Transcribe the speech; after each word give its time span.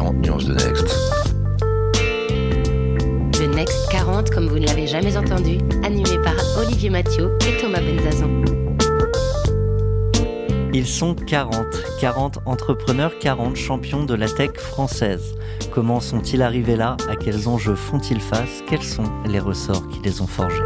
40 0.00 0.16
nuances 0.22 0.44
de 0.46 0.54
Next. 0.54 0.96
Le 3.38 3.54
Next 3.54 3.76
40, 3.90 4.30
comme 4.30 4.46
vous 4.46 4.58
ne 4.58 4.64
l'avez 4.64 4.86
jamais 4.86 5.14
entendu, 5.18 5.58
animé 5.84 6.16
par 6.24 6.36
Olivier 6.58 6.88
Mathieu 6.88 7.36
et 7.46 7.60
Thomas 7.60 7.80
Benzazan. 7.82 8.30
Ils 10.72 10.86
sont 10.86 11.14
40, 11.14 11.66
40 12.00 12.38
entrepreneurs, 12.46 13.18
40 13.18 13.56
champions 13.56 14.04
de 14.04 14.14
la 14.14 14.30
tech 14.30 14.52
française. 14.56 15.34
Comment 15.70 16.00
sont-ils 16.00 16.40
arrivés 16.40 16.76
là? 16.76 16.96
À 17.10 17.16
quels 17.16 17.46
enjeux 17.46 17.74
font-ils 17.74 18.22
face? 18.22 18.62
Quels 18.66 18.82
sont 18.82 19.04
les 19.26 19.38
ressorts 19.38 19.86
qui 19.88 20.00
les 20.02 20.22
ont 20.22 20.26
forgés? 20.26 20.64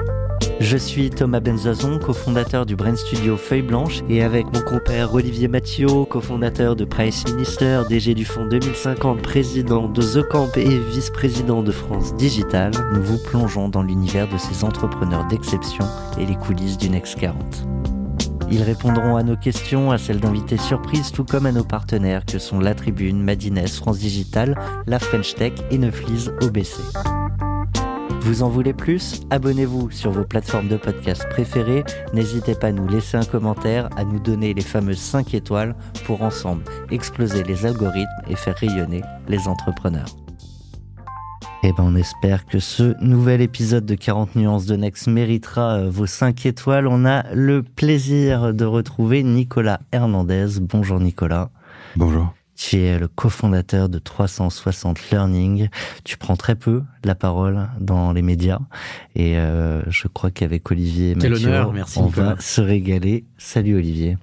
Je 0.61 0.77
suis 0.77 1.11
Thomas 1.11 1.41
Benzazon, 1.41 1.98
cofondateur 1.98 2.66
du 2.66 2.75
Brain 2.75 2.97
Studio 2.97 3.37
Feuille 3.37 3.62
Blanche, 3.62 4.02
et 4.09 4.23
avec 4.23 4.47
mon 4.52 4.61
compère 4.62 5.15
Olivier 5.15 5.47
Mathieu, 5.47 5.87
cofondateur 6.09 6.75
de 6.75 6.84
Price 6.84 7.25
Minister, 7.27 7.83
DG 7.88 8.15
du 8.15 8.25
Fonds 8.25 8.47
2050, 8.47 9.23
président 9.23 9.89
de 9.89 10.02
The 10.02 10.27
Camp 10.28 10.56
et 10.56 10.78
vice-président 10.91 11.62
de 11.62 11.70
France 11.70 12.16
Digital, 12.16 12.73
nous 12.92 13.03
vous 13.03 13.19
plongeons 13.19 13.69
dans 13.69 13.83
l'univers 13.83 14.28
de 14.28 14.39
ces 14.39 14.64
entrepreneurs 14.64 15.27
d'exception 15.27 15.84
et 16.19 16.27
les 16.27 16.36
coulisses 16.36 16.78
du 16.78 16.89
Next 16.89 17.19
40. 17.19 17.67
Ils 18.51 18.62
répondront 18.62 19.17
à 19.17 19.23
nos 19.23 19.36
questions, 19.36 19.91
à 19.91 19.98
celles 19.98 20.20
d'invités 20.20 20.58
surprises, 20.58 21.12
tout 21.12 21.25
comme 21.25 21.47
à 21.47 21.53
nos 21.53 21.64
partenaires 21.64 22.25
que 22.25 22.39
sont 22.39 22.58
La 22.58 22.75
Tribune, 22.75 23.23
Madines, 23.23 23.67
France 23.69 23.98
Digital, 23.98 24.56
La 24.86 24.98
French 24.98 25.34
Tech 25.34 25.53
et 25.70 25.78
Neuflis 25.78 26.28
OBC. 26.42 26.80
Vous 28.25 28.42
en 28.42 28.48
voulez 28.48 28.72
plus? 28.72 29.20
Abonnez-vous 29.28 29.91
sur 29.91 30.11
vos 30.11 30.25
plateformes 30.25 30.69
de 30.69 30.78
podcast 30.78 31.28
préférées. 31.28 31.84
N'hésitez 32.14 32.55
pas 32.55 32.69
à 32.69 32.72
nous 32.72 32.89
laisser 32.89 33.19
un 33.19 33.25
commentaire, 33.25 33.91
à 33.98 34.05
nous 34.05 34.19
donner 34.19 34.55
les 34.55 34.62
fameuses 34.62 34.98
5 34.98 35.34
étoiles 35.34 35.77
pour 36.06 36.22
ensemble 36.22 36.64
exploser 36.91 37.42
les 37.42 37.67
algorithmes 37.67 38.08
et 38.27 38.34
faire 38.34 38.56
rayonner 38.56 39.02
les 39.28 39.47
entrepreneurs. 39.47 40.08
Eh 41.62 41.72
ben, 41.72 41.84
on 41.84 41.97
espère 41.97 42.47
que 42.47 42.61
ce 42.61 42.95
nouvel 43.05 43.42
épisode 43.42 43.84
de 43.84 43.95
40 43.95 44.36
nuances 44.36 44.64
de 44.64 44.77
Next 44.77 45.06
méritera 45.06 45.75
euh, 45.75 45.91
vos 45.91 46.06
5 46.06 46.47
étoiles. 46.47 46.86
On 46.86 47.05
a 47.05 47.30
le 47.34 47.62
plaisir 47.62 48.55
de 48.55 48.64
retrouver 48.64 49.22
Nicolas 49.22 49.80
Hernandez. 49.92 50.61
Bonjour 50.62 50.98
Nicolas. 50.98 51.50
Bonjour. 51.95 52.33
Tu 52.56 52.77
es 52.78 52.98
le 52.98 53.08
cofondateur 53.08 53.88
de 53.88 53.98
360 53.98 55.10
Learning. 55.10 55.69
Tu 56.05 56.16
prends 56.16 56.36
très 56.36 56.55
peu 56.55 56.83
la 57.02 57.14
parole 57.16 57.69
dans 57.80 58.12
les 58.12 58.22
médias 58.22 58.61
et 59.16 59.36
euh, 59.38 59.83
je 59.88 60.06
crois 60.06 60.30
qu'avec 60.30 60.70
Olivier 60.70 61.11
et 61.12 61.14
Quel 61.16 61.33
Mathieu, 61.33 61.48
honneur, 61.48 61.72
merci 61.72 61.98
on 61.98 62.06
Nicolas. 62.06 62.34
va 62.34 62.41
se 62.41 62.61
régaler. 62.61 63.24
Salut 63.38 63.74
Olivier. 63.77 64.16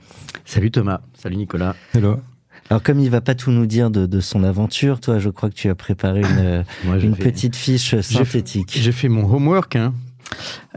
Salut 0.45 0.71
Thomas, 0.71 1.01
salut 1.13 1.35
Nicolas. 1.35 1.75
Hello. 1.93 2.19
Alors 2.69 2.81
comme 2.81 3.01
il 3.01 3.09
va 3.09 3.19
pas 3.19 3.35
tout 3.35 3.51
nous 3.51 3.65
dire 3.65 3.91
de, 3.91 4.05
de 4.05 4.19
son 4.21 4.43
aventure, 4.45 5.01
toi 5.01 5.19
je 5.19 5.29
crois 5.29 5.49
que 5.49 5.55
tu 5.55 5.69
as 5.69 5.75
préparé 5.75 6.21
une, 6.21 6.63
Moi, 6.85 6.99
j'ai 6.99 7.07
une 7.07 7.15
fait- 7.15 7.23
petite 7.23 7.55
fiche 7.57 7.99
synthétique. 7.99 8.71
J'ai 8.79 8.93
fait 8.93 9.09
mon 9.09 9.29
homework. 9.29 9.75
Hein. 9.75 9.93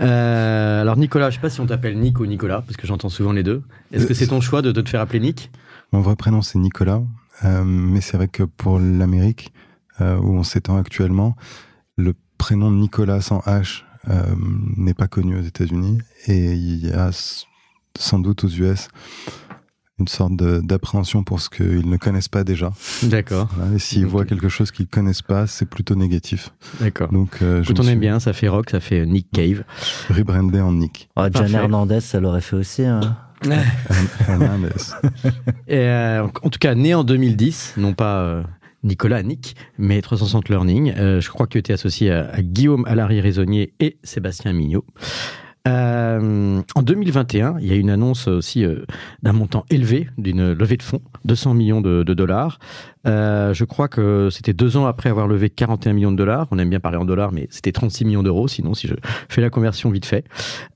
Euh, 0.01 0.81
alors 0.83 0.97
Nicolas, 0.97 1.31
je 1.31 1.37
sais 1.37 1.41
pas 1.41 1.51
si 1.51 1.61
on 1.61 1.67
t'appelle 1.67 1.97
Nick 1.99 2.19
ou 2.19 2.27
Nicolas, 2.27 2.63
parce 2.63 2.77
que 2.77 2.87
j'entends 2.89 3.09
souvent 3.09 3.31
les 3.33 3.45
deux. 3.45 3.63
Est-ce 3.93 4.05
Euh, 4.05 4.09
que 4.09 4.15
c'est 4.15 4.27
ton 4.27 4.41
choix 4.41 4.61
de, 4.63 4.73
de 4.73 4.81
te 4.81 4.89
faire 4.89 5.01
appeler 5.01 5.21
Nick? 5.21 5.51
Mon 5.93 6.01
vrai 6.01 6.17
prénom 6.17 6.43
c'est 6.43 6.59
Nicolas, 6.59 7.01
mais 7.43 8.01
c'est 8.01 8.17
vrai 8.17 8.29
que 8.29 8.43
pour 8.43 8.79
l'Amérique, 8.79 9.53
euh, 10.01 10.17
où 10.19 10.35
on 10.37 10.43
s'étend 10.43 10.77
actuellement, 10.77 11.37
le 11.97 12.15
prénom 12.39 12.71
de 12.71 12.77
Nicolas 12.77 13.21
sans 13.21 13.39
H 13.41 13.83
euh, 14.11 14.23
n'est 14.77 14.95
pas 14.95 15.07
connu 15.09 15.37
aux 15.39 15.43
États-Unis 15.43 15.99
et 16.27 16.53
il 16.55 16.87
y 16.87 16.91
a 16.93 17.11
sans 17.99 18.19
doute 18.19 18.45
aux 18.45 18.49
US 18.49 18.89
une 20.01 20.09
sorte 20.09 20.35
d'appréhension 20.35 21.23
pour 21.23 21.41
ce 21.41 21.49
qu'ils 21.49 21.89
ne 21.89 21.97
connaissent 21.97 22.27
pas 22.29 22.43
déjà. 22.43 22.73
D'accord, 23.05 23.49
Voilà, 23.57 23.75
et 23.77 23.79
s'ils 23.79 24.05
voient 24.07 24.25
quelque 24.25 24.49
chose 24.49 24.73
qu'ils 24.73 24.89
connaissent 24.89 25.23
pas, 25.23 25.47
c'est 25.47 25.67
plutôt 25.67 25.95
négatif. 25.95 26.51
d'accord. 26.81 27.13
Donc, 27.13 27.39
euh, 27.43 27.59
je 27.63 27.71
Écoute, 27.71 27.77
me 27.79 27.81
on 27.83 27.85
suis 27.85 27.93
aime 27.93 28.01
bien, 28.01 28.19
ça 28.19 28.33
fait 28.33 28.49
rock, 28.49 28.71
ça 28.71 28.81
fait 28.81 29.03
euh, 29.03 29.05
Nick 29.07 29.31
Cave. 29.31 29.63
rebrandé 30.11 30.61
en 30.61 30.73
Nick. 30.73 31.09
Oh, 31.15 31.27
John. 31.33 31.55
Hernandez, 31.55 32.01
ça 32.01 32.19
l'aurait 32.19 32.41
fait 32.41 32.57
aussi. 32.57 32.83
hein. 32.83 33.17
Hernandez. 34.29 34.69
Et, 35.69 35.79
euh, 35.79 36.27
en 36.43 36.51
tout 36.51 36.59
cas, 36.59 36.75
né 36.75 36.95
en 36.95 37.05
2010, 37.05 37.75
non 37.77 37.95
pas 37.95 38.21
euh, 38.21 38.43
Nicolas, 38.83 39.23
Nick, 39.23 39.57
mais 39.79 40.01
360 40.01 40.49
Learning. 40.49 40.95
Euh, 40.97 41.21
je 41.21 41.29
crois 41.31 41.47
que 41.47 41.53
tu 41.53 41.59
étais 41.59 41.73
associé 41.73 42.11
à, 42.11 42.31
à 42.31 42.43
Guillaume 42.43 42.85
Allary-Raisonnier 42.87 43.73
et 43.81 43.99
Sébastien 44.03 44.53
Mignot. 44.53 44.85
Euh, 45.67 46.61
en 46.75 46.83
2021, 46.83 47.57
il 47.61 47.67
y 47.67 47.73
a 47.73 47.77
une 47.77 47.89
annonce 47.89 48.29
aussi 48.29 48.65
euh, 48.65 48.85
d'un 49.23 49.33
montant 49.33 49.65
élevé 49.71 50.09
d'une 50.19 50.53
levée 50.53 50.77
de 50.77 50.83
fonds, 50.83 51.01
200 51.25 51.55
millions 51.55 51.81
de, 51.81 52.03
de 52.03 52.15
dollars. 52.15 52.59
Euh, 53.07 53.53
je 53.55 53.65
crois 53.65 53.89
que 53.89 54.29
c'était 54.31 54.53
deux 54.53 54.77
ans 54.77 54.87
après 54.87 55.11
avoir 55.11 55.27
levé 55.27 55.51
41 55.51 55.93
millions 55.93 56.13
de 56.13 56.17
dollars. 56.17 56.49
On 56.51 56.59
aime 56.59 56.71
bien 56.71 56.81
parler 56.81 56.99
en 56.99 57.05
dollars, 57.05 57.33
mais 57.33 57.47
c'était 57.51 57.73
36 57.73 58.05
millions 58.05 58.23
d'euros, 58.23 58.49
sinon 58.49 58.75
si 58.75 58.89
je 58.89 58.95
fais 59.29 59.41
la 59.41 59.51
conversion 59.51 59.91
vite 59.91 60.07
fait. 60.07 60.25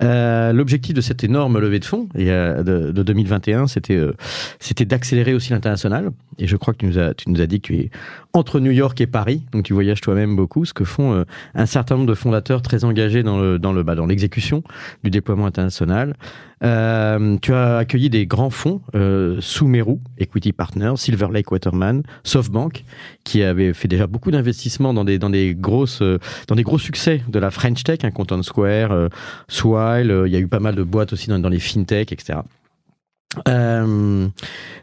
Euh, 0.02 0.52
L'objectif 0.52 0.94
de 0.94 1.00
cette 1.00 1.24
énorme 1.24 1.58
levée 1.58 1.78
de 1.78 1.84
fonds 1.84 2.08
euh, 2.16 2.62
de, 2.62 2.92
de 2.92 3.02
2021, 3.02 3.66
c'était 3.66 3.96
euh, 3.96 4.12
c'était 4.58 4.84
d'accélérer 4.84 5.34
aussi 5.34 5.52
l'international. 5.52 6.10
Et 6.38 6.46
je 6.46 6.56
crois 6.56 6.72
que 6.72 6.78
tu 6.78 6.86
nous, 6.86 6.98
as, 6.98 7.14
tu 7.14 7.30
nous 7.30 7.40
as 7.40 7.46
dit 7.46 7.60
que 7.60 7.66
tu 7.66 7.76
es 7.78 7.90
entre 8.32 8.60
New 8.60 8.70
York 8.70 9.00
et 9.00 9.08
Paris, 9.08 9.42
donc 9.50 9.64
tu 9.64 9.72
voyages 9.72 10.00
toi-même 10.00 10.36
beaucoup, 10.36 10.64
ce 10.64 10.72
que 10.72 10.84
font 10.84 11.24
un 11.54 11.66
certain 11.66 11.96
nombre 11.96 12.06
de 12.06 12.14
fondateurs 12.14 12.62
très 12.62 12.84
engagés 12.84 13.24
dans 13.24 13.40
le 13.40 13.58
dans 13.58 13.72
le 13.72 13.82
bah, 13.82 13.96
dans 13.96 14.06
l'exécution 14.06 14.62
du 15.02 15.10
déploiement 15.10 15.46
international. 15.46 16.14
Euh, 16.64 17.36
tu 17.40 17.52
as 17.54 17.78
accueilli 17.78 18.10
des 18.10 18.26
grands 18.26 18.50
fonds, 18.50 18.80
euh, 18.94 19.40
Sumeru, 19.40 19.98
Equity 20.18 20.52
Partners, 20.52 20.94
Silver 20.96 21.28
Lake 21.32 21.50
Waterman, 21.52 22.02
SoftBank, 22.24 22.84
qui 23.24 23.42
avaient 23.42 23.72
fait 23.72 23.88
déjà 23.88 24.06
beaucoup 24.06 24.30
d'investissements 24.30 24.92
dans 24.94 25.04
des 25.04 25.18
dans 25.18 25.30
des 25.30 25.56
euh, 26.00 26.18
dans 26.48 26.54
des 26.54 26.62
gros 26.62 26.78
succès 26.78 27.22
de 27.28 27.38
la 27.38 27.50
French 27.50 27.84
Tech, 27.84 28.00
un 28.02 28.10
Content 28.10 28.42
Square, 28.42 28.92
euh, 28.92 29.08
Swile. 29.48 30.10
euh, 30.10 30.26
Il 30.26 30.32
y 30.32 30.36
a 30.36 30.40
eu 30.40 30.48
pas 30.48 30.60
mal 30.60 30.74
de 30.74 30.82
boîtes 30.82 31.12
aussi 31.12 31.28
dans, 31.28 31.38
dans 31.38 31.48
les 31.48 31.60
fintech, 31.60 32.12
etc. 32.12 32.40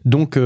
Donc 0.05 0.37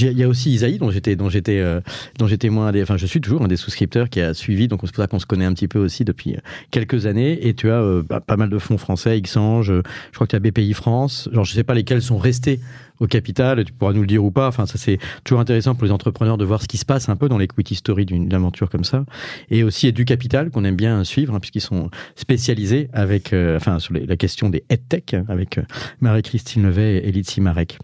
il 0.00 0.18
y 0.18 0.22
a 0.22 0.28
aussi 0.28 0.50
Isaïe 0.50 0.78
dont 0.78 0.90
j'étais 0.90 1.16
dont 1.16 1.28
j'étais 1.28 1.58
euh, 1.58 1.80
dont 2.18 2.26
j'étais 2.26 2.48
moins 2.48 2.72
enfin 2.82 2.96
je 2.96 3.06
suis 3.06 3.20
toujours 3.20 3.42
un 3.42 3.48
des 3.48 3.56
souscripteurs 3.56 4.08
qui 4.08 4.20
a 4.20 4.34
suivi 4.34 4.68
donc 4.68 4.80
c'est 4.84 4.94
pour 4.94 5.02
ça 5.02 5.08
qu'on 5.08 5.18
se 5.18 5.26
connaît 5.26 5.44
un 5.44 5.52
petit 5.52 5.68
peu 5.68 5.78
aussi 5.78 6.04
depuis 6.04 6.34
euh, 6.34 6.40
quelques 6.70 7.06
années. 7.06 7.46
Et 7.46 7.54
tu 7.54 7.70
as 7.70 7.80
euh, 7.80 8.02
bah, 8.02 8.20
pas 8.20 8.36
mal 8.36 8.50
de 8.50 8.58
fonds 8.58 8.78
français 8.78 9.20
Xange 9.20 9.72
je 9.72 10.14
crois 10.14 10.26
que 10.26 10.30
tu 10.30 10.36
as 10.36 10.40
BPI 10.40 10.72
France. 10.74 11.28
Genre 11.32 11.44
je 11.44 11.52
sais 11.52 11.64
pas 11.64 11.74
lesquels 11.74 12.02
sont 12.02 12.18
restés 12.18 12.60
au 13.00 13.06
capital 13.06 13.64
tu 13.64 13.72
pourras 13.72 13.92
nous 13.92 14.00
le 14.00 14.06
dire 14.06 14.24
ou 14.24 14.30
pas 14.30 14.48
enfin 14.48 14.66
ça 14.66 14.78
c'est 14.78 14.98
toujours 15.24 15.40
intéressant 15.40 15.74
pour 15.74 15.84
les 15.84 15.92
entrepreneurs 15.92 16.38
de 16.38 16.44
voir 16.44 16.62
ce 16.62 16.68
qui 16.68 16.78
se 16.78 16.84
passe 16.84 17.08
un 17.08 17.16
peu 17.16 17.28
dans 17.28 17.38
l'equity 17.38 17.74
story 17.74 18.06
d'une 18.06 18.32
aventure 18.32 18.70
comme 18.70 18.84
ça 18.84 19.04
et 19.50 19.62
aussi 19.62 19.88
Edu 19.88 20.04
Capital 20.04 20.50
qu'on 20.50 20.64
aime 20.64 20.76
bien 20.76 21.04
suivre 21.04 21.34
hein, 21.34 21.40
puisqu'ils 21.40 21.60
sont 21.60 21.90
spécialisés 22.14 22.88
avec 22.92 23.32
euh, 23.32 23.56
enfin 23.56 23.78
sur 23.78 23.94
la 23.94 24.16
question 24.16 24.48
des 24.48 24.64
EdTech 24.68 25.16
avec 25.28 25.58
euh, 25.58 25.62
Marie-Christine 26.00 26.64
Levet 26.64 26.96
et 26.98 27.08
Elitsi 27.08 27.40
Marek. 27.40 27.78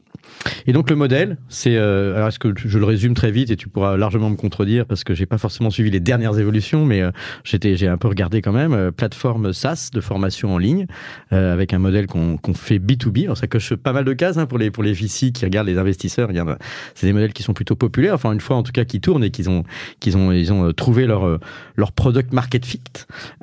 Et 0.66 0.72
donc 0.72 0.88
le 0.88 0.96
modèle, 0.96 1.36
c'est 1.48 1.76
euh, 1.76 2.14
alors 2.16 2.28
est-ce 2.28 2.38
que 2.38 2.52
je 2.56 2.78
le 2.78 2.84
résume 2.84 3.14
très 3.14 3.30
vite 3.30 3.50
et 3.50 3.56
tu 3.56 3.68
pourras 3.68 3.96
largement 3.96 4.30
me 4.30 4.36
contredire 4.36 4.86
parce 4.86 5.04
que 5.04 5.14
j'ai 5.14 5.26
pas 5.26 5.38
forcément 5.38 5.70
suivi 5.70 5.90
les 5.90 6.00
dernières 6.00 6.38
évolutions, 6.38 6.84
mais 6.84 7.02
j'étais 7.44 7.76
j'ai 7.76 7.88
un 7.88 7.96
peu 7.96 8.08
regardé 8.08 8.40
quand 8.40 8.52
même 8.52 8.72
euh, 8.72 8.90
plateforme 8.90 9.52
SaaS 9.52 9.90
de 9.92 10.00
formation 10.00 10.54
en 10.54 10.58
ligne 10.58 10.86
avec 11.30 11.74
un 11.74 11.78
modèle 11.78 12.06
qu'on 12.06 12.36
qu'on 12.36 12.54
fait 12.54 12.78
B2B. 12.78 13.24
Alors 13.24 13.36
ça 13.36 13.46
coche 13.46 13.74
pas 13.74 13.92
mal 13.92 14.04
de 14.04 14.12
cases 14.12 14.38
hein, 14.38 14.46
pour 14.46 14.58
les 14.58 14.70
pour 14.70 14.82
les 14.82 14.94
VC 15.02 15.32
qui 15.32 15.44
regardent 15.44 15.68
les 15.68 15.78
investisseurs. 15.78 16.30
A- 16.30 16.58
C'est 16.94 17.06
des 17.06 17.12
modèles 17.12 17.32
qui 17.32 17.42
sont 17.42 17.52
plutôt 17.54 17.74
populaires, 17.76 18.14
enfin 18.14 18.32
une 18.32 18.40
fois 18.40 18.56
en 18.56 18.62
tout 18.62 18.72
cas 18.72 18.84
qui 18.84 19.00
tournent 19.00 19.24
et 19.24 19.30
qu'ils 19.30 19.50
ont 19.50 19.64
qu'ils 20.00 20.16
ont 20.16 20.32
ils 20.32 20.52
ont 20.52 20.66
euh, 20.68 20.72
trouvé 20.72 21.06
leur 21.06 21.26
euh, 21.26 21.38
leur 21.76 21.92
product 21.92 22.32
market 22.32 22.64
fit. 22.64 22.80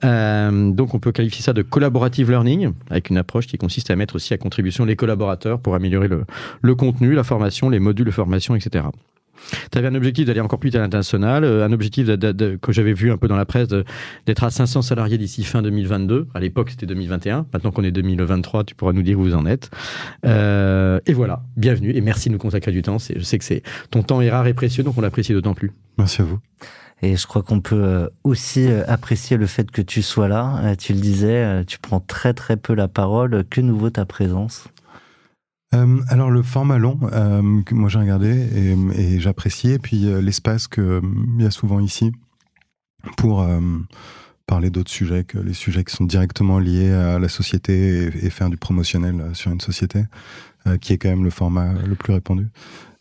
Euh, 0.03 0.71
donc 0.71 0.93
on 0.93 0.99
peut 0.99 1.11
qualifier 1.11 1.41
ça 1.43 1.53
de 1.53 1.61
collaborative 1.61 2.29
learning 2.29 2.71
avec 2.89 3.09
une 3.09 3.17
approche 3.17 3.47
qui 3.47 3.57
consiste 3.57 3.89
à 3.91 3.95
mettre 3.95 4.15
aussi 4.15 4.33
à 4.33 4.37
contribution 4.37 4.85
les 4.85 4.95
collaborateurs 4.95 5.59
pour 5.59 5.75
améliorer 5.75 6.07
le 6.07 6.25
le 6.61 6.75
contenu, 6.75 7.13
la 7.13 7.23
formation, 7.23 7.69
les 7.69 7.79
modules 7.79 8.05
de 8.05 8.11
formation, 8.11 8.55
etc. 8.55 8.85
Tu 9.71 9.77
avais 9.77 9.87
un 9.87 9.95
objectif 9.95 10.25
d'aller 10.25 10.39
encore 10.41 10.59
plus 10.59 10.75
à 10.75 10.79
l'international, 10.79 11.43
euh, 11.43 11.65
un 11.65 11.71
objectif 11.71 12.05
de- 12.05 12.15
de- 12.15 12.31
de- 12.31 12.55
que 12.61 12.71
j'avais 12.71 12.93
vu 12.93 13.11
un 13.11 13.17
peu 13.17 13.27
dans 13.27 13.35
la 13.37 13.45
presse 13.45 13.67
d'être 14.25 14.43
à 14.43 14.49
500 14.51 14.81
salariés 14.81 15.17
d'ici 15.17 15.43
fin 15.43 15.61
2022. 15.61 16.27
À 16.33 16.39
l'époque, 16.39 16.69
c'était 16.71 16.85
2021. 16.85 17.45
Maintenant 17.53 17.71
qu'on 17.71 17.83
est 17.83 17.91
2023, 17.91 18.63
tu 18.63 18.75
pourras 18.75 18.93
nous 18.93 19.01
dire 19.01 19.19
où 19.19 19.23
vous 19.23 19.35
en 19.35 19.45
êtes. 19.45 19.69
Euh, 20.25 20.99
et 21.05 21.13
voilà, 21.13 21.41
bienvenue 21.57 21.91
et 21.95 22.01
merci 22.01 22.29
de 22.29 22.33
nous 22.33 22.39
consacrer 22.39 22.71
du 22.71 22.81
temps. 22.81 22.97
Je 22.99 23.21
sais 23.23 23.37
que 23.37 23.45
c'est 23.45 23.63
ton 23.91 24.03
temps 24.03 24.21
est 24.21 24.29
rare 24.29 24.47
et 24.47 24.53
précieux, 24.53 24.83
donc 24.83 24.97
on 24.97 25.01
l'apprécie 25.01 25.33
d'autant 25.33 25.53
plus. 25.53 25.71
Merci 25.97 26.21
à 26.21 26.25
vous. 26.25 26.39
Et 27.01 27.15
je 27.15 27.25
crois 27.27 27.43
qu'on 27.43 27.61
peut 27.61 27.81
euh, 27.81 28.07
aussi 28.25 28.67
apprécier 28.87 29.37
le 29.37 29.45
fait 29.45 29.71
que 29.71 29.81
tu 29.81 30.01
sois 30.01 30.27
là. 30.27 30.75
Tu 30.77 30.93
le 30.93 30.99
disais, 30.99 31.63
tu 31.65 31.79
prends 31.79 32.01
très 32.01 32.33
très 32.33 32.57
peu 32.57 32.73
la 32.73 32.87
parole. 32.89 33.45
Que 33.49 33.61
nous 33.61 33.77
vaut 33.77 33.89
ta 33.89 34.05
présence? 34.05 34.65
Euh, 35.75 36.01
alors 36.07 36.31
le 36.31 36.41
format 36.41 36.79
long, 36.79 36.99
euh, 37.03 37.61
que 37.63 37.75
moi 37.75 37.89
j'ai 37.89 37.99
regardé 37.99 38.27
et, 38.27 38.99
et 38.99 39.19
j'appréciais, 39.19 39.73
et 39.73 39.79
puis 39.79 40.07
euh, 40.07 40.19
l'espace 40.19 40.67
qu'il 40.67 41.01
y 41.37 41.45
a 41.45 41.51
souvent 41.51 41.79
ici 41.79 42.11
pour 43.17 43.47
parler 44.45 44.69
d'autres 44.69 44.91
sujets 44.91 45.23
que 45.23 45.37
les 45.37 45.53
sujets 45.53 45.85
qui 45.85 45.95
sont 45.95 46.03
directement 46.03 46.59
liés 46.59 46.91
à 46.91 47.17
la 47.17 47.29
société 47.29 48.07
et, 48.07 48.29
faire 48.29 48.49
du 48.49 48.57
promotionnel 48.57 49.29
sur 49.33 49.51
une 49.51 49.61
société, 49.61 50.03
qui 50.81 50.91
est 50.91 50.97
quand 50.97 51.07
même 51.07 51.23
le 51.23 51.29
format 51.29 51.71
le 51.71 51.95
plus 51.95 52.11
répandu, 52.11 52.49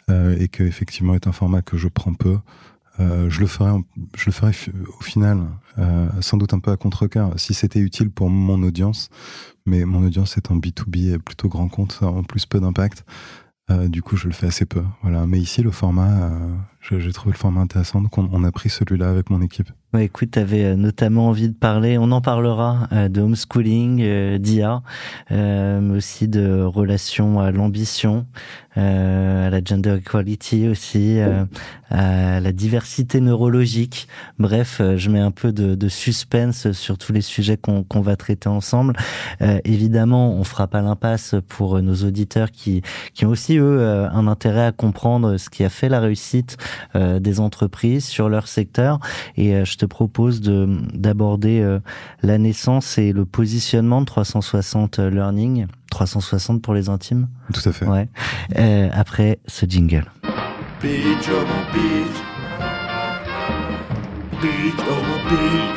et 0.08 0.46
que 0.46 0.62
effectivement 0.62 1.14
est 1.14 1.26
un 1.26 1.32
format 1.32 1.62
que 1.62 1.76
je 1.76 1.88
prends 1.88 2.14
peu. 2.14 2.38
Je 3.00 3.40
le 3.40 3.46
ferai, 3.48 3.72
je 4.16 4.26
le 4.26 4.32
ferai 4.32 4.52
au 5.00 5.02
final, 5.02 5.48
sans 6.20 6.36
doute 6.36 6.54
un 6.54 6.60
peu 6.60 6.70
à 6.70 6.76
contre-cœur, 6.76 7.32
si 7.40 7.54
c'était 7.54 7.80
utile 7.80 8.10
pour 8.10 8.30
mon 8.30 8.62
audience. 8.62 9.10
Mais 9.68 9.84
mon 9.84 10.04
audience 10.04 10.36
étant 10.38 10.56
B2B 10.56 11.14
et 11.14 11.18
plutôt 11.18 11.48
grand 11.48 11.68
compte, 11.68 11.98
en 12.02 12.22
plus 12.22 12.46
peu 12.46 12.58
d'impact. 12.58 13.04
Euh, 13.70 13.88
du 13.88 14.02
coup, 14.02 14.16
je 14.16 14.26
le 14.26 14.32
fais 14.32 14.46
assez 14.46 14.64
peu. 14.64 14.82
Mais 15.04 15.38
ici, 15.38 15.62
le 15.62 15.70
format, 15.70 16.30
euh, 16.30 16.56
j'ai 16.80 17.12
trouvé 17.12 17.32
le 17.32 17.38
format 17.38 17.60
intéressant, 17.60 18.00
donc 18.00 18.16
on, 18.16 18.28
on 18.32 18.44
a 18.44 18.50
pris 18.50 18.70
celui-là 18.70 19.10
avec 19.10 19.28
mon 19.28 19.42
équipe. 19.42 19.70
Ouais, 19.94 20.04
écoute, 20.04 20.32
tu 20.32 20.38
avais 20.38 20.76
notamment 20.76 21.28
envie 21.28 21.48
de 21.48 21.54
parler, 21.54 21.96
on 21.96 22.12
en 22.12 22.20
parlera, 22.20 22.88
euh, 22.92 23.08
de 23.08 23.22
homeschooling, 23.22 24.02
euh, 24.02 24.36
d'IA, 24.36 24.82
euh, 25.30 25.80
mais 25.80 25.96
aussi 25.96 26.28
de 26.28 26.60
relation 26.62 27.40
à 27.40 27.50
l'ambition, 27.52 28.26
euh, 28.76 29.46
à 29.46 29.50
la 29.50 29.64
gender 29.64 29.96
equality 29.96 30.68
aussi, 30.68 31.18
euh, 31.18 31.46
à 31.88 32.38
la 32.38 32.52
diversité 32.52 33.18
neurologique. 33.20 34.08
Bref, 34.38 34.82
euh, 34.82 34.98
je 34.98 35.08
mets 35.08 35.20
un 35.20 35.30
peu 35.30 35.52
de, 35.52 35.74
de 35.74 35.88
suspense 35.88 36.70
sur 36.72 36.98
tous 36.98 37.14
les 37.14 37.22
sujets 37.22 37.56
qu'on 37.56 37.82
qu'on 37.82 38.02
va 38.02 38.14
traiter 38.16 38.50
ensemble. 38.50 38.94
Euh, 39.40 39.58
évidemment, 39.64 40.34
on 40.34 40.44
fera 40.44 40.66
pas 40.66 40.82
l'impasse 40.82 41.34
pour 41.48 41.80
nos 41.80 41.94
auditeurs 42.04 42.50
qui, 42.50 42.82
qui 43.14 43.24
ont 43.24 43.30
aussi, 43.30 43.56
eux, 43.56 43.80
euh, 43.80 44.10
un 44.10 44.26
intérêt 44.26 44.66
à 44.66 44.72
comprendre 44.72 45.38
ce 45.38 45.48
qui 45.48 45.64
a 45.64 45.70
fait 45.70 45.88
la 45.88 46.00
réussite 46.00 46.58
euh, 46.94 47.20
des 47.20 47.40
entreprises 47.40 48.04
sur 48.04 48.28
leur 48.28 48.48
secteur. 48.48 49.00
Et 49.38 49.54
euh, 49.54 49.64
je 49.78 49.86
te 49.86 49.86
propose 49.86 50.40
de 50.40 50.66
d'aborder 50.92 51.60
euh, 51.60 51.78
la 52.24 52.36
naissance 52.38 52.98
et 52.98 53.12
le 53.12 53.24
positionnement 53.24 54.00
de 54.00 54.06
360 54.06 54.98
Learning, 54.98 55.66
360 55.92 56.60
pour 56.62 56.74
les 56.74 56.88
intimes. 56.88 57.28
Tout 57.54 57.60
à 57.64 57.70
fait. 57.72 57.86
Ouais. 57.86 58.08
Euh, 58.58 58.88
après 58.92 59.38
ce 59.46 59.66
jingle. 59.66 60.06
Beach, 60.82 61.28
oh 61.30 61.44
mon 61.46 61.72
beach. 61.72 62.16
Beach, 64.42 64.74
oh 64.80 64.94
mon 64.94 65.30
beach. 65.30 65.74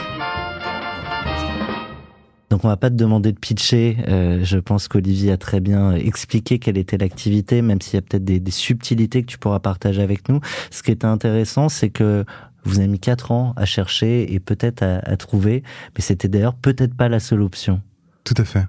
Donc 2.50 2.65
on 2.65 2.68
va 2.68 2.75
pas 2.75 2.89
te 2.89 2.95
demander 2.95 3.31
de 3.31 3.38
pitcher. 3.39 3.98
euh, 4.09 4.39
je 4.44 4.57
pense 4.57 4.88
qu'Olivier 4.88 5.31
a 5.31 5.38
très 5.38 5.59
bien 5.62 5.94
expliqué 5.94 6.59
quelle 6.59 6.77
était 6.77 6.98
l'activité, 6.98 7.62
même 7.62 7.80
s'il 7.81 7.94
y 7.94 7.98
a 7.98 8.01
peut-être 8.01 8.25
des, 8.25 8.39
des 8.39 8.51
subtilités 8.51 9.21
que 9.21 9.27
tu 9.27 9.38
pourras 9.38 9.59
partager 9.59 10.01
avec 10.01 10.27
nous. 10.27 10.42
Ce 10.69 10.83
qui 10.83 10.92
était 10.92 11.06
intéressant, 11.06 11.69
c'est 11.69 11.89
que 11.89 12.25
vous 12.63 12.80
avez 12.80 12.88
mis 12.88 13.00
quatre 13.00 13.31
ans 13.31 13.54
à 13.56 13.66
chercher 13.66 14.34
et 14.34 14.40
peut-être 14.40 14.84
à, 14.84 15.00
à 15.00 15.18
trouver, 15.18 15.63
mais 15.96 16.02
c'était 16.02 16.28
d'ailleurs 16.28 16.56
peut-être 16.56 16.96
pas 16.96 17.10
la 17.10 17.19
seule 17.19 17.42
option. 17.42 17.81
Tout 18.24 18.36
à 18.38 18.46
fait. 18.46 18.66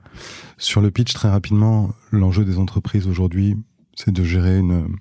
Sur 0.57 0.81
le 0.81 0.91
pitch, 0.91 1.13
très 1.13 1.29
rapidement, 1.29 1.91
l'enjeu 2.11 2.45
des 2.45 2.59
entreprises 2.59 3.07
aujourd'hui, 3.07 3.57
c'est 3.95 4.13
de 4.13 4.25
gérer 4.25 4.59
une 4.59 4.97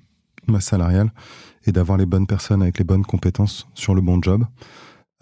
masse 0.48 0.66
salariale 0.66 1.12
et 1.66 1.72
d'avoir 1.72 1.98
les 1.98 2.06
bonnes 2.06 2.28
personnes 2.28 2.62
avec 2.62 2.78
les 2.78 2.84
bonnes 2.84 3.06
compétences 3.06 3.68
sur 3.74 3.96
le 3.96 4.02
bon 4.02 4.22
job. 4.22 4.46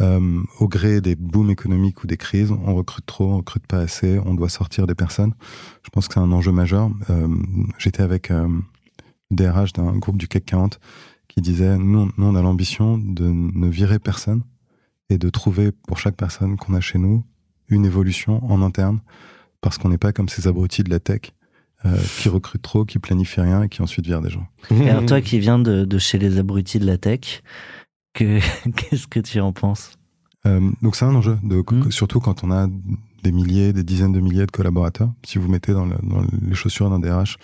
Euh, 0.02 0.42
au 0.60 0.70
gré 0.70 1.02
des 1.02 1.16
booms 1.16 1.50
économiques 1.50 2.04
ou 2.04 2.08
des 2.08 2.16
crises, 2.16 2.52
on 2.52 2.74
recrute 2.74 3.06
trop, 3.06 3.34
on 3.34 3.38
recrute 3.38 3.68
pas 3.68 3.80
assez, 3.80 4.18
on 4.26 4.34
doit 4.34 4.48
sortir 4.48 4.88
des 4.88 4.96
personnes. 4.96 5.34
Je 5.84 5.90
pense 5.90 6.08
que 6.08 6.14
c'est 6.14 6.22
un 6.22 6.32
enjeu 6.32 6.54
majeur. 6.54 6.90
Euh, 7.10 7.28
J'étais 7.78 8.02
avec 8.02 8.32
euh, 8.32 8.48
DRH 9.30 9.74
d'un 9.74 9.98
groupe 9.98 10.18
du 10.18 10.28
CAC 10.28 10.46
40 10.46 10.80
qui 11.30 11.40
disait 11.42 11.78
nous, 11.78 12.12
nous 12.18 12.26
on 12.26 12.36
a 12.36 12.42
l'ambition 12.42 12.98
de 12.98 13.24
ne 13.30 13.68
virer 13.68 14.00
personne 14.00 14.44
et 15.10 15.18
de 15.18 15.30
trouver 15.30 15.72
pour 15.72 15.98
chaque 15.98 16.16
personne 16.18 16.58
qu'on 16.58 16.74
a 16.74 16.82
chez 16.82 17.00
nous 17.00 17.24
une 17.70 17.86
évolution 17.86 18.44
en 18.52 18.62
interne 18.62 19.00
parce 19.62 19.78
qu'on 19.78 19.90
n'est 19.90 19.98
pas 19.98 20.12
comme 20.12 20.28
ces 20.30 20.48
abrutis 20.48 20.84
de 20.84 20.90
la 20.90 21.00
tech 21.00 21.22
euh, 21.86 21.96
qui 22.20 22.28
recrutent 22.30 22.62
trop, 22.62 22.84
qui 22.84 23.00
planifient 23.00 23.42
rien 23.42 23.64
et 23.64 23.70
qui 23.70 23.82
ensuite 23.82 24.06
virent 24.06 24.22
des 24.22 24.30
gens. 24.30 24.48
Et 24.72 24.90
alors 24.90 25.06
toi 25.06 25.22
qui 25.28 25.40
viens 25.40 25.60
de, 25.60 25.86
de 25.86 25.98
chez 25.98 26.18
les 26.18 26.38
abrutis 26.38 26.80
de 26.80 26.86
la 26.86 26.98
tech, 26.98 27.42
que 28.14 28.40
qu'est-ce 28.76 29.08
que 29.08 29.20
tu 29.20 29.40
en 29.40 29.54
penses? 29.54 29.92
Euh, 30.46 30.72
donc 30.82 30.96
c'est 30.96 31.06
un 31.06 31.16
enjeu, 31.16 31.38
de, 31.44 31.64
Mm. 31.72 31.92
surtout 31.92 32.20
quand 32.20 32.44
on 32.44 32.52
a 32.52 32.68
des 33.24 33.32
milliers, 33.34 33.74
des 33.74 33.84
dizaines 33.84 34.14
de 34.14 34.20
milliers 34.22 34.46
de 34.46 34.52
collaborateurs. 34.52 35.12
Si 35.26 35.38
vous 35.38 35.50
mettez 35.50 35.74
dans, 35.74 35.86
le- 35.86 35.98
dans 36.04 36.22
les 36.42 36.56
chaussures 36.56 36.90
d'un 36.90 37.00
DRH, 37.00 37.38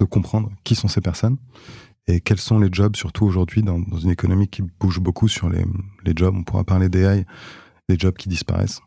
de 0.00 0.04
comprendre 0.04 0.50
qui 0.64 0.74
sont 0.74 0.88
ces 0.88 1.00
personnes 1.00 1.36
et 2.10 2.20
quels 2.20 2.40
sont 2.40 2.58
les 2.58 2.68
jobs, 2.70 2.96
surtout 2.96 3.24
aujourd'hui 3.24 3.62
dans, 3.62 3.78
une 3.78 4.10
économie 4.10 4.48
qui 4.48 4.62
bouge 4.62 5.00
beaucoup 5.00 5.28
sur 5.28 5.48
les, 5.48 5.64
jobs? 6.16 6.34
On 6.36 6.42
pourra 6.42 6.64
parler 6.64 6.88
d'AI, 6.88 7.24
des 7.88 7.98
jobs 7.98 8.16
qui 8.16 8.28
disparaissent. 8.28 8.80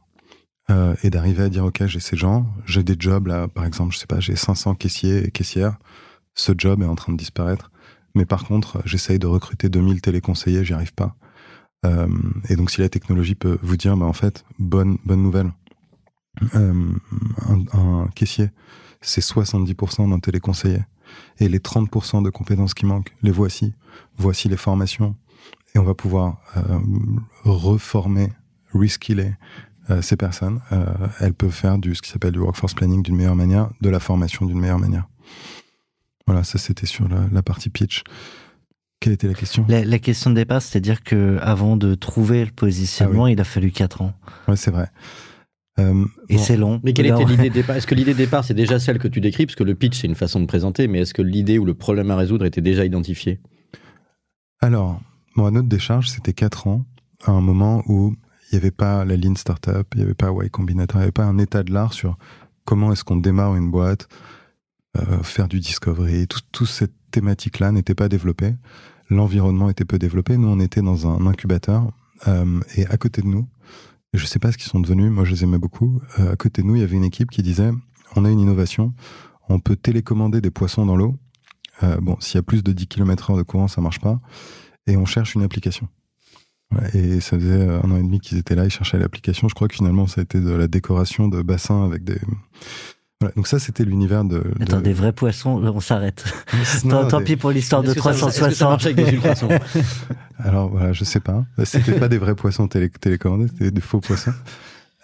Euh, 0.69 0.95
et 1.03 1.09
d'arriver 1.09 1.43
à 1.43 1.49
dire, 1.49 1.65
OK, 1.65 1.85
j'ai 1.85 1.99
ces 1.99 2.15
gens, 2.15 2.45
j'ai 2.65 2.83
des 2.83 2.95
jobs 2.97 3.27
là, 3.27 3.47
par 3.47 3.65
exemple, 3.65 3.93
je 3.93 3.99
sais 3.99 4.07
pas, 4.07 4.19
j'ai 4.19 4.35
500 4.35 4.75
caissiers 4.75 5.27
et 5.27 5.31
caissières. 5.31 5.77
Ce 6.35 6.53
job 6.57 6.81
est 6.81 6.87
en 6.87 6.95
train 6.95 7.11
de 7.11 7.17
disparaître. 7.17 7.71
Mais 8.15 8.25
par 8.25 8.45
contre, 8.45 8.81
j'essaye 8.85 9.19
de 9.19 9.27
recruter 9.27 9.69
2000 9.69 10.01
téléconseillers, 10.01 10.63
j'y 10.63 10.73
arrive 10.73 10.93
pas. 10.93 11.15
Euh, 11.85 12.07
et 12.49 12.55
donc, 12.55 12.71
si 12.71 12.81
la 12.81 12.89
technologie 12.89 13.35
peut 13.35 13.57
vous 13.61 13.77
dire, 13.77 13.97
bah, 13.97 14.05
en 14.05 14.13
fait, 14.13 14.45
bonne, 14.59 14.97
bonne 15.05 15.21
nouvelle, 15.21 15.51
euh, 16.55 16.93
un 17.73 18.07
caissier, 18.15 18.49
c'est 19.01 19.21
70% 19.21 20.09
d'un 20.09 20.19
téléconseiller. 20.19 20.83
Et 21.39 21.49
les 21.49 21.59
30% 21.59 22.23
de 22.23 22.29
compétences 22.29 22.73
qui 22.73 22.85
manquent, 22.85 23.15
les 23.21 23.31
voici. 23.31 23.73
Voici 24.17 24.49
les 24.49 24.57
formations. 24.57 25.15
Et 25.75 25.79
on 25.79 25.83
va 25.83 25.95
pouvoir 25.95 26.37
euh, 26.57 26.79
reformer, 27.43 28.31
reskiller 28.73 29.33
euh, 29.89 30.01
ces 30.01 30.15
personnes. 30.15 30.61
Euh, 30.71 30.85
elles 31.19 31.33
peuvent 31.33 31.51
faire 31.51 31.77
du, 31.77 31.95
ce 31.95 32.01
qui 32.01 32.09
s'appelle 32.09 32.31
du 32.31 32.39
workforce 32.39 32.73
planning 32.73 33.01
d'une 33.01 33.15
meilleure 33.15 33.35
manière, 33.35 33.69
de 33.81 33.89
la 33.89 33.99
formation 33.99 34.45
d'une 34.45 34.59
meilleure 34.59 34.79
manière. 34.79 35.07
Voilà, 36.27 36.43
ça 36.43 36.57
c'était 36.57 36.85
sur 36.85 37.07
la, 37.09 37.27
la 37.31 37.41
partie 37.41 37.69
pitch. 37.69 38.03
Quelle 38.99 39.13
était 39.13 39.27
la 39.27 39.33
question? 39.33 39.65
La, 39.67 39.83
la 39.83 39.99
question 39.99 40.29
de 40.29 40.35
départ, 40.35 40.61
c'est-à-dire 40.61 41.03
que 41.03 41.37
avant 41.41 41.75
de 41.75 41.95
trouver 41.95 42.45
le 42.45 42.51
positionnement, 42.51 43.27
il 43.27 43.41
a 43.41 43.43
fallu 43.43 43.71
quatre 43.71 44.01
ans. 44.01 44.13
Ouais, 44.47 44.55
c'est 44.55 44.71
vrai. 44.71 44.87
Euh, 45.79 46.05
Et 46.29 46.35
bon, 46.35 46.41
c'est 46.41 46.57
long. 46.57 46.79
Mais 46.83 46.93
quelle 46.93 47.07
était 47.07 47.25
l'idée 47.25 47.49
de 47.49 47.53
départ? 47.53 47.75
Est-ce 47.75 47.87
que 47.87 47.95
l'idée 47.95 48.13
de 48.13 48.17
départ, 48.17 48.43
c'est 48.43 48.53
déjà 48.53 48.79
celle 48.79 48.99
que 48.99 49.07
tu 49.07 49.21
décris? 49.21 49.45
Parce 49.45 49.55
que 49.55 49.63
le 49.63 49.75
pitch, 49.75 50.01
c'est 50.01 50.07
une 50.07 50.15
façon 50.15 50.39
de 50.39 50.45
présenter, 50.45 50.87
mais 50.87 50.99
est-ce 50.99 51.13
que 51.13 51.21
l'idée 51.21 51.57
ou 51.57 51.65
le 51.65 51.73
problème 51.73 52.11
à 52.11 52.15
résoudre 52.15 52.45
était 52.45 52.61
déjà 52.61 52.85
identifié? 52.85 53.39
Alors, 54.61 55.01
moi, 55.35 55.51
notre 55.51 55.67
décharge, 55.67 56.09
c'était 56.09 56.33
4 56.33 56.67
ans, 56.67 56.85
à 57.25 57.31
un 57.31 57.41
moment 57.41 57.83
où 57.87 58.13
il 58.51 58.55
n'y 58.55 58.57
avait 58.57 58.71
pas 58.71 59.03
la 59.03 59.17
Lean 59.17 59.35
Startup, 59.35 59.87
il 59.95 59.97
n'y 59.97 60.03
avait 60.03 60.13
pas 60.13 60.31
Y 60.31 60.49
Combinator, 60.49 60.97
il 60.97 60.99
n'y 60.99 61.03
avait 61.03 61.11
pas 61.11 61.25
un 61.25 61.37
état 61.39 61.63
de 61.63 61.73
l'art 61.73 61.93
sur 61.93 62.17
comment 62.65 62.91
est-ce 62.91 63.03
qu'on 63.03 63.17
démarre 63.17 63.55
une 63.55 63.71
boîte, 63.71 64.07
euh, 64.97 65.23
faire 65.23 65.47
du 65.47 65.59
discovery, 65.59 66.27
tout, 66.27 66.39
toute 66.51 66.67
cette 66.67 66.93
thématique-là 67.11 67.71
n'était 67.71 67.95
pas 67.95 68.09
développée. 68.09 68.53
L'environnement 69.09 69.69
était 69.69 69.85
peu 69.85 69.97
développé. 69.97 70.37
Nous, 70.37 70.47
on 70.47 70.59
était 70.59 70.81
dans 70.81 71.07
un 71.07 71.25
incubateur 71.25 71.91
euh, 72.27 72.59
et 72.75 72.85
à 72.87 72.97
côté 72.97 73.21
de 73.21 73.27
nous, 73.27 73.47
je 74.13 74.23
ne 74.23 74.27
sais 74.27 74.39
pas 74.39 74.51
ce 74.51 74.57
qu'ils 74.57 74.69
sont 74.69 74.79
devenus, 74.79 75.11
moi 75.11 75.25
je 75.25 75.31
les 75.31 75.43
aimais 75.43 75.57
beaucoup, 75.57 76.01
euh, 76.19 76.33
à 76.33 76.35
côté 76.35 76.61
de 76.61 76.67
nous, 76.67 76.75
il 76.75 76.81
y 76.81 76.83
avait 76.83 76.95
une 76.95 77.03
équipe 77.03 77.31
qui 77.31 77.41
disait, 77.41 77.71
on 78.15 78.25
a 78.25 78.29
une 78.29 78.39
innovation, 78.39 78.93
on 79.49 79.59
peut 79.59 79.75
télécommander 79.75 80.41
des 80.41 80.51
poissons 80.51 80.85
dans 80.85 80.95
l'eau. 80.95 81.17
Euh, 81.81 81.97
bon, 81.99 82.17
s'il 82.19 82.35
y 82.35 82.39
a 82.39 82.43
plus 82.43 82.63
de 82.63 82.71
10 82.71 82.87
km 82.87 83.31
heure 83.31 83.37
de 83.37 83.43
courant, 83.43 83.67
ça 83.67 83.81
marche 83.81 83.99
pas 83.99 84.21
et 84.87 84.97
on 84.97 85.05
cherche 85.05 85.35
une 85.35 85.43
application. 85.43 85.87
Et 86.93 87.19
ça 87.19 87.37
faisait 87.37 87.67
un 87.67 87.91
an 87.91 87.97
et 87.97 88.01
demi 88.01 88.19
qu'ils 88.19 88.37
étaient 88.37 88.55
là, 88.55 88.65
ils 88.65 88.71
cherchaient 88.71 88.97
l'application. 88.97 89.47
Je 89.47 89.53
crois 89.53 89.67
que 89.67 89.75
finalement, 89.75 90.07
ça 90.07 90.21
a 90.21 90.23
été 90.23 90.39
de 90.39 90.49
la 90.49 90.67
décoration 90.67 91.27
de 91.27 91.41
bassins 91.41 91.83
avec 91.83 92.03
des. 92.03 92.19
Voilà. 93.23 93.33
Donc 93.35 93.47
ça, 93.47 93.59
c'était 93.59 93.85
l'univers 93.85 94.23
de. 94.25 94.39
de- 94.39 94.63
Attends, 94.63 94.81
des 94.81 94.93
vrais 94.93 95.13
poissons, 95.13 95.61
on 95.63 95.79
s'arrête. 95.79 96.23
Tant, 96.89 97.07
tant 97.07 97.19
des- 97.19 97.25
pis 97.25 97.35
pour 97.35 97.51
l'histoire 97.51 97.81
de 97.83 97.87
Est-ce 97.91 97.95
que 97.95 98.01
ça- 98.03 98.09
est-ce 98.11 98.25
que 98.25 98.31
ça 98.31 98.65
360. 98.65 98.69
marche 98.69 98.85
avec 98.85 98.95
des 98.97 99.11
ultrasons 99.13 99.49
Alors 100.39 100.69
voilà, 100.69 100.93
je 100.93 101.03
sais 101.03 101.19
pas. 101.19 101.45
C'était 101.63 101.99
pas 101.99 102.07
des 102.09 102.17
vrais 102.17 102.35
poissons 102.35 102.67
télé 102.67 102.89
télécommandés, 102.89 103.47
c'était 103.47 103.71
des 103.71 103.81
faux 103.81 103.99
poissons. 103.99 104.33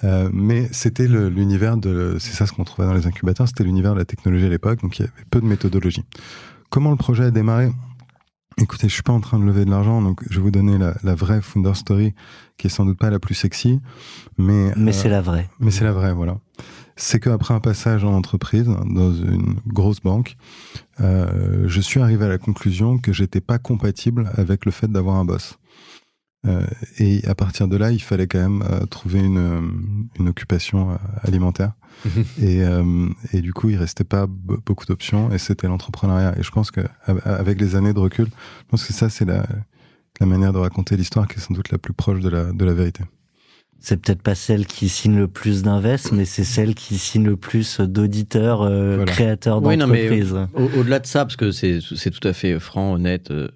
Euh, 0.03 0.29
mais 0.31 0.67
c'était 0.71 1.07
l'univers 1.07 1.75
de. 1.77 2.17
C'est 2.19 2.33
ça 2.33 2.45
ce 2.45 2.53
qu'on 2.53 2.63
trouvait 2.63 2.87
dans 2.87 2.93
les 2.93 3.05
incubateurs, 3.07 3.47
c'était 3.47 3.63
l'univers 3.63 3.93
de 3.93 3.99
la 3.99 4.05
technologie 4.05 4.45
à 4.45 4.49
l'époque, 4.49 4.81
donc 4.81 4.97
il 4.97 5.01
y 5.01 5.05
avait 5.05 5.13
peu 5.29 5.41
de 5.41 5.45
méthodologie. 5.45 6.03
Comment 6.69 6.91
le 6.91 6.97
projet 6.97 7.25
a 7.25 7.31
démarré? 7.31 7.69
Écoutez, 8.57 8.89
je 8.89 8.93
suis 8.93 9.03
pas 9.03 9.13
en 9.13 9.21
train 9.21 9.39
de 9.39 9.45
lever 9.45 9.63
de 9.63 9.69
l'argent, 9.71 10.01
donc 10.01 10.21
je 10.29 10.35
vais 10.35 10.41
vous 10.41 10.51
donner 10.51 10.77
la, 10.77 10.93
la 11.03 11.15
vraie 11.15 11.41
founder 11.41 11.73
story, 11.75 12.13
qui 12.57 12.67
est 12.67 12.69
sans 12.69 12.85
doute 12.85 12.97
pas 12.97 13.09
la 13.09 13.19
plus 13.19 13.33
sexy, 13.35 13.79
mais 14.37 14.71
Mais 14.75 14.91
euh, 14.91 14.93
c'est 14.93 15.07
la 15.09 15.21
vraie. 15.21 15.49
mais 15.61 15.71
c'est 15.71 15.85
la 15.85 15.93
vraie, 15.93 16.11
voilà. 16.13 16.37
C'est 17.01 17.21
qu'après 17.21 17.53
un 17.53 17.61
passage 17.61 18.03
en 18.03 18.13
entreprise, 18.13 18.65
dans 18.65 19.13
une 19.13 19.55
grosse 19.65 20.01
banque, 20.01 20.35
euh, 20.99 21.63
je 21.65 21.79
suis 21.79 22.01
arrivé 22.01 22.25
à 22.25 22.27
la 22.27 22.37
conclusion 22.37 22.97
que 22.97 23.13
j'étais 23.13 23.39
pas 23.39 23.57
compatible 23.57 24.29
avec 24.35 24.65
le 24.65 24.71
fait 24.71 24.91
d'avoir 24.91 25.15
un 25.15 25.23
boss. 25.23 25.57
Euh, 26.45 26.65
et 26.97 27.25
à 27.25 27.35
partir 27.35 27.69
de 27.69 27.77
là, 27.77 27.91
il 27.91 28.01
fallait 28.01 28.27
quand 28.27 28.39
même 28.39 28.63
euh, 28.69 28.85
trouver 28.85 29.19
une, 29.19 29.37
euh, 29.37 29.61
une 30.19 30.27
occupation 30.27 30.91
euh, 30.91 30.95
alimentaire. 31.23 31.71
et, 32.41 32.63
euh, 32.63 33.07
et 33.33 33.39
du 33.41 33.53
coup, 33.53 33.69
il 33.69 33.77
restait 33.77 34.03
pas 34.05 34.25
be- 34.25 34.59
beaucoup 34.65 34.85
d'options 34.85 35.31
et 35.31 35.37
c'était 35.37 35.67
l'entrepreneuriat. 35.67 36.37
Et 36.37 36.43
je 36.43 36.51
pense 36.51 36.69
que 36.69 36.81
av- 37.07 37.21
avec 37.25 37.59
les 37.61 37.75
années 37.75 37.93
de 37.93 37.99
recul, 37.99 38.27
je 38.27 38.65
pense 38.69 38.85
que 38.85 38.91
ça, 38.93 39.09
c'est 39.09 39.25
la, 39.25 39.45
la 40.19 40.25
manière 40.25 40.51
de 40.53 40.57
raconter 40.59 40.97
l'histoire 40.97 41.27
qui 41.29 41.37
est 41.39 41.41
sans 41.41 41.53
doute 41.53 41.71
la 41.71 41.77
plus 41.77 41.93
proche 41.93 42.19
de 42.19 42.29
la, 42.29 42.51
de 42.51 42.65
la 42.65 42.73
vérité. 42.73 43.03
C'est 43.81 43.97
peut-être 44.01 44.21
pas 44.21 44.35
celle 44.35 44.65
qui 44.65 44.89
signe 44.89 45.15
le 45.17 45.27
plus 45.27 45.63
d'invest, 45.63 46.11
mais 46.11 46.25
c'est 46.25 46.43
celle 46.43 46.75
qui 46.75 46.97
signe 46.97 47.25
le 47.25 47.37
plus 47.37 47.79
d'auditeurs, 47.79 48.61
euh, 48.61 48.97
Voilà. 48.97 49.11
créateurs 49.11 49.61
Oui, 49.61 49.77
non, 49.77 49.87
mais, 49.87 50.03
d'entreprises. 50.09 50.35
Au- 50.53 50.79
Au-delà 50.79 50.99
de 50.99 51.05
ça, 51.05 51.23
parce 51.25 51.37
que 51.37 51.51
c'est 51.51 51.79
tout 52.11 52.27
à 52.27 52.33
fait 52.33 52.59
franc, 52.59 52.93
honnête, 52.93 53.31
euh, 53.31 53.47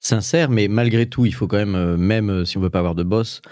sincère, 0.00 0.48
mais 0.48 0.68
malgré 0.68 1.06
tout, 1.06 1.26
il 1.26 1.34
faut 1.34 1.46
quand 1.46 1.56
même, 1.58 1.74
euh, 1.74 1.96
même 1.96 2.44
si 2.46 2.56
on 2.56 2.60
veut 2.60 2.70
pas 2.70 2.78
avoir 2.78 2.94
de 2.94 3.02
boss, 3.02 3.42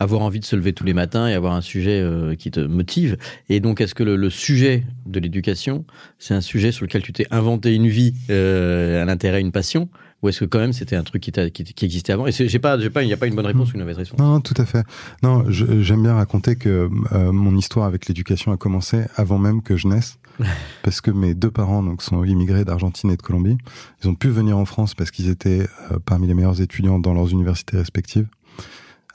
avoir 0.00 0.22
envie 0.22 0.40
de 0.40 0.44
se 0.44 0.54
lever 0.56 0.72
tous 0.72 0.84
les 0.84 0.92
matins 0.94 1.28
et 1.28 1.34
avoir 1.34 1.54
un 1.54 1.60
sujet 1.60 2.00
euh, 2.00 2.34
qui 2.34 2.50
te 2.50 2.60
motive. 2.60 3.16
Et 3.48 3.60
donc, 3.60 3.80
est-ce 3.80 3.94
que 3.94 4.02
le, 4.02 4.16
le 4.16 4.30
sujet 4.30 4.84
de 5.06 5.18
l'éducation, 5.20 5.84
c'est 6.18 6.34
un 6.34 6.40
sujet 6.40 6.72
sur 6.72 6.84
lequel 6.84 7.02
tu 7.02 7.12
t'es 7.12 7.26
inventé 7.30 7.74
une 7.74 7.88
vie, 7.88 8.14
euh, 8.30 9.02
un 9.02 9.08
intérêt, 9.08 9.40
une 9.40 9.52
passion? 9.52 9.88
Ou 10.24 10.28
est-ce 10.30 10.40
que 10.40 10.44
quand 10.46 10.58
même 10.58 10.72
c'était 10.72 10.96
un 10.96 11.02
truc 11.04 11.22
qui, 11.22 11.30
t'a- 11.32 11.50
qui, 11.50 11.62
qui 11.64 11.84
existait 11.84 12.12
avant? 12.14 12.26
Et 12.26 12.32
j'ai 12.32 12.58
pas, 12.58 12.78
j'ai 12.80 12.90
pas, 12.90 13.02
il 13.02 13.06
n'y 13.06 13.12
a 13.12 13.16
pas 13.16 13.26
une 13.26 13.34
bonne 13.34 13.46
réponse 13.46 13.68
ou 13.72 13.74
une 13.74 13.80
mauvaise 13.82 13.98
réponse? 13.98 14.18
Non, 14.18 14.32
non, 14.32 14.40
tout 14.40 14.54
à 14.56 14.64
fait. 14.64 14.84
Non, 15.22 15.44
j'aime 15.50 16.02
bien 16.02 16.14
raconter 16.14 16.56
que 16.56 16.88
euh, 17.12 17.30
mon 17.32 17.54
histoire 17.56 17.86
avec 17.86 18.06
l'éducation 18.08 18.50
a 18.52 18.56
commencé 18.56 19.02
avant 19.16 19.38
même 19.38 19.60
que 19.62 19.76
je 19.76 19.86
naisse, 19.86 20.18
parce 20.82 21.00
que 21.02 21.10
mes 21.10 21.34
deux 21.34 21.50
parents 21.50 21.82
donc 21.82 22.02
sont 22.02 22.24
immigrés 22.24 22.64
d'Argentine 22.64 23.10
et 23.10 23.16
de 23.16 23.22
Colombie. 23.22 23.58
Ils 24.02 24.08
ont 24.08 24.14
pu 24.14 24.28
venir 24.30 24.56
en 24.58 24.64
France 24.64 24.94
parce 24.94 25.10
qu'ils 25.10 25.28
étaient 25.28 25.68
euh, 25.92 25.98
parmi 26.04 26.26
les 26.26 26.34
meilleurs 26.34 26.60
étudiants 26.60 26.98
dans 26.98 27.12
leurs 27.14 27.30
universités 27.30 27.76
respectives. 27.76 28.26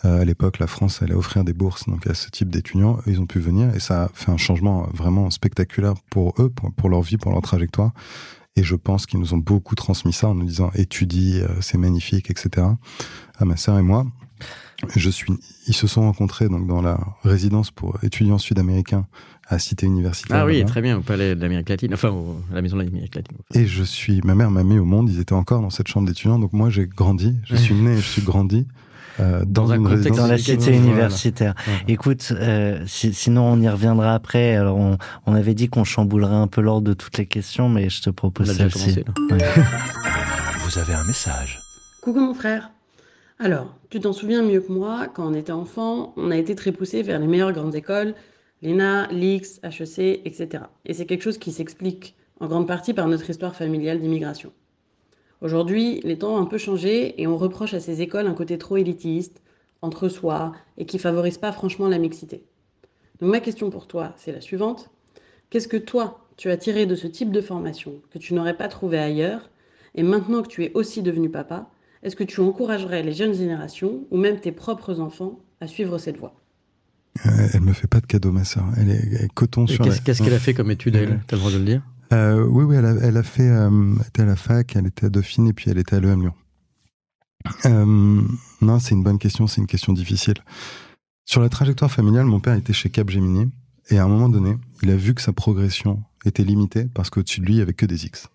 Euh, 0.05 0.21
à 0.21 0.25
l'époque, 0.25 0.59
la 0.59 0.67
France 0.67 1.01
allait 1.01 1.13
offrir 1.15 1.43
des 1.43 1.51
bourses 1.53 1.89
donc 1.89 2.07
à 2.07 2.13
ce 2.13 2.29
type 2.29 2.49
d'étudiants. 2.49 2.99
Ils 3.05 3.19
ont 3.19 3.25
pu 3.25 3.39
venir 3.39 3.75
et 3.75 3.79
ça 3.81 4.03
a 4.03 4.09
fait 4.13 4.31
un 4.31 4.37
changement 4.37 4.87
vraiment 4.93 5.29
spectaculaire 5.29 5.95
pour 6.09 6.35
eux, 6.39 6.49
pour, 6.49 6.71
pour 6.71 6.87
leur 6.89 7.01
vie, 7.01 7.17
pour 7.17 7.31
leur 7.33 7.41
trajectoire. 7.41 7.91
Et 8.59 8.63
je 8.63 8.75
pense 8.75 9.05
qu'ils 9.05 9.19
nous 9.21 9.33
ont 9.33 9.37
beaucoup 9.37 9.75
transmis 9.75 10.11
ça 10.11 10.27
en 10.27 10.35
nous 10.35 10.45
disant 10.45 10.69
étudie, 10.75 11.39
euh, 11.41 11.47
c'est 11.61 11.77
magnifique, 11.77 12.29
etc. 12.29 12.67
À 13.37 13.45
ma 13.45 13.55
sœur 13.55 13.77
et 13.79 13.81
moi. 13.81 14.05
Je 14.95 15.09
suis, 15.09 15.31
ils 15.67 15.73
se 15.73 15.87
sont 15.87 16.01
rencontrés 16.01 16.47
donc 16.49 16.65
dans 16.67 16.81
la 16.81 16.99
résidence 17.23 17.69
pour 17.71 17.97
étudiants 18.03 18.37
sud-américains 18.37 19.05
à 19.47 19.59
Cité 19.59 19.85
Universitaire. 19.85 20.37
Ah 20.41 20.45
oui, 20.45 20.63
très 20.65 20.81
bien, 20.81 20.97
au 20.97 21.01
palais 21.01 21.35
de 21.35 21.41
l'Amérique 21.41 21.69
latine, 21.69 21.93
enfin 21.93 22.09
au- 22.09 22.37
à 22.51 22.55
la 22.55 22.61
maison 22.61 22.77
de 22.77 22.83
l'Amérique 22.83 23.15
latine. 23.15 23.37
Et 23.53 23.65
je 23.65 23.83
suis, 23.83 24.21
ma 24.23 24.35
mère 24.35 24.51
m'a 24.51 24.63
mis 24.63 24.77
au 24.79 24.85
monde, 24.85 25.09
ils 25.09 25.19
étaient 25.19 25.33
encore 25.33 25.61
dans 25.61 25.69
cette 25.69 25.87
chambre 25.87 26.07
d'étudiants, 26.07 26.37
donc 26.39 26.53
moi 26.53 26.69
j'ai 26.69 26.85
grandi, 26.85 27.35
je 27.45 27.55
suis 27.55 27.75
né, 27.75 27.93
et 27.93 27.97
je 27.97 28.07
suis 28.07 28.21
grandi 28.21 28.67
euh, 29.19 29.43
dans, 29.45 29.65
Dans 29.65 29.71
un 29.71 29.83
contexte 29.83 30.17
dans 30.19 30.27
la 30.27 30.37
cité 30.37 30.75
universitaire. 30.75 31.53
Voilà. 31.65 31.79
Écoute, 31.87 32.31
euh, 32.31 32.81
si- 32.87 33.13
sinon 33.13 33.43
on 33.43 33.59
y 33.61 33.67
reviendra 33.69 34.13
après. 34.13 34.55
Alors 34.55 34.77
on, 34.77 34.97
on 35.25 35.33
avait 35.35 35.53
dit 35.53 35.67
qu'on 35.69 35.83
chamboulerait 35.83 36.33
un 36.35 36.47
peu 36.47 36.61
l'ordre 36.61 36.87
de 36.87 36.93
toutes 36.93 37.17
les 37.17 37.25
questions, 37.25 37.69
mais 37.69 37.89
je 37.89 38.01
te 38.01 38.09
propose 38.09 38.51
celle-ci. 38.55 38.95
là. 38.95 39.03
Vous 40.59 40.77
avez 40.77 40.93
un 40.93 41.03
message. 41.03 41.59
Coucou 42.01 42.19
mon 42.19 42.33
frère. 42.33 42.69
Alors, 43.39 43.73
tu 43.89 43.99
t'en 43.99 44.13
souviens 44.13 44.43
mieux 44.43 44.59
que 44.61 44.71
moi, 44.71 45.07
quand 45.13 45.25
on 45.27 45.33
était 45.33 45.51
enfant, 45.51 46.13
on 46.17 46.29
a 46.31 46.35
été 46.37 46.55
très 46.55 46.71
poussé 46.71 47.01
vers 47.03 47.19
les 47.19 47.27
meilleures 47.27 47.53
grandes 47.53 47.73
écoles, 47.75 48.13
l'ENA, 48.61 49.07
l'IX, 49.11 49.59
HEC, 49.63 50.21
etc. 50.25 50.63
Et 50.85 50.93
c'est 50.93 51.05
quelque 51.05 51.23
chose 51.23 51.37
qui 51.37 51.51
s'explique 51.51 52.15
en 52.41 52.47
grande 52.47 52.67
partie 52.67 52.93
par 52.93 53.07
notre 53.07 53.29
histoire 53.29 53.55
familiale 53.55 53.99
d'immigration. 53.99 54.51
Aujourd'hui, 55.41 56.01
les 56.03 56.17
temps 56.17 56.35
ont 56.35 56.41
un 56.41 56.45
peu 56.45 56.57
changé 56.57 57.19
et 57.21 57.27
on 57.27 57.37
reproche 57.37 57.73
à 57.73 57.79
ces 57.79 58.01
écoles 58.01 58.27
un 58.27 58.33
côté 58.33 58.57
trop 58.57 58.77
élitiste, 58.77 59.41
entre 59.81 60.09
soi, 60.09 60.51
et 60.77 60.85
qui 60.85 60.99
favorise 60.99 61.37
pas 61.37 61.51
franchement 61.53 61.87
la 61.87 61.97
mixité. 61.97 62.43
Donc 63.21 63.31
ma 63.31 63.39
question 63.39 63.69
pour 63.69 63.87
toi, 63.87 64.13
c'est 64.17 64.31
la 64.33 64.41
suivante. 64.41 64.89
Qu'est-ce 65.49 65.67
que 65.69 65.77
toi, 65.77 66.27
tu 66.37 66.49
as 66.49 66.57
tiré 66.57 66.85
de 66.85 66.95
ce 66.95 67.07
type 67.07 67.31
de 67.31 67.41
formation 67.41 68.01
que 68.11 68.19
tu 68.19 68.33
n'aurais 68.33 68.57
pas 68.57 68.67
trouvé 68.67 68.97
ailleurs? 68.99 69.49
Et 69.95 70.03
maintenant 70.03 70.41
que 70.43 70.47
tu 70.47 70.63
es 70.65 70.71
aussi 70.73 71.01
devenu 71.01 71.29
papa, 71.29 71.69
est-ce 72.03 72.15
que 72.15 72.23
tu 72.23 72.39
encouragerais 72.41 73.03
les 73.03 73.13
jeunes 73.13 73.33
générations 73.33 74.05
ou 74.11 74.17
même 74.17 74.39
tes 74.39 74.51
propres 74.51 74.99
enfants 74.99 75.39
à 75.61 75.67
suivre 75.67 75.97
cette 75.97 76.17
voie? 76.17 76.33
Euh, 77.25 77.29
elle 77.53 77.61
me 77.61 77.73
fait 77.73 77.87
pas 77.87 77.99
de 77.99 78.05
cadeau, 78.05 78.31
ma 78.31 78.43
sœur. 78.45 78.65
Elle 78.77 78.89
est, 78.91 79.01
elle 79.11 79.25
est 79.25 79.33
coton 79.33 79.65
Et 79.65 79.73
sur 79.73 79.83
Qu'est-ce 79.83 79.97
la- 79.97 80.03
qu'est-ce 80.03 80.21
qu'elle 80.21 80.33
a 80.33 80.39
fait 80.39 80.53
comme 80.53 80.71
étude, 80.71 80.95
elle? 80.95 81.19
T'as 81.27 81.35
le 81.35 81.39
droit 81.39 81.51
de 81.51 81.57
le 81.57 81.65
dire? 81.65 81.81
Euh, 82.11 82.43
oui, 82.45 82.63
oui, 82.63 82.75
elle 82.75 82.85
a, 82.85 82.95
elle 83.01 83.17
a 83.17 83.23
fait, 83.23 83.47
euh, 83.47 83.69
elle 83.99 84.07
était 84.07 84.21
à 84.23 84.25
la 84.25 84.35
fac, 84.35 84.75
elle 84.75 84.87
était 84.87 85.05
à 85.05 85.09
Dauphine 85.09 85.47
et 85.47 85.53
puis 85.53 85.69
elle 85.69 85.77
était 85.77 85.95
à 85.95 85.99
l'EM 85.99 86.21
Lyon. 86.21 86.33
Euh, 87.65 88.21
non, 88.61 88.79
c'est 88.79 88.95
une 88.95 89.03
bonne 89.03 89.19
question, 89.19 89.47
c'est 89.47 89.61
une 89.61 89.67
question 89.67 89.93
difficile. 89.93 90.35
Sur 91.25 91.41
la 91.41 91.49
trajectoire 91.49 91.91
familiale, 91.91 92.25
mon 92.25 92.39
père 92.39 92.55
était 92.55 92.73
chez 92.73 92.89
Capgemini 92.89 93.51
et 93.89 93.99
à 93.99 94.03
un 94.03 94.07
moment 94.07 94.29
donné, 94.29 94.57
il 94.81 94.89
a 94.89 94.95
vu 94.95 95.13
que 95.13 95.21
sa 95.21 95.33
progression 95.33 96.03
était 96.25 96.43
limitée 96.43 96.85
parce 96.93 97.09
qu'au-dessus 97.09 97.41
de 97.41 97.45
lui, 97.45 97.53
il 97.53 97.57
n'y 97.57 97.61
avait 97.61 97.73
que 97.73 97.85
des 97.85 98.05
X. 98.05 98.27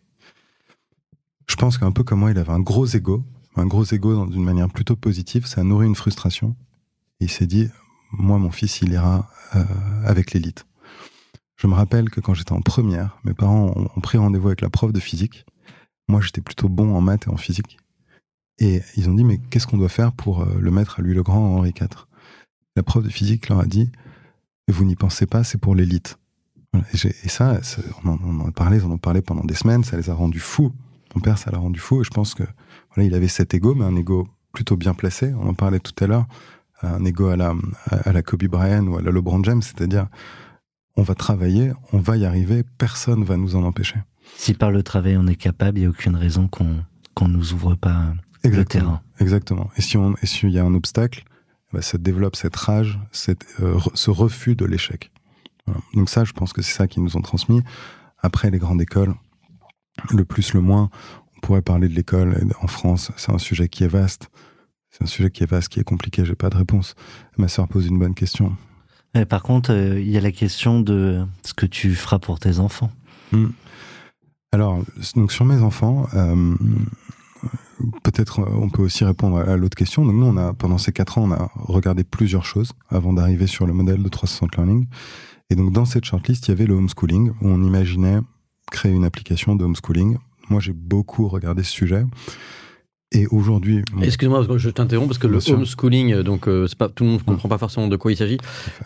Je 1.47 1.57
pense 1.57 1.77
qu'un 1.77 1.93
peu 1.93 2.05
comme 2.05 2.21
moi, 2.21 2.31
il 2.31 2.39
avait 2.39 2.53
un 2.53 2.61
gros 2.61 2.87
ego, 2.87 3.25
un 3.57 3.67
gros 3.67 3.85
ego 3.85 4.27
d'une 4.27 4.45
manière 4.45 4.69
plutôt 4.69 4.97
positive, 4.97 5.47
ça 5.47 5.61
a 5.61 5.65
nourri 5.65 5.87
une 5.87 5.95
frustration. 5.95 6.57
Il 7.21 7.31
s'est 7.31 7.47
dit, 7.47 7.69
moi, 8.13 8.39
mon 8.39 8.51
fils, 8.51 8.81
il 8.81 8.93
ira 8.93 9.29
euh, 9.55 9.65
avec 10.05 10.33
l'élite. 10.33 10.67
Je 11.57 11.67
me 11.67 11.75
rappelle 11.75 12.11
que 12.11 12.21
quand 12.21 12.35
j'étais 12.35 12.53
en 12.53 12.61
première, 12.61 13.19
mes 13.25 13.35
parents 13.35 13.73
ont, 13.77 14.01
pris 14.01 14.19
rendez-vous 14.19 14.49
avec 14.49 14.61
la 14.61 14.71
prof 14.71 14.93
de 14.93 15.01
physique. 15.01 15.47
Moi, 16.09 16.21
j'étais 16.21 16.41
plutôt 16.41 16.69
bon 16.69 16.95
en 16.95 17.01
maths 17.01 17.27
et 17.27 17.31
en 17.31 17.37
physique. 17.37 17.79
Et 18.59 18.83
ils 18.97 19.09
ont 19.09 19.15
dit, 19.15 19.25
mais 19.25 19.39
qu'est-ce 19.51 19.67
qu'on 19.67 19.79
doit 19.79 19.89
faire 19.89 20.13
pour 20.13 20.43
euh, 20.43 20.59
le 20.61 20.71
mettre 20.71 21.01
à 21.01 21.03
lui 21.03 21.15
le 21.15 21.23
grand 21.23 21.39
en 21.39 21.57
Henri 21.59 21.71
IV 21.81 21.89
La 22.77 22.83
prof 22.83 23.03
de 23.03 23.09
physique 23.09 23.49
leur 23.49 23.61
a 23.61 23.67
dit, 23.67 23.91
vous 24.69 24.85
n'y 24.85 24.97
pensez 24.97 25.27
pas, 25.27 25.45
c'est 25.45 25.59
pour 25.59 25.75
l'élite. 25.75 26.19
Et, 26.93 27.29
ça, 27.29 27.63
ça- 27.63 27.83
on 28.05 28.11
en, 28.11 28.19
on 28.25 28.41
en 28.41 28.49
a 28.49 28.53
parlé, 28.53 28.79
ils 28.79 28.85
en 28.85 28.91
ont 28.91 28.99
parlé 28.99 29.23
pendant 29.23 29.45
des 29.45 29.55
semaines, 29.55 29.85
ça 29.85 29.97
les 29.97 30.11
a 30.11 30.15
rendus 30.15 30.41
fous. 30.41 30.73
Mon 31.15 31.21
père, 31.21 31.39
ça 31.39 31.51
l'a 31.53 31.59
rendu 31.59 31.79
fou. 31.79 32.01
Et 32.01 32.05
je 32.05 32.11
pense 32.11 32.35
que 32.35 32.43
voilà, 32.95 33.07
il 33.07 33.15
avait 33.15 33.29
cet 33.29 33.55
ego, 33.55 33.75
mais 33.75 33.85
un 33.85 33.95
ego 33.95 34.29
plutôt 34.53 34.77
bien 34.77 34.95
placé. 34.95 35.33
On 35.35 35.49
en 35.49 35.55
parlait 35.55 35.79
tout 35.81 35.95
à 36.03 36.09
l'heure, 36.09 36.27
un 36.83 37.05
ego 37.05 37.29
à 37.29 37.37
la, 37.37 37.55
à 37.91 38.13
la 38.13 38.23
Kobe 38.23 38.45
Bryant 38.45 38.87
ou 38.87 38.97
à 38.97 39.03
la 39.03 39.13
LeBron 39.13 39.43
James, 39.45 39.63
c'est-à-dire 39.63 40.09
on 40.97 41.03
va 41.03 41.15
travailler, 41.15 41.73
on 41.93 41.99
va 41.99 42.17
y 42.17 42.25
arriver, 42.25 42.63
personne 42.79 43.25
va 43.25 43.37
nous 43.37 43.57
en 43.57 43.65
empêcher. 43.65 43.97
Si 44.37 44.55
par 44.55 44.71
le 44.71 44.83
travail 44.83 45.17
on 45.17 45.27
est 45.27 45.37
capable, 45.37 45.79
il 45.79 45.83
n'y 45.83 45.87
a 45.87 45.91
aucune 45.91 46.17
raison 46.17 46.49
qu'on 46.49 46.85
qu'on 47.15 47.29
nous 47.29 47.53
ouvre 47.53 47.75
pas 47.75 48.15
le 48.43 48.65
terrain. 48.65 49.01
Exactement. 49.21 49.71
Et 49.77 49.83
si 49.83 49.97
on, 49.97 50.15
et 50.23 50.27
s'il 50.27 50.51
y 50.51 50.59
a 50.59 50.65
un 50.65 50.75
obstacle, 50.75 51.25
bah, 51.73 51.83
ça 51.83 51.99
développe 51.99 52.37
cette 52.37 52.57
rage, 52.57 52.99
cette, 53.13 53.47
euh, 53.61 53.79
ce 53.95 54.11
refus 54.11 54.57
de 54.57 54.65
l'échec. 54.65 55.11
Voilà. 55.67 55.81
Donc 55.95 56.11
ça, 56.11 56.25
je 56.25 56.33
pense 56.33 56.53
que 56.53 56.63
c'est 56.63 56.75
ça 56.75 56.87
qu'ils 56.87 57.03
nous 57.03 57.17
ont 57.17 57.23
transmis. 57.23 57.63
Après, 58.19 58.51
les 58.51 58.59
grandes 58.59 58.83
écoles, 58.83 59.15
le 60.11 60.25
plus, 60.25 60.53
le 60.55 60.61
moins, 60.61 60.91
on 61.37 61.41
pourrait 61.41 61.63
parler 61.63 61.89
de 61.89 61.95
l'école 61.95 62.49
en 62.61 62.67
France. 62.67 63.13
C'est 63.17 63.33
un 63.33 63.39
sujet 63.39 63.69
qui 63.69 63.85
est 63.85 63.89
vaste. 63.89 64.29
C'est 64.91 65.03
un 65.03 65.07
sujet 65.07 65.31
qui 65.31 65.43
est 65.43 65.51
vaste, 65.51 65.69
qui 65.69 65.81
est 65.81 65.85
compliqué. 65.85 66.25
J'ai 66.25 66.35
pas 66.35 66.51
de 66.51 66.57
réponse. 66.57 66.95
Ma 67.39 67.49
sœur 67.49 67.67
pose 67.69 67.87
une 67.87 67.99
bonne 67.99 68.15
question. 68.15 68.57
Par 69.29 69.43
contre, 69.45 69.73
euh, 69.73 70.01
il 70.01 70.11
y 70.11 70.17
a 70.17 70.21
la 70.21 70.33
question 70.33 70.81
de 70.81 71.25
ce 71.45 71.55
que 71.55 71.67
tu 71.67 71.95
feras 71.95 72.19
pour 72.19 72.41
tes 72.41 72.59
enfants. 72.59 72.91
Alors, 74.53 74.83
donc 75.15 75.33
sur 75.33 75.45
mes 75.45 75.63
enfants, 75.63 76.07
euh, 76.15 76.55
peut-être 78.03 78.41
euh, 78.41 78.61
on 78.61 78.71
peut 78.71 78.83
aussi 78.83 79.05
répondre 79.05 79.39
à 79.39 79.57
l'autre 79.57 79.77
question. 79.77 80.05
Donc 80.05 80.17
nous, 80.17 80.55
pendant 80.55 80.79
ces 80.79 80.93
quatre 80.93 81.19
ans, 81.19 81.25
on 81.25 81.33
a 81.33 81.51
regardé 81.55 82.03
plusieurs 82.03 82.45
choses 82.45 82.73
avant 82.89 83.13
d'arriver 83.13 83.47
sur 83.47 83.67
le 83.67 83.73
modèle 83.73 84.03
de 84.03 84.09
360 84.09 84.57
Learning. 84.57 84.87
Et 85.51 85.55
donc 85.57 85.73
dans 85.73 85.85
cette 85.85 86.05
shortlist, 86.05 86.49
il 86.49 86.51
y 86.51 86.53
avait 86.53 86.67
le 86.67 86.75
homeschooling 86.75 87.31
où 87.31 87.49
on 87.49 87.63
imaginait 87.63 88.19
créer 88.71 88.93
une 88.93 89.05
application 89.05 89.55
de 89.55 89.65
homeschooling. 89.65 90.19
Moi, 90.51 90.61
j'ai 90.61 90.73
beaucoup 90.73 91.29
regardé 91.29 91.63
ce 91.63 91.71
sujet. 91.71 92.05
Et 93.13 93.27
aujourd'hui, 93.29 93.83
Excuse-moi, 94.03 94.45
je 94.57 94.71
t'interromps 94.71 95.09
parce 95.09 95.19
que 95.19 95.27
Bien 95.29 95.35
le 95.35 95.41
sûr. 95.41 95.55
homeschooling, 95.57 96.13
euh, 96.13 96.23
donc 96.25 96.49
euh, 96.49 96.67
pas 96.77 96.89
tout 96.89 97.05
le 97.05 97.11
monde 97.11 97.21
ne 97.21 97.25
comprend 97.25 97.49
pas 97.49 97.59
forcément 97.59 97.87
de 97.87 97.97
quoi 97.97 98.11
il 98.11 98.17
s'agit. 98.17 98.39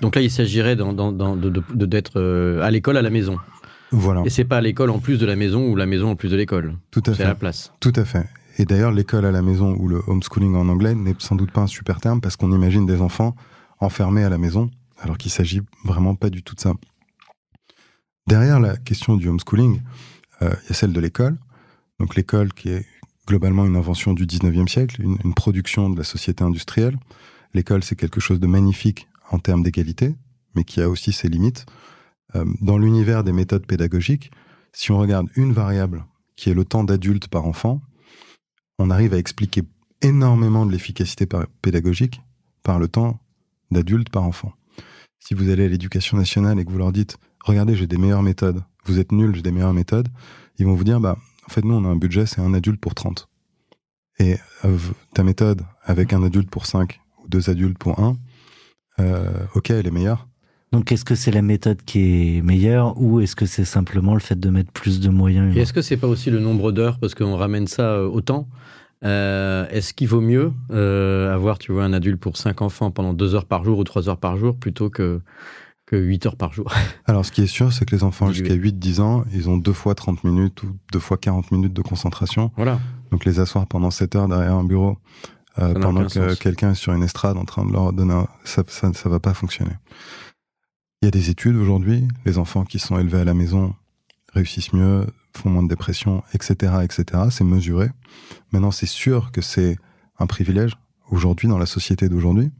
Donc 0.02 0.16
là, 0.16 0.20
il 0.22 0.30
s'agirait 0.30 0.76
de- 0.76 1.84
d'être 1.86 2.12
euh, 2.20 2.60
à 2.62 2.70
l'école 2.70 2.98
à 2.98 3.02
la 3.02 3.08
maison. 3.10 3.38
voilà, 3.90 4.22
Et 4.26 4.30
c'est 4.30 4.44
pas 4.44 4.58
à 4.58 4.60
l'école 4.60 4.90
en 4.90 4.98
plus 4.98 5.18
de 5.18 5.24
la 5.24 5.34
maison 5.34 5.66
ou 5.70 5.76
la 5.76 5.86
maison 5.86 6.10
en 6.10 6.16
plus 6.16 6.28
de 6.30 6.36
l'école. 6.36 6.76
tout 6.90 7.02
à 7.06 7.14
C'est 7.14 7.22
à 7.22 7.28
la 7.28 7.34
fait. 7.34 7.38
place. 7.40 7.72
Tout 7.80 7.92
à 7.96 8.04
fait. 8.04 8.26
Et 8.58 8.66
d'ailleurs, 8.66 8.92
l'école 8.92 9.24
à 9.24 9.30
la 9.32 9.40
maison 9.40 9.74
ou 9.78 9.88
le 9.88 10.02
homeschooling 10.06 10.54
en 10.56 10.68
anglais 10.68 10.94
n'est 10.94 11.14
sans 11.18 11.36
doute 11.36 11.52
pas 11.52 11.62
un 11.62 11.66
super 11.66 11.98
terme 12.00 12.20
parce 12.20 12.36
qu'on 12.36 12.52
imagine 12.52 12.84
des 12.84 13.00
enfants 13.00 13.34
enfermés 13.80 14.24
à 14.24 14.28
la 14.28 14.36
maison, 14.36 14.68
alors 14.98 15.16
qu'il 15.16 15.30
s'agit 15.30 15.62
vraiment 15.84 16.16
pas 16.16 16.28
du 16.28 16.42
tout 16.42 16.54
de 16.54 16.60
ça. 16.60 16.74
Derrière 18.26 18.60
la 18.60 18.76
question 18.76 19.16
du 19.16 19.28
homeschooling, 19.28 19.80
euh, 20.42 20.50
il 20.64 20.68
y 20.68 20.72
a 20.72 20.74
celle 20.74 20.92
de 20.92 21.00
l'école. 21.00 21.38
Donc 21.98 22.14
l'école 22.14 22.52
qui 22.52 22.68
est 22.68 22.84
globalement 23.28 23.66
une 23.66 23.76
invention 23.76 24.14
du 24.14 24.26
19e 24.26 24.68
siècle, 24.68 25.02
une, 25.02 25.18
une 25.22 25.34
production 25.34 25.90
de 25.90 25.98
la 25.98 26.04
société 26.04 26.42
industrielle. 26.42 26.98
L'école, 27.52 27.84
c'est 27.84 27.94
quelque 27.94 28.20
chose 28.20 28.40
de 28.40 28.46
magnifique 28.46 29.06
en 29.30 29.38
termes 29.38 29.62
d'égalité, 29.62 30.16
mais 30.54 30.64
qui 30.64 30.80
a 30.80 30.88
aussi 30.88 31.12
ses 31.12 31.28
limites. 31.28 31.66
Euh, 32.34 32.46
dans 32.62 32.78
l'univers 32.78 33.24
des 33.24 33.32
méthodes 33.32 33.66
pédagogiques, 33.66 34.30
si 34.72 34.92
on 34.92 34.98
regarde 34.98 35.28
une 35.36 35.52
variable 35.52 36.06
qui 36.36 36.48
est 36.48 36.54
le 36.54 36.64
temps 36.64 36.84
d'adulte 36.84 37.28
par 37.28 37.44
enfant, 37.44 37.82
on 38.78 38.90
arrive 38.90 39.12
à 39.12 39.18
expliquer 39.18 39.62
énormément 40.00 40.64
de 40.64 40.72
l'efficacité 40.72 41.26
pédagogique 41.60 42.22
par 42.62 42.78
le 42.78 42.88
temps 42.88 43.20
d'adulte 43.70 44.08
par 44.08 44.22
enfant. 44.22 44.52
Si 45.18 45.34
vous 45.34 45.50
allez 45.50 45.64
à 45.64 45.68
l'éducation 45.68 46.16
nationale 46.16 46.58
et 46.58 46.64
que 46.64 46.70
vous 46.70 46.78
leur 46.78 46.92
dites, 46.92 47.18
regardez, 47.44 47.74
j'ai 47.74 47.86
des 47.86 47.98
meilleures 47.98 48.22
méthodes, 48.22 48.62
vous 48.84 48.98
êtes 48.98 49.12
nuls, 49.12 49.34
j'ai 49.34 49.42
des 49.42 49.50
meilleures 49.50 49.74
méthodes, 49.74 50.08
ils 50.58 50.64
vont 50.64 50.74
vous 50.74 50.84
dire, 50.84 51.00
bah, 51.00 51.18
en 51.48 51.50
fait, 51.50 51.64
nous, 51.64 51.74
on 51.74 51.84
a 51.86 51.88
un 51.88 51.96
budget, 51.96 52.26
c'est 52.26 52.42
un 52.42 52.52
adulte 52.52 52.78
pour 52.78 52.94
30. 52.94 53.26
Et 54.18 54.36
euh, 54.66 54.76
ta 55.14 55.22
méthode 55.22 55.62
avec 55.82 56.12
un 56.12 56.22
adulte 56.22 56.50
pour 56.50 56.66
5 56.66 57.00
ou 57.24 57.28
deux 57.28 57.48
adultes 57.48 57.78
pour 57.78 57.98
1, 57.98 58.18
euh, 59.00 59.30
ok, 59.54 59.70
elle 59.70 59.86
est 59.86 59.90
meilleure. 59.90 60.28
Donc, 60.72 60.92
est-ce 60.92 61.06
que 61.06 61.14
c'est 61.14 61.30
la 61.30 61.40
méthode 61.40 61.80
qui 61.86 62.36
est 62.36 62.42
meilleure 62.42 63.00
ou 63.00 63.20
est-ce 63.20 63.34
que 63.34 63.46
c'est 63.46 63.64
simplement 63.64 64.12
le 64.12 64.20
fait 64.20 64.38
de 64.38 64.50
mettre 64.50 64.70
plus 64.72 65.00
de 65.00 65.08
moyens 65.08 65.56
Et 65.56 65.60
est-ce 65.60 65.72
que 65.72 65.80
c'est 65.80 65.96
pas 65.96 66.06
aussi 66.06 66.30
le 66.30 66.38
nombre 66.38 66.70
d'heures 66.70 66.98
parce 66.98 67.14
qu'on 67.14 67.36
ramène 67.36 67.66
ça 67.66 67.92
euh, 67.92 68.06
au 68.06 68.20
temps? 68.20 68.46
Est-ce 69.00 69.94
qu'il 69.94 70.08
vaut 70.08 70.20
mieux 70.20 70.52
avoir, 70.68 71.58
tu 71.58 71.72
vois, 71.72 71.84
un 71.84 71.94
adulte 71.94 72.20
pour 72.20 72.36
5 72.36 72.60
enfants 72.60 72.90
pendant 72.90 73.14
2 73.14 73.36
heures 73.36 73.46
par 73.46 73.64
jour 73.64 73.78
ou 73.78 73.84
3 73.84 74.10
heures 74.10 74.18
par 74.18 74.36
jour 74.36 74.54
plutôt 74.54 74.90
que 74.90 75.22
que 75.88 75.96
8 75.96 76.26
heures 76.26 76.36
par 76.36 76.52
jour. 76.52 76.72
Alors, 77.06 77.24
ce 77.24 77.32
qui 77.32 77.42
est 77.42 77.46
sûr, 77.46 77.72
c'est 77.72 77.84
que 77.84 77.96
les 77.96 78.04
enfants 78.04 78.30
jusqu'à 78.30 78.54
8-10 78.54 79.00
ans, 79.00 79.24
ils 79.32 79.48
ont 79.48 79.56
deux 79.56 79.72
fois 79.72 79.94
30 79.94 80.22
minutes 80.24 80.62
ou 80.62 80.76
deux 80.92 80.98
fois 80.98 81.16
40 81.16 81.50
minutes 81.50 81.72
de 81.72 81.82
concentration. 81.82 82.52
Voilà. 82.56 82.78
Donc, 83.10 83.24
les 83.24 83.40
asseoir 83.40 83.66
pendant 83.66 83.90
7 83.90 84.16
heures 84.16 84.28
derrière 84.28 84.54
un 84.54 84.64
bureau, 84.64 84.98
euh, 85.58 85.72
pendant 85.74 86.06
que 86.06 86.34
quelqu'un 86.34 86.72
est 86.72 86.74
sur 86.74 86.92
une 86.92 87.02
estrade 87.02 87.36
en 87.36 87.44
train 87.44 87.64
de 87.64 87.72
leur 87.72 87.92
donner 87.92 88.22
ça, 88.44 88.62
ça, 88.68 88.92
ça 88.92 89.08
va 89.08 89.18
pas 89.18 89.32
fonctionner. 89.32 89.72
Il 91.00 91.06
y 91.06 91.08
a 91.08 91.10
des 91.10 91.30
études 91.30 91.56
aujourd'hui, 91.56 92.06
les 92.26 92.38
enfants 92.38 92.64
qui 92.64 92.78
sont 92.78 92.98
élevés 92.98 93.20
à 93.20 93.24
la 93.24 93.34
maison 93.34 93.74
réussissent 94.34 94.72
mieux, 94.72 95.06
font 95.36 95.48
moins 95.48 95.62
de 95.62 95.68
dépression, 95.68 96.22
etc., 96.34 96.72
etc. 96.82 97.22
C'est 97.30 97.44
mesuré. 97.44 97.88
Maintenant, 98.52 98.72
c'est 98.72 98.86
sûr 98.86 99.32
que 99.32 99.40
c'est 99.40 99.78
un 100.18 100.26
privilège 100.26 100.72
aujourd'hui 101.10 101.48
dans 101.48 101.58
la 101.58 101.66
société 101.66 102.08
d'aujourd'hui. 102.08 102.50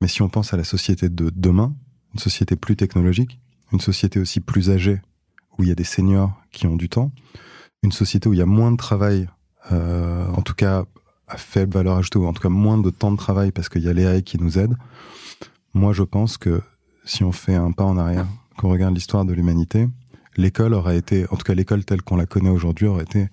Mais 0.00 0.08
si 0.08 0.22
on 0.22 0.28
pense 0.28 0.54
à 0.54 0.56
la 0.56 0.64
société 0.64 1.08
de 1.08 1.30
demain, 1.34 1.74
une 2.14 2.20
société 2.20 2.56
plus 2.56 2.76
technologique, 2.76 3.40
une 3.72 3.80
société 3.80 4.20
aussi 4.20 4.40
plus 4.40 4.70
âgée, 4.70 5.00
où 5.58 5.62
il 5.62 5.68
y 5.68 5.72
a 5.72 5.74
des 5.74 5.84
seniors 5.84 6.32
qui 6.52 6.66
ont 6.66 6.76
du 6.76 6.88
temps, 6.88 7.12
une 7.82 7.92
société 7.92 8.28
où 8.28 8.32
il 8.32 8.38
y 8.38 8.42
a 8.42 8.46
moins 8.46 8.72
de 8.72 8.76
travail, 8.76 9.28
euh, 9.72 10.26
en 10.28 10.42
tout 10.42 10.54
cas 10.54 10.84
à 11.26 11.36
faible 11.36 11.72
valeur 11.72 11.96
ajoutée, 11.96 12.18
ou 12.18 12.26
en 12.26 12.32
tout 12.32 12.42
cas 12.42 12.48
moins 12.48 12.78
de 12.78 12.90
temps 12.90 13.10
de 13.10 13.16
travail 13.16 13.50
parce 13.50 13.68
qu'il 13.68 13.82
y 13.82 13.88
a 13.88 13.92
l'AI 13.92 14.22
qui 14.22 14.38
nous 14.38 14.58
aide. 14.58 14.76
Moi, 15.72 15.92
je 15.92 16.02
pense 16.02 16.38
que 16.38 16.62
si 17.04 17.24
on 17.24 17.32
fait 17.32 17.54
un 17.54 17.72
pas 17.72 17.84
en 17.84 17.98
arrière, 17.98 18.26
qu'on 18.56 18.70
regarde 18.70 18.94
l'histoire 18.94 19.24
de 19.24 19.32
l'humanité, 19.32 19.88
l'école 20.36 20.74
aurait 20.74 20.98
été, 20.98 21.26
en 21.30 21.36
tout 21.36 21.44
cas 21.44 21.54
l'école 21.54 21.84
telle 21.84 22.02
qu'on 22.02 22.16
la 22.16 22.26
connaît 22.26 22.50
aujourd'hui, 22.50 22.86
aurait 22.86 23.04
été 23.04 23.28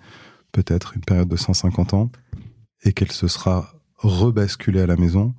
peut-être 0.51 0.95
une 0.95 1.01
période 1.01 1.27
de 1.27 1.35
150 1.35 1.93
ans, 1.93 2.09
et 2.83 2.93
qu'elle 2.93 3.11
se 3.11 3.27
sera 3.27 3.73
rebasculée 3.97 4.81
à 4.81 4.87
la 4.87 4.95
maison 4.95 5.35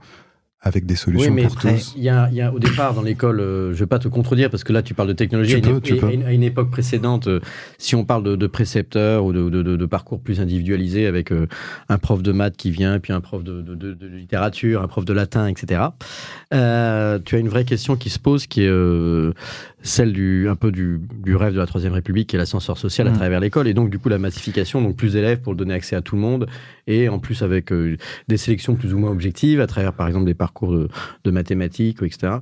avec 0.65 0.87
des 0.87 0.95
solutions 0.95 1.29
oui, 1.29 1.35
mais 1.35 1.49
pour 1.49 1.57
tous. 1.57 1.93
Il 1.97 2.05
y, 2.05 2.09
a, 2.09 2.31
y 2.31 2.41
a 2.41 2.53
au 2.53 2.61
départ 2.61 2.95
dans 2.95 3.03
l'école, 3.03 3.41
euh, 3.41 3.67
je 3.69 3.73
ne 3.73 3.79
vais 3.81 3.87
pas 3.87 3.99
te 3.99 4.07
contredire 4.07 4.49
parce 4.49 4.63
que 4.63 4.73
là 4.73 4.83
tu 4.83 4.95
parles 4.95 5.09
de 5.09 5.13
technologie. 5.13 5.61
Tu 5.61 5.69
à, 5.69 5.73
une, 5.73 5.81
tu 5.81 5.97
peux. 5.97 6.07
à, 6.07 6.33
une, 6.33 6.43
époque 6.45 6.71
précédente, 6.71 7.27
euh, 7.27 7.41
si 7.79 7.97
on 7.97 8.05
parle 8.05 8.23
de, 8.23 8.37
de 8.37 8.47
précepteurs 8.47 9.25
ou 9.25 9.33
de, 9.33 9.51
de, 9.51 9.63
de, 9.63 9.87
parcours 9.87 10.21
plus 10.21 10.41
individualisés 10.41 11.07
avec 11.07 11.33
euh, 11.33 11.49
un 11.89 11.99
prof 11.99 12.23
de 12.23 12.31
maths 12.31 12.57
qui 12.57 12.71
vient, 12.71 13.01
puis 13.01 13.13
un 13.13 13.21
prof 13.21 13.43
de, 13.43 13.99
littérature, 14.07 14.83
un 14.83 14.87
prof 14.87 15.05
de 15.05 15.13
latin, 15.13 15.49
etc. 15.49 15.83
tu 16.51 16.57
as 16.57 17.39
une 17.39 17.49
vraie 17.49 17.65
question 17.65 17.97
qui 17.97 18.09
se 18.09 18.21
pose 18.21 18.47
qui 18.47 18.63
est 18.63 18.71
celle 19.83 20.13
du 20.13 20.49
un 20.49 20.57
peu 20.57 20.71
du, 20.71 21.01
du, 21.25 21.35
rêve 21.35 21.55
de 21.55 21.59
la 21.59 21.67
troisième 21.67 21.93
République, 21.93 22.29
qui 22.29 22.37
est 22.37 22.39
l'ascenseur 22.39 22.79
social 22.79 23.09
à 23.09 23.11
mmh. 23.11 23.15
travers 23.15 23.41
l'école, 23.41 23.69
et 23.69 23.75
donc 23.75 23.91
du 23.91 23.99
coup 23.99 24.09
la 24.09 24.19
massification, 24.19 24.81
donc 24.81 24.97
plus 24.97 25.15
d'élèves 25.15 25.41
pour 25.41 25.55
donner 25.55 25.75
accès 25.75 25.97
à 25.97 26.03
tout 26.03 26.15
le 26.15 26.23
monde, 26.23 26.47
et 26.87 27.09
en 27.09 27.19
plus 27.19 27.43
avec 27.43 27.73
des 27.73 28.37
sélections 28.37 28.77
plus 28.77 28.95
ou 28.95 28.99
moins 28.99 29.11
objectives 29.11 29.61
à 29.61 29.67
travers 29.67 29.93
par 29.93 30.07
exemple 30.07 30.27
des 30.27 30.35
parcours 30.35 30.53
cours 30.53 30.89
de, 31.25 31.31
mathématiques, 31.31 32.03
etc. 32.03 32.35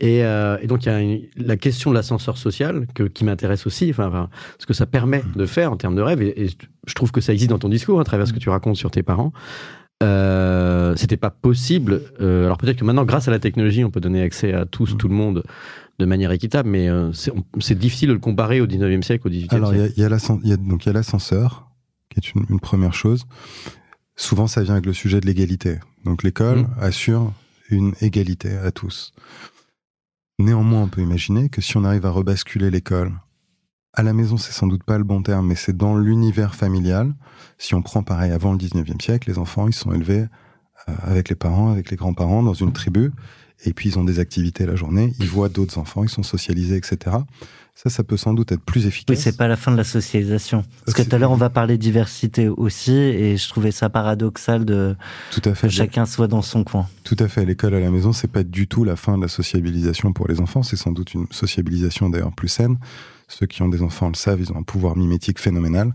Et, 0.00 0.24
euh, 0.24 0.58
et 0.60 0.66
donc, 0.66 0.84
il 0.84 0.88
y 0.88 0.90
a 0.90 1.18
la 1.36 1.56
question 1.56 1.90
de 1.90 1.94
l'ascenseur 1.94 2.36
social 2.36 2.86
que, 2.94 3.04
qui 3.04 3.24
m'intéresse 3.24 3.66
aussi, 3.66 3.90
enfin, 3.90 4.28
ce 4.58 4.66
que 4.66 4.74
ça 4.74 4.86
permet 4.86 5.22
de 5.36 5.46
faire 5.46 5.72
en 5.72 5.76
termes 5.76 5.94
de 5.94 6.02
rêve. 6.02 6.22
Et, 6.22 6.48
je 6.84 6.94
trouve 6.94 7.12
que 7.12 7.20
ça 7.20 7.32
existe 7.32 7.50
dans 7.50 7.60
ton 7.60 7.68
discours, 7.68 8.00
à 8.00 8.04
travers 8.04 8.26
ce 8.26 8.32
que 8.32 8.40
tu 8.40 8.48
racontes 8.48 8.76
sur 8.76 8.90
tes 8.90 9.04
parents. 9.04 9.32
Euh, 10.02 10.96
c'était 10.96 11.16
pas 11.16 11.30
possible. 11.30 12.02
Euh, 12.20 12.46
alors 12.46 12.58
peut-être 12.58 12.76
que 12.76 12.84
maintenant, 12.84 13.04
grâce 13.04 13.28
à 13.28 13.30
la 13.30 13.38
technologie, 13.38 13.84
on 13.84 13.90
peut 13.90 14.00
donner 14.00 14.22
accès 14.22 14.52
à 14.52 14.66
tous, 14.66 14.96
tout 14.96 15.06
le 15.06 15.14
monde, 15.14 15.44
de 15.98 16.06
manière 16.06 16.32
équitable, 16.32 16.68
mais 16.68 16.88
euh, 16.88 17.12
c'est 17.60 17.78
difficile 17.78 18.08
de 18.08 18.14
le 18.14 18.18
comparer 18.18 18.60
au 18.60 18.66
19e 18.66 19.02
siècle, 19.02 19.28
au 19.28 19.30
18e 19.30 19.38
siècle. 19.38 19.54
Alors, 19.54 19.74
il 19.74 19.92
y 19.96 20.02
a, 20.02 20.06
a 20.06 20.92
l'ascenseur, 20.92 21.70
qui 22.10 22.18
est 22.18 22.34
une, 22.34 22.44
une, 22.48 22.60
première 22.60 22.94
chose. 22.94 23.26
Souvent, 24.16 24.46
ça 24.46 24.62
vient 24.62 24.74
avec 24.74 24.86
le 24.86 24.92
sujet 24.92 25.20
de 25.20 25.26
l'égalité. 25.26 25.78
Donc 26.04 26.22
l'école 26.22 26.62
mmh. 26.62 26.74
assure 26.80 27.32
une 27.70 27.94
égalité 28.00 28.56
à 28.56 28.70
tous. 28.70 29.12
Néanmoins, 30.38 30.82
on 30.82 30.88
peut 30.88 31.02
imaginer 31.02 31.48
que 31.48 31.60
si 31.60 31.76
on 31.76 31.84
arrive 31.84 32.06
à 32.06 32.10
rebasculer 32.10 32.70
l'école, 32.70 33.12
à 33.94 34.02
la 34.02 34.12
maison, 34.12 34.36
c'est 34.36 34.52
sans 34.52 34.66
doute 34.66 34.84
pas 34.84 34.98
le 34.98 35.04
bon 35.04 35.22
terme, 35.22 35.46
mais 35.46 35.54
c'est 35.54 35.76
dans 35.76 35.96
l'univers 35.96 36.54
familial. 36.54 37.14
Si 37.58 37.74
on 37.74 37.82
prend 37.82 38.02
pareil 38.02 38.32
avant 38.32 38.52
le 38.52 38.58
19e 38.58 39.00
siècle, 39.00 39.28
les 39.28 39.38
enfants, 39.38 39.68
ils 39.68 39.74
sont 39.74 39.92
élevés 39.92 40.26
euh, 40.88 40.92
avec 41.02 41.28
les 41.28 41.36
parents, 41.36 41.70
avec 41.70 41.90
les 41.90 41.96
grands-parents, 41.96 42.42
dans 42.42 42.54
une 42.54 42.72
tribu, 42.72 43.12
et 43.64 43.72
puis 43.72 43.90
ils 43.90 43.98
ont 43.98 44.04
des 44.04 44.18
activités 44.18 44.66
la 44.66 44.76
journée, 44.76 45.12
ils 45.18 45.28
voient 45.28 45.48
d'autres 45.48 45.78
enfants, 45.78 46.02
ils 46.02 46.08
sont 46.08 46.22
socialisés, 46.22 46.76
etc. 46.76 47.16
Ça, 47.74 47.88
ça 47.88 48.04
peut 48.04 48.18
sans 48.18 48.34
doute 48.34 48.52
être 48.52 48.60
plus 48.60 48.86
efficace. 48.86 49.16
Oui, 49.16 49.22
c'est 49.22 49.36
pas 49.36 49.48
la 49.48 49.56
fin 49.56 49.72
de 49.72 49.78
la 49.78 49.84
socialisation. 49.84 50.62
Parce 50.84 50.94
que 50.94 51.02
tout 51.02 51.16
à 51.16 51.18
l'heure, 51.18 51.30
on 51.30 51.36
va 51.36 51.48
parler 51.48 51.78
diversité 51.78 52.48
aussi, 52.48 52.92
et 52.92 53.38
je 53.38 53.48
trouvais 53.48 53.70
ça 53.70 53.88
paradoxal 53.88 54.66
de 54.66 54.94
tout 55.30 55.40
à 55.46 55.54
fait. 55.54 55.68
que 55.68 55.72
chacun 55.72 56.04
soit 56.04 56.28
dans 56.28 56.42
son 56.42 56.64
coin. 56.64 56.86
Tout 57.02 57.16
à 57.18 57.28
fait. 57.28 57.46
L'école 57.46 57.74
à 57.74 57.80
la 57.80 57.90
maison, 57.90 58.12
c'est 58.12 58.30
pas 58.30 58.42
du 58.42 58.68
tout 58.68 58.84
la 58.84 58.96
fin 58.96 59.16
de 59.16 59.22
la 59.22 59.28
sociabilisation 59.28 60.12
pour 60.12 60.28
les 60.28 60.40
enfants. 60.40 60.62
C'est 60.62 60.76
sans 60.76 60.92
doute 60.92 61.14
une 61.14 61.26
sociabilisation 61.30 62.10
d'ailleurs 62.10 62.32
plus 62.32 62.48
saine. 62.48 62.78
Ceux 63.26 63.46
qui 63.46 63.62
ont 63.62 63.68
des 63.68 63.80
enfants 63.80 64.08
le 64.08 64.14
savent, 64.14 64.40
ils 64.40 64.52
ont 64.52 64.58
un 64.58 64.62
pouvoir 64.62 64.94
mimétique 64.94 65.38
phénoménal. 65.38 65.94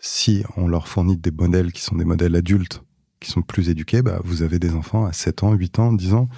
Si 0.00 0.42
on 0.56 0.66
leur 0.66 0.88
fournit 0.88 1.16
des 1.16 1.30
modèles 1.30 1.70
qui 1.70 1.82
sont 1.82 1.94
des 1.94 2.04
modèles 2.04 2.34
adultes, 2.34 2.82
qui 3.20 3.30
sont 3.30 3.42
plus 3.42 3.68
éduqués, 3.68 4.02
bah, 4.02 4.20
vous 4.24 4.42
avez 4.42 4.58
des 4.58 4.74
enfants 4.74 5.06
à 5.06 5.12
7 5.12 5.44
ans, 5.44 5.52
8 5.52 5.78
ans, 5.78 5.92
10 5.92 6.14
ans, 6.14 6.28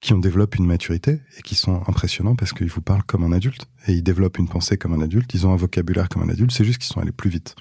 qui 0.00 0.12
ont 0.12 0.18
développé 0.18 0.58
une 0.58 0.66
maturité 0.66 1.20
et 1.38 1.42
qui 1.42 1.54
sont 1.54 1.82
impressionnants 1.88 2.36
parce 2.36 2.52
qu'ils 2.52 2.68
vous 2.68 2.82
parlent 2.82 3.02
comme 3.02 3.24
un 3.24 3.32
adulte 3.32 3.66
et 3.86 3.92
ils 3.92 4.02
développent 4.02 4.38
une 4.38 4.48
pensée 4.48 4.76
comme 4.76 4.92
un 4.92 5.00
adulte, 5.00 5.32
ils 5.34 5.46
ont 5.46 5.52
un 5.52 5.56
vocabulaire 5.56 6.08
comme 6.08 6.22
un 6.22 6.28
adulte, 6.28 6.52
c'est 6.52 6.64
juste 6.64 6.78
qu'ils 6.78 6.92
sont 6.92 7.00
allés 7.00 7.12
plus 7.12 7.30
vite. 7.30 7.56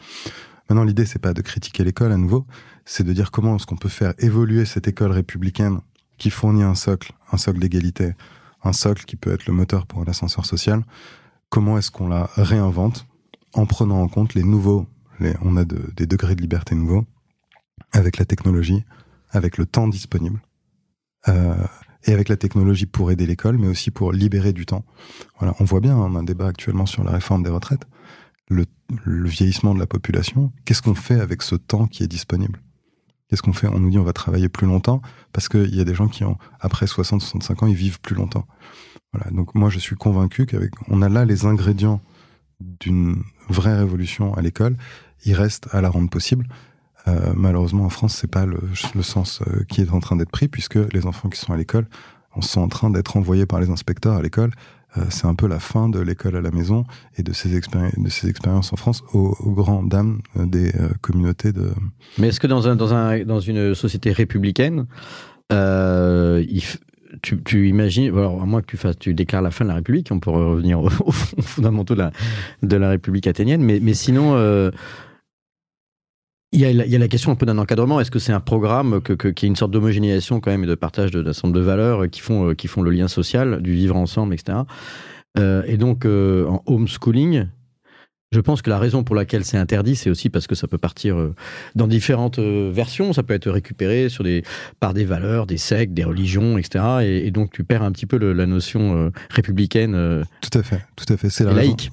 Maintenant, 0.70 0.84
l'idée, 0.84 1.06
c'est 1.06 1.20
pas 1.20 1.34
de 1.34 1.42
critiquer 1.42 1.84
l'école 1.84 2.12
à 2.12 2.18
nouveau, 2.18 2.46
c'est 2.86 3.04
de 3.04 3.14
dire 3.14 3.32
comment 3.32 3.56
est-ce 3.56 3.66
qu'on 3.66 3.78
peut 3.78 3.90
faire 3.90 4.14
évoluer 4.20 4.66
cette 4.66 4.88
école 4.88 5.12
républicaine 5.12 5.80
qui 6.18 6.30
fournit 6.30 6.64
un 6.64 6.76
socle, 6.76 7.14
un 7.32 7.38
socle 7.38 7.60
d'égalité, 7.60 8.14
un 8.64 8.74
socle 8.74 9.06
qui 9.06 9.16
peut 9.16 9.32
être 9.34 9.46
le 9.46 9.54
moteur 9.54 9.86
pour 9.86 10.02
un 10.02 10.06
ascenseur 10.06 10.46
social. 10.46 10.84
Comment 11.50 11.78
est-ce 11.78 11.92
qu'on 11.92 12.08
la 12.08 12.30
réinvente 12.36 13.06
en 13.54 13.66
prenant 13.66 14.02
en 14.02 14.08
compte 14.08 14.34
les 14.34 14.44
nouveaux, 14.44 14.88
on 15.42 15.56
a 15.56 15.66
de, 15.66 15.92
des 15.96 16.08
degrés 16.08 16.36
de 16.36 16.42
liberté 16.42 16.76
nouveaux, 16.76 17.06
avec 17.92 18.18
la 18.18 18.26
technologie, 18.26 18.84
avec 19.30 19.58
le 19.58 19.66
temps 19.66 19.88
disponible. 19.88 20.42
Euh, 21.28 21.56
et 22.06 22.14
avec 22.14 22.30
la 22.30 22.38
technologie 22.38 22.86
pour 22.86 23.12
aider 23.12 23.26
l'école, 23.26 23.58
mais 23.58 23.68
aussi 23.68 23.92
pour 23.92 24.12
libérer 24.12 24.54
du 24.54 24.66
temps. 24.66 24.86
Voilà, 25.40 25.56
on 25.60 25.64
voit 25.66 25.80
bien, 25.80 25.98
on 25.98 26.16
a 26.16 26.20
un 26.20 26.24
débat 26.24 26.48
actuellement 26.48 26.86
sur 26.86 27.04
la 27.04 27.12
réforme 27.12 27.44
des 27.44 27.50
retraites, 27.50 27.86
le, 28.50 28.66
le 29.04 29.28
vieillissement 29.28 29.74
de 29.74 29.80
la 29.80 29.88
population. 29.88 30.52
Qu'est-ce 30.66 30.82
qu'on 30.82 30.96
fait 30.96 31.20
avec 31.20 31.42
ce 31.42 31.56
temps 31.56 31.88
qui 31.88 32.04
est 32.04 32.08
disponible? 32.08 32.62
Qu'est-ce 33.28 33.42
qu'on 33.42 33.54
fait? 33.54 33.68
On 33.68 33.80
nous 33.80 33.90
dit 33.90 33.98
on 33.98 34.04
va 34.04 34.14
travailler 34.14 34.50
plus 34.50 34.68
longtemps 34.68 35.02
parce 35.34 35.50
qu'il 35.50 35.76
y 35.76 35.82
a 35.82 35.84
des 35.84 35.96
gens 35.96 36.08
qui 36.08 36.24
ont 36.24 36.38
après 36.60 36.86
60-65 36.86 37.64
ans, 37.64 37.68
ils 37.68 37.76
vivent 37.76 38.00
plus 38.00 38.16
longtemps. 38.16 38.46
Voilà, 39.14 39.32
donc 39.32 39.56
moi 39.56 39.70
je 39.70 39.80
suis 39.80 39.96
convaincu 39.96 40.46
qu'avec 40.46 40.72
on 40.90 41.02
a 41.02 41.10
là 41.10 41.26
les 41.26 41.46
ingrédients 41.46 42.02
d'une 42.60 43.24
vraie 43.50 43.76
révolution 43.76 44.34
à 44.36 44.42
l'école. 44.42 44.78
Il 45.26 45.34
reste 45.34 45.68
à 45.72 45.82
la 45.82 45.90
rendre 45.90 46.10
possible. 46.10 46.48
Euh, 47.08 47.34
malheureusement, 47.36 47.86
en 47.86 47.90
France, 47.90 48.16
c'est 48.16 48.30
pas 48.30 48.46
le, 48.46 48.60
sens 49.02 49.42
euh, 49.42 49.64
qui 49.70 49.82
est 49.82 49.92
en 49.92 50.00
train 50.00 50.16
d'être 50.16 50.32
pris, 50.32 50.48
puisque 50.48 50.80
les 50.94 51.06
enfants 51.06 51.30
qui 51.30 51.40
sont 51.40 51.54
à 51.54 51.58
l'école 51.58 51.86
sont 52.42 52.62
en 52.62 52.68
train 52.68 52.90
d'être 52.90 53.16
envoyés 53.16 53.46
par 53.46 53.62
les 53.62 53.70
inspecteurs 53.70 54.16
à 54.16 54.22
l'école. 54.22 54.52
Euh, 54.98 55.04
c'est 55.10 55.26
un 55.26 55.36
peu 55.36 55.48
la 55.48 55.60
fin 55.60 55.88
de 55.88 56.00
l'école 56.00 56.36
à 56.36 56.42
la 56.42 56.52
maison 56.52 56.84
et 57.18 57.24
de 57.24 57.32
ces, 57.32 57.56
expériences 57.56 58.74
en 58.74 58.76
France 58.76 59.04
aux, 59.14 59.38
aux 59.40 59.52
grandes 59.52 59.90
dames 59.90 60.20
des 60.36 60.74
communautés 61.02 61.54
de. 61.54 61.72
Mais 62.18 62.28
est-ce 62.30 62.40
que 62.40 62.48
dans, 62.48 62.68
un, 62.68 62.76
dans, 62.76 62.94
un, 62.94 63.24
dans 63.24 63.40
une 63.40 63.74
société 63.74 64.12
républicaine, 64.12 64.86
tu, 67.22 67.70
imagines, 67.70 68.10
alors 68.10 68.42
à 68.42 68.46
moins 68.46 68.62
que 68.62 68.68
tu 68.68 68.78
fasses, 68.78 69.00
tu 69.00 69.14
déclares 69.14 69.42
la 69.42 69.52
fin 69.52 69.64
de 69.64 69.70
la 69.70 69.76
République, 69.76 70.10
on 70.12 70.20
pourrait 70.20 70.44
revenir 70.44 70.82
aux, 70.82 70.88
aux 71.06 71.12
fondamentaux 71.12 71.96
de 71.96 72.76
la, 72.76 72.90
République 72.90 73.28
athénienne, 73.28 73.64
mais 73.64 73.94
sinon, 73.94 74.36
Il 76.56 76.62
y, 76.62 76.66
a, 76.66 76.72
il 76.72 76.90
y, 76.90 76.96
a, 76.96 77.00
la 77.00 77.10
question 77.10 77.32
un 77.32 77.36
peu 77.36 77.46
d'un 77.46 77.58
encadrement. 77.58 78.00
Est-ce 78.00 78.10
que 78.10 78.18
c'est 78.18 78.32
un 78.32 78.40
programme 78.40 79.02
que, 79.02 79.12
que, 79.12 79.28
qui 79.28 79.46
est 79.46 79.50
une 79.50 79.58
sorte 79.58 79.72
d'homogénéisation 79.72 80.40
quand 80.40 80.52
même 80.52 80.64
et 80.64 80.68
de 80.68 80.76
partage 80.76 81.12
d'un 81.12 81.24
nombre 81.44 81.54
de 81.54 81.60
valeurs 81.60 82.10
qui 82.10 82.22
font, 82.22 82.56
qui 82.56 82.70
font 82.70 82.82
le 82.82 82.92
lien 82.92 83.10
social, 83.10 83.62
du 83.62 83.74
vivre 83.74 83.98
ensemble, 83.98 84.34
etc. 84.34 84.60
Euh, 85.38 85.64
et 85.68 85.76
donc, 85.76 86.06
euh, 86.06 86.48
en 86.48 86.64
homeschooling, 86.66 87.48
je 88.36 88.42
pense 88.42 88.62
que 88.62 88.70
la 88.70 88.80
raison 88.80 89.04
pour 89.04 89.16
laquelle 89.16 89.46
c'est 89.46 89.58
interdit, 89.58 89.96
c'est 89.96 90.10
aussi 90.10 90.30
parce 90.30 90.46
que 90.46 90.56
ça 90.56 90.68
peut 90.68 90.78
partir 90.78 91.16
euh, 91.16 91.34
dans 91.76 91.88
différentes 91.88 92.38
euh, 92.38 92.70
versions. 92.74 93.14
Ça 93.14 93.24
peut 93.24 93.34
être 93.34 93.50
récupéré 93.50 94.10
sur 94.10 94.26
des, 94.26 94.44
par 94.82 94.94
des 94.94 95.06
valeurs, 95.06 95.46
des 95.46 95.58
sectes, 95.58 95.94
des 95.94 96.04
religions, 96.04 96.58
etc. 96.58 96.84
Et, 97.04 97.28
et 97.28 97.32
donc 97.32 97.52
tu 97.52 97.64
perds 97.64 97.84
un 97.84 97.94
petit 97.94 98.06
peu 98.06 98.18
le, 98.18 98.34
la 98.34 98.46
notion 98.46 98.98
euh, 98.98 99.10
républicaine. 99.30 100.26
tout 100.42 100.58
à 100.58 100.64
fait, 100.64 100.82
tout 100.98 101.12
à 101.14 101.16
fait. 101.16 101.30
C'est 101.30 101.46
la, 101.46 101.54
laïque. 101.54 101.92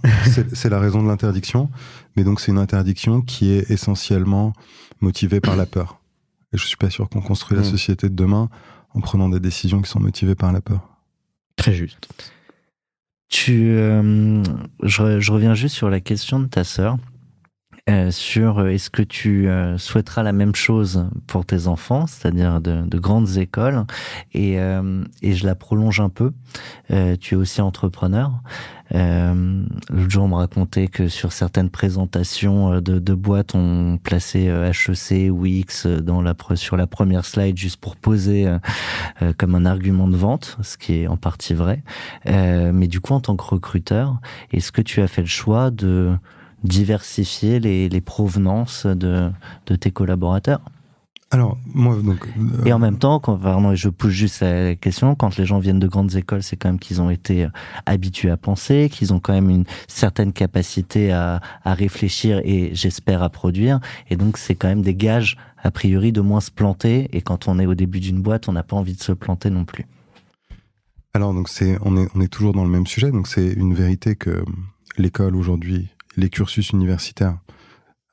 C'est 0.53 0.69
la 0.69 0.81
raison 0.81 1.01
de 1.03 1.09
l'interdiction. 1.09 1.71
Mais 2.17 2.25
donc 2.25 2.41
c'est 2.41 2.53
une 2.53 2.59
interdiction 2.59 3.21
qui 3.23 3.53
est 3.53 3.71
essentiellement 3.71 4.53
motivée 5.01 5.41
par 5.41 5.57
la 5.57 5.67
peur. 5.67 5.99
Et 6.53 6.59
je 6.59 6.67
suis 6.67 6.77
pas 6.77 6.91
sûr 6.91 7.09
qu'on 7.09 7.23
construit 7.23 7.57
la 7.57 7.63
Mm. 7.63 7.71
société 7.71 8.09
de 8.09 8.15
demain 8.15 8.49
en 8.95 9.01
prenant 9.01 9.29
des 9.29 9.41
décisions 9.41 9.81
qui 9.81 9.91
sont 9.91 10.01
motivées 10.01 10.35
par 10.35 10.53
la 10.53 10.61
peur. 10.61 10.89
Très 11.57 11.73
juste. 11.73 12.09
Tu, 13.29 13.71
euh, 13.71 14.43
je, 14.83 15.21
je, 15.21 15.33
reviens 15.33 15.55
juste 15.55 15.75
sur 15.75 15.89
la 15.89 16.01
question 16.01 16.39
de 16.41 16.47
ta 16.47 16.65
sœur. 16.65 16.99
Euh, 17.91 18.13
sur 18.13 18.61
euh, 18.61 18.69
est-ce 18.69 18.91
que 18.91 19.03
tu 19.03 19.49
euh, 19.49 19.77
souhaiteras 19.77 20.23
la 20.23 20.33
même 20.33 20.55
chose 20.55 21.09
pour 21.27 21.45
tes 21.45 21.67
enfants, 21.67 22.07
c'est-à-dire 22.07 22.61
de, 22.61 22.83
de, 22.83 22.99
grandes 22.99 23.39
écoles, 23.39 23.87
et, 24.33 24.61
euh, 24.61 25.03
et 25.21 25.35
je 25.35 25.45
la 25.45 25.57
prolonge 25.57 25.99
un 25.99 26.09
peu. 26.09 26.31
Euh, 26.93 27.17
tu 27.21 27.35
es 27.35 27.37
aussi 27.37 27.61
entrepreneur. 27.61 28.31
L'autre 28.93 30.11
jour, 30.11 30.25
on 30.25 30.29
me 30.29 30.35
racontait 30.35 30.89
que 30.89 31.09
sur 31.09 31.33
certaines 31.33 31.71
présentations 31.71 32.81
de, 32.81 32.99
de 32.99 33.15
boîtes, 33.15 33.55
on 33.55 33.99
plaçait 34.03 34.47
HEC 34.47 35.33
ou 35.33 35.47
X 35.47 35.87
dans 35.87 36.21
la, 36.21 36.35
sur 36.55 36.77
la 36.77 36.87
première 36.87 37.25
slide 37.25 37.57
juste 37.57 37.81
pour 37.81 37.97
poser 37.97 38.47
euh, 39.21 39.33
comme 39.37 39.55
un 39.55 39.65
argument 39.65 40.09
de 40.09 40.17
vente, 40.17 40.57
ce 40.63 40.77
qui 40.77 41.03
est 41.03 41.07
en 41.07 41.17
partie 41.17 41.55
vrai. 41.55 41.83
Euh, 42.27 42.73
mais 42.73 42.87
du 42.87 43.01
coup, 43.01 43.13
en 43.13 43.21
tant 43.21 43.37
que 43.37 43.45
recruteur, 43.45 44.21
est-ce 44.53 44.73
que 44.73 44.83
tu 44.83 45.01
as 45.01 45.09
fait 45.09 45.23
le 45.23 45.29
choix 45.29 45.71
de 45.71 46.13
diversifier 46.65 47.61
les, 47.61 47.89
les 47.89 48.01
provenances 48.01 48.87
de, 48.87 49.31
de 49.67 49.77
tes 49.77 49.91
collaborateurs? 49.91 50.61
Alors, 51.33 51.57
moi, 51.65 51.97
donc. 51.97 52.29
Euh... 52.39 52.65
Et 52.67 52.75
en 52.75 52.79
même 52.79 52.99
temps, 52.99 53.19
quand, 53.19 53.39
pardon, 53.39 53.75
je 53.75 53.89
pousse 53.89 54.13
juste 54.13 54.43
la 54.43 54.75
question, 54.75 55.15
quand 55.15 55.39
les 55.39 55.47
gens 55.47 55.61
viennent 55.61 55.79
de 55.79 55.89
grandes 55.89 56.15
écoles, 56.15 56.43
c'est 56.43 56.57
quand 56.57 56.69
même 56.69 56.79
qu'ils 56.79 57.01
ont 57.01 57.09
été 57.09 57.49
habitués 57.87 58.29
à 58.29 58.37
penser, 58.37 58.91
qu'ils 58.93 59.15
ont 59.15 59.19
quand 59.19 59.33
même 59.33 59.49
une 59.49 59.65
certaine 59.89 60.35
capacité 60.35 61.11
à, 61.11 61.41
à 61.65 61.73
réfléchir 61.73 62.43
et 62.45 62.75
j'espère 62.75 63.23
à 63.23 63.31
produire. 63.31 63.81
Et 64.11 64.17
donc, 64.17 64.37
c'est 64.37 64.55
quand 64.55 64.69
même 64.69 64.83
des 64.83 64.95
gages, 64.95 65.39
a 65.63 65.71
priori, 65.71 66.13
de 66.13 66.21
moins 66.21 66.43
se 66.43 66.51
planter. 66.51 67.09
Et 67.17 67.23
quand 67.23 67.49
on 67.49 67.59
est 67.59 67.65
au 67.65 67.75
début 67.75 68.01
d'une 68.01 68.21
boîte, 68.21 68.49
on 68.49 68.53
n'a 68.53 68.63
pas 68.63 68.77
envie 68.77 68.95
de 68.95 69.03
se 69.03 69.13
planter 69.13 69.49
non 69.49 69.65
plus. 69.65 69.87
Alors, 71.15 71.33
donc, 71.33 71.49
c'est, 71.49 71.79
on 71.81 71.97
est, 71.97 72.09
on 72.15 72.21
est 72.21 72.29
toujours 72.29 72.53
dans 72.53 72.65
le 72.65 72.71
même 72.71 72.87
sujet. 72.87 73.11
Donc, 73.11 73.27
c'est 73.27 73.53
une 73.55 73.73
vérité 73.73 74.17
que 74.17 74.45
l'école 74.99 75.35
aujourd'hui, 75.35 75.89
les 76.19 76.29
cursus 76.29 76.71
universitaires, 76.73 77.39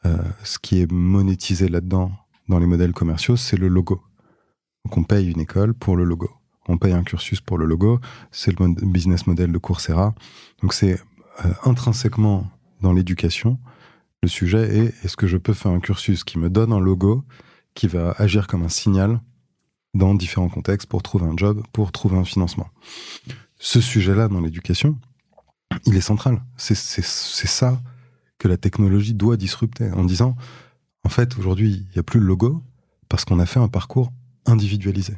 euh, 0.05 0.17
ce 0.45 0.57
qui 0.57 0.79
est 0.79 0.89
monétisé 0.89 1.67
là-dedans, 1.67 2.13
dans 2.49 2.59
les 2.59 2.65
modèles 2.65 2.93
commerciaux, 2.93 3.37
c'est 3.37 3.57
le 3.57 3.67
logo. 3.67 4.01
Donc 4.83 4.97
on 4.97 5.03
paye 5.03 5.31
une 5.31 5.39
école 5.39 5.73
pour 5.73 5.95
le 5.95 6.03
logo. 6.03 6.29
On 6.67 6.77
paye 6.77 6.93
un 6.93 7.03
cursus 7.03 7.41
pour 7.41 7.57
le 7.57 7.65
logo. 7.65 7.99
C'est 8.31 8.57
le 8.59 8.67
business 8.87 9.27
model 9.27 9.51
de 9.51 9.57
Coursera. 9.57 10.13
Donc 10.61 10.73
c'est 10.73 10.99
euh, 11.45 11.53
intrinsèquement 11.63 12.49
dans 12.81 12.91
l'éducation. 12.91 13.59
Le 14.21 14.27
sujet 14.27 14.77
est 14.77 15.05
est-ce 15.05 15.15
que 15.15 15.27
je 15.27 15.37
peux 15.37 15.53
faire 15.53 15.71
un 15.71 15.79
cursus 15.79 16.23
qui 16.23 16.39
me 16.39 16.49
donne 16.49 16.73
un 16.73 16.79
logo 16.79 17.23
qui 17.75 17.87
va 17.87 18.15
agir 18.17 18.47
comme 18.47 18.63
un 18.63 18.69
signal 18.69 19.21
dans 19.93 20.13
différents 20.13 20.49
contextes 20.49 20.89
pour 20.89 21.03
trouver 21.03 21.25
un 21.25 21.37
job, 21.37 21.63
pour 21.71 21.91
trouver 21.91 22.17
un 22.17 22.25
financement? 22.25 22.67
Ce 23.57 23.79
sujet-là 23.79 24.27
dans 24.27 24.41
l'éducation, 24.41 24.97
il 25.85 25.95
est 25.95 26.01
central. 26.01 26.41
C'est 26.57 26.75
ça 26.75 27.79
que 28.39 28.47
la 28.47 28.57
technologie 28.57 29.13
doit 29.13 29.37
disrupter 29.37 29.91
en 29.91 30.03
disant 30.03 30.35
en 31.03 31.09
fait, 31.09 31.37
aujourd'hui, 31.37 31.85
il 31.89 31.93
n'y 31.93 31.99
a 31.99 32.03
plus 32.03 32.19
le 32.19 32.25
logo 32.25 32.63
parce 33.07 33.25
qu'on 33.25 33.39
a 33.39 33.45
fait 33.45 33.59
un 33.59 33.67
parcours 33.67 34.11
individualisé. 34.45 35.17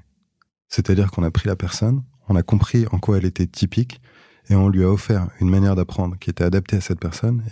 C'est-à-dire 0.68 1.12
qu'on 1.12 1.24
a 1.24 1.32
pris 1.32 1.48
la 1.48 1.56
personne, 1.56 2.04
on 2.30 2.36
a 2.36 2.44
compris 2.44 2.86
en 2.92 3.00
quoi 3.00 3.18
elle 3.18 3.26
était 3.26 3.48
typique 3.48 4.02
et 4.50 4.56
on 4.56 4.70
lui 4.70 4.84
a 4.84 4.90
offert 4.90 5.28
une 5.40 5.50
manière 5.50 5.76
d'apprendre 5.76 6.18
qui 6.18 6.30
était 6.30 6.44
adaptée 6.44 6.78
à 6.78 6.82
cette 6.82 7.00
personne 7.00 7.44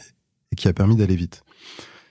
et 0.51 0.55
qui 0.55 0.67
a 0.67 0.73
permis 0.73 0.95
d'aller 0.95 1.15
vite. 1.15 1.43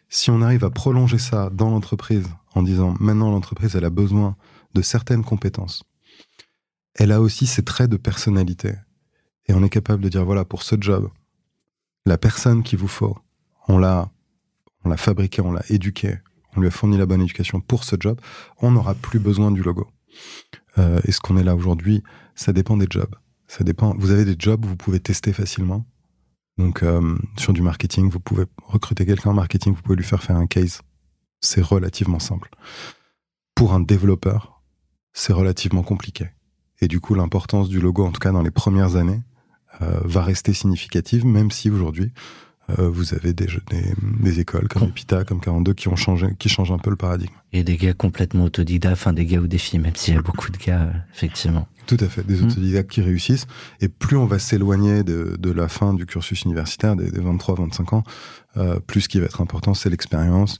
Si 0.08 0.30
on 0.30 0.42
arrive 0.42 0.64
à 0.64 0.70
prolonger 0.70 1.18
ça 1.18 1.50
dans 1.50 1.70
l'entreprise 1.70 2.26
en 2.54 2.62
disant 2.62 2.94
maintenant 3.00 3.30
l'entreprise 3.30 3.76
elle 3.76 3.84
a 3.84 3.90
besoin 3.90 4.36
de 4.74 4.82
certaines 4.82 5.24
compétences, 5.24 5.82
elle 6.94 7.12
a 7.12 7.20
aussi 7.20 7.46
ses 7.46 7.62
traits 7.62 7.90
de 7.90 7.96
personnalité 7.96 8.74
et 9.46 9.54
on 9.54 9.62
est 9.62 9.70
capable 9.70 10.02
de 10.02 10.08
dire 10.08 10.24
voilà 10.24 10.44
pour 10.44 10.62
ce 10.62 10.76
job, 10.78 11.10
la 12.06 12.18
personne 12.18 12.62
qu'il 12.62 12.78
vous 12.78 12.88
faut, 12.88 13.18
on 13.66 13.78
l'a 13.78 14.10
on 14.84 14.88
l'a 14.88 14.96
fabriqué, 14.96 15.42
on 15.42 15.52
l'a 15.52 15.62
éduqué, 15.68 16.18
on 16.56 16.60
lui 16.60 16.68
a 16.68 16.70
fourni 16.70 16.96
la 16.96 17.06
bonne 17.06 17.20
éducation 17.20 17.60
pour 17.60 17.84
ce 17.84 17.96
job, 17.98 18.20
on 18.60 18.70
n'aura 18.70 18.94
plus 18.94 19.18
besoin 19.18 19.50
du 19.50 19.62
logo. 19.62 19.88
Euh, 20.78 21.00
et 21.04 21.12
ce 21.12 21.20
qu'on 21.20 21.36
est 21.36 21.44
là 21.44 21.54
aujourd'hui, 21.54 22.02
ça 22.34 22.52
dépend 22.52 22.76
des 22.76 22.86
jobs. 22.88 23.14
Ça 23.46 23.64
dépend. 23.64 23.94
Vous 23.98 24.10
avez 24.10 24.24
des 24.24 24.36
jobs 24.38 24.64
où 24.64 24.68
vous 24.68 24.76
pouvez 24.76 25.00
tester 25.00 25.32
facilement. 25.32 25.86
Donc 26.58 26.82
euh, 26.82 27.16
sur 27.36 27.52
du 27.52 27.62
marketing, 27.62 28.10
vous 28.10 28.20
pouvez 28.20 28.44
recruter 28.66 29.06
quelqu'un 29.06 29.30
en 29.30 29.34
marketing, 29.34 29.74
vous 29.74 29.82
pouvez 29.82 29.96
lui 29.96 30.04
faire 30.04 30.22
faire 30.22 30.36
un 30.36 30.46
case. 30.46 30.82
C'est 31.40 31.62
relativement 31.62 32.18
simple. 32.18 32.50
Pour 33.54 33.72
un 33.72 33.80
développeur, 33.80 34.62
c'est 35.12 35.32
relativement 35.32 35.82
compliqué. 35.82 36.30
Et 36.80 36.88
du 36.88 37.00
coup, 37.00 37.14
l'importance 37.14 37.68
du 37.68 37.80
logo, 37.80 38.04
en 38.04 38.12
tout 38.12 38.20
cas 38.20 38.32
dans 38.32 38.42
les 38.42 38.50
premières 38.50 38.96
années, 38.96 39.22
euh, 39.82 40.00
va 40.04 40.22
rester 40.22 40.52
significative, 40.52 41.24
même 41.24 41.50
si 41.50 41.70
aujourd'hui, 41.70 42.12
euh, 42.78 42.88
vous 42.88 43.14
avez 43.14 43.32
des, 43.32 43.46
des, 43.46 43.94
des, 44.20 44.40
écoles 44.40 44.68
comme 44.68 44.84
EPITA, 44.84 45.24
comme 45.24 45.40
42 45.40 45.72
qui 45.72 45.88
ont 45.88 45.96
changé, 45.96 46.26
qui 46.38 46.48
changent 46.48 46.72
un 46.72 46.78
peu 46.78 46.90
le 46.90 46.96
paradigme. 46.96 47.32
Et 47.52 47.64
des 47.64 47.76
gars 47.76 47.94
complètement 47.94 48.44
autodidactes, 48.44 48.92
enfin 48.92 49.12
des 49.12 49.24
gars 49.24 49.38
ou 49.38 49.46
des 49.46 49.58
filles, 49.58 49.78
même 49.78 49.96
s'il 49.96 50.14
y 50.14 50.18
a 50.18 50.22
beaucoup 50.22 50.50
de 50.50 50.58
gars, 50.58 50.82
euh, 50.82 50.92
effectivement. 51.14 51.66
Tout 51.86 51.96
à 52.00 52.06
fait, 52.06 52.26
des 52.26 52.42
autodidactes 52.42 52.90
mmh. 52.90 52.92
qui 52.92 53.02
réussissent. 53.02 53.46
Et 53.80 53.88
plus 53.88 54.16
on 54.16 54.26
va 54.26 54.38
s'éloigner 54.38 55.02
de, 55.02 55.36
de, 55.38 55.50
la 55.50 55.68
fin 55.68 55.94
du 55.94 56.04
cursus 56.04 56.42
universitaire, 56.42 56.96
des, 56.96 57.10
des 57.10 57.20
23-25 57.20 57.94
ans, 57.94 58.02
euh, 58.58 58.80
plus 58.80 59.02
ce 59.02 59.08
qui 59.08 59.18
va 59.18 59.26
être 59.26 59.40
important, 59.40 59.72
c'est 59.72 59.88
l'expérience 59.88 60.58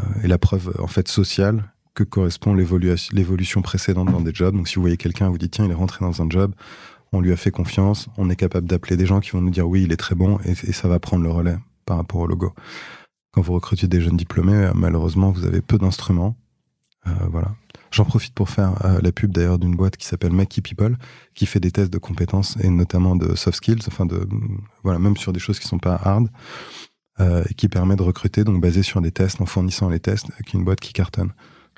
euh, 0.00 0.04
et 0.22 0.28
la 0.28 0.38
preuve 0.38 0.74
en 0.78 0.86
fait 0.86 1.08
sociale 1.08 1.64
que 1.94 2.04
correspond 2.04 2.54
l'évolution 2.54 3.62
précédente 3.62 4.12
dans 4.12 4.20
des 4.20 4.34
jobs. 4.34 4.54
Donc 4.54 4.68
si 4.68 4.74
vous 4.74 4.82
voyez 4.82 4.98
quelqu'un, 4.98 5.30
vous 5.30 5.38
dites 5.38 5.52
tiens, 5.52 5.64
il 5.64 5.70
est 5.70 5.74
rentré 5.74 6.04
dans 6.04 6.20
un 6.20 6.28
job, 6.28 6.54
on 7.16 7.20
lui 7.20 7.32
a 7.32 7.36
fait 7.36 7.50
confiance, 7.50 8.08
on 8.16 8.30
est 8.30 8.36
capable 8.36 8.66
d'appeler 8.66 8.96
des 8.96 9.06
gens 9.06 9.20
qui 9.20 9.30
vont 9.30 9.40
nous 9.40 9.50
dire 9.50 9.68
oui, 9.68 9.82
il 9.82 9.92
est 9.92 9.96
très 9.96 10.14
bon 10.14 10.38
et, 10.44 10.52
et, 10.52 10.72
ça 10.72 10.88
va 10.88 10.98
prendre 10.98 11.24
le 11.24 11.30
relais 11.30 11.56
par 11.84 11.96
rapport 11.96 12.20
au 12.20 12.26
logo. 12.26 12.52
Quand 13.32 13.42
vous 13.42 13.54
recrutez 13.54 13.88
des 13.88 14.00
jeunes 14.00 14.16
diplômés, 14.16 14.70
malheureusement, 14.74 15.30
vous 15.30 15.44
avez 15.44 15.60
peu 15.60 15.78
d'instruments. 15.78 16.36
Euh, 17.06 17.10
voilà. 17.30 17.54
J'en 17.90 18.04
profite 18.04 18.34
pour 18.34 18.50
faire 18.50 18.84
euh, 18.84 19.00
la 19.02 19.12
pub 19.12 19.32
d'ailleurs 19.32 19.58
d'une 19.58 19.76
boîte 19.76 19.96
qui 19.96 20.06
s'appelle 20.06 20.32
Mackie 20.32 20.60
People, 20.60 20.96
qui 21.34 21.46
fait 21.46 21.60
des 21.60 21.70
tests 21.70 21.92
de 21.92 21.98
compétences 21.98 22.56
et 22.60 22.68
notamment 22.68 23.16
de 23.16 23.34
soft 23.34 23.58
skills, 23.58 23.82
enfin 23.86 24.06
de 24.06 24.26
voilà, 24.82 24.98
même 24.98 25.16
sur 25.16 25.32
des 25.32 25.40
choses 25.40 25.58
qui 25.58 25.68
sont 25.68 25.78
pas 25.78 25.94
hard, 25.94 26.28
euh, 27.20 27.44
et 27.48 27.54
qui 27.54 27.68
permet 27.68 27.96
de 27.96 28.02
recruter 28.02 28.44
donc 28.44 28.60
basé 28.60 28.82
sur 28.82 29.00
des 29.00 29.12
tests, 29.12 29.40
en 29.40 29.46
fournissant 29.46 29.88
les 29.88 30.00
tests, 30.00 30.26
qui 30.44 30.56
est 30.56 30.58
une 30.58 30.64
boîte 30.64 30.80
qui 30.80 30.92
cartonne, 30.92 31.32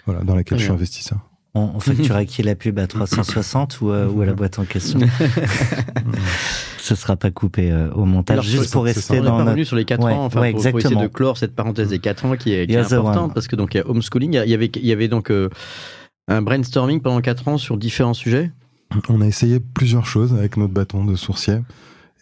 voilà, 0.06 0.24
dans 0.24 0.34
laquelle 0.34 0.58
je 0.58 0.64
suis 0.64 0.72
investisseur. 0.72 1.27
On, 1.54 1.72
on 1.74 1.80
facture 1.80 2.16
à 2.16 2.24
qui 2.24 2.42
la 2.42 2.54
pub 2.54 2.78
à 2.78 2.86
360 2.86 3.80
ou, 3.80 3.90
euh, 3.90 4.06
ou 4.08 4.20
à 4.20 4.26
la 4.26 4.34
boîte 4.34 4.58
en 4.58 4.64
question 4.64 5.00
Ce 6.78 6.94
sera 6.94 7.16
pas 7.16 7.30
coupé 7.30 7.72
euh, 7.72 7.90
au 7.92 8.04
montage, 8.04 8.34
Alors, 8.34 8.44
juste 8.44 8.72
pour 8.72 8.84
rester 8.84 9.20
on 9.20 9.24
dans. 9.24 9.36
On 9.36 9.40
est 9.40 9.42
revenu 9.44 9.64
sur 9.64 9.76
les 9.76 9.84
4 9.84 10.04
ouais, 10.04 10.12
ans, 10.12 10.24
enfin, 10.26 10.40
ouais, 10.40 10.52
pour, 10.52 10.62
pour, 10.62 10.78
essayer 10.78 10.96
de 10.96 11.06
clore 11.06 11.36
cette 11.36 11.54
parenthèse 11.54 11.88
des 11.88 11.98
4 11.98 12.24
ans 12.26 12.36
qui 12.36 12.52
est, 12.52 12.66
qui 12.66 12.74
est 12.74 12.92
importante, 12.92 13.34
parce 13.34 13.48
que 13.48 13.56
donc 13.56 13.74
il 13.74 13.78
y 13.78 13.80
a 13.80 13.88
homeschooling, 13.88 14.34
il 14.44 14.50
y 14.50 14.54
avait, 14.54 14.70
il 14.74 14.86
y 14.86 14.92
avait 14.92 15.08
donc 15.08 15.30
euh, 15.30 15.48
un 16.28 16.42
brainstorming 16.42 17.00
pendant 17.00 17.20
4 17.20 17.48
ans 17.48 17.58
sur 17.58 17.76
différents 17.76 18.14
sujets. 18.14 18.50
On 19.08 19.20
a 19.20 19.26
essayé 19.26 19.60
plusieurs 19.60 20.06
choses 20.06 20.32
avec 20.34 20.56
notre 20.56 20.72
bâton 20.72 21.04
de 21.04 21.16
sourcier. 21.16 21.58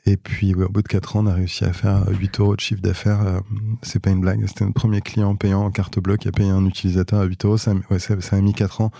Et 0.06 0.16
puis, 0.16 0.54
ouais, 0.54 0.64
au 0.64 0.68
bout 0.68 0.82
de 0.82 0.88
4 0.88 1.16
ans, 1.16 1.24
on 1.24 1.26
a 1.26 1.34
réussi 1.34 1.64
à 1.64 1.72
faire 1.72 2.04
8 2.08 2.38
euros 2.38 2.54
de 2.54 2.60
chiffre 2.60 2.80
d'affaires. 2.80 3.22
Euh, 3.22 3.40
c'est 3.82 3.98
pas 3.98 4.10
une 4.10 4.20
blague. 4.20 4.46
C'était 4.46 4.64
notre 4.64 4.74
premier 4.74 5.00
client 5.00 5.34
payant 5.34 5.64
en 5.64 5.70
carte 5.72 5.98
bleue 5.98 6.16
qui 6.16 6.28
a 6.28 6.32
payé 6.32 6.48
un 6.48 6.64
utilisateur 6.64 7.20
à 7.20 7.24
8 7.24 7.44
euros. 7.44 7.56
Ça, 7.56 7.74
ouais, 7.90 7.98
ça, 7.98 8.20
ça 8.20 8.36
a 8.36 8.40
mis 8.40 8.54
4 8.54 8.80
ans. 8.82 8.92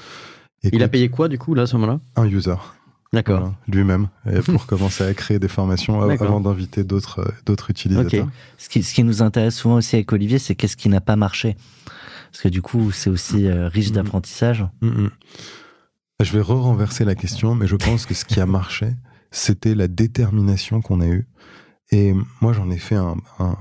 Et 0.64 0.70
il 0.72 0.82
a 0.82 0.88
payé 0.88 1.08
quoi, 1.08 1.28
du 1.28 1.38
coup, 1.38 1.54
là, 1.54 1.62
à 1.62 1.66
ce 1.66 1.76
moment-là? 1.76 2.00
Un 2.16 2.26
user. 2.26 2.56
D'accord. 3.12 3.38
Voilà, 3.38 3.54
Lui-même, 3.68 4.08
pour 4.44 4.66
commencer 4.66 5.04
à 5.04 5.14
créer 5.14 5.38
des 5.38 5.48
formations 5.48 6.02
avant 6.02 6.40
d'inviter 6.40 6.82
d'autres 6.82 7.20
euh, 7.20 7.32
d'autres 7.46 7.70
utilisateurs. 7.70 8.24
Okay. 8.24 8.32
Ce, 8.58 8.68
qui, 8.68 8.82
ce 8.82 8.92
qui 8.92 9.04
nous 9.04 9.22
intéresse 9.22 9.54
souvent 9.54 9.76
aussi 9.76 9.96
avec 9.96 10.12
Olivier, 10.12 10.38
c'est 10.38 10.54
qu'est-ce 10.56 10.76
qui 10.76 10.88
n'a 10.88 11.00
pas 11.00 11.16
marché? 11.16 11.56
Parce 12.32 12.42
que 12.42 12.48
du 12.48 12.62
coup, 12.62 12.90
c'est 12.90 13.08
aussi 13.08 13.46
euh, 13.46 13.68
riche 13.68 13.90
mmh. 13.90 13.94
d'apprentissage. 13.94 14.66
Mmh. 14.82 15.06
Je 16.20 16.32
vais 16.32 16.40
re-renverser 16.40 17.04
la 17.04 17.14
question, 17.14 17.54
mais 17.54 17.66
je 17.66 17.76
pense 17.76 18.06
que 18.06 18.14
ce 18.14 18.24
qui 18.24 18.40
a 18.40 18.46
marché, 18.60 18.88
c'était 19.36 19.74
la 19.74 19.86
détermination 19.86 20.80
qu'on 20.80 21.00
a 21.00 21.06
eue. 21.06 21.26
Et 21.90 22.14
moi, 22.40 22.52
j'en 22.52 22.70
ai 22.70 22.78
fait 22.78 22.96
un, 22.96 23.16
un, 23.38 23.56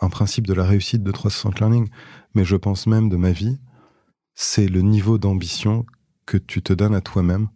un 0.00 0.08
principe 0.08 0.46
de 0.46 0.52
la 0.52 0.64
réussite 0.64 1.02
de 1.02 1.10
360 1.10 1.58
Learning, 1.58 1.88
mais 2.34 2.44
je 2.44 2.56
pense 2.56 2.86
même 2.86 3.08
de 3.08 3.16
ma 3.16 3.32
vie, 3.32 3.58
c'est 4.34 4.68
le 4.68 4.82
niveau 4.82 5.18
d'ambition 5.18 5.86
que 6.26 6.36
tu 6.36 6.62
te 6.62 6.72
donnes 6.72 6.94
à 6.94 7.00
toi-même. 7.00 7.48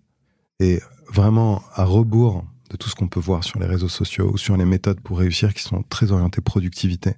Et 0.58 0.80
vraiment, 1.12 1.62
à 1.74 1.84
rebours 1.84 2.44
de 2.70 2.76
tout 2.76 2.88
ce 2.88 2.94
qu'on 2.94 3.08
peut 3.08 3.20
voir 3.20 3.44
sur 3.44 3.58
les 3.58 3.66
réseaux 3.66 3.88
sociaux 3.88 4.30
ou 4.32 4.38
sur 4.38 4.56
les 4.56 4.64
méthodes 4.64 5.00
pour 5.00 5.18
réussir 5.18 5.52
qui 5.52 5.62
sont 5.62 5.82
très 5.82 6.12
orientées 6.12 6.40
productivité. 6.40 7.14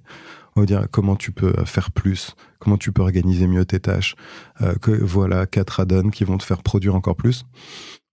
On 0.55 0.61
va 0.61 0.65
dire 0.65 0.87
comment 0.91 1.15
tu 1.15 1.31
peux 1.31 1.53
faire 1.65 1.91
plus, 1.91 2.35
comment 2.59 2.77
tu 2.77 2.91
peux 2.91 3.01
organiser 3.01 3.47
mieux 3.47 3.65
tes 3.65 3.79
tâches, 3.79 4.15
euh, 4.61 4.75
que 4.75 4.91
voilà 4.91 5.45
quatre 5.45 5.79
add-ons 5.79 6.09
qui 6.09 6.25
vont 6.25 6.37
te 6.37 6.43
faire 6.43 6.63
produire 6.63 6.95
encore 6.95 7.15
plus. 7.15 7.45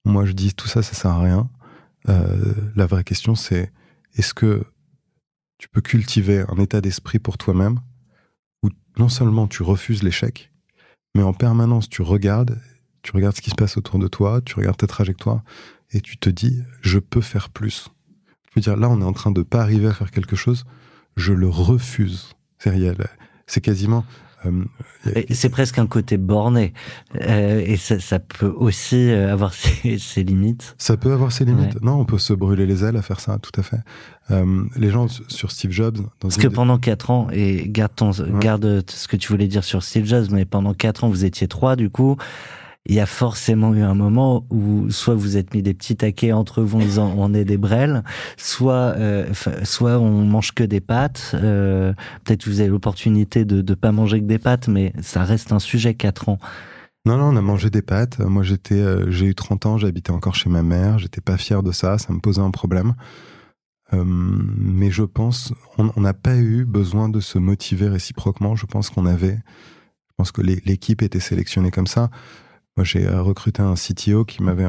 Moi, 0.05 0.25
je 0.25 0.33
dis 0.33 0.55
tout 0.55 0.69
ça, 0.69 0.83
ça 0.83 0.95
sert 0.95 1.11
à 1.11 1.21
rien. 1.21 1.51
Euh, 2.09 2.55
la 2.77 2.87
vraie 2.87 3.05
question, 3.05 3.35
c'est 3.35 3.73
est-ce 4.15 4.35
que 4.35 4.65
tu 5.59 5.69
peux 5.69 5.81
cultiver 5.81 6.45
un 6.49 6.57
état 6.57 6.81
d'esprit 6.81 7.19
pour 7.19 7.39
toi-même 7.39 7.81
où 8.63 8.71
non 8.99 9.09
seulement 9.09 9.47
tu 9.47 9.63
refuses 9.63 10.03
l'échec, 10.03 10.51
mais 11.15 11.23
en 11.23 11.33
permanence 11.33 11.89
tu 11.89 12.03
regardes, 12.03 12.59
tu 13.03 13.13
regardes 13.13 13.37
ce 13.37 13.43
qui 13.43 13.51
se 13.51 13.55
passe 13.55 13.77
autour 13.77 13.99
de 13.99 14.09
toi, 14.09 14.41
tu 14.41 14.55
regardes 14.55 14.79
ta 14.79 14.87
trajectoire 14.87 15.43
et 15.93 16.01
tu 16.01 16.17
te 16.17 16.31
dis 16.31 16.63
je 16.81 16.99
peux 16.99 17.21
faire 17.21 17.51
plus. 17.51 17.89
Je 18.49 18.55
veux 18.57 18.63
dire 18.63 18.77
là 18.77 18.89
on 18.89 19.01
est 19.01 19.05
en 19.05 19.13
train 19.13 19.31
de 19.31 19.43
pas 19.43 19.61
arriver 19.61 19.89
à 19.89 19.93
faire 19.93 20.11
quelque 20.11 20.37
chose, 20.37 20.65
je 21.17 21.33
le 21.33 21.49
refuse. 21.49 22.35
C'est. 22.59 22.71
C'est 23.47 23.61
quasiment 23.61 24.05
c'est 25.33 25.49
presque 25.49 25.79
un 25.79 25.87
côté 25.87 26.17
borné. 26.17 26.73
Euh, 27.21 27.63
et 27.65 27.77
ça, 27.77 28.01
ça, 28.01 28.19
peut 28.19 28.53
aussi 28.57 29.11
euh, 29.11 29.33
avoir 29.33 29.53
ses, 29.83 29.99
ses, 29.99 30.23
limites. 30.23 30.75
Ça 30.79 30.97
peut 30.97 31.13
avoir 31.13 31.33
ses 31.33 31.45
limites. 31.45 31.75
Ouais. 31.75 31.81
Non, 31.83 32.01
on 32.01 32.05
peut 32.05 32.19
se 32.19 32.33
brûler 32.33 32.67
les 32.67 32.85
ailes 32.85 32.97
à 32.97 33.03
faire 33.03 33.21
ça, 33.21 33.39
tout 33.39 33.59
à 33.59 33.63
fait. 33.63 33.81
Euh, 34.31 34.65
les 34.77 34.91
gens 34.91 35.07
sur 35.29 35.51
Steve 35.51 35.73
Jobs. 35.73 35.97
Dans 35.97 36.09
Parce 36.21 36.37
que 36.37 36.49
pendant 36.49 36.79
quatre 36.79 37.11
ans, 37.11 37.29
et 37.33 37.69
garde, 37.69 37.93
ton, 37.95 38.13
ouais. 38.13 38.27
garde 38.41 38.85
ce 38.89 39.09
que 39.09 39.17
tu 39.17 39.29
voulais 39.29 39.49
dire 39.49 39.65
sur 39.65 39.83
Steve 39.83 40.07
Jobs, 40.07 40.27
mais 40.31 40.45
pendant 40.45 40.75
quatre 40.75 41.05
ans, 41.05 41.09
vous 41.09 41.25
étiez 41.25 41.49
trois, 41.49 41.77
du 41.77 41.91
coup 41.91 42.17
il 42.91 42.97
y 42.97 43.01
a 43.01 43.07
forcément 43.07 43.73
eu 43.73 43.83
un 43.83 43.95
moment 43.95 44.45
où 44.51 44.91
soit 44.91 45.15
vous 45.15 45.37
êtes 45.37 45.55
mis 45.55 45.63
des 45.63 45.75
petits 45.75 45.95
taquets 45.95 46.33
entre 46.33 46.61
vous 46.61 46.79
en 46.79 46.81
disant 46.81 47.15
on 47.17 47.33
est 47.33 47.45
des 47.45 47.57
brels, 47.57 48.03
soit 48.37 48.95
euh, 48.97 49.33
soit 49.63 50.01
on 50.01 50.25
mange 50.25 50.51
que 50.53 50.65
des 50.65 50.81
pâtes. 50.81 51.31
Euh, 51.35 51.93
Peut-être 52.25 52.49
vous 52.49 52.59
avez 52.59 52.69
l'opportunité 52.69 53.45
de 53.45 53.63
ne 53.63 53.75
pas 53.77 53.93
manger 53.93 54.19
que 54.19 54.27
des 54.27 54.41
pâtes, 54.41 54.67
mais 54.67 54.93
ça 55.03 55.23
reste 55.23 55.53
un 55.53 55.61
sujet 55.61 55.95
4 55.95 56.31
ans. 56.31 56.39
Non, 57.07 57.17
non, 57.17 57.27
on 57.27 57.37
a 57.37 57.41
mangé 57.41 57.71
des 57.71 57.81
pâtes. 57.81 58.19
Moi, 58.19 58.43
j'étais, 58.43 58.75
euh, 58.75 59.09
j'ai 59.09 59.27
eu 59.27 59.37
30 59.37 59.67
ans, 59.67 59.79
j'habitais 59.79 60.11
encore 60.11 60.35
chez 60.35 60.51
ma 60.51 60.65
mère. 60.65 60.99
J'étais 60.99 61.21
pas 61.21 61.37
fier 61.37 61.63
de 61.63 61.71
ça, 61.71 61.97
ça 61.97 62.13
me 62.13 62.19
posait 62.19 62.43
un 62.43 62.51
problème. 62.51 62.95
Euh, 63.93 64.03
mais 64.05 64.91
je 64.91 65.05
pense, 65.05 65.55
on 65.79 66.01
n'a 66.01 66.13
pas 66.13 66.37
eu 66.37 66.65
besoin 66.65 67.09
de 67.09 67.21
se 67.21 67.39
motiver 67.39 67.87
réciproquement. 67.87 68.57
Je 68.57 68.67
pense 68.67 68.91
qu'on 68.91 69.07
avait, 69.07 69.37
je 70.09 70.15
pense 70.17 70.33
que 70.33 70.43
l'équipe 70.43 71.03
était 71.03 71.21
sélectionnée 71.21 71.71
comme 71.71 71.87
ça. 71.87 72.11
Moi, 72.77 72.85
j'ai 72.85 73.09
recruté 73.09 73.63
un 73.63 73.75
CTO 73.75 74.25
qui 74.25 74.43
m'avait, 74.43 74.69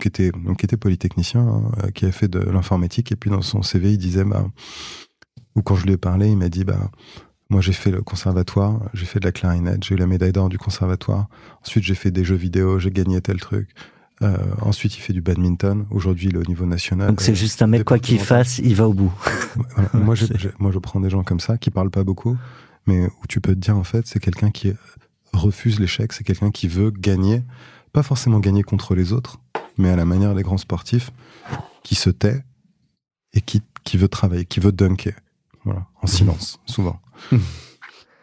qui 0.00 0.08
était, 0.08 0.30
donc, 0.30 0.58
qui 0.58 0.66
était 0.66 0.76
polytechnicien, 0.76 1.40
hein, 1.40 1.90
qui 1.94 2.04
avait 2.04 2.12
fait 2.12 2.28
de 2.28 2.38
l'informatique, 2.38 3.12
et 3.12 3.16
puis 3.16 3.30
dans 3.30 3.42
son 3.42 3.62
CV, 3.62 3.92
il 3.92 3.98
disait, 3.98 4.24
bah, 4.24 4.46
ou 5.56 5.62
quand 5.62 5.76
je 5.76 5.84
lui 5.84 5.92
ai 5.92 5.96
parlé, 5.96 6.30
il 6.30 6.36
m'a 6.36 6.48
dit, 6.48 6.64
bah, 6.64 6.90
moi, 7.50 7.60
j'ai 7.60 7.72
fait 7.72 7.90
le 7.90 8.02
conservatoire, 8.02 8.80
j'ai 8.94 9.06
fait 9.06 9.20
de 9.20 9.26
la 9.26 9.32
clarinette, 9.32 9.84
j'ai 9.84 9.94
eu 9.94 9.98
la 9.98 10.06
médaille 10.06 10.32
d'or 10.32 10.48
du 10.48 10.58
conservatoire. 10.58 11.28
Ensuite, 11.62 11.84
j'ai 11.84 11.94
fait 11.94 12.10
des 12.10 12.24
jeux 12.24 12.36
vidéo, 12.36 12.78
j'ai 12.78 12.90
gagné 12.90 13.20
tel 13.20 13.38
truc. 13.38 13.68
Euh, 14.22 14.36
ensuite, 14.62 14.96
il 14.96 15.00
fait 15.00 15.12
du 15.12 15.20
badminton. 15.20 15.86
Aujourd'hui, 15.90 16.28
il 16.28 16.36
est 16.36 16.38
au 16.38 16.44
niveau 16.44 16.66
national. 16.66 17.08
Donc, 17.08 17.20
c'est 17.20 17.34
juste 17.34 17.60
un 17.62 17.66
mec, 17.66 17.84
quoi 17.84 17.98
qu'il 17.98 18.18
fasse, 18.18 18.58
il 18.58 18.74
va 18.74 18.88
au 18.88 18.94
bout. 18.94 19.12
voilà. 19.76 19.90
moi, 19.92 20.14
je, 20.14 20.26
je, 20.36 20.48
moi, 20.58 20.70
je 20.72 20.78
prends 20.78 21.00
des 21.00 21.10
gens 21.10 21.22
comme 21.22 21.40
ça, 21.40 21.58
qui 21.58 21.70
parlent 21.70 21.90
pas 21.90 22.04
beaucoup, 22.04 22.36
mais 22.86 23.06
où 23.06 23.26
tu 23.28 23.40
peux 23.40 23.54
te 23.54 23.60
dire, 23.60 23.76
en 23.76 23.84
fait, 23.84 24.06
c'est 24.06 24.20
quelqu'un 24.20 24.50
qui 24.50 24.72
refuse 25.36 25.80
l'échec, 25.80 26.12
c'est 26.12 26.24
quelqu'un 26.24 26.50
qui 26.50 26.68
veut 26.68 26.90
gagner, 26.90 27.42
pas 27.92 28.02
forcément 28.02 28.40
gagner 28.40 28.62
contre 28.62 28.94
les 28.94 29.12
autres, 29.12 29.38
mais 29.78 29.90
à 29.90 29.96
la 29.96 30.04
manière 30.04 30.34
des 30.34 30.42
grands 30.42 30.58
sportifs, 30.58 31.10
qui 31.82 31.94
se 31.94 32.10
tait 32.10 32.42
et 33.32 33.40
qui, 33.40 33.62
qui 33.84 33.96
veut 33.96 34.08
travailler, 34.08 34.44
qui 34.44 34.60
veut 34.60 34.72
dunker. 34.72 35.14
Voilà, 35.64 35.86
en 36.02 36.06
silence, 36.06 36.60
souvent. 36.66 37.00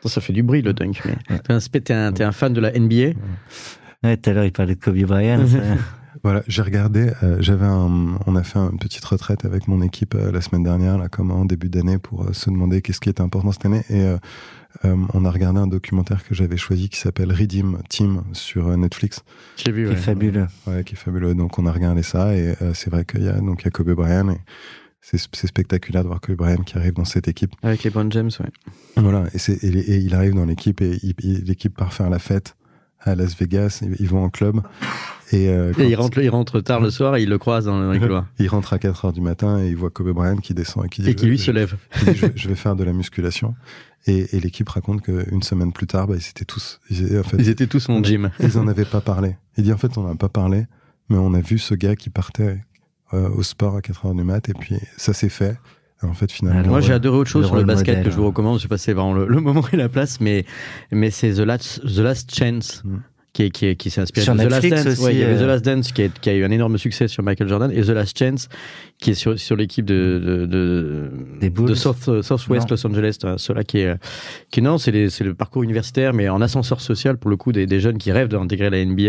Ça 0.06 0.21
fait 0.21 0.34
du 0.34 0.41
bruit 0.43 0.62
le 0.62 0.74
dunk, 0.74 1.02
mais 1.06 1.39
t'es 1.82 1.93
un, 1.93 2.32
fan 2.32 2.54
de 2.54 2.60
la 2.60 2.71
NBA 2.71 3.13
Ouais, 4.04 4.17
tout 4.17 4.32
à 4.32 4.34
l'heure 4.34 4.45
il 4.45 4.52
parlait 4.52 4.74
de 4.74 4.80
Kobe 4.80 4.97
Bryant. 4.97 5.45
voilà, 6.24 6.41
j'ai 6.47 6.63
regardé, 6.63 7.12
euh, 7.21 7.38
j'avais 7.39 7.65
un, 7.65 8.17
on 8.26 8.36
a 8.36 8.43
fait 8.43 8.58
une 8.58 8.80
petite 8.80 9.06
retraite 9.06 9.45
avec 9.45 9.67
mon 9.67 9.82
équipe 9.84 10.15
euh, 10.15 10.32
la 10.32 10.41
semaine 10.41 10.63
dernière, 10.63 10.97
là, 10.97 11.08
comme 11.08 11.30
en 11.30 11.45
début 11.45 11.69
d'année, 11.69 12.00
pour 12.00 12.24
euh, 12.24 12.34
se 12.34 12.50
demander 12.50 12.82
qu'est-ce 12.82 13.00
qui 13.00 13.10
était 13.10 13.21
important 13.21 13.52
cette 13.52 13.65
année. 13.65 13.84
Et 13.89 14.04
euh, 14.86 14.96
on 15.14 15.26
a 15.26 15.32
regardé 15.32 15.60
un 15.60 15.68
documentaire 15.68 16.24
que 16.24 16.34
j'avais 16.34 16.58
choisi 16.58 16.90
qui 16.90 16.98
s'appelle 16.98 17.32
Redeem 17.32 17.80
Team 17.90 18.24
sur 18.34 18.76
Netflix. 18.78 19.24
J'ai 19.58 19.72
vu, 19.72 19.84
qui 19.84 19.90
ouais. 19.90 19.98
est 19.98 20.02
fabuleux. 20.02 20.48
Ouais, 20.68 20.84
qui 20.84 20.94
est 20.94 20.98
fabuleux. 20.98 21.36
Donc 21.36 21.60
on 21.60 21.66
a 21.66 21.72
regardé 21.72 22.04
ça 22.04 22.36
et 22.36 22.56
euh, 22.62 22.74
c'est 22.74 22.90
vrai 22.90 23.06
qu'il 23.06 23.24
y 23.24 23.30
a 23.30 23.40
donc 23.40 23.62
il 23.62 23.66
y 23.66 23.68
a 23.68 23.72
Kobe 23.72 23.92
Bryant 23.92 24.30
et 24.30 24.40
c'est 25.02 25.18
spectaculaire 25.18 26.04
de 26.04 26.08
voir 26.08 26.22
Kobe 26.22 26.38
Bryant 26.38 26.64
qui 26.64 26.78
arrive 26.78 26.94
dans 26.94 27.06
cette 27.06 27.28
équipe. 27.28 27.54
Avec 27.64 27.84
les 27.84 27.90
bonnes 27.90 28.12
James, 28.12 28.30
ouais. 28.40 28.50
Voilà, 28.98 29.26
et, 29.34 29.52
et, 29.52 29.68
et, 29.68 29.98
il 29.98 30.14
arrive 30.14 30.36
dans 30.36 30.46
l'équipe 30.46 30.80
et 30.82 31.00
l'équipe 31.24 31.76
part 31.76 31.94
faire 31.94 32.10
la 32.10 32.20
fête 32.20 32.56
à 33.04 33.16
Las 33.16 33.36
Vegas, 33.38 33.82
ils 34.00 34.08
vont 34.08 34.24
en 34.24 34.30
club. 34.30 34.62
Et, 35.32 35.50
euh, 35.50 35.72
et 35.78 35.88
il, 35.88 35.96
rentre, 35.96 36.20
il 36.20 36.30
rentre 36.30 36.60
tard 36.60 36.82
le 36.82 36.92
soir 36.92 37.16
et 37.16 37.24
il 37.24 37.30
le 37.30 37.38
croise 37.38 37.66
dans 37.66 37.92
les 37.92 38.00
couloirs. 38.02 38.26
il 38.38 38.50
rentre 38.50 38.74
à 38.74 38.80
4 38.80 39.06
heures 39.06 39.14
du 39.14 39.22
matin 39.22 39.64
et 39.64 39.70
il 39.70 39.78
voit 39.78 39.90
Kobe 39.90 40.10
Bryant 40.10 40.38
qui 40.38 40.54
descend 40.54 40.86
et 40.86 40.90
qui 40.90 41.02
dit 41.02 41.10
Et 41.10 41.16
qui 41.16 41.26
lui 41.26 41.38
je, 41.38 41.44
se 41.44 41.52
lève. 41.52 41.76
Dit, 42.04 42.16
je, 42.16 42.28
je, 42.36 42.48
vais 42.50 42.56
faire 42.56 42.76
de 42.76 42.84
la 42.84 42.92
musculation. 42.92 43.56
Et, 44.08 44.36
et 44.36 44.40
l'équipe 44.40 44.68
raconte 44.68 45.02
qu'une 45.02 45.44
semaine 45.44 45.72
plus 45.72 45.88
tard, 45.88 46.08
bah, 46.08 46.16
ils 46.18 46.30
étaient 46.30 46.46
tous. 46.46 46.80
Ils, 46.90 47.18
en 47.20 47.24
fait, 47.24 47.38
ils 47.38 47.50
étaient 47.50 47.68
tous 47.68 47.88
mon 47.88 48.04
gym. 48.04 48.32
Ils 48.40 48.58
en 48.58 48.68
avaient 48.68 48.86
pas 48.86 49.02
parlé. 49.02 49.38
Il 49.58 49.64
dit 49.64 49.74
en 49.74 49.78
fait, 49.78 49.98
on 49.98 50.08
n'a 50.08 50.16
pas 50.16 50.30
parlé, 50.30 50.66
mais 51.10 51.18
on 51.18 51.34
a 51.34 51.42
vu 51.42 51.60
ce 51.60 51.76
gars 51.76 51.96
qui 51.96 52.10
partait 52.10 52.60
euh, 53.14 53.30
au 53.30 53.44
sport 53.44 53.78
à 53.78 53.82
4 53.82 54.08
heures 54.08 54.16
du 54.16 54.24
mat 54.24 54.50
et 54.50 54.54
puis 54.54 54.76
ça 54.98 55.14
s'est 55.14 55.30
fait. 55.30 55.58
En 56.04 56.14
fait, 56.14 56.32
finalement. 56.32 56.68
Moi, 56.68 56.82
j'ai 56.82 56.94
adoré 56.94 57.18
autre 57.18 57.30
chose 57.30 57.44
le 57.44 57.48
sur 57.48 57.56
le 57.56 57.64
basket 57.64 57.90
modèle, 57.90 58.04
que 58.06 58.12
je 58.12 58.16
vous 58.16 58.26
recommande. 58.26 58.58
Je 58.58 58.64
sais 58.64 58.68
pas 58.68 58.78
si 58.78 58.86
c'est 58.86 58.94
vraiment 58.94 59.14
le, 59.14 59.28
le, 59.28 59.40
moment 59.40 59.64
et 59.72 59.78
la 59.78 59.90
place, 59.90 60.20
mais, 60.20 60.46
mais 60.92 61.12
c'est 61.12 61.34
The 61.34 61.40
Last, 61.40 61.82
The 61.82 62.00
Last 62.00 62.36
Chance. 62.36 62.82
Mm 62.84 62.98
qui, 63.34 63.50
qui, 63.52 63.76
qui 63.78 63.90
s'est 63.90 64.02
inspiré 64.02 64.26
sur 64.26 64.36
de 64.36 64.44
The 64.44 64.50
Last 64.50 64.70
Dance. 64.70 64.86
Aussi, 64.86 65.04
ouais, 65.04 65.16
il 65.16 65.20
y 65.20 65.24
avait 65.24 65.36
euh... 65.36 65.44
The 65.44 65.48
Last 65.48 65.66
Dance 65.66 65.92
qui 65.92 66.04
a, 66.04 66.10
qui 66.10 66.30
a, 66.30 66.36
eu 66.36 66.44
un 66.44 66.52
énorme 66.52 66.78
succès 66.78 67.08
sur 67.08 67.24
Michael 67.24 67.48
Jordan 67.48 67.72
et 67.72 67.82
The 67.82 67.90
Last 67.90 68.18
Chance 68.18 68.50
qui 69.00 69.12
est 69.12 69.16
sur, 69.16 69.40
sur 69.40 69.56
l'équipe 69.56 69.86
de, 69.86 70.22
de, 70.24 70.46
de, 70.46 71.66
de 71.66 71.74
South, 71.74 72.22
Southwest 72.22 72.70
non. 72.70 72.76
Los 72.76 72.88
Angeles. 72.88 73.18
Cela 73.38 73.64
qui 73.64 73.80
est, 73.80 73.96
qui 74.52 74.62
non, 74.62 74.78
c'est 74.78 74.92
le 74.92 75.34
parcours 75.34 75.64
universitaire, 75.64 76.14
mais 76.14 76.30
en 76.30 76.42
ascenseur 76.42 76.82
social 76.82 77.18
pour 77.18 77.30
le 77.30 77.38
coup 77.38 77.52
des, 77.52 77.66
des 77.66 77.80
jeunes 77.80 77.98
qui 77.98 78.12
rêvent 78.12 78.28
d'intégrer 78.28 78.70
la 78.70 78.84
NBA. 78.84 79.04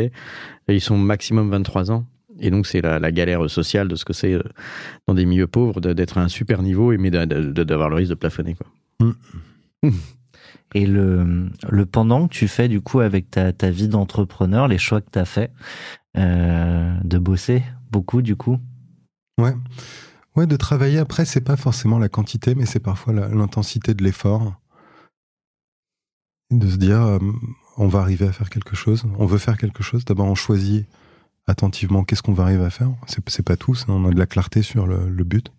Et 0.69 0.75
ils 0.75 0.81
sont 0.81 0.97
maximum 0.97 1.51
23 1.51 1.91
ans. 1.91 2.07
Et 2.43 2.51
donc, 2.51 2.67
c'est 2.67 2.83
la, 2.83 2.99
la, 2.99 3.13
galère 3.13 3.49
sociale 3.49 3.89
de 3.89 3.95
ce 3.95 4.05
que 4.05 4.13
c'est 4.13 4.37
dans 5.07 5.15
des 5.15 5.25
milieux 5.25 5.47
pauvres 5.47 5.81
d'être 5.81 6.19
à 6.19 6.23
un 6.23 6.29
super 6.29 6.63
niveau, 6.63 6.93
mais 6.99 7.11
d'avoir 7.11 7.89
le 7.89 7.97
risque 7.97 8.11
de 8.11 8.17
plafonner. 8.17 8.55
Quoi. 8.55 8.67
Mm. 9.83 9.91
et 10.75 10.87
le, 10.87 11.49
le 11.69 11.87
pendant 11.87 12.29
que 12.29 12.35
tu 12.35 12.49
fais 12.49 12.69
du 12.69 12.81
coup 12.81 13.01
avec 13.01 13.31
ta, 13.31 13.53
ta 13.53 13.71
vie 13.71 13.89
d'entrepreneur, 13.89 14.69
les 14.69 14.79
choix 14.79 15.01
que 15.01 15.11
tu 15.11 15.19
as 15.19 15.25
fait 15.25 15.51
euh, 16.17 16.95
de 17.05 17.19
bosser 17.19 17.63
beaucoup 17.91 18.23
du 18.23 18.37
coup? 18.37 18.59
Ouais. 19.39 19.55
Ouais, 20.35 20.47
de 20.47 20.57
travailler 20.57 20.99
après, 20.99 21.25
c'est 21.25 21.43
pas 21.43 21.57
forcément 21.57 21.99
la 21.99 22.09
quantité, 22.09 22.55
mais 22.55 22.67
c'est 22.67 22.81
parfois 22.81 23.13
l'intensité 23.13 23.95
de 23.95 24.03
l'effort. 24.03 24.55
De 26.51 26.69
se 26.69 26.77
dire, 26.77 27.01
euh, 27.03 27.19
on 27.77 27.87
va 27.87 28.01
arriver 28.01 28.27
à 28.27 28.33
faire 28.33 28.51
quelque 28.51 28.77
chose, 28.77 29.05
on 29.19 29.27
veut 29.27 29.39
faire 29.39 29.57
quelque 29.57 29.83
chose. 29.83 30.05
D'abord, 30.05 30.27
on 30.27 30.35
choisit 30.35 30.87
attentivement 31.47 32.05
qu'est-ce 32.05 32.23
qu'on 32.23 32.33
va 32.33 32.45
arriver 32.45 32.65
à 32.65 32.71
faire? 32.71 32.91
C'est 33.07 33.43
pas 33.43 33.57
tout, 33.57 33.77
on 33.89 34.07
a 34.07 34.11
de 34.11 34.19
la 34.19 34.27
clarté 34.27 34.63
sur 34.63 34.87
le, 34.87 35.25
but. 35.25 35.53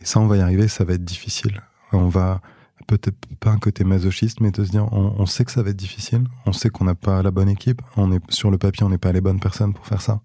Et 0.00 0.04
ça, 0.04 0.20
on 0.20 0.26
va 0.26 0.36
y 0.36 0.40
arriver, 0.40 0.68
ça 0.68 0.84
va 0.84 0.94
être 0.94 1.04
difficile. 1.04 1.62
On 1.92 2.08
va, 2.08 2.40
peut-être 2.86 3.18
pas 3.40 3.50
un 3.50 3.58
côté 3.58 3.84
masochiste, 3.84 4.40
mais 4.40 4.50
de 4.50 4.64
se 4.64 4.70
dire, 4.70 4.92
on, 4.92 5.26
sait 5.26 5.44
que 5.44 5.50
ça 5.50 5.62
va 5.62 5.70
être 5.70 5.76
difficile, 5.76 6.24
on 6.46 6.52
sait 6.52 6.70
qu'on 6.70 6.84
n'a 6.84 6.94
pas 6.94 7.22
la 7.22 7.30
bonne 7.30 7.48
équipe, 7.48 7.82
on 7.96 8.12
est 8.12 8.30
sur 8.30 8.50
le 8.50 8.58
papier, 8.58 8.84
on 8.84 8.90
n'est 8.90 8.98
pas 8.98 9.12
les 9.12 9.20
bonnes 9.20 9.40
personnes 9.40 9.72
pour 9.72 9.86
faire 9.86 10.02
ça, 10.02 10.20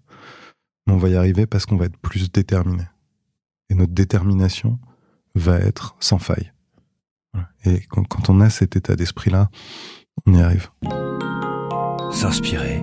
mais 0.86 0.92
on 0.92 0.98
va 0.98 1.08
y 1.08 1.16
arriver 1.16 1.46
parce 1.46 1.66
qu'on 1.66 1.76
va 1.76 1.86
être 1.86 1.96
plus 1.98 2.30
déterminé. 2.30 2.84
Et 3.68 3.74
notre 3.74 3.92
détermination 3.92 4.78
va 5.34 5.58
être 5.58 5.96
sans 6.00 6.18
faille. 6.18 6.52
Et 7.64 7.82
quand 7.88 8.28
on 8.30 8.40
a 8.40 8.50
cet 8.50 8.74
état 8.74 8.96
d'esprit-là, 8.96 9.48
on 10.26 10.34
y 10.34 10.40
arrive. 10.40 10.70
S'inspirer. 12.10 12.82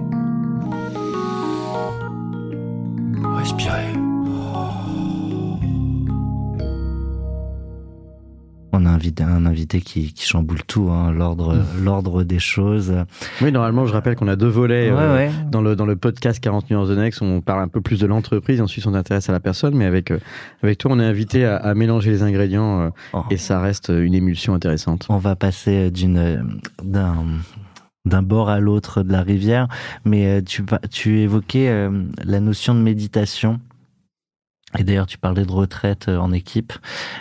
Respirer. 3.23 3.93
invité, 8.85 9.23
un 9.23 9.45
invité 9.45 9.79
qui, 9.81 10.11
qui 10.13 10.25
chamboule 10.25 10.63
tout, 10.65 10.89
hein, 10.89 11.11
l'ordre, 11.11 11.53
Mm. 11.55 11.83
l'ordre 11.83 12.23
des 12.23 12.39
choses. 12.39 12.93
Oui, 13.41 13.51
normalement, 13.51 13.85
je 13.85 13.93
rappelle 13.93 14.15
qu'on 14.15 14.27
a 14.27 14.35
deux 14.35 14.47
volets 14.47 14.89
Ouais, 14.91 14.97
euh, 14.97 15.15
ouais. 15.15 15.31
dans 15.51 15.61
le 15.61 15.75
dans 15.75 15.85
le 15.85 15.95
podcast 15.95 16.39
40 16.39 16.69
nuances 16.71 16.89
de 16.89 16.95
Next. 16.95 17.21
On 17.21 17.41
parle 17.41 17.61
un 17.61 17.67
peu 17.67 17.81
plus 17.81 17.99
de 17.99 18.07
l'entreprise, 18.07 18.59
ensuite 18.61 18.87
on 18.87 18.93
s'intéresse 18.93 19.29
à 19.29 19.33
la 19.33 19.39
personne. 19.39 19.75
Mais 19.75 19.85
avec 19.85 20.09
euh, 20.09 20.19
avec 20.63 20.79
toi, 20.79 20.91
on 20.93 20.99
est 20.99 21.05
invité 21.05 21.45
à, 21.45 21.57
à 21.57 21.73
mélanger 21.75 22.09
les 22.11 22.23
ingrédients 22.23 22.81
euh, 22.81 22.89
Oh. 23.13 23.23
et 23.29 23.37
ça 23.37 23.59
reste 23.61 23.89
une 23.95 24.15
émulsion 24.15 24.53
intéressante. 24.55 25.05
On 25.09 25.17
va 25.17 25.35
passer 25.35 25.91
d'une 25.91 26.59
d'un 26.83 27.15
d'un 28.07 28.21
bord 28.21 28.49
à 28.49 28.59
l'autre 28.59 29.03
de 29.03 29.11
la 29.11 29.21
rivière, 29.21 29.67
mais 30.05 30.41
euh, 30.41 30.41
tu 30.89 31.19
évoquais 31.19 31.69
euh, 31.69 32.03
la 32.23 32.39
notion 32.39 32.73
de 32.75 32.79
méditation. 32.79 33.59
Et 34.77 34.83
d'ailleurs, 34.83 35.07
tu 35.07 35.17
parlais 35.17 35.45
de 35.45 35.51
retraite 35.51 36.07
euh, 36.09 36.17
en 36.17 36.31
équipe. 36.33 36.73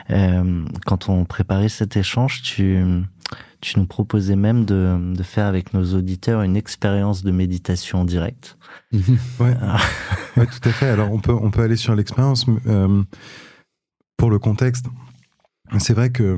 Quand 0.08 1.08
on 1.08 1.24
préparait 1.24 1.68
cet 1.68 1.96
échange, 1.96 2.42
tu 2.42 2.82
tu 3.60 3.78
nous 3.78 3.86
proposais 3.86 4.36
même 4.36 4.64
de, 4.64 5.14
de 5.14 5.22
faire 5.22 5.46
avec 5.46 5.72
nos 5.74 5.94
auditeurs 5.94 6.42
une 6.42 6.56
expérience 6.56 7.22
de 7.22 7.30
méditation 7.30 8.02
en 8.02 8.04
direct. 8.04 8.56
Ouais, 9.40 9.56
ouais, 10.36 10.46
tout 10.46 10.68
à 10.68 10.72
fait. 10.72 10.88
Alors 10.88 11.10
on 11.10 11.18
peut, 11.18 11.32
on 11.32 11.50
peut 11.50 11.62
aller 11.62 11.76
sur 11.76 11.94
l'expérience. 11.94 12.46
euh, 12.66 13.02
pour 14.16 14.30
le 14.30 14.38
contexte, 14.38 14.86
c'est 15.78 15.94
vrai 15.94 16.10
que 16.10 16.36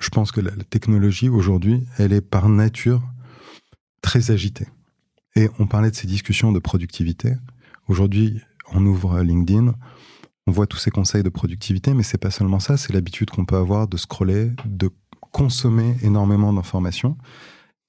je 0.00 0.08
pense 0.08 0.32
que 0.32 0.40
la, 0.40 0.50
la 0.56 0.64
technologie 0.64 1.28
aujourd'hui, 1.28 1.84
elle 1.98 2.12
est 2.12 2.20
par 2.22 2.48
nature 2.48 3.02
très 4.02 4.30
agitée. 4.30 4.66
Et 5.36 5.48
on 5.58 5.66
parlait 5.66 5.90
de 5.90 5.96
ces 5.96 6.06
discussions 6.06 6.52
de 6.52 6.58
productivité. 6.58 7.34
Aujourd'hui, 7.88 8.40
on 8.72 8.84
ouvre 8.84 9.20
LinkedIn, 9.20 9.74
on 10.46 10.52
voit 10.52 10.66
tous 10.66 10.78
ces 10.78 10.90
conseils 10.90 11.22
de 11.22 11.28
productivité, 11.28 11.94
mais 11.94 12.02
c'est 12.02 12.18
pas 12.18 12.30
seulement 12.30 12.60
ça, 12.60 12.76
c'est 12.76 12.92
l'habitude 12.92 13.30
qu'on 13.30 13.44
peut 13.44 13.56
avoir 13.56 13.88
de 13.88 13.96
scroller, 13.96 14.52
de 14.64 14.90
consommer 15.32 15.96
énormément 16.02 16.52
d'informations. 16.52 17.16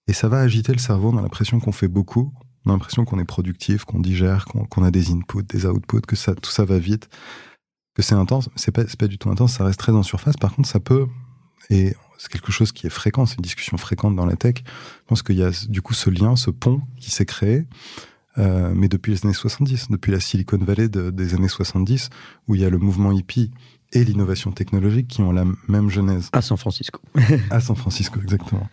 Et 0.08 0.14
ça 0.14 0.28
va 0.28 0.40
agiter 0.40 0.72
le 0.72 0.80
cerveau, 0.80 1.12
on 1.12 1.18
a 1.18 1.22
l'impression 1.22 1.60
qu'on 1.60 1.72
fait 1.72 1.88
beaucoup, 1.88 2.34
on 2.66 2.70
a 2.70 2.74
l'impression 2.74 3.06
qu'on 3.06 3.20
est 3.20 3.26
productif, 3.26 3.86
qu'on 3.86 4.00
digère, 4.00 4.46
qu'on 4.46 4.84
a 4.84 4.92
des 4.92 5.12
inputs, 5.12 5.44
des 5.44 5.66
outputs, 5.66 6.02
que 6.02 6.16
tout 6.34 6.52
ça 6.52 6.66
va 6.66 6.78
vite, 6.78 7.10
que 7.96 8.02
c'est 8.02 8.16
intense. 8.16 8.50
C'est 8.56 8.72
pas, 8.72 8.84
pas 8.84 9.08
du 9.08 9.18
tout 9.18 9.30
intense, 9.30 9.54
ça 9.54 9.66
reste 9.66 9.80
très 9.80 9.92
en 9.92 10.04
surface. 10.04 10.38
Par 10.38 10.54
contre, 10.56 10.70
ça 10.70 10.80
peut, 10.80 11.08
c'est 12.22 12.32
quelque 12.32 12.52
chose 12.52 12.72
qui 12.72 12.86
est 12.86 12.92
fréquent, 12.92 13.26
c'est 13.26 13.38
une 13.38 13.42
discussion 13.42 13.78
fréquente 13.78 14.16
dans 14.16 14.28
la 14.28 14.36
tech. 14.36 14.58
Je 14.64 15.06
pense 15.08 15.24
qu'il 15.24 15.38
y 15.38 15.44
a 15.44 15.50
du 15.68 15.82
coup 15.82 15.96
ce 15.96 16.12
lien, 16.12 16.36
ce 16.36 16.52
pont 16.52 16.82
qui 16.98 17.10
s'est 17.10 17.26
créé, 17.26 17.66
euh, 18.38 18.72
mais 18.76 18.88
depuis 18.90 19.12
les 19.14 19.26
années 19.26 19.34
70, 19.34 19.88
depuis 19.90 20.12
la 20.12 20.20
Silicon 20.20 20.60
Valley 20.60 20.88
de- 20.88 21.10
des 21.10 21.34
années 21.34 21.48
70, 21.48 22.10
où 22.48 22.54
il 22.54 22.62
y 22.62 22.66
a 22.66 22.70
le 22.70 22.78
mouvement 22.78 23.12
hippie 23.12 23.50
et 23.92 24.04
l'innovation 24.04 24.52
technologique 24.52 25.08
qui 25.08 25.22
ont 25.24 25.32
la 25.32 25.46
même 25.68 25.90
genèse 25.90 26.30
À 26.32 26.44
San 26.44 26.58
Francisco. 26.58 27.02
à 27.50 27.60
San 27.60 27.76
Francisco, 27.76 28.20
exactement. 28.22 28.70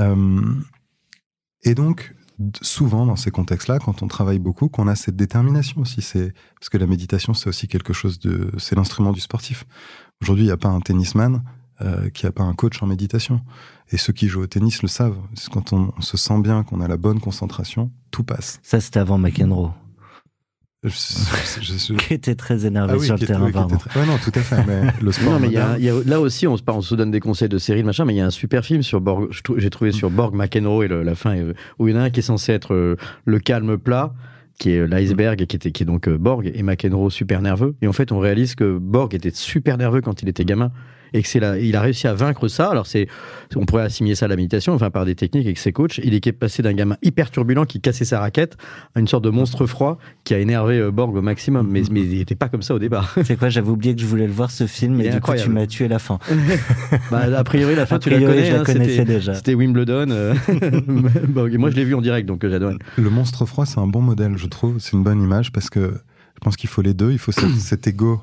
Euh, 0.00 0.52
et 1.62 1.74
donc, 1.76 2.14
souvent 2.60 3.06
dans 3.06 3.16
ces 3.16 3.30
contextes-là, 3.30 3.78
quand 3.78 4.02
on 4.02 4.08
travaille 4.08 4.38
beaucoup, 4.40 4.68
qu'on 4.68 4.88
a 4.88 4.96
cette 4.96 5.16
détermination 5.16 5.80
aussi. 5.80 6.02
C'est 6.02 6.32
parce 6.58 6.68
que 6.70 6.78
la 6.78 6.86
méditation, 6.86 7.34
c'est 7.34 7.48
aussi 7.48 7.68
quelque 7.68 7.92
chose 7.92 8.18
de, 8.18 8.50
c'est 8.58 8.74
l'instrument 8.76 9.12
du 9.12 9.20
sportif. 9.20 9.64
Aujourd'hui, 10.22 10.44
il 10.44 10.48
n'y 10.48 10.52
a 10.52 10.56
pas 10.56 10.68
un 10.68 10.80
tennisman 10.80 11.42
euh, 11.82 12.08
qui 12.10 12.26
n'a 12.26 12.32
pas 12.32 12.42
un 12.44 12.54
coach 12.54 12.82
en 12.82 12.86
méditation. 12.86 13.40
Et 13.92 13.96
ceux 13.96 14.12
qui 14.12 14.28
jouent 14.28 14.42
au 14.42 14.46
tennis 14.46 14.82
le 14.82 14.88
savent. 14.88 15.16
Quand 15.52 15.72
on, 15.72 15.92
on 15.96 16.00
se 16.02 16.16
sent 16.16 16.40
bien, 16.40 16.62
qu'on 16.64 16.80
a 16.80 16.88
la 16.88 16.96
bonne 16.96 17.20
concentration, 17.20 17.90
tout 18.10 18.22
passe. 18.24 18.60
Ça, 18.62 18.80
c'était 18.80 18.98
avant 19.00 19.16
McEnroe, 19.18 19.70
Je- 20.84 20.90
je- 20.90 21.60
je- 21.62 21.72
je- 21.78 21.94
qui 22.06 22.14
était 22.14 22.34
très 22.36 22.64
énervé 22.66 22.92
Ah 22.94 22.98
oui, 22.98 23.06
sur 23.06 23.14
le 23.16 23.22
était- 23.22 23.26
terrain, 23.32 23.46
oui, 23.46 23.52
très- 23.78 24.00
ouais, 24.00 24.06
non, 24.06 24.16
tout 24.22 24.30
à 24.34 24.40
fait. 24.40 24.64
Mais 24.66 24.92
le 25.02 25.10
sport. 25.12 25.32
Non, 25.32 25.40
mais 25.40 25.48
il 25.48 25.52
y 25.54 25.56
a- 25.56 25.72
moderne- 25.72 25.80
il 25.80 25.84
y 25.86 25.90
a- 25.90 26.04
là 26.08 26.20
aussi, 26.20 26.46
on 26.46 26.56
se, 26.56 26.62
on 26.68 26.80
se 26.82 26.94
donne 26.94 27.10
des 27.10 27.20
conseils 27.20 27.48
de 27.48 27.58
série, 27.58 27.80
de 27.80 27.86
machin, 27.86 28.04
mais 28.04 28.14
il 28.14 28.18
y 28.18 28.20
a 28.20 28.26
un 28.26 28.30
super 28.30 28.64
film 28.64 28.82
sur 28.82 29.00
Borg, 29.00 29.28
j'ai 29.56 29.70
trouvé 29.70 29.90
sur 29.90 30.10
Borg, 30.10 30.34
McEnroe 30.34 30.84
et 30.84 30.88
le- 30.88 31.02
la 31.02 31.14
fin, 31.16 31.36
euh, 31.36 31.54
où 31.78 31.88
il 31.88 31.94
y 31.94 31.96
en 31.96 32.00
a 32.00 32.04
un 32.04 32.10
qui 32.10 32.20
est 32.20 32.22
censé 32.22 32.52
être 32.52 32.74
euh, 32.74 32.96
le 33.24 33.38
calme 33.40 33.76
plat, 33.78 34.14
qui 34.60 34.70
est 34.70 34.86
l'iceberg, 34.86 35.46
qui, 35.46 35.56
était, 35.56 35.72
qui 35.72 35.82
est 35.82 35.86
donc 35.86 36.08
Borg, 36.08 36.50
et 36.52 36.62
McEnroe 36.62 37.10
super 37.10 37.40
nerveux. 37.42 37.74
Et 37.82 37.88
en 37.88 37.92
fait, 37.92 38.12
on 38.12 38.18
réalise 38.18 38.54
que 38.54 38.78
Borg 38.78 39.14
était 39.14 39.30
super 39.32 39.78
nerveux 39.78 40.00
quand 40.00 40.22
il 40.22 40.28
était 40.28 40.44
gamin. 40.44 40.70
Et 41.12 41.22
que 41.22 41.28
c'est 41.28 41.40
là, 41.40 41.58
il 41.58 41.74
a 41.76 41.80
réussi 41.80 42.06
à 42.06 42.14
vaincre 42.14 42.48
ça. 42.48 42.68
Alors 42.70 42.86
c'est, 42.86 43.06
on 43.56 43.64
pourrait 43.64 43.84
assimiler 43.84 44.14
ça 44.14 44.26
à 44.26 44.28
la 44.28 44.36
méditation, 44.36 44.74
enfin 44.74 44.90
par 44.90 45.04
des 45.04 45.14
techniques 45.14 45.46
avec 45.46 45.58
ses 45.58 45.72
coachs. 45.72 45.98
Il 46.04 46.14
est 46.14 46.32
passé 46.32 46.62
d'un 46.62 46.72
gamin 46.74 46.96
hyper 47.02 47.30
turbulent 47.30 47.64
qui 47.66 47.80
cassait 47.80 48.04
sa 48.04 48.20
raquette 48.20 48.56
à 48.94 49.00
une 49.00 49.08
sorte 49.08 49.24
de 49.24 49.30
monstre 49.30 49.66
froid 49.66 49.98
qui 50.24 50.34
a 50.34 50.38
énervé 50.38 50.78
euh, 50.78 50.90
Borg 50.90 51.14
au 51.16 51.22
maximum. 51.22 51.68
Mais, 51.70 51.82
mais 51.90 52.00
il 52.02 52.18
n'était 52.18 52.34
pas 52.34 52.48
comme 52.48 52.62
ça 52.62 52.74
au 52.74 52.78
départ. 52.78 53.14
C'est 53.24 53.36
quoi 53.38 53.48
J'avais 53.48 53.70
oublié 53.70 53.94
que 53.94 54.00
je 54.00 54.06
voulais 54.06 54.26
le 54.26 54.32
voir 54.32 54.50
ce 54.50 54.66
film, 54.66 55.00
et 55.00 55.04
du 55.04 55.08
coup, 55.08 55.12
tu 55.12 55.16
incroyable. 55.16 55.52
m'as 55.54 55.66
tué 55.66 55.88
la 55.88 55.98
fin. 55.98 56.18
Bah, 57.10 57.20
a 57.36 57.44
priori, 57.44 57.74
la 57.74 57.86
fin, 57.86 57.96
A 57.96 57.98
tu 57.98 58.10
la 58.10 58.16
priori, 58.16 58.34
connais. 58.36 58.46
je 58.48 58.52
la 58.54 58.60
hein, 58.60 58.64
connaissais 58.64 58.90
c'était- 58.96 59.04
déjà. 59.04 59.34
C'était 59.34 59.54
Wimbledon. 59.54 60.10
euh, 60.10 60.34
et 61.50 61.56
moi, 61.58 61.70
je 61.70 61.76
l'ai 61.76 61.84
vu 61.84 61.94
en 61.94 62.00
direct, 62.00 62.26
donc 62.28 62.44
euh, 62.44 62.50
j'adore. 62.50 62.72
Le 62.96 63.10
monstre 63.10 63.46
froid, 63.46 63.66
c'est 63.66 63.78
un 63.78 63.86
bon 63.86 64.02
modèle, 64.02 64.36
je 64.36 64.46
trouve. 64.46 64.78
C'est 64.78 64.92
une 64.92 65.02
bonne 65.02 65.22
image 65.22 65.52
parce 65.52 65.70
que 65.70 65.94
je 66.34 66.40
pense 66.40 66.56
qu'il 66.56 66.68
faut 66.68 66.82
les 66.82 66.94
deux. 66.94 67.12
Il 67.12 67.18
faut 67.18 67.32
cet, 67.32 67.50
cet 67.58 67.86
ego. 67.86 68.20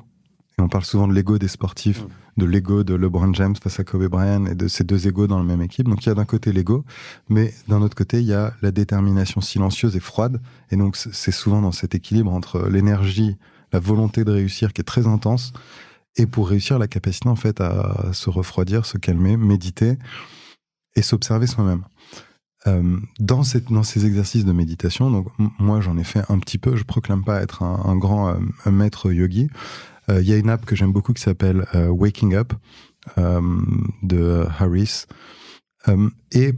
Et 0.58 0.62
on 0.62 0.68
parle 0.68 0.84
souvent 0.84 1.06
de 1.08 1.12
l'ego 1.12 1.38
des 1.38 1.48
sportifs, 1.48 2.04
de 2.36 2.44
l'ego 2.44 2.84
de 2.84 2.94
LeBron 2.94 3.32
James 3.34 3.56
face 3.56 3.80
à 3.80 3.84
Kobe 3.84 4.06
Bryant 4.06 4.46
et 4.46 4.54
de 4.54 4.68
ces 4.68 4.84
deux 4.84 5.08
égos 5.08 5.26
dans 5.26 5.38
la 5.38 5.44
même 5.44 5.62
équipe. 5.62 5.88
Donc 5.88 6.04
il 6.04 6.08
y 6.08 6.12
a 6.12 6.14
d'un 6.14 6.24
côté 6.24 6.52
l'ego, 6.52 6.84
mais 7.28 7.54
d'un 7.68 7.82
autre 7.82 7.96
côté, 7.96 8.20
il 8.20 8.26
y 8.26 8.34
a 8.34 8.52
la 8.62 8.70
détermination 8.70 9.40
silencieuse 9.40 9.96
et 9.96 10.00
froide. 10.00 10.40
Et 10.70 10.76
donc 10.76 10.96
c'est- 10.96 11.30
souvent 11.32 11.62
dans 11.62 11.72
cet 11.72 11.94
équilibre 11.94 12.32
entre 12.32 12.68
l'énergie, 12.68 13.36
la 13.72 13.80
volonté 13.80 14.24
de 14.24 14.32
réussir 14.32 14.72
qui 14.72 14.80
est 14.80 14.84
très 14.84 15.06
intense, 15.06 15.52
et 16.16 16.26
pour 16.26 16.48
réussir, 16.48 16.78
la 16.78 16.88
capacité 16.88 17.28
en 17.28 17.36
fait 17.36 17.60
à 17.60 18.10
se 18.12 18.30
refroidir, 18.30 18.86
se 18.86 18.96
calmer, 18.96 19.36
méditer 19.36 19.98
et 20.94 21.02
s'observer 21.02 21.46
soi-même. 21.46 21.82
Euh, 22.66 22.98
dans, 23.20 23.44
ces 23.44 24.06
exercices 24.06 24.44
de 24.44 24.52
méditation, 24.52 25.10
donc 25.10 25.28
moi 25.58 25.80
j'en 25.80 25.96
ai 25.98 26.04
fait 26.04 26.22
un 26.28 26.38
petit 26.38 26.58
peu, 26.58 26.74
je 26.74 26.82
proclame 26.82 27.22
pas 27.22 27.40
être 27.40 27.62
un, 27.62 27.96
grand 27.96 28.30
euh, 28.30 28.70
maître 28.70 29.12
yogi. 29.12 29.48
Euh, 30.10 30.20
Il 30.20 30.28
y 30.28 30.32
a 30.32 30.36
une 30.36 30.50
app 30.50 30.64
que 30.64 30.76
j'aime 30.76 30.92
beaucoup 30.92 31.12
qui 31.12 31.22
s'appelle 31.22 31.66
euh, 31.74 31.88
Waking 31.88 32.34
Up 32.34 32.52
euh, 33.18 33.40
de 34.02 34.46
Harris. 34.58 35.06
Et 36.32 36.52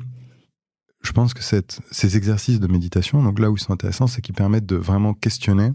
je 1.03 1.13
pense 1.13 1.35
que 1.35 1.43
cette, 1.43 1.81
ces 1.91 2.17
exercices 2.17 2.61
de 2.61 2.67
méditation, 2.67 3.23
donc 3.23 3.39
là 3.39 3.51
où 3.51 3.57
ils 3.57 3.61
sont 3.61 3.73
intéressants, 3.73 4.07
c'est 4.07 4.23
qu'ils 4.23 4.35
permettent 4.35 4.67
de 4.67 4.77
vraiment 4.77 5.15
questionner, 5.15 5.73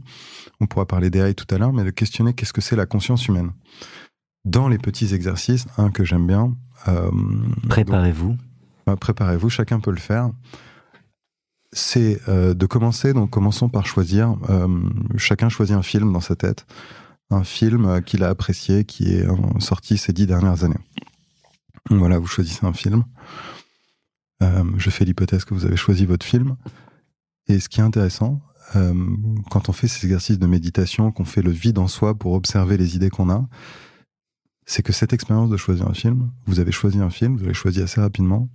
on 0.59 0.65
pourra 0.65 0.86
parler 0.88 1.09
d'AI 1.09 1.33
tout 1.33 1.45
à 1.53 1.57
l'heure, 1.57 1.71
mais 1.71 1.83
de 1.83 1.91
questionner 1.91 2.33
qu'est-ce 2.33 2.53
que 2.53 2.62
c'est 2.62 2.75
la 2.75 2.86
conscience 2.86 3.27
humaine. 3.27 3.51
Dans 4.45 4.67
les 4.67 4.77
petits 4.77 5.13
exercices, 5.13 5.65
un 5.77 5.91
que 5.91 6.03
j'aime 6.03 6.27
bien, 6.27 6.53
euh, 6.88 7.12
Préparez-vous. 7.69 8.36
bah, 8.86 8.95
Préparez-vous, 8.95 9.49
chacun 9.49 9.79
peut 9.79 9.91
le 9.91 9.97
faire. 9.97 10.31
C'est 11.71 12.19
euh, 12.27 12.53
de 12.53 12.65
commencer, 12.65 13.13
donc 13.13 13.29
commençons 13.29 13.69
par 13.69 13.86
choisir, 13.86 14.36
euh, 14.49 14.67
chacun 15.17 15.49
choisit 15.49 15.75
un 15.75 15.81
film 15.81 16.12
dans 16.12 16.19
sa 16.19 16.36
tête, 16.36 16.65
un 17.33 17.43
film 17.43 18.01
qu'il 18.03 18.23
a 18.23 18.29
apprécié, 18.29 18.85
qui 18.85 19.13
est 19.13 19.25
euh, 19.25 19.35
sorti 19.59 19.97
ces 19.97 20.13
dix 20.13 20.27
dernières 20.27 20.63
années. 20.63 20.79
Voilà, 21.89 22.19
vous 22.19 22.27
choisissez 22.27 22.65
un 22.65 22.73
film. 22.73 23.03
Euh, 24.41 24.63
je 24.77 24.89
fais 24.89 25.05
l'hypothèse 25.05 25.45
que 25.45 25.53
vous 25.53 25.65
avez 25.65 25.75
choisi 25.75 26.05
votre 26.05 26.25
film. 26.25 26.55
Et 27.47 27.59
ce 27.59 27.69
qui 27.69 27.81
est 27.81 27.83
intéressant, 27.83 28.41
euh, 28.75 28.93
quand 29.49 29.69
on 29.69 29.73
fait 29.73 29.87
ces 29.87 30.05
exercices 30.05 30.39
de 30.39 30.47
méditation, 30.47 31.11
qu'on 31.11 31.25
fait 31.25 31.41
le 31.41 31.51
vide 31.51 31.77
en 31.77 31.87
soi 31.87 32.15
pour 32.15 32.33
observer 32.33 32.77
les 32.77 32.95
idées 32.95 33.09
qu'on 33.09 33.29
a, 33.29 33.45
c'est 34.65 34.81
que 34.81 34.93
cette 34.93 35.11
expérience 35.11 35.49
de 35.49 35.57
choisir 35.57 35.87
un 35.87 35.93
film, 35.93 36.31
vous 36.45 36.59
avez 36.59 36.71
choisi 36.71 36.99
un 36.99 37.09
film, 37.09 37.35
vous 37.35 37.43
l'avez 37.43 37.53
choisi 37.53 37.81
assez 37.81 37.99
rapidement, 37.99 38.47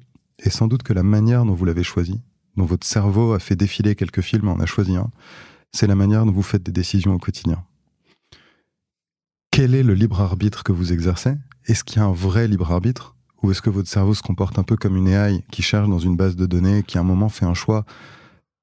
et 0.43 0.51
sans 0.51 0.67
doute 0.67 0.83
que 0.83 0.95
la 0.95 1.03
manière 1.03 1.45
dont 1.45 1.55
vous 1.55 1.67
l'avez 1.67 1.83
choisi, 1.83 2.21
dont 2.57 2.65
votre 2.65 2.87
cerveau 2.87 3.35
a 3.35 3.39
fait 3.39 3.57
défiler 3.57 3.95
quelques 3.95 4.23
films 4.23 4.47
et 4.47 4.51
en 4.51 4.61
a 4.61 4.67
choisi 4.67 4.97
un, 4.97 5.11
c'est 5.73 5.87
la 5.87 5.95
manière 5.95 6.25
dont 6.25 6.33
vous 6.33 6.43
faites 6.43 6.63
des 6.63 6.73
décisions 6.73 7.13
au 7.13 7.19
quotidien. 7.19 7.63
Quel 9.59 9.75
est 9.75 9.83
le 9.83 9.95
libre 9.95 10.21
arbitre 10.21 10.63
que 10.63 10.71
vous 10.71 10.93
exercez? 10.93 11.35
Est-ce 11.67 11.83
qu'il 11.83 11.97
y 11.97 12.01
a 12.01 12.07
un 12.07 12.13
vrai 12.13 12.47
libre 12.47 12.71
arbitre? 12.71 13.17
Ou 13.43 13.51
est-ce 13.51 13.61
que 13.61 13.71
votre 13.71 13.89
cerveau 13.89 14.15
se 14.15 14.23
comporte 14.23 14.57
un 14.57 14.63
peu 14.63 14.77
comme 14.77 14.97
une 14.97 15.09
AI 15.09 15.43
qui 15.51 15.63
cherche 15.63 15.89
dans 15.89 15.99
une 15.99 16.15
base 16.15 16.37
de 16.37 16.47
données, 16.47 16.85
qui 16.85 16.97
à 16.97 17.01
un 17.01 17.05
moment 17.05 17.29
fait 17.29 17.45
un 17.45 17.55
choix 17.55 17.85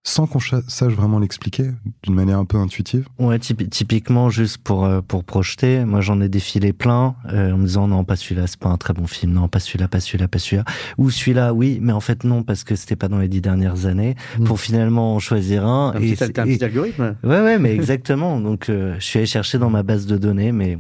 sans 0.08 0.28
qu'on 0.28 0.40
sache 0.40 0.94
vraiment 0.94 1.18
l'expliquer, 1.18 1.72
d'une 2.04 2.14
manière 2.14 2.38
un 2.38 2.46
peu 2.46 2.58
intuitive 2.58 3.08
Ouais, 3.18 3.40
typi- 3.40 3.68
typiquement, 3.68 4.30
juste 4.30 4.60
pour, 4.60 4.86
euh, 4.86 5.02
pour 5.02 5.24
projeter, 5.24 5.84
moi 5.84 6.00
j'en 6.02 6.22
ai 6.22 6.30
défilé 6.30 6.74
plein 6.74 7.16
euh, 7.34 7.52
en 7.54 7.58
me 7.58 7.66
disant 7.66 7.88
non, 7.88 8.04
pas 8.04 8.16
celui-là, 8.16 8.46
c'est 8.46 8.60
pas 8.60 8.70
un 8.70 8.78
très 8.78 8.94
bon 8.94 9.08
film, 9.08 9.34
non, 9.34 9.48
pas 9.48 9.60
celui-là, 9.60 9.88
pas 9.88 10.00
celui-là, 10.00 10.28
pas 10.28 10.38
celui-là. 10.38 10.64
Ou 11.00 11.10
celui-là, 11.10 11.56
oui, 11.56 11.80
mais 11.82 11.92
en 11.92 12.00
fait 12.02 12.24
non, 12.24 12.44
parce 12.44 12.64
que 12.64 12.76
c'était 12.76 12.96
pas 12.96 13.08
dans 13.08 13.18
les 13.18 13.28
dix 13.28 13.42
dernières 13.42 13.88
années, 13.88 14.16
Mm. 14.38 14.44
pour 14.44 14.60
finalement 14.60 15.16
en 15.16 15.20
choisir 15.20 15.66
un. 15.66 15.94
Un 15.96 16.00
et 16.02 16.14
petit, 16.14 16.24
un 16.24 16.28
petit 16.46 16.52
et- 16.54 16.64
algorithme. 16.64 17.16
Ouais, 17.24 17.42
ouais, 17.42 17.58
mais 17.58 17.74
exactement. 17.74 18.40
Donc, 18.46 18.70
euh, 18.70 18.96
je 19.00 19.04
suis 19.06 19.18
allé 19.18 19.26
chercher 19.26 19.58
dans 19.58 19.72
ma 19.72 19.82
base 19.82 20.06
de 20.06 20.18
données, 20.18 20.52
mais 20.52 20.78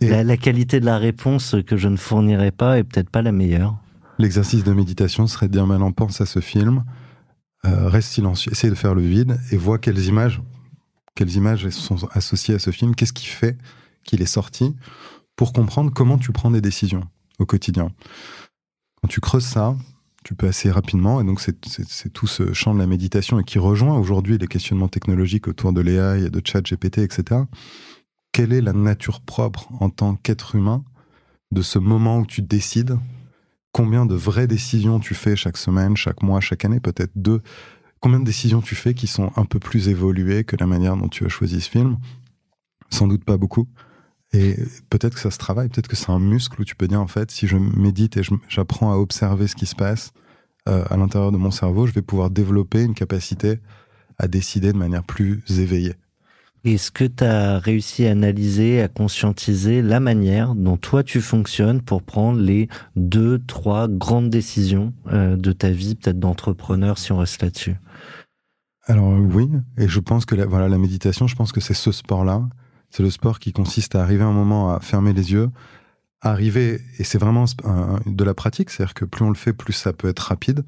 Et- 0.00 0.08
la, 0.08 0.22
la 0.22 0.36
qualité 0.36 0.78
de 0.78 0.86
la 0.86 0.98
réponse 0.98 1.56
que 1.66 1.76
je 1.76 1.88
ne 1.88 1.96
fournirai 1.96 2.52
pas 2.52 2.78
est 2.78 2.84
peut-être 2.84 3.10
pas 3.10 3.20
la 3.22 3.32
meilleure. 3.32 3.74
L'exercice 4.20 4.62
de 4.62 4.72
méditation 4.72 5.26
serait 5.26 5.48
de 5.48 5.52
dire 5.54 5.66
maintenant 5.66 5.90
pense 5.90 6.20
à 6.20 6.26
ce 6.26 6.38
film, 6.38 6.84
euh, 7.66 7.88
reste 7.88 8.10
silencieux, 8.10 8.52
essaye 8.52 8.70
de 8.70 8.74
faire 8.74 8.94
le 8.94 9.02
vide 9.02 9.38
et 9.50 9.56
vois 9.56 9.78
quelles 9.78 10.04
images, 10.06 10.42
quelles 11.14 11.34
images 11.34 11.68
sont 11.70 11.96
associées 12.12 12.54
à 12.54 12.58
ce 12.58 12.70
film, 12.70 12.94
qu'est-ce 12.94 13.12
qui 13.12 13.26
fait 13.26 13.56
qu'il 14.04 14.20
est 14.20 14.26
sorti, 14.26 14.74
pour 15.36 15.52
comprendre 15.52 15.90
comment 15.92 16.18
tu 16.18 16.32
prends 16.32 16.50
des 16.50 16.60
décisions. 16.60 17.02
au 17.38 17.46
quotidien. 17.46 17.90
Quand 19.02 19.08
tu 19.08 19.20
creuses 19.20 19.44
ça, 19.44 19.76
tu 20.24 20.34
peux 20.34 20.46
assez 20.46 20.70
rapidement, 20.70 21.20
et 21.20 21.24
donc 21.24 21.40
c'est 21.40 22.12
tout 22.12 22.26
ce 22.26 22.52
champ 22.52 22.74
de 22.74 22.78
la 22.78 22.86
méditation 22.86 23.38
et 23.40 23.44
qui 23.44 23.58
rejoint 23.58 23.98
aujourd'hui 23.98 24.38
les 24.38 24.46
questionnements 24.46 24.88
technologiques 24.88 25.48
autour 25.48 25.72
de 25.72 25.80
l'AI, 25.80 26.30
de 26.30 26.40
chat 26.44 26.62
GPT, 26.62 26.98
etc. 26.98 27.42
Quelle 28.32 28.52
est 28.52 28.62
la 28.62 28.72
nature 28.72 29.20
propre 29.20 29.68
en 29.80 29.90
tant 29.90 30.16
qu'être 30.16 30.54
humain 30.54 30.84
de 31.52 31.62
ce 31.62 31.78
moment 31.78 32.18
où 32.18 32.26
tu 32.26 32.40
décides 32.40 32.98
combien 33.74 34.06
de 34.06 34.14
vraies 34.14 34.46
décisions 34.46 35.00
tu 35.00 35.14
fais 35.14 35.34
chaque 35.34 35.56
semaine, 35.56 35.96
chaque 35.96 36.22
mois, 36.22 36.40
chaque 36.40 36.64
année, 36.64 36.78
peut-être 36.78 37.10
deux? 37.16 37.42
Combien 37.98 38.20
de 38.20 38.24
décisions 38.24 38.62
tu 38.62 38.76
fais 38.76 38.94
qui 38.94 39.08
sont 39.08 39.32
un 39.34 39.44
peu 39.44 39.58
plus 39.58 39.88
évoluées 39.88 40.44
que 40.44 40.56
la 40.56 40.66
manière 40.66 40.96
dont 40.96 41.08
tu 41.08 41.26
as 41.26 41.28
choisi 41.28 41.60
ce 41.60 41.68
film? 41.68 41.98
Sans 42.90 43.08
doute 43.08 43.24
pas 43.24 43.36
beaucoup. 43.36 43.66
Et 44.32 44.56
peut-être 44.90 45.14
que 45.14 45.20
ça 45.20 45.32
se 45.32 45.38
travaille, 45.38 45.68
peut-être 45.68 45.88
que 45.88 45.96
c'est 45.96 46.10
un 46.10 46.20
muscle 46.20 46.60
où 46.60 46.64
tu 46.64 46.76
peux 46.76 46.86
dire 46.86 47.00
en 47.00 47.08
fait, 47.08 47.32
si 47.32 47.48
je 47.48 47.56
médite 47.56 48.16
et 48.16 48.22
j'apprends 48.48 48.92
à 48.92 48.96
observer 48.96 49.48
ce 49.48 49.56
qui 49.56 49.66
se 49.66 49.74
passe 49.74 50.12
euh, 50.68 50.84
à 50.88 50.96
l'intérieur 50.96 51.32
de 51.32 51.36
mon 51.36 51.50
cerveau, 51.50 51.86
je 51.86 51.92
vais 51.92 52.02
pouvoir 52.02 52.30
développer 52.30 52.82
une 52.82 52.94
capacité 52.94 53.58
à 54.18 54.28
décider 54.28 54.72
de 54.72 54.78
manière 54.78 55.02
plus 55.02 55.42
éveillée. 55.48 55.94
Est-ce 56.64 56.90
que 56.90 57.04
tu 57.04 57.22
as 57.24 57.58
réussi 57.58 58.06
à 58.06 58.12
analyser, 58.12 58.80
à 58.80 58.88
conscientiser 58.88 59.82
la 59.82 60.00
manière 60.00 60.54
dont 60.54 60.78
toi 60.78 61.02
tu 61.02 61.20
fonctionnes 61.20 61.82
pour 61.82 62.02
prendre 62.02 62.40
les 62.40 62.68
deux, 62.96 63.38
trois 63.46 63.86
grandes 63.86 64.30
décisions 64.30 64.94
euh, 65.12 65.36
de 65.36 65.52
ta 65.52 65.70
vie, 65.70 65.94
peut-être 65.94 66.18
d'entrepreneur 66.18 66.96
si 66.96 67.12
on 67.12 67.18
reste 67.18 67.42
là-dessus? 67.42 67.76
Alors 68.86 69.12
oui, 69.18 69.50
et 69.76 69.88
je 69.88 70.00
pense 70.00 70.24
que 70.24 70.34
la, 70.34 70.46
voilà, 70.46 70.68
la 70.68 70.78
méditation, 70.78 71.26
je 71.26 71.36
pense 71.36 71.52
que 71.52 71.60
c'est 71.60 71.74
ce 71.74 71.92
sport-là. 71.92 72.48
C'est 72.90 73.02
le 73.02 73.10
sport 73.10 73.40
qui 73.40 73.52
consiste 73.52 73.94
à 73.94 74.02
arriver 74.02 74.22
un 74.22 74.32
moment 74.32 74.72
à 74.72 74.80
fermer 74.80 75.12
les 75.12 75.32
yeux, 75.32 75.50
arriver, 76.20 76.80
et 76.98 77.04
c'est 77.04 77.18
vraiment 77.18 77.44
de 78.06 78.24
la 78.24 78.34
pratique, 78.34 78.70
c'est-à-dire 78.70 78.94
que 78.94 79.04
plus 79.04 79.24
on 79.24 79.30
le 79.30 79.34
fait, 79.34 79.52
plus 79.52 79.72
ça 79.72 79.92
peut 79.92 80.08
être 80.08 80.20
rapide, 80.20 80.64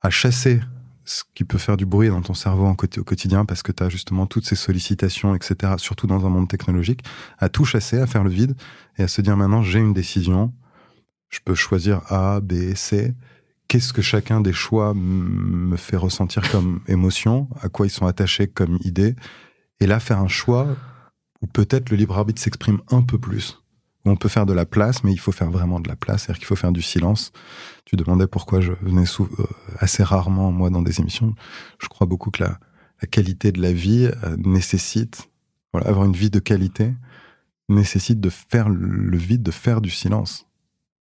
à 0.00 0.08
chasser 0.08 0.60
ce 1.06 1.22
qui 1.34 1.44
peut 1.44 1.56
faire 1.56 1.76
du 1.76 1.86
bruit 1.86 2.08
dans 2.08 2.20
ton 2.20 2.34
cerveau 2.34 2.68
au 2.68 2.74
quotidien 2.74 3.44
parce 3.44 3.62
que 3.62 3.72
tu 3.72 3.82
as 3.82 3.88
justement 3.88 4.26
toutes 4.26 4.44
ces 4.44 4.56
sollicitations, 4.56 5.34
etc., 5.34 5.74
surtout 5.78 6.06
dans 6.06 6.26
un 6.26 6.28
monde 6.28 6.48
technologique, 6.48 7.02
à 7.38 7.48
tout 7.48 7.64
chasser, 7.64 7.98
à 7.98 8.06
faire 8.06 8.24
le 8.24 8.30
vide 8.30 8.56
et 8.98 9.04
à 9.04 9.08
se 9.08 9.22
dire 9.22 9.36
maintenant 9.36 9.62
j'ai 9.62 9.78
une 9.78 9.94
décision, 9.94 10.52
je 11.28 11.38
peux 11.44 11.54
choisir 11.54 12.00
A, 12.12 12.40
B, 12.40 12.74
C. 12.74 13.14
Qu'est-ce 13.68 13.92
que 13.92 14.02
chacun 14.02 14.40
des 14.40 14.52
choix 14.52 14.94
me 14.94 15.76
fait 15.76 15.96
ressentir 15.96 16.50
comme 16.50 16.80
émotion, 16.88 17.48
à 17.60 17.68
quoi 17.68 17.86
ils 17.86 17.90
sont 17.90 18.06
attachés 18.06 18.48
comme 18.48 18.78
idée, 18.82 19.14
et 19.80 19.86
là 19.86 20.00
faire 20.00 20.18
un 20.18 20.28
choix 20.28 20.66
où 21.40 21.46
peut-être 21.46 21.90
le 21.90 21.96
libre 21.96 22.18
arbitre 22.18 22.42
s'exprime 22.42 22.80
un 22.90 23.02
peu 23.02 23.18
plus 23.18 23.62
on 24.10 24.16
peut 24.16 24.28
faire 24.28 24.46
de 24.46 24.52
la 24.52 24.66
place, 24.66 25.04
mais 25.04 25.12
il 25.12 25.18
faut 25.18 25.32
faire 25.32 25.50
vraiment 25.50 25.80
de 25.80 25.88
la 25.88 25.96
place, 25.96 26.22
c'est-à-dire 26.22 26.38
qu'il 26.38 26.46
faut 26.46 26.56
faire 26.56 26.72
du 26.72 26.82
silence. 26.82 27.32
Tu 27.84 27.96
demandais 27.96 28.26
pourquoi 28.26 28.60
je 28.60 28.72
venais 28.82 29.04
euh, 29.20 29.46
assez 29.78 30.02
rarement, 30.02 30.52
moi, 30.52 30.70
dans 30.70 30.82
des 30.82 31.00
émissions. 31.00 31.34
Je 31.78 31.88
crois 31.88 32.06
beaucoup 32.06 32.30
que 32.30 32.42
la, 32.42 32.58
qualité 33.10 33.52
de 33.52 33.60
la 33.60 33.72
vie 33.72 34.08
euh, 34.24 34.36
nécessite, 34.38 35.28
voilà, 35.72 35.88
avoir 35.88 36.06
une 36.06 36.12
vie 36.12 36.30
de 36.30 36.38
qualité, 36.38 36.92
nécessite 37.68 38.20
de 38.20 38.30
faire 38.30 38.68
le 38.68 39.16
vide, 39.16 39.42
de 39.42 39.50
faire 39.50 39.80
du 39.80 39.90
silence, 39.90 40.46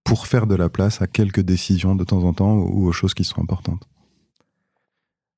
pour 0.03 0.27
faire 0.27 0.47
de 0.47 0.55
la 0.55 0.69
place 0.69 1.01
à 1.01 1.07
quelques 1.07 1.41
décisions 1.41 1.95
de 1.95 2.03
temps 2.03 2.23
en 2.23 2.33
temps 2.33 2.53
ou 2.53 2.87
aux 2.87 2.91
choses 2.91 3.13
qui 3.13 3.23
sont 3.23 3.41
importantes. 3.41 3.87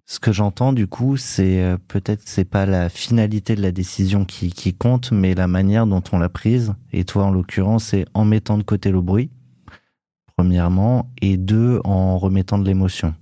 Ce 0.10 0.22
que 0.22 0.32
j'entends 0.32 0.72
du 0.72 0.88
coup, 0.88 1.18
c'est 1.18 1.62
euh, 1.62 1.78
peut-être 1.90 2.22
c'est 2.24 2.46
pas 2.46 2.66
la 2.66 2.88
finalité 2.88 3.58
de 3.58 3.62
la 3.62 3.74
décision 3.74 4.24
qui, 4.24 4.54
qui, 4.54 4.74
compte, 4.74 5.12
mais 5.12 5.36
la 5.36 5.48
manière 5.48 5.86
dont 5.86 6.02
on 6.14 6.18
l'a 6.18 6.30
prise. 6.30 6.74
Et 6.94 7.04
toi, 7.04 7.26
en 7.26 7.32
l'occurrence, 7.32 7.84
c'est 7.88 8.06
en 8.14 8.24
mettant 8.24 8.58
de 8.58 8.64
côté 8.64 8.90
le 8.90 9.02
bruit, 9.02 9.30
premièrement, 10.38 11.12
et 11.22 11.36
deux, 11.36 11.82
en 11.84 12.18
remettant 12.18 12.58
de 12.58 12.66
l'émotion. 12.66 13.16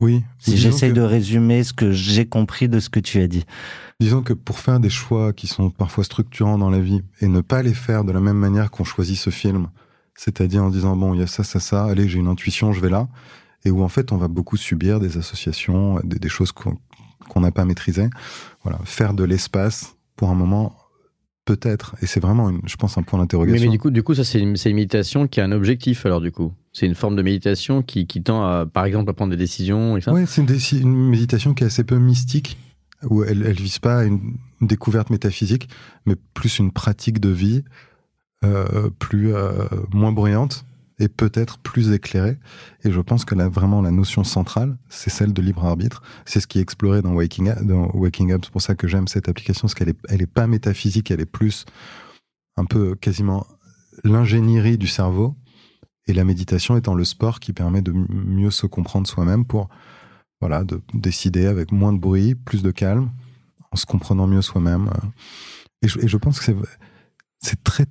Oui. 0.00 0.24
Si 0.40 0.56
j'essaie 0.56 0.90
de 0.90 1.00
résumer 1.00 1.62
ce 1.62 1.72
que 1.72 1.92
j'ai 1.92 2.26
compris 2.26 2.68
de 2.68 2.80
ce 2.80 2.88
que 2.88 2.98
tu 2.98 3.20
as 3.20 3.28
dit. 3.28 3.44
Disons 4.00 4.22
que 4.22 4.32
pour 4.32 4.58
faire 4.58 4.80
des 4.80 4.90
choix 4.90 5.32
qui 5.32 5.46
sont 5.46 5.70
parfois 5.70 6.02
structurants 6.02 6.58
dans 6.58 6.70
la 6.70 6.80
vie 6.80 7.02
et 7.20 7.28
ne 7.28 7.40
pas 7.40 7.62
les 7.62 7.74
faire 7.74 8.02
de 8.02 8.10
la 8.10 8.20
même 8.20 8.38
manière 8.38 8.72
qu'on 8.72 8.82
choisit 8.82 9.16
ce 9.16 9.30
film, 9.30 9.68
c'est-à-dire 10.16 10.64
en 10.64 10.70
disant 10.70 10.96
bon, 10.96 11.14
il 11.14 11.20
y 11.20 11.22
a 11.22 11.28
ça, 11.28 11.44
ça, 11.44 11.60
ça, 11.60 11.84
allez, 11.84 12.08
j'ai 12.08 12.18
une 12.18 12.26
intuition, 12.26 12.72
je 12.72 12.80
vais 12.80 12.90
là 12.90 13.06
et 13.64 13.70
où 13.70 13.82
en 13.82 13.88
fait 13.88 14.12
on 14.12 14.16
va 14.16 14.28
beaucoup 14.28 14.56
subir 14.56 15.00
des 15.00 15.16
associations, 15.16 16.00
des, 16.04 16.28
choses 16.28 16.52
qu'on 16.52 17.40
n'a 17.40 17.50
pas 17.50 17.64
maîtrisées. 17.64 18.08
Voilà, 18.62 18.78
faire 18.84 19.14
de 19.14 19.24
l'espace 19.24 19.96
pour 20.16 20.30
un 20.30 20.34
moment 20.34 20.76
peut-être, 21.44 21.96
et 22.00 22.06
c'est 22.06 22.20
vraiment, 22.20 22.52
je 22.64 22.76
pense, 22.76 22.96
un 22.96 23.02
point 23.02 23.18
d'interrogation. 23.18 23.66
Mais, 23.66 23.72
du 23.72 23.78
coup, 23.78 23.90
du 23.90 24.02
coup, 24.02 24.14
ça 24.14 24.24
c'est 24.24 24.38
une, 24.38 24.56
une, 24.64 24.74
méditation 24.74 25.26
qui 25.26 25.40
a 25.40 25.44
un 25.44 25.52
objectif 25.52 26.06
alors 26.06 26.20
du 26.20 26.30
coup. 26.30 26.52
C'est 26.72 26.86
une 26.86 26.94
forme 26.94 27.16
de 27.16 27.22
méditation 27.22 27.82
qui, 27.82 28.06
qui, 28.06 28.22
tend 28.22 28.44
à, 28.44 28.66
par 28.66 28.84
exemple, 28.84 29.10
à 29.10 29.14
prendre 29.14 29.32
des 29.32 29.36
décisions. 29.36 29.94
Oui, 29.94 30.24
c'est 30.26 30.42
une, 30.42 30.82
une, 30.82 31.08
méditation 31.08 31.54
qui 31.54 31.64
est 31.64 31.66
assez 31.66 31.82
peu 31.82 31.98
mystique, 31.98 32.56
où 33.02 33.24
elle, 33.24 33.42
elle 33.44 33.56
vise 33.56 33.80
pas 33.80 34.04
une, 34.04 34.36
découverte 34.60 35.10
métaphysique, 35.10 35.68
mais 36.06 36.14
plus 36.34 36.58
une 36.58 36.70
pratique 36.70 37.18
de 37.18 37.30
vie 37.30 37.64
euh, 38.44 38.88
plus 38.98 39.34
euh, 39.34 39.66
moins 39.92 40.12
bruyante 40.12 40.64
et 41.00 41.08
peut-être 41.08 41.58
plus 41.58 41.92
éclairé. 41.92 42.38
Et 42.84 42.92
je 42.92 43.00
pense 43.00 43.24
que 43.24 43.34
là, 43.34 43.48
vraiment, 43.48 43.80
la 43.80 43.90
notion 43.90 44.22
centrale, 44.22 44.76
c'est 44.90 45.10
celle 45.10 45.32
de 45.32 45.40
libre 45.40 45.64
arbitre. 45.64 46.02
C'est 46.26 46.40
ce 46.40 46.46
qui 46.46 46.58
est 46.58 46.62
exploré 46.62 47.00
dans 47.00 47.14
Waking 47.14 47.48
Up. 47.48 47.62
Dans 47.62 47.90
Waking 47.94 48.32
Up. 48.32 48.42
C'est 48.44 48.52
pour 48.52 48.62
ça 48.62 48.74
que 48.74 48.86
j'aime 48.86 49.08
cette 49.08 49.28
application, 49.28 49.62
parce 49.62 49.74
qu'elle 49.74 49.88
est, 49.88 49.98
elle 50.08 50.20
est 50.20 50.26
pas 50.26 50.46
métaphysique, 50.46 51.10
elle 51.10 51.20
est 51.20 51.26
plus 51.26 51.64
un 52.56 52.66
peu 52.66 52.94
quasiment 52.94 53.46
l'ingénierie 54.04 54.76
du 54.76 54.86
cerveau. 54.86 55.34
Et 56.06 56.12
la 56.12 56.24
méditation 56.24 56.76
étant 56.76 56.94
le 56.94 57.04
sport 57.04 57.40
qui 57.40 57.52
permet 57.52 57.82
de 57.82 57.92
mieux 57.92 58.50
se 58.50 58.66
comprendre 58.66 59.06
soi-même 59.06 59.46
pour, 59.46 59.68
voilà, 60.40 60.64
de 60.64 60.82
décider 60.92 61.46
avec 61.46 61.72
moins 61.72 61.94
de 61.94 61.98
bruit, 61.98 62.34
plus 62.34 62.62
de 62.62 62.70
calme, 62.70 63.10
en 63.70 63.76
se 63.76 63.86
comprenant 63.86 64.26
mieux 64.26 64.42
soi-même. 64.42 64.90
Et 65.82 65.88
je, 65.88 66.16
pense 66.18 66.40
que 66.40 66.44
c'est, 66.44 66.56
c'est 67.38 67.62
très, 67.64 67.86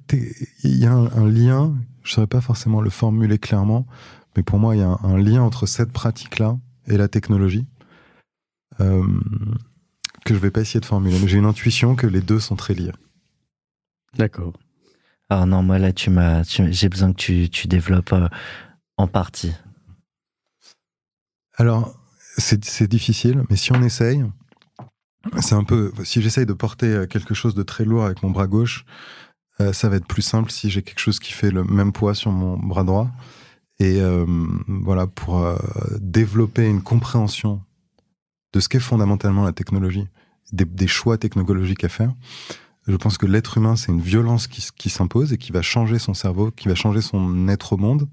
il 0.63 0.77
y 0.77 0.85
a 0.85 0.93
un 0.93 1.27
lien 1.27 1.75
je 2.09 2.13
ne 2.13 2.15
saurais 2.15 2.27
pas 2.27 2.41
forcément 2.41 2.81
le 2.81 2.89
formuler 2.89 3.37
clairement, 3.37 3.85
mais 4.35 4.41
pour 4.41 4.57
moi, 4.57 4.75
il 4.75 4.79
y 4.79 4.81
a 4.81 4.97
un, 5.03 5.17
lien 5.19 5.43
entre 5.43 5.67
cette 5.67 5.91
pratique-là 5.91 6.57
et 6.87 6.97
la 6.97 7.07
technologie 7.07 7.67
euh, 8.79 9.05
que 10.25 10.33
je 10.33 10.39
ne 10.39 10.39
vais 10.39 10.49
pas 10.49 10.61
essayer 10.61 10.79
de 10.79 10.87
formuler. 10.87 11.19
Mais 11.19 11.27
j'ai 11.27 11.37
une 11.37 11.45
intuition 11.45 11.95
que 11.95 12.07
les 12.07 12.21
deux 12.21 12.39
sont 12.39 12.55
très 12.55 12.73
liés. 12.73 12.93
D'accord. 14.17 14.53
Ah 15.29 15.45
non, 15.45 15.61
moi 15.61 15.77
là, 15.77 15.93
tu 15.93 16.09
m'as, 16.09 16.41
j'ai 16.41 16.89
besoin 16.89 17.13
que 17.13 17.17
tu, 17.17 17.47
tu 17.51 17.67
développes 17.67 18.13
euh, 18.13 18.27
en 18.97 19.05
partie. 19.05 19.53
Alors, 21.57 21.95
c'est 22.39 22.87
difficile, 22.87 23.43
mais 23.51 23.55
si 23.55 23.71
on 23.71 23.83
essaye, 23.83 24.25
c'est 25.41 25.53
un 25.53 25.63
peu. 25.63 25.91
Si 26.03 26.23
j'essaye 26.23 26.47
de 26.47 26.53
porter 26.53 26.87
euh, 26.87 27.05
quelque 27.05 27.35
chose 27.35 27.53
de 27.53 27.61
très 27.61 27.85
lourd 27.85 28.05
avec 28.05 28.23
mon 28.23 28.31
bras 28.31 28.47
gauche, 28.47 28.83
euh, 29.61 29.73
ça 29.73 29.89
va 29.89 29.97
être 29.97 30.07
plus 30.07 30.21
simple 30.21 30.51
si 30.51 30.69
j'ai 30.69 30.81
quelque 30.81 30.99
chose 30.99 31.19
qui 31.19 31.33
fait 31.33 31.51
le 31.51 31.63
même 31.63 31.91
poids 31.91 32.15
sur 32.15 32.31
mon 32.31 32.57
bras 32.57 32.83
droit. 32.83 33.09
Et 33.79 34.01
euh, 34.01 34.25
voilà, 34.67 35.07
pour 35.07 35.39
euh, 35.39 35.57
développer 35.99 36.67
une 36.67 36.81
compréhension 36.81 37.61
de 38.53 38.59
ce 38.59 38.69
qu'est 38.69 38.79
fondamentalement 38.79 39.43
la 39.43 39.51
technologie, 39.51 40.07
des, 40.51 40.87
choix 40.87 41.17
technologiques 41.17 41.83
à 41.83 41.89
faire. 41.89 42.13
Je 42.87 42.95
pense 42.95 43.17
que 43.17 43.25
l'être 43.25 43.57
humain, 43.57 43.75
c'est 43.75 43.91
une 43.91 44.01
violence 44.01 44.47
qui, 44.47 44.67
qui 44.75 44.89
s'impose 44.89 45.33
et 45.33 45.37
qui 45.37 45.51
va 45.51 45.61
changer 45.61 45.99
son 45.99 46.13
cerveau, 46.13 46.51
qui 46.51 46.67
va 46.67 46.75
changer 46.75 47.01
son 47.01 47.47
être 47.47 47.73
au 47.73 47.77
monde. 47.77 48.07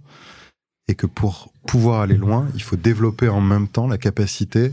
Et 0.88 0.94
que 0.94 1.06
pour 1.06 1.52
pouvoir 1.66 2.00
aller 2.00 2.16
loin, 2.16 2.46
il 2.54 2.62
faut 2.62 2.76
développer 2.76 3.28
en 3.28 3.40
même 3.40 3.66
temps 3.66 3.88
la 3.88 3.98
capacité 3.98 4.72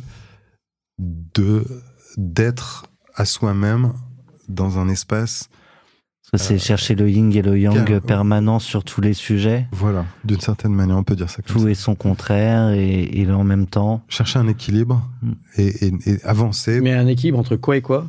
d'être 1.00 2.86
à 3.16 3.26
soi-même 3.26 3.94
dans 4.48 4.78
un 4.78 4.90
espace 4.90 5.50
c'est 6.38 6.58
chercher 6.58 6.96
le 6.96 7.10
yin 7.10 7.32
et 7.34 7.42
le 7.42 7.58
yang 7.58 8.00
permanent 8.00 8.60
sur 8.60 8.84
tous 8.84 9.02
les 9.02 9.14
sujets. 9.14 9.68
Voilà, 9.72 10.06
d'une 10.24 10.40
certaine 10.40 10.74
manière, 10.74 10.98
on 10.98 11.04
peut 11.04 11.16
dire 11.16 11.30
ça 11.30 11.42
comme 11.42 11.62
Tout 11.62 11.68
est 11.68 11.76
son 11.76 11.96
contraire 11.96 12.72
et, 12.72 13.22
et, 13.22 13.32
en 13.32 13.44
même 13.44 13.68
temps. 13.68 14.04
Chercher 14.10 14.40
un 14.40 14.48
équilibre 14.48 15.08
mm. 15.22 15.32
et, 15.58 15.92
avancer. 16.24 16.82
Mais 16.82 16.94
un 16.94 17.08
équilibre 17.08 17.40
entre 17.40 17.56
quoi 17.56 17.78
et 17.78 17.82
quoi? 17.82 18.08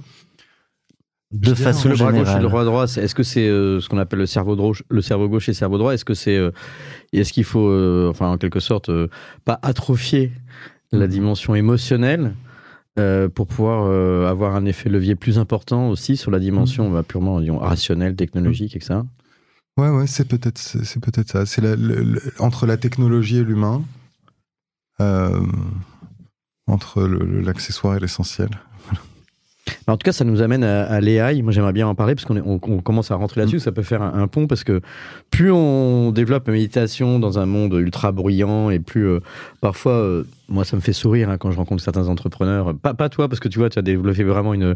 De 1.32 1.54
façon 1.54 1.88
le 1.88 1.96
bras 1.96 2.12
gauche 2.12 2.28
et 2.36 2.40
le 2.40 2.48
bras 2.48 2.64
droit, 2.64 2.84
est-ce 2.84 3.14
que 3.14 3.24
c'est 3.24 3.48
euh, 3.48 3.80
ce 3.80 3.88
qu'on 3.88 3.98
appelle 3.98 4.20
le 4.20 4.26
cerveau, 4.26 4.54
droit, 4.54 4.72
le 4.88 5.02
cerveau 5.02 5.28
gauche 5.28 5.48
et 5.48 5.52
le 5.52 5.56
cerveau 5.56 5.78
droit 5.78 5.92
Est-ce 5.92 6.04
que 6.04 6.14
c'est, 6.14 6.36
euh, 6.36 6.52
est-ce 7.12 7.32
qu'il 7.32 7.42
faut, 7.42 7.68
euh, 7.68 8.08
enfin 8.08 8.28
en 8.28 8.38
quelque 8.38 8.60
sorte, 8.60 8.88
pas 9.44 9.58
atrophier 9.62 10.30
la 10.92 11.06
mm. 11.06 11.10
dimension 11.10 11.54
émotionnelle 11.56 12.34
euh, 12.98 13.28
pour 13.28 13.48
pouvoir 13.48 13.86
euh, 13.86 14.28
avoir 14.28 14.54
un 14.54 14.64
effet 14.66 14.88
levier 14.88 15.16
plus 15.16 15.38
important 15.38 15.88
aussi 15.88 16.16
sur 16.16 16.30
la 16.30 16.38
dimension 16.38 16.90
mmh. 16.90 16.92
bah, 16.92 17.02
purement 17.02 17.40
rationnelle, 17.58 18.14
technologique, 18.14 18.76
etc. 18.76 19.00
Ouais, 19.76 19.88
ouais, 19.88 20.06
c'est 20.06 20.28
peut-être, 20.28 20.58
c'est 20.58 21.00
peut-être 21.00 21.28
ça. 21.28 21.46
C'est 21.46 21.62
entre 22.38 22.66
la 22.66 22.76
technologie 22.76 23.38
et 23.38 23.44
l'humain, 23.44 23.82
euh, 25.00 25.42
entre 26.68 27.02
l'accessoire 27.02 27.96
et 27.96 28.00
l'essentiel. 28.00 28.50
En 29.86 29.96
tout 29.96 30.04
cas, 30.04 30.12
ça 30.12 30.24
nous 30.24 30.42
amène 30.42 30.62
à, 30.64 30.84
à 30.84 31.00
l'AI. 31.00 31.42
Moi, 31.42 31.52
j'aimerais 31.52 31.72
bien 31.72 31.86
en 31.86 31.94
parler 31.94 32.14
parce 32.14 32.24
qu'on 32.26 32.36
on, 32.38 32.60
on 32.62 32.80
commence 32.80 33.10
à 33.10 33.16
rentrer 33.16 33.40
là-dessus. 33.40 33.60
Ça 33.60 33.72
peut 33.72 33.82
faire 33.82 34.02
un, 34.02 34.14
un 34.14 34.28
pont 34.28 34.46
parce 34.46 34.62
que 34.64 34.80
plus 35.30 35.50
on 35.52 36.10
développe 36.12 36.46
la 36.46 36.52
méditation 36.52 37.18
dans 37.18 37.38
un 37.38 37.46
monde 37.46 37.74
ultra 37.74 38.12
bruyant 38.12 38.70
et 38.70 38.78
plus 38.78 39.06
euh, 39.06 39.20
parfois, 39.60 39.92
euh, 39.92 40.24
moi, 40.48 40.64
ça 40.64 40.76
me 40.76 40.82
fait 40.82 40.92
sourire 40.92 41.30
hein, 41.30 41.38
quand 41.38 41.50
je 41.50 41.56
rencontre 41.56 41.82
certains 41.82 42.08
entrepreneurs. 42.08 42.74
Pas, 42.76 42.94
pas 42.94 43.08
toi, 43.08 43.28
parce 43.28 43.40
que 43.40 43.48
tu 43.48 43.58
vois, 43.58 43.70
tu 43.70 43.78
as 43.78 43.82
développé 43.82 44.22
vraiment 44.24 44.52
une, 44.54 44.74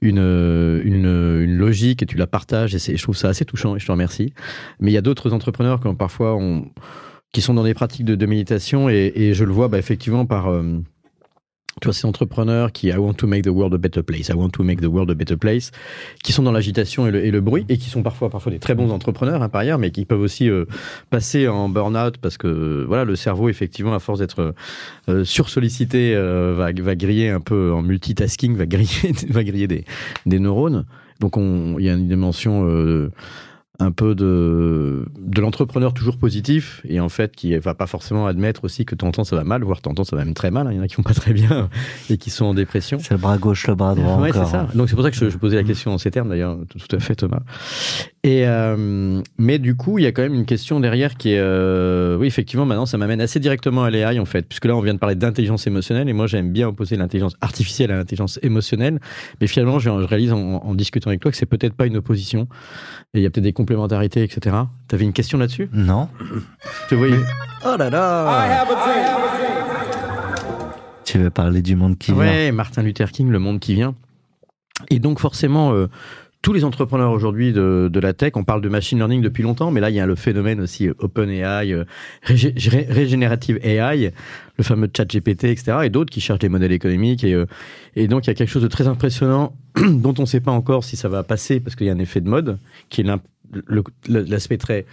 une, 0.00 0.18
une, 0.18 1.40
une 1.42 1.56
logique 1.56 2.02
et 2.02 2.06
tu 2.06 2.16
la 2.16 2.26
partages 2.26 2.74
et 2.74 2.78
c'est- 2.78 2.96
je 2.96 3.02
trouve 3.02 3.16
ça 3.16 3.28
assez 3.28 3.44
touchant 3.44 3.76
et 3.76 3.78
je 3.78 3.86
te 3.86 3.92
remercie. 3.92 4.32
Mais 4.80 4.90
il 4.90 4.94
y 4.94 4.98
a 4.98 5.02
d'autres 5.02 5.32
entrepreneurs 5.32 5.80
qui 5.80 5.86
ont 5.88 5.94
parfois 5.94 6.36
on, 6.36 6.66
qui 7.32 7.40
sont 7.40 7.54
dans 7.54 7.64
des 7.64 7.74
pratiques 7.74 8.04
de, 8.04 8.14
de 8.14 8.26
méditation 8.26 8.88
et, 8.88 9.12
et 9.14 9.34
je 9.34 9.44
le 9.44 9.52
vois 9.52 9.68
bah, 9.68 9.78
effectivement 9.78 10.26
par 10.26 10.48
euh, 10.50 10.62
tu 11.80 11.86
vois 11.86 11.94
ces 11.94 12.06
entrepreneurs 12.06 12.70
qui 12.70 12.88
I 12.88 12.96
want 12.96 13.14
to 13.14 13.26
make 13.26 13.42
the 13.44 13.48
world 13.48 13.72
a 13.74 13.78
better 13.78 14.02
place, 14.02 14.28
I 14.28 14.34
want 14.34 14.50
to 14.50 14.62
make 14.62 14.80
the 14.80 14.86
world 14.86 15.10
a 15.10 15.14
better 15.14 15.36
place, 15.36 15.70
qui 16.22 16.32
sont 16.32 16.42
dans 16.42 16.52
l'agitation 16.52 17.06
et 17.06 17.10
le, 17.10 17.24
et 17.24 17.30
le 17.30 17.40
bruit 17.40 17.64
et 17.68 17.78
qui 17.78 17.88
sont 17.88 18.02
parfois 18.02 18.28
parfois 18.30 18.52
des 18.52 18.58
très 18.58 18.74
bons 18.74 18.90
entrepreneurs 18.90 19.42
hein, 19.42 19.48
par 19.48 19.62
ailleurs, 19.62 19.78
mais 19.78 19.90
qui 19.90 20.04
peuvent 20.04 20.20
aussi 20.20 20.48
euh, 20.50 20.66
passer 21.10 21.48
en 21.48 21.68
burn-out 21.68 22.18
parce 22.18 22.36
que 22.36 22.84
voilà 22.86 23.04
le 23.04 23.16
cerveau 23.16 23.48
effectivement 23.48 23.94
à 23.94 23.98
force 24.00 24.18
d'être 24.20 24.54
euh, 25.08 25.24
sursollicité 25.24 26.14
euh, 26.14 26.54
va, 26.56 26.70
va 26.72 26.94
griller 26.94 27.30
un 27.30 27.40
peu 27.40 27.72
en 27.72 27.82
multitasking, 27.82 28.54
va 28.56 28.66
griller 28.66 29.12
va 29.30 29.42
griller 29.42 29.66
des, 29.66 29.84
des 30.26 30.38
neurones. 30.38 30.84
Donc 31.20 31.36
on- 31.36 31.76
il 31.78 31.84
y 31.84 31.88
a 31.88 31.94
une 31.94 32.08
dimension 32.08 32.66
euh, 32.68 33.10
un 33.82 33.90
peu 33.92 34.14
de, 34.14 35.04
de 35.18 35.40
l'entrepreneur 35.40 35.92
toujours 35.94 36.16
positif 36.16 36.80
et 36.88 37.00
en 37.00 37.08
fait 37.08 37.34
qui 37.36 37.56
va 37.58 37.74
pas 37.74 37.86
forcément 37.86 38.26
admettre 38.26 38.64
aussi 38.64 38.84
que 38.84 38.94
temps 38.94 39.12
ça 39.24 39.36
va 39.36 39.44
mal, 39.44 39.62
voire 39.62 39.80
temps 39.80 39.92
ça 40.04 40.16
va 40.16 40.24
même 40.24 40.34
très 40.34 40.50
mal. 40.50 40.66
hein. 40.66 40.70
Il 40.72 40.76
y 40.76 40.80
en 40.80 40.82
a 40.82 40.88
qui 40.88 40.96
vont 40.96 41.02
pas 41.02 41.14
très 41.14 41.32
bien 41.32 41.68
et 42.08 42.16
qui 42.16 42.30
sont 42.30 42.44
en 42.46 42.54
dépression. 42.54 42.98
C'est 43.00 43.12
le 43.14 43.18
bras 43.20 43.38
gauche, 43.38 43.66
le 43.66 43.74
bras 43.74 43.94
droit 43.94 44.18
Ouais, 44.18 44.32
c'est 44.32 44.44
ça. 44.46 44.68
Donc 44.74 44.88
c'est 44.88 44.94
pour 44.94 45.04
ça 45.04 45.10
que 45.10 45.16
je, 45.16 45.28
je 45.30 45.36
posais 45.36 45.56
la 45.56 45.64
question 45.64 45.92
en 45.92 45.98
ces 45.98 46.10
termes 46.10 46.28
d'ailleurs, 46.28 46.56
tout, 46.68 46.96
à 46.96 47.00
fait 47.00 47.14
Thomas. 47.14 47.40
Et 48.24 48.46
euh, 48.46 49.20
mais 49.38 49.58
du 49.58 49.74
coup, 49.74 49.98
il 49.98 50.04
y 50.04 50.06
a 50.06 50.12
quand 50.12 50.22
même 50.22 50.34
une 50.34 50.46
question 50.46 50.78
derrière 50.80 51.16
qui 51.16 51.32
est, 51.32 51.38
euh, 51.40 52.16
oui 52.16 52.26
effectivement, 52.28 52.64
maintenant 52.64 52.86
ça 52.86 52.96
m'amène 52.98 53.20
assez 53.20 53.40
directement 53.40 53.82
à 53.82 53.90
l'AI 53.90 54.18
en 54.20 54.24
fait, 54.24 54.46
puisque 54.48 54.64
là 54.66 54.76
on 54.76 54.80
vient 54.80 54.94
de 54.94 54.98
parler 54.98 55.16
d'intelligence 55.16 55.66
émotionnelle 55.66 56.08
et 56.08 56.12
moi 56.12 56.26
j'aime 56.28 56.52
bien 56.52 56.68
opposer 56.68 56.96
l'intelligence 56.96 57.34
artificielle 57.40 57.90
à 57.90 57.96
l'intelligence 57.96 58.38
émotionnelle, 58.42 59.00
mais 59.40 59.46
finalement 59.48 59.78
je, 59.80 59.90
je 59.90 60.06
réalise 60.06 60.32
en, 60.32 60.38
en 60.38 60.74
discutant 60.74 61.10
avec 61.10 61.20
toi 61.20 61.30
que 61.32 61.36
c'est 61.36 61.46
peut-être 61.46 61.74
pas 61.74 61.86
une 61.86 61.96
opposition 61.96 62.46
et 63.14 63.18
il 63.18 63.22
y 63.22 63.26
a 63.26 63.30
peut-être 63.30 63.44
des 63.44 63.52
complémentarités, 63.72 64.22
etc. 64.22 64.56
T'avais 64.88 65.04
une 65.04 65.12
question 65.12 65.38
là-dessus? 65.38 65.68
Non. 65.72 66.08
Je 66.20 66.88
te 66.90 66.94
voyais. 66.94 67.16
Oh 67.64 67.76
là 67.78 67.88
là 67.90 68.66
Tu 71.04 71.18
veux 71.18 71.30
parler 71.30 71.62
du 71.62 71.76
monde 71.76 71.96
qui 71.98 72.12
vient? 72.12 72.20
Ouais, 72.20 72.52
Martin 72.52 72.82
Luther 72.82 73.10
King, 73.10 73.30
le 73.30 73.38
monde 73.38 73.60
qui 73.60 73.74
vient. 73.74 73.94
Et 74.90 74.98
donc 74.98 75.20
forcément, 75.20 75.72
euh, 75.72 75.88
tous 76.42 76.52
les 76.52 76.64
entrepreneurs 76.64 77.12
aujourd'hui 77.12 77.52
de, 77.52 77.88
de 77.92 78.00
la 78.00 78.12
tech, 78.14 78.32
on 78.34 78.42
parle 78.44 78.60
de 78.62 78.68
machine 78.68 78.98
learning 78.98 79.20
depuis 79.22 79.42
longtemps, 79.44 79.70
mais 79.70 79.80
là 79.80 79.90
il 79.90 79.96
y 79.96 80.00
a 80.00 80.06
le 80.06 80.16
phénomène 80.16 80.60
aussi 80.60 80.88
euh, 80.88 80.94
OpenAI, 80.98 81.72
euh, 81.72 81.84
régé- 82.26 82.52
ré- 82.68 82.88
Regenerative 82.90 83.58
AI, 83.64 84.12
le 84.56 84.64
fameux 84.64 84.88
chat 84.96 85.04
GPT, 85.04 85.44
etc. 85.44 85.78
Et 85.84 85.90
d'autres 85.90 86.10
qui 86.10 86.20
cherchent 86.20 86.40
des 86.40 86.48
modèles 86.48 86.72
économiques. 86.72 87.22
Et, 87.24 87.34
euh, 87.34 87.46
et 87.94 88.08
donc 88.08 88.26
il 88.26 88.28
y 88.28 88.30
a 88.30 88.34
quelque 88.34 88.50
chose 88.50 88.62
de 88.62 88.68
très 88.68 88.88
impressionnant 88.88 89.54
dont 89.76 90.14
on 90.18 90.22
ne 90.22 90.26
sait 90.26 90.40
pas 90.40 90.50
encore 90.52 90.82
si 90.84 90.96
ça 90.96 91.08
va 91.08 91.22
passer, 91.22 91.60
parce 91.60 91.76
qu'il 91.76 91.86
y 91.86 91.90
a 91.90 91.92
un 91.92 91.98
effet 91.98 92.20
de 92.20 92.28
mode, 92.28 92.58
qui 92.88 93.02
est 93.02 93.04
l'aspect 94.08 94.58
très 94.58 94.86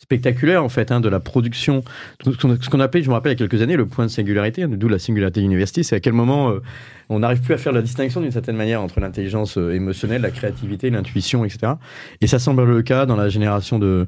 spectaculaire 0.00 0.64
en 0.64 0.70
fait 0.70 0.90
hein, 0.92 1.00
de 1.00 1.08
la 1.10 1.20
production. 1.20 1.84
Ce 2.24 2.70
qu'on 2.70 2.80
appelait 2.80 3.02
je 3.02 3.08
me 3.08 3.14
rappelle 3.14 3.32
il 3.32 3.40
y 3.40 3.44
a 3.44 3.46
quelques 3.46 3.62
années 3.62 3.76
le 3.76 3.86
point 3.86 4.06
de 4.06 4.10
singularité 4.10 4.66
d'où 4.66 4.88
la 4.88 4.98
singularité 4.98 5.42
university 5.42 5.84
c'est 5.84 5.96
à 5.96 6.00
quel 6.00 6.14
moment 6.14 6.50
euh, 6.50 6.62
on 7.10 7.18
n'arrive 7.18 7.42
plus 7.42 7.52
à 7.52 7.58
faire 7.58 7.72
la 7.72 7.82
distinction 7.82 8.22
d'une 8.22 8.30
certaine 8.30 8.56
manière 8.56 8.80
entre 8.80 8.98
l'intelligence 8.98 9.58
euh, 9.58 9.74
émotionnelle 9.74 10.22
la 10.22 10.30
créativité 10.30 10.88
l'intuition 10.88 11.44
etc 11.44 11.74
et 12.22 12.26
ça 12.26 12.38
semble 12.38 12.64
le 12.64 12.80
cas 12.80 13.04
dans 13.04 13.16
la 13.16 13.28
génération 13.28 13.78
de 13.78 14.06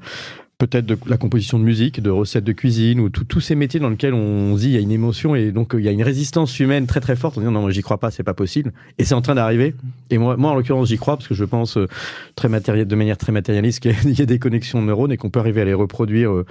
peut-être 0.66 0.86
de 0.86 0.96
la 1.06 1.16
composition 1.16 1.58
de 1.58 1.64
musique, 1.64 2.00
de 2.00 2.10
recettes 2.10 2.44
de 2.44 2.52
cuisine, 2.52 3.00
ou 3.00 3.08
tous 3.08 3.40
ces 3.40 3.56
métiers 3.56 3.80
dans 3.80 3.88
lesquels 3.88 4.14
on 4.14 4.54
dit 4.54 4.66
il 4.66 4.72
y 4.72 4.76
a 4.76 4.80
une 4.80 4.92
émotion 4.92 5.34
et 5.34 5.50
donc 5.50 5.72
il 5.76 5.80
y 5.82 5.88
a 5.88 5.90
une 5.90 6.04
résistance 6.04 6.60
humaine 6.60 6.86
très 6.86 7.00
très 7.00 7.16
forte. 7.16 7.36
On 7.36 7.40
dit 7.40 7.46
non, 7.48 7.68
j'y 7.70 7.82
crois 7.82 7.98
pas, 7.98 8.12
c'est 8.12 8.22
pas 8.22 8.32
possible. 8.34 8.72
Et 8.98 9.04
c'est 9.04 9.14
en 9.14 9.22
train 9.22 9.34
d'arriver. 9.34 9.74
Et 10.10 10.18
moi, 10.18 10.36
en 10.38 10.54
l'occurrence, 10.54 10.88
j'y 10.88 10.98
crois 10.98 11.16
parce 11.16 11.26
que 11.26 11.34
je 11.34 11.44
pense 11.44 11.76
euh, 11.76 11.88
très 12.36 12.48
matériel, 12.48 12.86
de 12.86 12.94
manière 12.94 13.16
très 13.18 13.32
matérialiste 13.32 13.80
qu'il 13.80 13.90
y 14.18 14.22
a- 14.22 14.26
des 14.26 14.38
connexions 14.38 14.80
de 14.80 14.86
neurones 14.86 15.10
et 15.10 15.16
qu'on 15.16 15.30
peut 15.30 15.40
arriver 15.40 15.62
à 15.62 15.64
les 15.64 15.74
reproduire, 15.74 16.30
euh, 16.32 16.46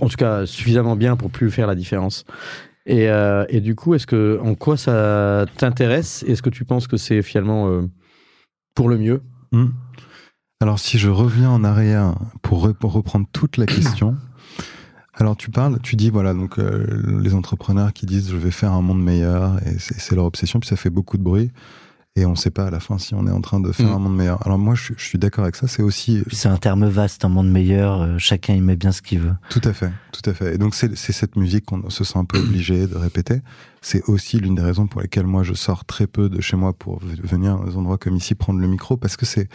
en 0.00 0.08
tout 0.08 0.16
cas 0.16 0.44
suffisamment 0.44 0.94
bien 0.94 1.16
pour 1.16 1.30
plus 1.30 1.50
faire 1.50 1.66
la 1.66 1.74
différence. 1.74 2.26
Et, 2.84 3.08
euh, 3.08 3.46
et 3.48 3.60
du 3.62 3.74
coup, 3.74 3.94
est-ce 3.94 4.06
que 4.06 4.38
en 4.42 4.54
quoi 4.54 4.76
ça 4.76 5.46
t'intéresse? 5.56 6.22
Est-ce 6.28 6.42
que 6.42 6.50
tu 6.50 6.66
penses 6.66 6.86
que 6.86 6.98
c'est 6.98 7.22
finalement 7.22 7.82
pour 8.74 8.90
le 8.90 8.98
mieux? 8.98 9.22
Hmm. 9.52 9.68
Alors, 10.60 10.78
si 10.78 10.98
je 10.98 11.08
reviens 11.08 11.50
en 11.50 11.64
arrière 11.64 12.14
pour, 12.42 12.66
re- 12.68 12.74
pour 12.74 12.92
reprendre 12.92 13.26
toute 13.32 13.56
la 13.56 13.64
question, 13.66 14.16
alors 15.14 15.36
tu 15.36 15.50
parles, 15.50 15.78
tu 15.82 15.96
dis, 15.96 16.10
voilà, 16.10 16.34
donc 16.34 16.58
euh, 16.58 17.02
les 17.22 17.34
entrepreneurs 17.34 17.92
qui 17.94 18.04
disent 18.06 18.30
je 18.30 18.36
vais 18.36 18.50
faire 18.50 18.72
un 18.72 18.82
monde 18.82 19.02
meilleur, 19.02 19.56
et 19.66 19.76
c'est 19.78 20.14
leur 20.14 20.26
obsession, 20.26 20.60
puis 20.60 20.68
ça 20.68 20.76
fait 20.76 20.90
beaucoup 20.90 21.16
de 21.16 21.22
bruit, 21.22 21.50
et 22.14 22.26
on 22.26 22.32
ne 22.32 22.36
sait 22.36 22.50
pas 22.50 22.66
à 22.66 22.70
la 22.70 22.78
fin 22.80 22.98
si 22.98 23.14
on 23.14 23.26
est 23.26 23.30
en 23.30 23.40
train 23.40 23.58
de 23.60 23.72
faire 23.72 23.86
Mm. 23.88 23.92
un 23.94 23.98
monde 24.00 24.16
meilleur. 24.16 24.44
Alors, 24.46 24.58
moi, 24.58 24.74
je, 24.74 24.82
suis- 24.82 24.94
je 24.98 25.04
suis 25.04 25.18
d'accord 25.18 25.44
avec 25.44 25.56
ça, 25.56 25.66
c'est 25.66 25.80
aussi. 25.82 26.20
Puis 26.26 26.36
C'est 26.36 26.48
un 26.48 26.58
terme 26.58 26.86
vaste, 26.86 27.24
un 27.24 27.30
monde 27.30 27.50
meilleur. 27.50 28.02
euh, 28.02 28.18
chacun 28.18 28.52
y 28.52 28.60
met 28.60 28.76
bien 28.76 28.92
ce 28.92 29.00
qu'il 29.00 29.20
veut. 29.20 29.34
Tout 29.48 29.62
à 29.64 29.72
fait, 29.72 29.90
tout 30.12 30.28
à 30.28 30.34
fait. 30.34 30.56
Et 30.56 30.58
donc, 30.58 30.74
c'est 30.74 30.94
c'est 30.94 31.12
cette 31.14 31.36
musique 31.36 31.64
qu'on 31.64 31.88
se 31.88 32.04
sent 32.04 32.18
un 32.18 32.26
peu 32.26 32.38
obligé 32.38 32.86
de 32.86 32.96
répéter. 32.96 33.40
C'est 33.80 34.02
aussi 34.10 34.38
l'une 34.38 34.56
des 34.56 34.62
raisons 34.62 34.86
pour 34.88 35.00
lesquelles 35.00 35.26
moi, 35.26 35.42
je 35.42 35.54
sors 35.54 35.86
très 35.86 36.06
peu 36.06 36.28
de 36.28 36.42
chez 36.42 36.56
moi 36.58 36.74
pour 36.74 37.00
venir 37.00 37.56
dans 37.56 37.64
des 37.64 37.76
endroits 37.78 37.96
comme 37.96 38.16
ici 38.16 38.34
prendre 38.34 38.60
le 38.60 38.66
micro, 38.68 38.98
parce 38.98 39.16
que 39.16 39.24
c'est 39.24 39.48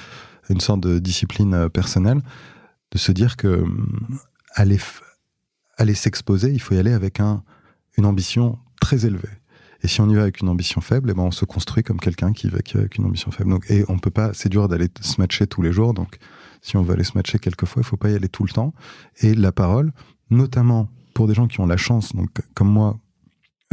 une 0.50 0.60
sorte 0.60 0.82
de 0.82 1.00
discipline 1.00 1.54
euh, 1.54 1.70
personnelle 1.70 2.22
de 2.92 2.98
se 2.98 3.12
dire 3.12 3.36
que 3.38 3.62
hum, 3.62 4.20
aller, 4.54 4.80
aller 5.78 5.94
s'exposer, 5.96 6.52
il 6.52 6.62
faut 6.62 6.76
y 6.76 6.78
aller 6.78 6.94
avec 6.94 7.20
un, 7.20 7.44
une 7.98 8.06
ambition 8.06 8.60
très 8.80 9.06
élevée. 9.06 9.30
Et 9.82 9.88
si 9.88 10.02
on 10.02 10.10
y 10.10 10.16
va 10.16 10.24
avec 10.24 10.42
une 10.42 10.50
ambition 10.50 10.82
faible, 10.82 11.12
eh 11.12 11.14
ben 11.14 11.24
on 11.24 11.32
se 11.32 11.46
construit 11.46 11.84
comme 11.84 12.00
quelqu'un 12.00 12.34
qui 12.34 12.48
va 12.50 12.58
avec 12.74 12.98
une 12.98 13.06
ambition 13.06 13.30
faible. 13.30 13.52
Donc, 13.52 13.70
et 13.70 13.86
on 13.88 14.00
peut 14.00 14.10
pas, 14.10 14.34
c'est 14.34 14.50
dur 14.50 14.68
d'aller 14.68 14.88
se 15.02 15.22
matcher 15.22 15.46
tous 15.46 15.62
les 15.62 15.72
jours. 15.72 15.94
Donc, 15.94 16.18
si 16.62 16.76
on 16.78 16.82
veut 16.82 16.94
aller 16.94 17.04
se 17.04 17.12
matcher 17.16 17.38
quelquefois, 17.38 17.82
il 17.82 17.86
faut 17.86 17.98
pas 17.98 18.10
y 18.10 18.16
aller 18.16 18.30
tout 18.30 18.44
le 18.44 18.50
temps. 18.50 18.74
Et 19.20 19.36
la 19.36 19.52
parole, 19.52 19.92
notamment 20.32 20.90
pour 21.14 21.28
des 21.28 21.36
gens 21.36 21.48
qui 21.48 21.60
ont 21.60 21.68
la 21.68 21.78
chance, 21.78 22.16
donc 22.16 22.30
comme 22.56 22.70
moi. 22.72 22.98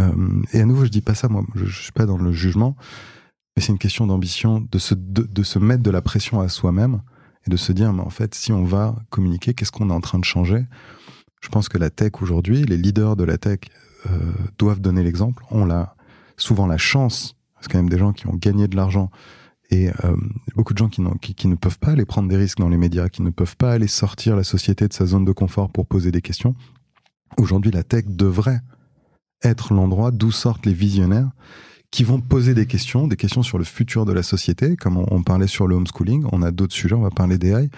euh, 0.00 0.42
et 0.52 0.60
à 0.60 0.66
nouveau, 0.66 0.84
je 0.84 0.90
dis 0.90 1.00
pas 1.00 1.14
ça, 1.14 1.28
moi, 1.28 1.44
je, 1.54 1.64
je 1.64 1.82
suis 1.82 1.92
pas 1.92 2.04
dans 2.04 2.18
le 2.18 2.32
jugement, 2.32 2.76
mais 3.56 3.62
c'est 3.62 3.72
une 3.72 3.78
question 3.78 4.06
d'ambition, 4.06 4.66
de 4.70 4.78
se 4.78 4.94
de, 4.94 5.22
de 5.22 5.42
se 5.42 5.58
mettre 5.58 5.82
de 5.82 5.90
la 5.90 6.02
pression 6.02 6.40
à 6.40 6.48
soi-même 6.48 7.02
et 7.46 7.50
de 7.50 7.56
se 7.56 7.72
dire, 7.72 7.92
mais 7.92 8.02
en 8.02 8.10
fait, 8.10 8.34
si 8.34 8.52
on 8.52 8.64
va 8.64 8.96
communiquer, 9.10 9.54
qu'est-ce 9.54 9.72
qu'on 9.72 9.90
est 9.90 9.94
en 9.94 10.00
train 10.00 10.18
de 10.18 10.24
changer? 10.24 10.64
Je 11.40 11.48
pense 11.48 11.68
que 11.68 11.78
la 11.78 11.90
tech 11.90 12.12
aujourd'hui, 12.20 12.64
les 12.64 12.76
leaders 12.76 13.16
de 13.16 13.24
la 13.24 13.36
tech 13.36 13.60
euh, 14.06 14.32
doivent 14.58 14.80
donner 14.80 15.02
l'exemple. 15.02 15.44
On 15.50 15.70
a 15.70 15.96
souvent 16.36 16.66
la 16.66 16.78
chance, 16.78 17.36
c'est 17.60 17.70
quand 17.70 17.78
même 17.78 17.90
des 17.90 17.98
gens 17.98 18.12
qui 18.12 18.26
ont 18.28 18.34
gagné 18.34 18.68
de 18.68 18.76
l'argent 18.76 19.10
et 19.70 19.88
euh, 20.04 20.16
beaucoup 20.54 20.74
de 20.74 20.78
gens 20.78 20.88
qui, 20.88 21.02
qui, 21.20 21.34
qui 21.34 21.48
ne 21.48 21.54
peuvent 21.54 21.78
pas 21.78 21.92
aller 21.92 22.04
prendre 22.04 22.28
des 22.28 22.36
risques 22.36 22.58
dans 22.58 22.68
les 22.68 22.76
médias, 22.76 23.08
qui 23.08 23.22
ne 23.22 23.30
peuvent 23.30 23.56
pas 23.56 23.72
aller 23.72 23.86
sortir 23.86 24.36
la 24.36 24.44
société 24.44 24.86
de 24.86 24.92
sa 24.92 25.06
zone 25.06 25.24
de 25.24 25.32
confort 25.32 25.70
pour 25.70 25.86
poser 25.86 26.12
des 26.12 26.20
questions. 26.20 26.54
Aujourd'hui, 27.38 27.70
la 27.70 27.82
tech 27.82 28.04
devrait 28.06 28.60
être 29.42 29.72
l'endroit 29.72 30.10
d'où 30.10 30.30
sortent 30.30 30.66
les 30.66 30.74
visionnaires 30.74 31.30
qui 31.92 32.02
vont 32.04 32.20
poser 32.20 32.54
des 32.54 32.66
questions, 32.66 33.06
des 33.06 33.16
questions 33.16 33.42
sur 33.44 33.58
le 33.58 33.64
futur 33.64 34.04
de 34.06 34.12
la 34.12 34.22
société, 34.24 34.76
comme 34.76 34.96
on, 34.96 35.06
on 35.10 35.22
parlait 35.22 35.46
sur 35.46 35.66
le 35.68 35.76
homeschooling, 35.76 36.24
on 36.32 36.42
a 36.42 36.50
d'autres 36.50 36.72
sujets, 36.74 36.94
on 36.96 37.02
va 37.02 37.10
parler 37.10 37.38
d'AI, 37.38 37.68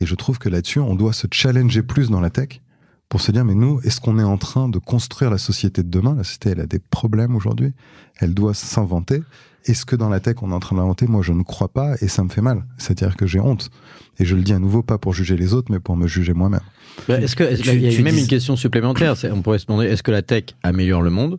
et 0.00 0.06
je 0.06 0.14
trouve 0.14 0.38
que 0.38 0.48
là-dessus, 0.48 0.78
on 0.78 0.94
doit 0.94 1.14
se 1.14 1.26
challenger 1.32 1.82
plus 1.82 2.10
dans 2.10 2.20
la 2.20 2.30
tech 2.30 2.60
pour 3.08 3.20
se 3.22 3.32
dire, 3.32 3.44
mais 3.44 3.54
nous, 3.54 3.80
est-ce 3.82 4.00
qu'on 4.00 4.18
est 4.18 4.22
en 4.24 4.36
train 4.36 4.68
de 4.68 4.78
construire 4.78 5.30
la 5.30 5.38
société 5.38 5.82
de 5.82 5.88
demain? 5.88 6.14
La 6.16 6.22
société, 6.24 6.50
elle 6.50 6.60
a 6.60 6.66
des 6.66 6.78
problèmes 6.80 7.34
aujourd'hui, 7.34 7.72
elle 8.18 8.34
doit 8.34 8.52
s'inventer. 8.52 9.22
Est-ce 9.64 9.86
que 9.86 9.96
dans 9.96 10.08
la 10.10 10.20
tech, 10.20 10.36
on 10.42 10.50
est 10.50 10.54
en 10.54 10.60
train 10.60 10.76
d'inventer 10.76 11.06
Moi, 11.06 11.22
je 11.22 11.32
ne 11.32 11.42
crois 11.42 11.68
pas, 11.68 11.94
et 12.02 12.08
ça 12.08 12.22
me 12.24 12.28
fait 12.28 12.42
mal. 12.42 12.64
C'est-à-dire 12.78 13.16
que 13.16 13.26
j'ai 13.26 13.40
honte. 13.40 13.70
Et 14.18 14.24
je 14.26 14.36
le 14.36 14.42
dis 14.42 14.52
à 14.52 14.58
nouveau, 14.58 14.82
pas 14.82 14.98
pour 14.98 15.14
juger 15.14 15.36
les 15.36 15.54
autres, 15.54 15.72
mais 15.72 15.80
pour 15.80 15.96
me 15.96 16.06
juger 16.06 16.34
moi-même. 16.34 16.60
Bah, 17.08 17.20
Est-ce 17.20 17.34
que 17.36 17.42
est-ce 17.44 17.62
Tu- 17.62 17.70
qu'il 17.70 17.82
y 17.82 17.88
a 17.88 17.90
tu 17.90 18.02
même 18.02 18.14
dis- 18.14 18.20
une 18.20 18.26
question 18.28 18.54
supplémentaire 18.56 19.16
c'est- 19.16 19.30
On 19.30 19.40
pourrait 19.42 19.58
se 19.58 19.66
demander 19.66 19.86
est-ce 19.86 20.02
que 20.02 20.10
la 20.12 20.22
tech 20.22 20.44
améliore 20.62 21.02
le 21.02 21.10
monde? 21.10 21.38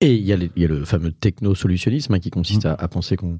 Et 0.00 0.14
il 0.14 0.22
y, 0.24 0.32
a 0.32 0.36
les- 0.36 0.50
il 0.54 0.62
y 0.62 0.64
a 0.64 0.68
le 0.68 0.84
fameux 0.84 1.10
techno-solutionnisme 1.10 2.14
hein, 2.14 2.18
qui 2.20 2.30
consiste 2.30 2.66
à, 2.66 2.74
à 2.74 2.86
penser 2.88 3.16
qu'on. 3.16 3.38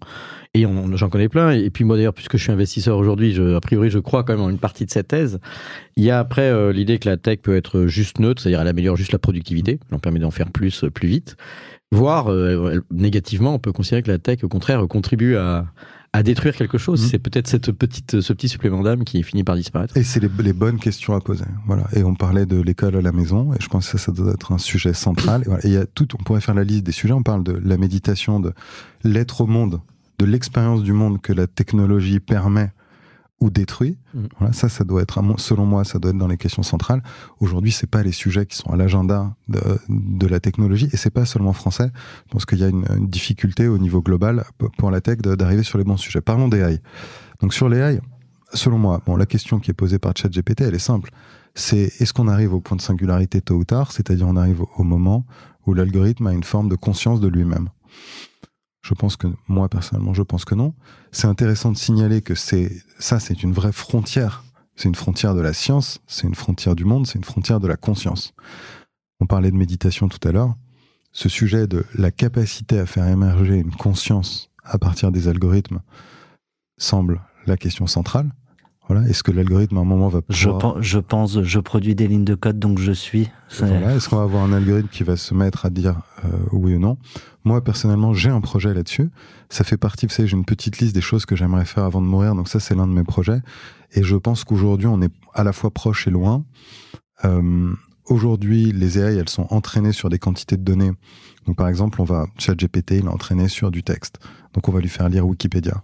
Et 0.54 0.66
on- 0.66 0.96
j'en 0.96 1.08
connais 1.08 1.28
plein. 1.28 1.52
Et 1.52 1.70
puis 1.70 1.84
moi 1.84 1.96
d'ailleurs, 1.96 2.14
puisque 2.14 2.36
je 2.36 2.42
suis 2.42 2.52
investisseur 2.52 2.98
aujourd'hui, 2.98 3.32
je- 3.32 3.54
a 3.54 3.60
priori 3.60 3.90
je 3.90 3.98
crois 4.00 4.24
quand 4.24 4.32
même 4.32 4.42
en 4.42 4.50
une 4.50 4.58
partie 4.58 4.84
de 4.84 4.90
cette 4.90 5.08
thèse. 5.08 5.38
Il 5.96 6.02
y 6.04 6.10
a 6.10 6.18
après 6.18 6.48
euh, 6.50 6.72
l'idée 6.72 6.98
que 6.98 7.08
la 7.08 7.16
tech 7.16 7.38
peut 7.42 7.54
être 7.56 7.86
juste 7.86 8.18
neutre, 8.18 8.42
c'est-à-dire 8.42 8.60
elle 8.60 8.68
améliore 8.68 8.96
juste 8.96 9.12
la 9.12 9.18
productivité, 9.18 9.78
elle 9.88 9.96
en 9.96 10.00
permet 10.00 10.18
d'en 10.18 10.30
faire 10.32 10.50
plus, 10.50 10.82
euh, 10.84 10.90
plus 10.90 11.06
vite. 11.08 11.36
Voire 11.92 12.30
euh, 12.30 12.82
négativement, 12.90 13.54
on 13.54 13.58
peut 13.58 13.72
considérer 13.72 14.02
que 14.02 14.10
la 14.10 14.18
tech 14.18 14.42
au 14.42 14.48
contraire 14.48 14.86
contribue 14.88 15.36
à, 15.36 15.66
à 16.12 16.22
détruire 16.22 16.56
quelque 16.56 16.78
chose. 16.78 17.02
Mhm. 17.02 17.08
C'est 17.08 17.18
peut-être 17.18 17.48
cette 17.48 17.72
petite, 17.72 18.20
ce 18.20 18.32
petit 18.32 18.48
supplément 18.48 18.82
d'âme 18.82 19.04
qui 19.04 19.22
finit 19.22 19.44
par 19.44 19.56
disparaître. 19.56 19.96
Et 19.96 20.02
c'est 20.02 20.20
les, 20.20 20.30
les 20.42 20.52
bonnes 20.52 20.78
questions 20.78 21.14
à 21.14 21.20
poser. 21.20 21.44
Voilà. 21.66 21.86
Et 21.94 22.02
on 22.02 22.14
parlait 22.14 22.46
de 22.46 22.60
l'école 22.60 22.96
à 22.96 23.02
la 23.02 23.12
maison, 23.12 23.52
et 23.52 23.58
je 23.60 23.68
pense 23.68 23.86
que 23.86 23.98
ça, 23.98 24.06
ça 24.06 24.12
doit 24.12 24.32
être 24.32 24.52
un 24.52 24.58
sujet 24.58 24.94
central. 24.94 25.42
Et, 25.42 25.44
voilà. 25.48 25.66
Et 25.66 25.68
il 25.68 25.74
y 25.74 25.76
a 25.76 25.86
tout, 25.86 26.08
on 26.18 26.22
pourrait 26.22 26.40
faire 26.40 26.54
la 26.54 26.64
liste 26.64 26.84
des 26.84 26.92
sujets. 26.92 27.12
On 27.12 27.22
parle 27.22 27.44
de 27.44 27.52
la 27.52 27.76
méditation, 27.76 28.40
de 28.40 28.52
l'être 29.04 29.42
au 29.42 29.46
monde 29.46 29.80
de 30.18 30.24
l'expérience 30.24 30.82
du 30.82 30.92
monde 30.92 31.20
que 31.20 31.32
la 31.32 31.46
technologie 31.46 32.20
permet 32.20 32.72
ou 33.40 33.50
détruit. 33.50 33.98
Mm. 34.14 34.24
Voilà, 34.38 34.52
ça, 34.52 34.68
ça 34.68 34.84
doit 34.84 35.02
être, 35.02 35.22
selon 35.38 35.66
moi, 35.66 35.84
ça 35.84 35.98
doit 35.98 36.10
être 36.10 36.18
dans 36.18 36.28
les 36.28 36.36
questions 36.36 36.62
centrales. 36.62 37.02
Aujourd'hui, 37.40 37.72
c'est 37.72 37.86
pas 37.86 38.02
les 38.02 38.12
sujets 38.12 38.46
qui 38.46 38.56
sont 38.56 38.70
à 38.70 38.76
l'agenda 38.76 39.34
de, 39.48 39.60
de 39.88 40.26
la 40.26 40.40
technologie, 40.40 40.88
et 40.92 40.96
c'est 40.96 41.10
pas 41.10 41.24
seulement 41.24 41.52
français. 41.52 41.90
Je 42.26 42.32
pense 42.32 42.46
qu'il 42.46 42.58
y 42.58 42.64
a 42.64 42.68
une, 42.68 42.84
une 42.96 43.08
difficulté 43.08 43.68
au 43.68 43.78
niveau 43.78 44.02
global 44.02 44.44
pour 44.78 44.90
la 44.90 45.00
tech 45.00 45.18
d'arriver 45.18 45.62
sur 45.62 45.78
les 45.78 45.84
bons 45.84 45.96
sujets. 45.96 46.20
Parlons 46.20 46.48
des 46.48 46.58
AI. 46.58 46.80
Donc 47.40 47.54
sur 47.54 47.68
les 47.68 47.78
AI, 47.78 48.00
selon 48.52 48.78
moi, 48.78 49.00
bon, 49.06 49.16
la 49.16 49.26
question 49.26 49.58
qui 49.58 49.70
est 49.70 49.74
posée 49.74 49.98
par 49.98 50.16
ChatGPT, 50.16 50.62
elle 50.62 50.74
est 50.74 50.78
simple. 50.78 51.10
C'est 51.54 51.92
est-ce 52.00 52.12
qu'on 52.12 52.28
arrive 52.28 52.54
au 52.54 52.60
point 52.60 52.76
de 52.76 52.82
singularité 52.82 53.40
tôt 53.40 53.56
ou 53.56 53.64
tard, 53.64 53.92
c'est-à-dire 53.92 54.28
on 54.28 54.36
arrive 54.36 54.62
au 54.76 54.84
moment 54.84 55.24
où 55.66 55.74
l'algorithme 55.74 56.26
a 56.26 56.32
une 56.32 56.44
forme 56.44 56.68
de 56.68 56.76
conscience 56.76 57.20
de 57.20 57.28
lui-même. 57.28 57.68
Je 58.88 58.94
pense 58.94 59.16
que 59.16 59.26
moi 59.48 59.68
personnellement, 59.68 60.14
je 60.14 60.22
pense 60.22 60.46
que 60.46 60.54
non. 60.54 60.72
C'est 61.12 61.26
intéressant 61.26 61.70
de 61.72 61.76
signaler 61.76 62.22
que 62.22 62.34
c'est 62.34 62.72
ça, 62.98 63.20
c'est 63.20 63.42
une 63.42 63.52
vraie 63.52 63.72
frontière. 63.72 64.44
C'est 64.76 64.88
une 64.88 64.94
frontière 64.94 65.34
de 65.34 65.42
la 65.42 65.52
science, 65.52 66.00
c'est 66.06 66.26
une 66.26 66.34
frontière 66.34 66.74
du 66.74 66.86
monde, 66.86 67.06
c'est 67.06 67.18
une 67.18 67.24
frontière 67.24 67.60
de 67.60 67.68
la 67.68 67.76
conscience. 67.76 68.32
On 69.20 69.26
parlait 69.26 69.50
de 69.50 69.56
méditation 69.56 70.08
tout 70.08 70.26
à 70.26 70.32
l'heure. 70.32 70.54
Ce 71.12 71.28
sujet 71.28 71.66
de 71.66 71.84
la 71.96 72.10
capacité 72.10 72.78
à 72.78 72.86
faire 72.86 73.06
émerger 73.06 73.56
une 73.56 73.74
conscience 73.74 74.50
à 74.64 74.78
partir 74.78 75.12
des 75.12 75.28
algorithmes 75.28 75.82
semble 76.78 77.20
la 77.44 77.58
question 77.58 77.86
centrale. 77.86 78.32
Voilà. 78.88 79.06
Est-ce 79.08 79.22
que 79.22 79.30
l'algorithme 79.30 79.76
à 79.76 79.80
un 79.80 79.84
moment 79.84 80.08
va 80.08 80.20
Je, 80.30 80.48
pouvoir... 80.48 80.82
je 80.82 80.98
pense, 80.98 81.42
je 81.42 81.60
produis 81.60 81.94
des 81.94 82.08
lignes 82.08 82.24
de 82.24 82.34
code, 82.34 82.58
donc 82.58 82.78
je 82.78 82.92
suis. 82.92 83.28
C'est- 83.48 83.66
Voilà. 83.66 83.94
Est-ce 83.94 84.08
qu'on 84.08 84.16
va 84.16 84.22
avoir 84.22 84.42
un 84.44 84.52
algorithme 84.52 84.88
qui 84.88 85.02
va 85.04 85.16
se 85.16 85.34
mettre 85.34 85.66
à 85.66 85.70
dire 85.70 86.00
euh, 86.24 86.28
oui 86.52 86.74
ou 86.74 86.78
non? 86.78 86.96
Moi, 87.44 87.62
personnellement, 87.62 88.14
j'ai 88.14 88.30
un 88.30 88.40
projet 88.40 88.72
là-dessus. 88.72 89.10
Ça 89.50 89.62
fait 89.64 89.76
partie, 89.76 90.06
vous 90.06 90.12
savez, 90.12 90.26
j'ai 90.28 90.36
une 90.36 90.44
petite 90.44 90.78
liste 90.78 90.94
des 90.94 91.00
choses 91.02 91.26
que 91.26 91.36
j'aimerais 91.36 91.64
faire 91.66 91.84
avant 91.84 92.00
de 92.00 92.06
mourir. 92.06 92.34
Donc 92.34 92.48
ça, 92.48 92.60
c'est 92.60 92.74
l'un 92.74 92.86
de 92.86 92.92
mes 92.92 93.04
projets. 93.04 93.40
Et 93.92 94.02
je 94.02 94.16
pense 94.16 94.44
qu'aujourd'hui, 94.44 94.86
on 94.86 95.00
est 95.02 95.10
à 95.34 95.44
la 95.44 95.52
fois 95.52 95.70
proche 95.70 96.06
et 96.06 96.10
loin. 96.10 96.44
Euh, 97.24 97.72
aujourd'hui, 98.06 98.72
les 98.72 98.98
AI, 98.98 99.16
elles 99.16 99.28
sont 99.28 99.46
entraînées 99.50 99.92
sur 99.92 100.08
des 100.08 100.18
quantités 100.18 100.56
de 100.56 100.62
données. 100.62 100.92
Donc 101.46 101.56
par 101.56 101.68
exemple, 101.68 102.00
on 102.00 102.04
va, 102.04 102.26
ChatGPT, 102.38 102.92
il 102.92 103.04
est 103.06 103.08
entraîné 103.08 103.48
sur 103.48 103.70
du 103.70 103.82
texte. 103.82 104.18
Donc 104.54 104.68
on 104.68 104.72
va 104.72 104.80
lui 104.80 104.88
faire 104.88 105.08
lire 105.08 105.26
Wikipédia. 105.26 105.82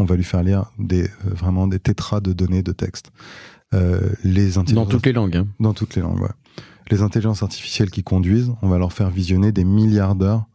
On 0.00 0.04
va 0.04 0.16
lui 0.16 0.24
faire 0.24 0.42
lire 0.42 0.70
des, 0.78 1.04
euh, 1.04 1.08
vraiment 1.26 1.66
des 1.68 1.78
tétras 1.78 2.20
de 2.20 2.32
données 2.32 2.62
de 2.62 2.72
texte. 2.72 3.12
Euh, 3.74 4.00
les 4.24 4.52
Dans 4.52 4.86
toutes 4.86 5.04
les 5.06 5.12
langues. 5.12 5.36
hein. 5.36 5.46
dans 5.60 5.74
toutes 5.74 5.94
les 5.94 6.00
langues, 6.02 6.20
ouais. 6.22 6.30
Les 6.90 7.02
intelligences 7.02 7.42
artificielles 7.42 7.90
qui 7.90 8.02
conduisent, 8.02 8.50
on 8.62 8.68
va 8.68 8.78
leur 8.78 8.92
faire 8.94 9.10
visionner 9.10 9.52
des 9.52 9.64
milliards 9.64 10.14
d'heures 10.16 10.46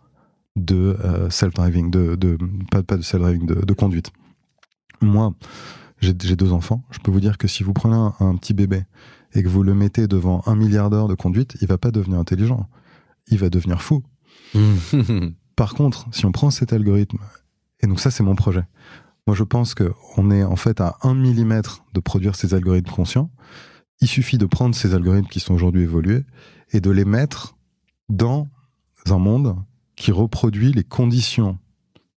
de 0.57 0.97
euh, 1.03 1.29
self-driving, 1.29 1.91
de, 1.91 2.15
de, 2.15 2.37
pas, 2.71 2.81
pas 2.83 2.97
de 2.97 3.03
self-driving, 3.03 3.45
de, 3.45 3.55
de 3.65 3.73
conduite. 3.73 4.11
Moi, 5.01 5.33
j'ai 6.01 6.13
j'ai 6.23 6.35
deux 6.35 6.51
enfants. 6.51 6.83
Je 6.91 6.99
peux 6.99 7.11
vous 7.11 7.19
dire 7.21 7.37
que 7.37 7.47
si 7.47 7.63
vous 7.63 7.71
prenez 7.73 7.95
un, 7.95 8.13
un 8.19 8.35
petit 8.35 8.53
bébé 8.53 8.83
et 9.33 9.43
que 9.43 9.47
vous 9.47 9.63
le 9.63 9.73
mettez 9.75 10.07
devant 10.07 10.41
un 10.47 10.55
milliard 10.55 10.89
d'heures 10.89 11.07
de 11.07 11.13
conduite, 11.15 11.55
il 11.61 11.67
va 11.67 11.77
pas 11.77 11.91
devenir 11.91 12.17
intelligent. 12.19 12.67
Il 13.27 13.37
va 13.37 13.49
devenir 13.49 13.81
fou. 13.81 14.01
Par 15.55 15.73
contre, 15.73 16.07
si 16.11 16.25
on 16.25 16.31
prend 16.31 16.49
cet 16.51 16.73
algorithme, 16.73 17.19
et 17.81 17.87
donc 17.87 17.99
ça 17.99 18.11
c'est 18.11 18.23
mon 18.23 18.35
projet, 18.35 18.63
moi 19.27 19.35
je 19.35 19.43
pense 19.43 19.73
que 19.73 19.91
on 20.17 20.29
est 20.31 20.43
en 20.43 20.55
fait 20.55 20.81
à 20.81 20.97
un 21.03 21.13
millimètre 21.15 21.83
de 21.93 21.99
produire 21.99 22.35
ces 22.35 22.53
algorithmes 22.53 22.91
conscients. 22.91 23.29
Il 24.01 24.07
suffit 24.07 24.37
de 24.37 24.45
prendre 24.45 24.75
ces 24.75 24.93
algorithmes 24.93 25.27
qui 25.29 25.39
sont 25.39 25.53
aujourd'hui 25.53 25.83
évolués 25.83 26.23
et 26.71 26.81
de 26.81 26.91
les 26.91 27.05
mettre 27.05 27.55
dans 28.09 28.47
un 29.09 29.17
monde 29.17 29.55
qui 29.95 30.11
reproduit 30.11 30.71
les 30.73 30.83
conditions 30.83 31.57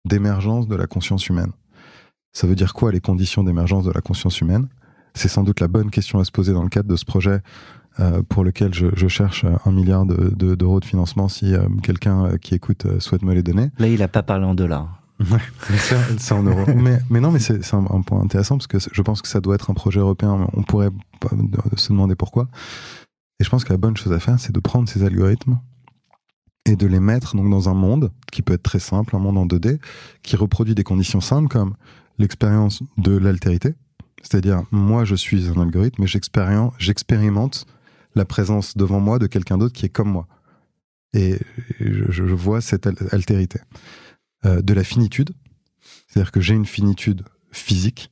d'émergence 0.06 0.68
de 0.68 0.76
la 0.76 0.88
conscience 0.88 1.28
humaine. 1.28 1.52
Ça 2.34 2.48
veut 2.48 2.56
dire 2.56 2.74
quoi 2.74 2.92
les 2.92 3.00
conditions 3.02 3.44
d'émergence 3.44 3.86
de 3.86 3.92
la 3.92 4.02
conscience 4.02 4.40
humaine? 4.42 4.68
C'est 5.14 5.28
sans 5.28 5.44
doute 5.44 5.60
la 5.60 5.68
bonne 5.68 5.90
question 5.92 6.20
à 6.20 6.26
se 6.26 6.32
poser 6.32 6.54
dans 6.54 6.64
le 6.64 6.70
cadre 6.70 6.90
de 6.90 6.96
ce 6.96 7.06
projet 7.06 7.42
euh, 8.00 8.22
pour 8.28 8.44
lequel 8.44 8.74
je, 8.74 9.08
cherche 9.08 9.46
un 9.66 9.72
milliard 9.72 10.06
de- 10.06 10.30
de- 10.36 10.56
d'euros 10.56 10.80
de, 10.80 10.86
financement 10.86 11.28
si 11.28 11.54
euh, 11.54 11.68
quelqu'un 11.82 12.26
euh, 12.26 12.38
qui 12.38 12.54
écoute 12.54 12.86
euh, 12.86 13.00
souhaite 13.00 13.24
me 13.24 13.34
les 13.34 13.42
donner. 13.44 13.72
Là, 13.80 13.88
il 13.88 14.02
a 14.04 14.08
pas 14.08 14.22
parlé 14.24 14.46
en 14.46 14.54
dollars. 14.54 15.02
C'est 15.80 16.20
c'est 16.20 16.34
en 16.34 16.44
euros. 16.44 16.66
mais, 16.76 17.00
mais 17.10 17.20
non, 17.20 17.32
mais 17.32 17.40
c'est 17.40 17.64
c'est 17.64 17.76
un, 17.76 17.86
un 17.90 18.02
point 18.02 18.22
intéressant 18.22 18.58
parce 18.58 18.68
que 18.68 18.78
je 18.80 19.02
pense 19.02 19.22
que 19.22 19.28
ça 19.28 19.42
doit 19.42 19.56
être 19.56 19.70
un 19.72 19.74
projet 19.74 20.00
européen. 20.00 20.48
On 20.54 20.64
pourrait 20.64 20.90
se 21.76 21.90
demander 21.92 22.16
pourquoi. 22.16 22.48
Et 23.40 23.44
je 23.44 23.50
pense 23.50 23.64
que 23.64 23.72
la 23.74 23.78
bonne 23.78 23.96
chose 23.98 24.14
à 24.14 24.20
faire, 24.20 24.40
c'est 24.40 24.52
de 24.54 24.60
prendre 24.60 24.88
ces 24.90 25.04
algorithmes 25.04 25.60
et 26.66 26.76
de 26.76 26.88
les 26.88 27.00
mettre 27.00 27.36
donc 27.36 27.50
dans 27.50 27.70
un 27.70 27.74
monde 27.74 28.12
qui 28.32 28.42
peut 28.42 28.54
être 28.54 28.64
très 28.64 28.80
simple, 28.80 29.16
un 29.16 29.20
monde 29.20 29.38
en 29.38 29.46
2D, 29.46 29.80
qui 30.24 30.36
reproduit 30.36 30.76
des 30.76 30.84
conditions 30.84 31.22
simples 31.22 31.48
comme 31.48 31.76
l'expérience 32.18 32.84
de 32.98 33.16
l'altérité. 33.16 33.74
C'est-à-dire, 34.24 34.64
moi, 34.72 35.06
je 35.06 35.16
suis 35.16 35.48
un 35.48 35.62
algorithme, 35.62 36.02
mais 36.02 36.08
j'expérien- 36.08 36.72
j'expérimente 36.80 37.66
la 38.16 38.26
présence 38.26 38.76
devant 38.76 39.00
moi 39.00 39.20
de 39.20 39.28
quelqu'un 39.28 39.58
d'autre 39.60 39.74
qui 39.74 39.86
est 39.86 39.90
comme 39.90 40.10
moi. 40.10 40.28
Et 41.14 41.38
je, 41.80 42.12
je 42.12 42.24
vois 42.24 42.60
cette 42.62 42.88
al- 42.88 42.96
altérité. 43.12 43.60
Euh, 44.46 44.62
de 44.62 44.74
la 44.76 44.84
finitude, 44.84 45.32
c'est-à-dire 46.08 46.32
que 46.32 46.42
j'ai 46.42 46.54
une 46.54 46.68
finitude 46.68 47.24
physique, 47.52 48.12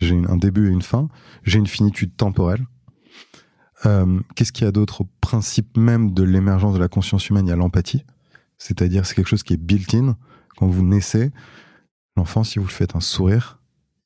j'ai 0.00 0.14
un 0.14 0.36
début 0.36 0.68
et 0.68 0.70
une 0.70 0.82
fin, 0.82 1.08
j'ai 1.44 1.58
une 1.58 1.66
finitude 1.66 2.14
temporelle. 2.14 2.66
Euh, 3.86 4.20
Qu'est-ce 4.34 4.52
qu'il 4.52 4.66
y 4.66 4.68
a 4.68 4.72
d'autre 4.72 5.00
au 5.00 5.08
principe 5.22 5.78
même 5.78 6.12
de 6.12 6.22
l'émergence 6.22 6.74
de 6.74 6.78
la 6.78 6.88
conscience 6.88 7.30
humaine? 7.30 7.46
Il 7.46 7.50
y 7.50 7.52
a 7.52 7.56
l'empathie, 7.56 8.04
c'est-à-dire 8.58 9.06
c'est 9.06 9.14
quelque 9.14 9.28
chose 9.28 9.42
qui 9.42 9.54
est 9.54 9.56
built-in. 9.56 10.18
Quand 10.58 10.66
vous 10.66 10.84
naissez, 10.84 11.30
l'enfant, 12.16 12.44
si 12.44 12.58
vous 12.58 12.66
le 12.66 12.70
faites 12.70 12.94
un 12.94 13.00
sourire, 13.00 13.58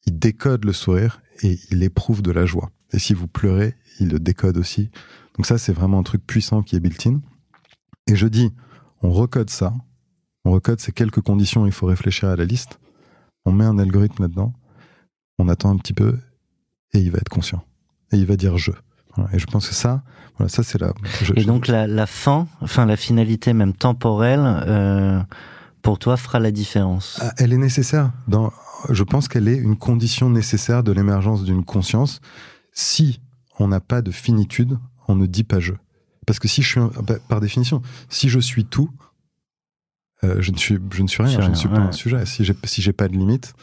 il 0.07 0.20
décode 0.20 0.64
le 0.64 0.72
sourire 0.72 1.20
et 1.42 1.59
il 1.72 1.82
éprouve 1.82 2.22
de 2.22 2.30
la 2.30 2.46
joie. 2.46 2.70
Et 2.92 3.01
si 3.01 3.12
vous 3.12 3.26
pleurez, 3.26 3.74
il 3.98 4.09
le 4.09 4.20
décode 4.20 4.57
aussi. 4.57 4.88
Donc 5.36 5.46
ça, 5.46 5.59
c'est 5.59 5.72
vraiment 5.72 5.98
un 5.98 6.05
truc 6.05 6.24
puissant 6.24 6.62
qui 6.62 6.76
est 6.76 6.80
built-in. 6.80 7.20
Et 8.07 8.14
je 8.14 8.28
dis, 8.28 8.53
on 9.03 9.11
recode 9.11 9.51
ça, 9.51 9.74
on 10.45 10.53
recode 10.53 10.80
ces 10.80 10.93
quelques 10.93 11.20
conditions, 11.20 11.66
il 11.66 11.72
faut 11.72 11.86
réfléchir 11.86 12.28
à 12.28 12.36
la 12.36 12.45
liste, 12.45 12.78
on 13.45 13.53
met 13.53 13.64
un 13.64 13.78
algorithme 13.78 14.22
là-dedans, 14.22 14.53
on 15.38 15.49
attend 15.49 15.70
un 15.70 15.76
petit 15.76 15.93
peu, 15.95 16.18
et 16.93 16.99
il 17.01 17.11
va 17.11 17.18
être 17.18 17.28
conscient. 17.28 17.62
Et 18.12 18.16
il 18.16 18.26
va 18.26 18.36
dire 18.36 18.59
je. 18.59 18.72
Voilà. 19.16 19.30
Et 19.34 19.38
je 19.38 19.47
pense 19.47 19.68
que 19.68 19.74
ça, 19.74 20.03
voilà, 20.36 20.49
ça 20.49 20.62
c'est 20.62 20.80
la. 20.80 20.93
je- 21.22 21.32
Et 21.36 21.41
je- 21.43 21.47
donc 21.47 21.66
la, 21.68 21.86
la 21.86 22.07
fin, 22.07 22.47
enfin 22.61 22.86
la 22.86 22.97
finalité 22.97 23.53
même 23.53 23.72
temporelle, 23.74 24.41
euh, 24.66 25.20
pour 25.82 25.99
toi 25.99 26.16
fera 26.16 26.38
la 26.41 26.51
différence? 26.51 27.18
Ah, 27.22 27.32
Elle 27.38 27.53
est 27.53 27.59
nécessaire. 27.59 28.12
Dans, 28.28 28.53
je 28.91 29.03
pense 29.05 29.28
qu'elle 29.28 29.49
est 29.49 29.57
une 29.57 29.76
condition 29.76 30.28
nécessaire 30.30 30.82
de 30.82 30.93
l'émergence 30.93 31.45
d'une 31.45 31.64
conscience. 31.64 32.20
Si 32.72 33.20
on 33.59 33.68
n'a 33.68 33.80
pas 33.80 34.03
de 34.03 34.11
finitude, 34.11 34.78
on 35.09 35.14
ne 35.16 35.26
dit 35.26 35.45
pas 35.45 35.61
je. 35.61 35.72
Parce 36.26 36.38
que 36.38 36.49
si 36.49 36.62
je 36.62 36.68
suis, 36.68 36.80
bah, 37.07 37.14
par 37.28 37.41
définition, 37.41 37.82
si 38.09 38.28
je 38.28 38.38
suis 38.38 38.64
tout, 38.64 38.91
euh, 40.24 40.36
je, 40.40 40.50
ne 40.52 40.56
suis, 40.56 40.78
je 40.92 41.02
ne 41.02 41.08
suis 41.08 41.22
rien, 41.22 41.40
Je 41.40 41.48
ne 41.48 41.54
suis 41.54 41.68
pas 41.68 41.76
ouais. 41.78 41.80
un 41.88 41.92
sujet. 41.92 42.24
Si 42.26 42.44
j'ai 42.44 42.54
si 42.64 42.82
j'ai 42.82 42.92
pas 42.92 43.08
de 43.08 43.14
limite, 43.16 43.54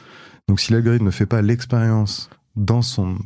donc 0.47 0.59
si 0.59 0.71
l'algorithme 0.73 1.05
ne 1.05 1.11
fait 1.11 1.25
pas 1.25 1.41
l'expérience 1.41 2.29
dans 2.55 2.81
son 2.81 3.17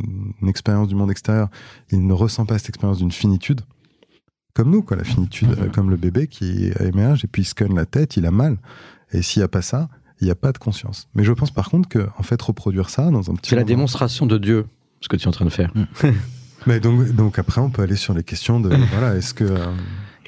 expérience 0.45 0.87
du 0.89 0.95
monde 0.95 1.11
extérieur, 1.11 1.47
il 1.91 2.05
ne 2.05 2.13
ressent 2.13 2.45
pas 2.45 2.57
cette 2.57 2.69
expérience 2.69 2.97
d'une 2.97 3.11
finitude, 3.11 3.61
comme 4.53 4.69
nous, 4.71 4.81
quoi, 4.81 4.97
la 4.97 5.05
finitude, 5.05 5.49
Mhm. 5.49 5.63
euh, 5.63 5.69
comme 5.69 5.89
le 5.89 5.95
bébé 5.97 6.27
qui 6.27 6.71
émerge 6.81 7.23
et 7.23 7.27
puis 7.27 7.43
il 7.43 7.45
se 7.45 7.55
cogne 7.55 7.73
la 7.75 7.85
tête, 7.85 8.17
il 8.17 8.25
a 8.25 8.31
mal. 8.31 8.57
Et 9.13 9.21
s'il 9.21 9.39
n'y 9.39 9.45
a 9.45 9.47
pas 9.47 9.61
ça, 9.61 9.87
il 10.19 10.25
n'y 10.25 10.31
a 10.31 10.35
pas 10.35 10.51
de 10.51 10.57
conscience. 10.57 11.07
Mais 11.15 11.23
je 11.23 11.31
pense 11.31 11.51
par 11.51 11.69
contre 11.69 11.87
que, 11.87 12.07
en 12.17 12.23
fait, 12.23 12.41
reproduire 12.41 12.89
ça 12.89 13.09
dans 13.09 13.31
un 13.31 13.35
petit 13.35 13.51
C'est 13.51 13.55
la 13.55 13.63
démonstration 13.63 14.25
de 14.25 14.37
Dieu, 14.37 14.65
ce 14.99 15.07
que 15.07 15.15
tu 15.15 15.23
es 15.23 15.27
en 15.27 15.31
train 15.31 15.45
de 15.45 15.49
faire. 15.49 15.71
Mais 16.67 16.79
donc, 16.79 17.09
donc 17.15 17.39
après, 17.39 17.59
on 17.61 17.69
peut 17.71 17.81
aller 17.81 17.95
sur 17.95 18.13
les 18.13 18.23
questions 18.23 18.59
de, 18.59 18.69
voilà, 18.91 19.15
est-ce 19.15 19.33
que, 19.33 19.45
euh, 19.45 19.65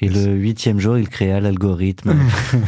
Et 0.00 0.08
le 0.08 0.34
huitième 0.34 0.80
jour, 0.80 0.98
il 0.98 1.08
créa 1.08 1.40
l'algorithme. 1.40 2.14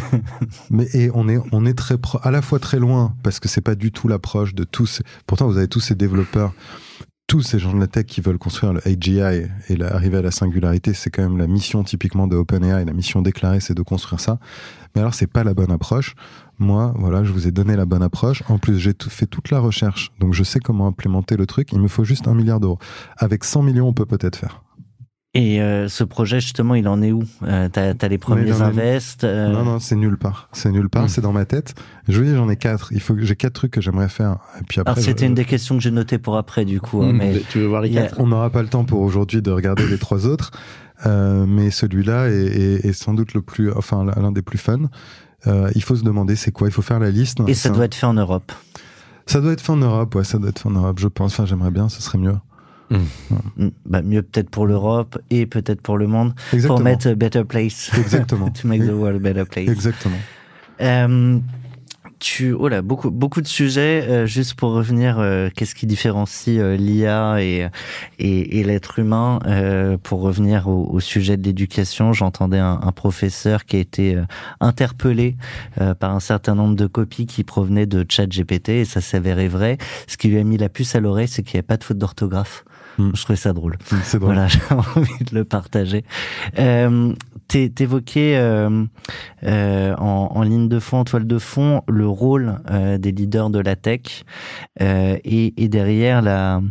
mais 0.71 0.87
et 0.95 1.11
on 1.15 1.29
est, 1.29 1.39
on 1.53 1.67
est 1.67 1.75
très 1.75 1.99
pro, 1.99 2.19
à 2.23 2.31
la 2.31 2.43
fois 2.43 2.59
très 2.59 2.79
loin 2.79 3.15
parce 3.23 3.41
que 3.41 3.49
c'est 3.49 3.61
pas 3.61 3.75
du 3.75 3.93
tout 3.93 4.09
l'approche 4.09 4.55
de 4.55 4.65
tous. 4.65 5.03
Pourtant, 5.27 5.47
vous 5.49 5.59
avez 5.59 5.69
tous 5.69 5.81
ces 5.81 5.95
développeurs, 5.95 6.53
tous 7.27 7.43
ces 7.43 7.59
gens 7.59 7.75
de 7.75 7.81
la 7.81 7.89
tech 7.89 8.07
qui 8.07 8.21
veulent 8.21 8.39
construire 8.39 8.73
le 8.73 8.81
AGI 8.87 9.49
et 9.69 9.77
la- 9.77 9.93
arriver 9.93 10.19
à 10.19 10.23
la 10.23 10.31
singularité. 10.31 10.95
C'est 10.95 11.11
quand 11.11 11.23
même 11.23 11.37
la 11.39 11.49
mission 11.49 11.83
typiquement 11.83 12.29
de 12.29 12.37
OpenAI. 12.37 12.85
La 12.85 12.93
mission 12.93 13.23
déclarée, 13.23 13.61
c'est 13.61 13.75
de 13.75 13.83
construire 13.83 14.21
ça. 14.21 14.39
Mais 14.95 15.01
alors, 15.01 15.13
c'est 15.15 15.27
pas 15.27 15.43
la 15.45 15.53
bonne 15.53 15.73
approche. 15.73 16.15
Moi, 16.59 16.95
voilà, 16.97 17.23
je 17.25 17.33
vous 17.33 17.47
ai 17.49 17.51
donné 17.51 17.77
la 17.77 17.85
bonne 17.85 18.03
approche. 18.03 18.43
En 18.49 18.59
plus, 18.59 18.79
j'ai 18.79 18.95
tout- 18.95 19.11
fait 19.11 19.27
toute 19.27 19.51
la 19.51 19.59
recherche, 19.59 20.11
donc 20.21 20.33
je 20.33 20.43
sais 20.45 20.61
comment 20.61 20.87
implémenter 20.87 21.37
le 21.37 21.45
truc. 21.47 21.71
Il 21.73 21.81
me 21.81 21.89
faut 21.89 22.05
juste 22.05 22.29
un 22.29 22.35
milliard 22.35 22.61
d'euros. 22.61 22.79
Avec 23.19 23.45
100 23.45 23.63
millions, 23.63 23.89
on 23.89 23.93
peut 23.93 24.07
peut-être 24.07 24.37
faire. 24.37 24.63
Et 25.37 25.61
euh, 25.61 25.89
ce 25.89 26.03
projet, 26.05 26.41
justement, 26.41 26.75
il 26.75 26.89
en 26.89 27.03
est 27.03 27.13
où? 27.13 27.23
Euh, 27.43 27.69
T'as 27.71 27.93
as 28.01 28.09
les 28.09 28.19
premiers 28.19 28.47
la- 28.51 28.67
invests 28.67 29.25
euh, 29.25 29.53
Non, 29.53 29.65
non, 29.65 29.79
c'est 29.79 29.97
nulle 29.97 30.17
part. 30.17 30.49
C'est 30.53 30.71
nulle 30.71 30.89
part, 30.89 31.05
Hmm. 31.05 31.09
c'est 31.09 31.21
dans 31.21 31.33
ma 31.33 31.45
tête. 31.45 31.75
Je 32.09 32.19
vous 32.19 32.25
dis, 32.25 32.35
j'en 32.35 32.49
ai 32.49 32.57
quatre. 32.57 32.93
Il 32.93 33.01
faut 33.01 33.15
que 33.15 33.23
j'ai 33.25 33.37
quatre 33.37 33.53
trucs 33.53 33.73
que 33.73 33.81
j'aimerais 33.81 34.09
faire. 34.09 34.39
Et 34.61 34.65
puis 34.65 34.81
après, 34.81 34.93
Alors 34.95 35.05
c'était 35.05 35.25
je- 35.25 35.27
une 35.29 35.35
des 35.35 35.45
questions 35.45 35.77
que 35.77 35.83
j'ai 35.83 35.91
notées 35.91 36.19
pour 36.19 36.37
après, 36.37 36.65
du 36.65 36.81
coup. 36.81 37.03
hein, 37.03 37.13
Mmh. 37.13 37.17
mais 37.17 37.43
Tu 37.51 37.59
veux 37.59 37.67
voir 37.67 37.83
les 37.83 37.97
a- 37.99 38.03
quatre? 38.03 38.21
On 38.21 38.27
n'aura 38.29 38.51
pas 38.51 38.63
le 38.63 38.69
temps 38.69 38.85
pour 38.85 39.01
aujourd'hui 39.01 39.43
de 39.43 39.51
regarder 39.51 39.87
les 39.87 39.99
trois 39.99 40.27
autres. 40.27 40.51
Euh, 41.05 41.45
mais 41.47 41.71
celui-là 41.71 42.29
est, 42.31 42.33
est- 42.47 42.87
est 42.87 42.93
sans 42.95 43.13
doute 43.13 43.35
le 43.35 43.43
plus, 43.43 43.71
enfin, 43.73 44.05
l'un 44.05 44.33
des 44.33 44.41
plus 44.43 44.57
fun. 44.59 44.89
Euh, 45.47 45.71
il 45.75 45.83
faut 45.83 45.95
se 45.95 46.03
demander 46.03 46.35
c'est 46.37 46.51
quoi, 46.53 46.69
il 46.69 46.73
faut 46.73 46.81
faire 46.83 46.99
la 46.99 47.11
liste. 47.11 47.39
Et 47.47 47.53
ça 47.55 47.69
un- 47.69 47.73
doit 47.73 47.85
être 47.85 47.95
fait 47.95 48.07
en 48.07 48.15
Europe. 48.15 48.51
ça 49.27 49.41
doit 49.43 49.53
être 49.53 49.61
fait 49.61 49.73
en 49.73 49.77
Europe, 49.77 50.15
ouais, 50.15 50.25
ça 50.25 50.39
doit 50.39 50.49
être 50.49 50.61
fait 50.61 50.69
en 50.69 50.73
Europe, 50.73 50.99
je 50.99 51.09
pense. 51.09 51.35
Enfin, 51.35 51.45
j'aimerais 51.45 51.71
bien, 51.71 51.89
ce 51.91 52.01
serait 52.01 52.17
mieux. 52.19 52.37
Mm, 52.91 53.69
Bah, 53.85 54.03
mieux 54.03 54.23
peut-être 54.23 54.51
pour 54.51 54.67
l'Europe 54.67 55.19
et 55.31 55.47
peut-être 55.47 55.81
pour 55.81 55.99
le 55.99 56.07
monde. 56.07 56.35
Exactement. 56.53 56.77
Pour 56.77 56.85
mettre 56.85 57.09
a 57.09 57.15
Better 57.15 57.45
Place. 57.45 57.91
Exactement. 57.99 58.51
to 58.61 58.67
make 58.69 58.83
the 58.87 58.91
world 58.93 59.17
a 59.17 59.19
better 59.19 59.45
place. 59.45 59.69
Exactement. 59.69 60.17
Euh, 60.81 61.39
tu, 62.19 62.53
oh 62.55 62.69
là, 62.69 62.81
beaucoup, 62.81 63.11
beaucoup 63.11 63.43
de 63.43 63.47
sujets. 63.47 64.03
euh, 64.09 64.25
juste 64.27 64.55
pour 64.55 64.71
revenir, 64.73 65.19
euh, 65.19 65.51
qu'est-ce 65.55 65.75
qui 65.75 65.87
différencie 65.87 66.59
euh, 66.59 66.75
l'IA 66.77 67.43
et, 67.43 67.69
et, 68.19 68.59
et 68.61 68.65
l'être 68.65 68.99
humain 68.99 69.39
euh, 69.47 69.99
Pour 70.03 70.21
revenir 70.23 70.67
au, 70.69 70.87
au 70.91 71.01
sujet 71.01 71.37
de 71.37 71.43
l'éducation, 71.45 72.13
j'entendais 72.15 72.59
un, 72.59 72.81
un 72.83 72.93
professeur 72.93 73.65
qui 73.67 73.77
a 73.77 73.81
été 73.81 74.15
euh, 74.17 74.23
interpellé 74.61 75.37
euh, 75.81 75.95
par 75.95 76.15
un 76.15 76.21
certain 76.21 76.55
nombre 76.55 76.75
de 76.77 76.87
copies 76.87 77.27
qui 77.27 77.45
provenaient 77.45 77.87
de 77.87 78.05
ChatGPT 78.09 78.69
et 78.71 78.85
ça 78.87 79.01
s'avérait 79.03 79.49
vrai. 79.49 79.77
Ce 80.07 80.17
qui 80.17 80.29
lui 80.29 80.39
a 80.39 80.45
mis 80.45 80.57
la 80.57 80.69
puce 80.71 80.95
à 80.95 81.01
l'oreille, 81.01 81.29
c'est 81.29 81.43
qu'il 81.43 81.57
n'y 81.57 81.59
avait 81.59 81.67
pas 81.67 81.77
de 81.77 81.85
faute 81.85 81.99
d'orthographe. 81.99 82.65
Hmm. 82.99 83.11
Je 83.15 83.23
trouvais 83.23 83.37
ça 83.37 83.53
drôle. 83.53 83.77
C'est 84.05 84.19
drôle. 84.19 84.35
Voilà, 84.35 84.47
j'ai 84.49 84.61
envie 84.71 85.25
de 85.25 85.35
le 85.35 85.45
partager. 85.45 86.05
Euh, 86.59 87.13
t'é- 87.49 87.69
T'évoquais 87.71 88.37
euh, 88.37 88.85
euh, 89.45 89.95
en, 89.97 90.31
en 90.35 90.43
ligne 90.43 90.69
de 90.69 90.79
fond, 90.79 90.99
en 90.99 91.05
toile 91.05 91.27
de 91.27 91.39
fond, 91.39 91.83
le 91.89 92.07
rôle 92.09 92.59
euh, 92.71 92.97
des 92.99 93.13
leaders 93.13 93.51
de 93.51 93.59
la 93.59 93.77
tech 93.77 94.25
et, 94.81 95.55
et 95.63 95.69
derrière 95.69 96.23
la 96.23 96.63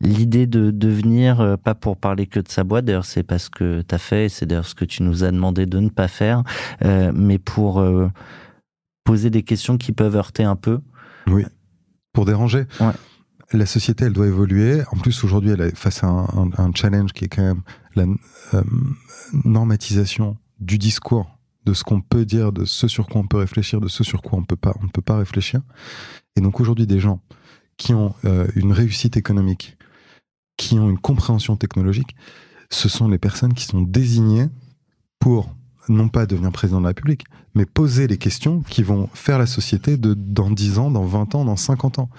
l'idée 0.00 0.46
de 0.46 0.70
devenir, 0.70 1.56
pas 1.64 1.74
pour 1.74 1.96
parler 1.96 2.26
que 2.26 2.38
de 2.38 2.48
sa 2.48 2.62
boîte, 2.62 2.84
d'ailleurs 2.84 3.04
c'est 3.04 3.24
pas 3.24 3.38
ce 3.40 3.50
que 3.50 3.80
t'as 3.82 3.98
fait, 3.98 4.26
et 4.26 4.28
c'est 4.28 4.46
d'ailleurs 4.46 4.66
ce 4.66 4.76
que 4.76 4.84
tu 4.84 5.02
nous 5.02 5.24
as 5.24 5.32
demandé 5.32 5.66
de 5.66 5.80
ne 5.80 5.88
pas 5.88 6.06
faire, 6.06 6.44
euh, 6.84 7.10
mais 7.12 7.38
pour 7.38 7.80
euh, 7.80 8.08
poser 9.02 9.28
des 9.30 9.42
questions 9.42 9.76
qui 9.76 9.90
peuvent 9.90 10.14
heurter 10.14 10.44
un 10.44 10.54
peu. 10.54 10.78
Pour 12.12 12.26
déranger. 12.26 12.66
Ouais. 12.80 12.92
La 13.52 13.64
société, 13.64 14.04
elle 14.04 14.12
doit 14.12 14.26
évoluer. 14.26 14.82
En 14.92 14.96
plus, 14.96 15.24
aujourd'hui, 15.24 15.50
elle 15.50 15.62
est 15.62 15.76
face 15.76 16.04
à 16.04 16.08
un, 16.08 16.70
challenge 16.74 17.12
qui 17.12 17.24
est 17.24 17.28
quand 17.28 17.42
même 17.42 17.62
la 17.94 18.04
euh, 18.54 18.62
normatisation 19.44 20.36
du 20.60 20.76
discours, 20.76 21.38
de 21.64 21.72
ce 21.72 21.82
qu'on 21.82 22.02
peut 22.02 22.26
dire, 22.26 22.52
de 22.52 22.66
ce 22.66 22.88
sur 22.88 23.06
quoi 23.06 23.22
on 23.22 23.26
peut 23.26 23.38
réfléchir, 23.38 23.80
de 23.80 23.88
ce 23.88 24.04
sur 24.04 24.20
quoi 24.20 24.38
on 24.38 24.44
peut 24.44 24.56
pas, 24.56 24.74
on 24.80 24.84
ne 24.84 24.90
peut 24.90 25.02
pas 25.02 25.16
réfléchir. 25.16 25.62
Et 26.36 26.42
donc 26.42 26.60
aujourd'hui, 26.60 26.86
des 26.86 27.00
gens 27.00 27.20
qui 27.78 27.94
ont 27.94 28.14
euh, 28.26 28.46
une 28.54 28.72
réussite 28.72 29.16
économique, 29.16 29.78
qui 30.58 30.78
ont 30.78 30.90
une 30.90 30.98
compréhension 30.98 31.56
technologique, 31.56 32.14
ce 32.70 32.90
sont 32.90 33.08
les 33.08 33.18
personnes 33.18 33.54
qui 33.54 33.64
sont 33.64 33.80
désignées 33.80 34.48
pour 35.18 35.54
non 35.88 36.08
pas 36.08 36.26
devenir 36.26 36.52
président 36.52 36.78
de 36.80 36.84
la 36.84 36.88
République, 36.88 37.24
mais 37.54 37.64
poser 37.64 38.06
les 38.08 38.18
questions 38.18 38.60
qui 38.60 38.82
vont 38.82 39.08
faire 39.14 39.38
la 39.38 39.46
société 39.46 39.96
dans 39.96 40.50
10 40.50 40.78
ans, 40.78 40.90
dans 40.90 41.04
20 41.04 41.34
ans, 41.34 41.44
dans 41.46 41.56
50 41.56 41.98
ans. 41.98 42.10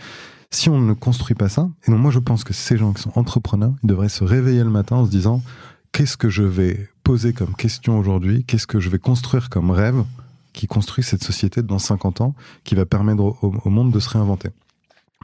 Si 0.51 0.69
on 0.69 0.79
ne 0.79 0.93
construit 0.93 1.35
pas 1.35 1.47
ça, 1.47 1.69
et 1.87 1.91
donc 1.91 1.99
moi 1.99 2.11
je 2.11 2.19
pense 2.19 2.43
que 2.43 2.53
ces 2.53 2.75
gens 2.75 2.93
qui 2.93 3.03
sont 3.03 3.11
entrepreneurs, 3.15 3.73
ils 3.83 3.87
devraient 3.87 4.09
se 4.09 4.23
réveiller 4.23 4.63
le 4.63 4.71
matin 4.71 4.97
en 4.97 5.05
se 5.05 5.11
disant 5.11 5.43
qu'est-ce 5.91 6.17
que 6.17 6.29
je 6.29 6.43
vais 6.43 6.89
poser 7.03 7.33
comme 7.33 7.55
question 7.55 7.99
aujourd'hui, 7.99 8.43
qu'est-ce 8.45 8.67
que 8.67 8.79
je 8.79 8.89
vais 8.89 8.99
construire 8.99 9.49
comme 9.49 9.69
rêve 9.69 10.03
qui 10.53 10.65
construit 10.65 11.03
cette 11.03 11.23
société 11.23 11.61
dans 11.61 11.77
50 11.77 12.21
ans, 12.21 12.35
qui 12.63 12.73
va 12.73 12.85
permettre 12.85 13.23
au, 13.41 13.69
monde 13.69 13.91
de 13.91 13.99
se 13.99 14.09
réinventer? 14.09 14.49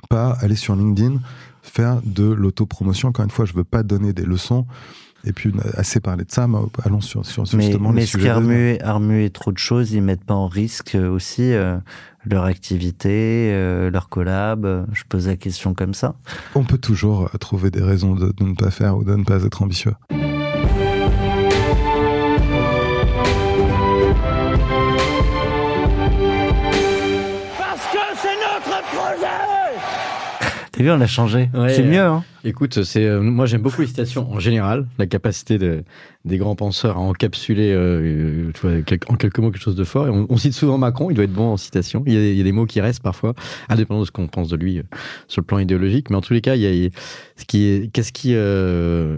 Pas 0.09 0.31
aller 0.41 0.55
sur 0.55 0.75
LinkedIn, 0.75 1.19
faire 1.63 2.01
de 2.03 2.25
l'autopromotion. 2.25 3.09
Encore 3.09 3.25
une 3.25 3.31
fois, 3.31 3.45
je 3.45 3.53
veux 3.53 3.63
pas 3.63 3.81
donner 3.81 4.13
des 4.13 4.25
leçons. 4.25 4.67
Et 5.25 5.33
puis, 5.33 5.51
assez 5.75 5.99
parlé 5.99 6.23
de 6.23 6.31
ça, 6.31 6.47
mais 6.47 6.59
allons 6.83 7.01
sur, 7.01 7.25
sur 7.25 7.43
Mais, 7.53 7.63
justement 7.65 7.91
mais 7.91 8.01
les 8.01 8.05
ce 8.05 8.13
sujets 8.13 8.29
qui 8.29 8.35
de 8.35 8.39
demain. 8.39 8.53
remue, 8.53 8.77
a 8.79 8.93
remué 8.93 9.29
trop 9.29 9.51
de 9.51 9.57
choses, 9.57 9.91
ils 9.91 10.01
mettent 10.01 10.23
pas 10.23 10.35
en 10.35 10.47
risque 10.47 10.95
euh, 10.95 11.09
aussi 11.09 11.53
euh, 11.53 11.77
leur 12.25 12.43
activité, 12.43 13.51
euh, 13.53 13.89
leur 13.89 14.09
collab. 14.09 14.85
Je 14.93 15.03
pose 15.09 15.27
la 15.27 15.35
question 15.35 15.73
comme 15.73 15.93
ça. 15.93 16.15
On 16.53 16.63
peut 16.63 16.77
toujours 16.77 17.29
trouver 17.39 17.71
des 17.71 17.81
raisons 17.81 18.13
de, 18.15 18.31
de 18.31 18.43
ne 18.43 18.55
pas 18.55 18.71
faire 18.71 18.97
ou 18.97 19.03
de 19.03 19.15
ne 19.15 19.23
pas 19.23 19.43
être 19.43 19.61
ambitieux. 19.61 19.93
T'as 30.75 30.83
vu, 30.83 30.91
on 30.91 30.99
a 30.99 31.07
changé. 31.07 31.49
Ouais, 31.53 31.69
c'est 31.73 31.83
euh, 31.83 31.89
mieux, 31.89 32.01
hein 32.01 32.23
Écoute, 32.43 32.83
c'est 32.83 33.05
euh, 33.05 33.21
moi 33.21 33.45
j'aime 33.45 33.61
beaucoup 33.61 33.81
les 33.81 33.87
citations 33.87 34.29
en 34.31 34.39
général, 34.39 34.85
la 34.99 35.07
capacité 35.07 35.57
de, 35.57 35.83
des 36.25 36.37
grands 36.37 36.55
penseurs 36.55 36.97
à 36.97 36.99
encapsuler 36.99 37.71
euh, 37.71 38.51
tu 38.53 38.59
vois, 38.61 38.81
quel- 38.81 38.99
en 39.07 39.15
quelques 39.15 39.39
mots 39.39 39.49
quelque 39.51 39.63
chose 39.63 39.75
de 39.77 39.83
fort. 39.85 40.07
Et 40.07 40.09
on, 40.11 40.27
on 40.29 40.37
cite 40.37 40.53
souvent 40.53 40.77
Macron, 40.77 41.09
il 41.09 41.15
doit 41.15 41.23
être 41.23 41.33
bon 41.33 41.53
en 41.53 41.57
citation. 41.57 42.03
Il 42.05 42.13
y 42.13 42.17
a, 42.17 42.29
il 42.29 42.35
y 42.37 42.41
a 42.41 42.43
des 42.43 42.51
mots 42.51 42.65
qui 42.65 42.81
restent 42.81 43.01
parfois, 43.01 43.33
indépendamment 43.69 44.01
de 44.01 44.07
ce 44.07 44.11
qu'on 44.11 44.27
pense 44.27 44.49
de 44.49 44.57
lui 44.57 44.79
euh, 44.79 44.83
sur 45.27 45.41
le 45.41 45.45
plan 45.45 45.59
idéologique. 45.59 46.09
Mais 46.09 46.17
en 46.17 46.21
tous 46.21 46.33
les 46.33 46.41
cas, 46.41 46.55
il 46.55 46.61
y 46.61 46.85
a, 46.85 46.89
ce 47.37 47.45
qui 47.45 47.63
est, 47.65 47.91
qu'est-ce 47.91 48.11
qui, 48.11 48.33
euh, 48.35 49.17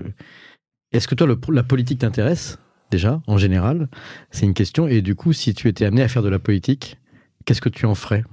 est-ce 0.94 1.08
que 1.08 1.16
toi 1.16 1.26
le- 1.28 1.40
la 1.52 1.64
politique 1.64 2.00
t'intéresse 2.00 2.60
déjà 2.92 3.20
en 3.28 3.38
général? 3.38 3.90
C'est 4.32 4.46
une 4.46 4.54
question. 4.54 4.88
Et 4.88 5.02
du 5.02 5.16
coup, 5.16 5.34
si 5.34 5.54
tu 5.56 5.68
étais 5.68 5.86
amené 5.86 6.04
à 6.04 6.08
faire 6.08 6.24
de 6.24 6.30
la 6.30 6.40
politique, 6.40 6.98
qu'est-ce 7.46 7.62
que 7.62 7.70
tu 7.70 7.86
en 7.88 7.96
ferais? 7.96 8.24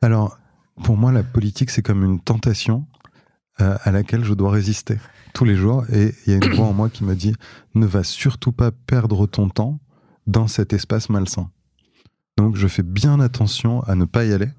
Alors, 0.00 0.38
pour 0.82 0.96
moi, 0.96 1.12
la 1.12 1.22
politique, 1.22 1.70
c'est 1.70 1.82
comme 1.82 2.04
une 2.04 2.20
tentation 2.20 2.86
euh, 3.60 3.76
à 3.82 3.90
laquelle 3.90 4.24
je 4.24 4.34
dois 4.34 4.50
résister 4.50 4.98
tous 5.32 5.44
les 5.44 5.56
jours. 5.56 5.84
Et 5.90 6.14
il 6.26 6.32
y 6.32 6.34
a 6.34 6.36
une 6.36 6.54
voix 6.54 6.66
en 6.66 6.72
moi 6.72 6.90
qui 6.90 7.04
me 7.04 7.14
dit 7.14 7.34
ne 7.74 7.86
va 7.86 8.04
surtout 8.04 8.52
pas 8.52 8.70
perdre 8.70 9.26
ton 9.26 9.48
temps 9.48 9.80
dans 10.26 10.46
cet 10.46 10.72
espace 10.72 11.08
malsain. 11.08 11.50
Donc, 12.36 12.56
je 12.56 12.68
fais 12.68 12.82
bien 12.82 13.20
attention 13.20 13.82
à 13.84 13.94
ne 13.94 14.04
pas 14.04 14.24
y 14.24 14.32
aller, 14.32 14.50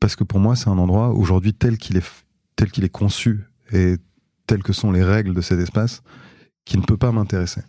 parce 0.00 0.14
que 0.14 0.24
pour 0.24 0.40
moi, 0.40 0.56
c'est 0.56 0.68
un 0.68 0.78
endroit 0.78 1.10
aujourd'hui 1.10 1.54
tel 1.54 1.78
qu'il 1.78 1.96
est, 1.96 2.88
conçu 2.90 3.44
et 3.72 3.96
telles 4.46 4.62
que 4.62 4.74
sont 4.74 4.92
les 4.92 5.02
règles 5.02 5.34
de 5.34 5.40
cet 5.40 5.58
espace, 5.58 6.02
qui 6.66 6.76
ne 6.76 6.82
peut 6.82 6.98
pas 6.98 7.12
m'intéresser. 7.12 7.62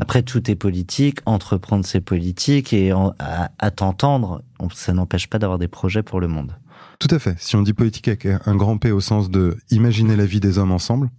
Après, 0.00 0.22
tout 0.22 0.50
est 0.50 0.56
politique, 0.56 1.20
entreprendre 1.24 1.86
c'est 1.86 2.00
politique, 2.00 2.72
et 2.72 2.92
à, 3.18 3.70
t'entendre, 3.70 4.42
ça 4.74 4.92
n'empêche 4.92 5.28
pas 5.28 5.38
d'avoir 5.38 5.58
des 5.58 5.68
projets 5.68 6.02
pour 6.02 6.20
le 6.20 6.28
monde. 6.28 6.54
Tout 7.02 7.12
à 7.12 7.18
fait. 7.18 7.34
Si 7.40 7.56
on 7.56 7.62
dit 7.62 7.72
politique 7.72 8.06
avec 8.06 8.26
un 8.26 8.54
grand 8.54 8.78
P 8.78 8.92
au 8.92 9.00
sens 9.00 9.28
de 9.28 9.56
imaginer 9.70 10.14
la 10.14 10.24
vie 10.24 10.38
des 10.38 10.58
hommes 10.58 10.70
ensemble, 10.70 11.10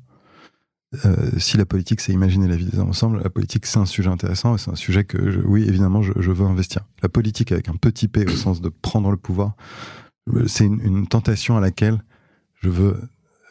euh, 1.03 1.29
si 1.37 1.57
la 1.57 1.65
politique 1.65 1.99
c'est 1.99 2.13
imaginer 2.13 2.47
la 2.47 2.55
vie 2.55 2.63
des 2.63 2.79
hommes 2.79 2.87
ensemble, 2.87 3.21
la 3.21 3.29
politique 3.29 3.65
c'est 3.65 3.79
un 3.79 3.85
sujet 3.85 4.07
intéressant 4.09 4.55
et 4.55 4.57
c'est 4.57 4.71
un 4.71 4.77
sujet 4.77 5.03
que, 5.03 5.17
oui, 5.45 5.65
évidemment, 5.67 6.01
je, 6.01 6.13
veux 6.15 6.45
investir. 6.45 6.85
La 7.01 7.09
politique 7.09 7.51
avec 7.51 7.67
un 7.67 7.75
petit 7.75 8.07
P 8.07 8.25
au 8.25 8.29
sens 8.29 8.61
de 8.61 8.69
prendre 8.69 9.11
le 9.11 9.17
pouvoir, 9.17 9.57
euh, 10.33 10.47
c'est 10.47 10.63
une, 10.63 11.05
tentation 11.05 11.57
à 11.57 11.59
laquelle 11.59 12.01
je 12.61 12.69
veux, 12.69 13.01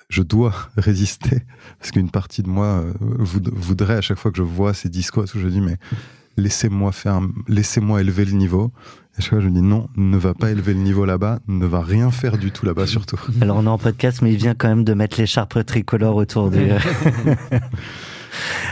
je 0.08 0.22
dois 0.22 0.54
résister 0.78 1.42
parce 1.80 1.90
qu'une 1.90 2.10
partie 2.10 2.42
de 2.42 2.48
moi 2.48 2.64
euh, 2.64 2.94
voud- 2.98 3.52
voudrait 3.52 3.96
à 3.96 4.00
chaque 4.00 4.18
fois 4.18 4.30
que 4.30 4.38
je 4.38 4.42
vois 4.42 4.72
ces 4.72 4.88
discours, 4.88 5.26
que 5.26 5.38
je 5.38 5.48
dis 5.48 5.60
mais 5.60 5.76
laissez-moi 6.36 6.92
faire, 6.92 7.20
laissez-moi 7.48 8.00
élever 8.00 8.24
le 8.24 8.32
niveau. 8.32 8.72
Et 9.18 9.20
chaque 9.22 9.30
fois, 9.34 9.40
je 9.40 9.48
me 9.48 9.54
dis 9.54 9.62
non, 9.62 9.88
ne 9.96 10.16
va 10.16 10.32
pas 10.34 10.50
élever 10.50 10.72
le 10.74 10.80
niveau 10.80 11.04
là-bas, 11.04 11.40
ne 11.46 11.66
va 11.66 11.82
rien 11.82 12.10
faire 12.10 12.38
du 12.38 12.50
tout 12.50 12.64
là-bas 12.64 12.86
surtout. 12.86 13.18
Alors, 13.42 13.58
on 13.58 13.64
est 13.64 13.68
en 13.68 13.76
podcast, 13.78 14.22
mais 14.22 14.32
il 14.32 14.38
vient 14.38 14.54
quand 14.54 14.68
même 14.68 14.84
de 14.84 14.94
mettre 14.94 15.18
l'écharpe 15.20 15.64
tricolore 15.66 16.16
autour 16.16 16.50
du. 16.50 16.70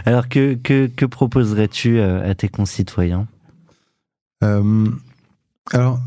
Alors, 0.07 0.29
que, 0.29 0.55
que, 0.55 0.87
que 0.87 1.05
proposerais-tu 1.05 1.99
euh, 1.99 2.29
à 2.29 2.35
tes 2.35 2.49
concitoyens? 2.49 3.27
Euh, 4.43 4.89
alors, 5.73 6.01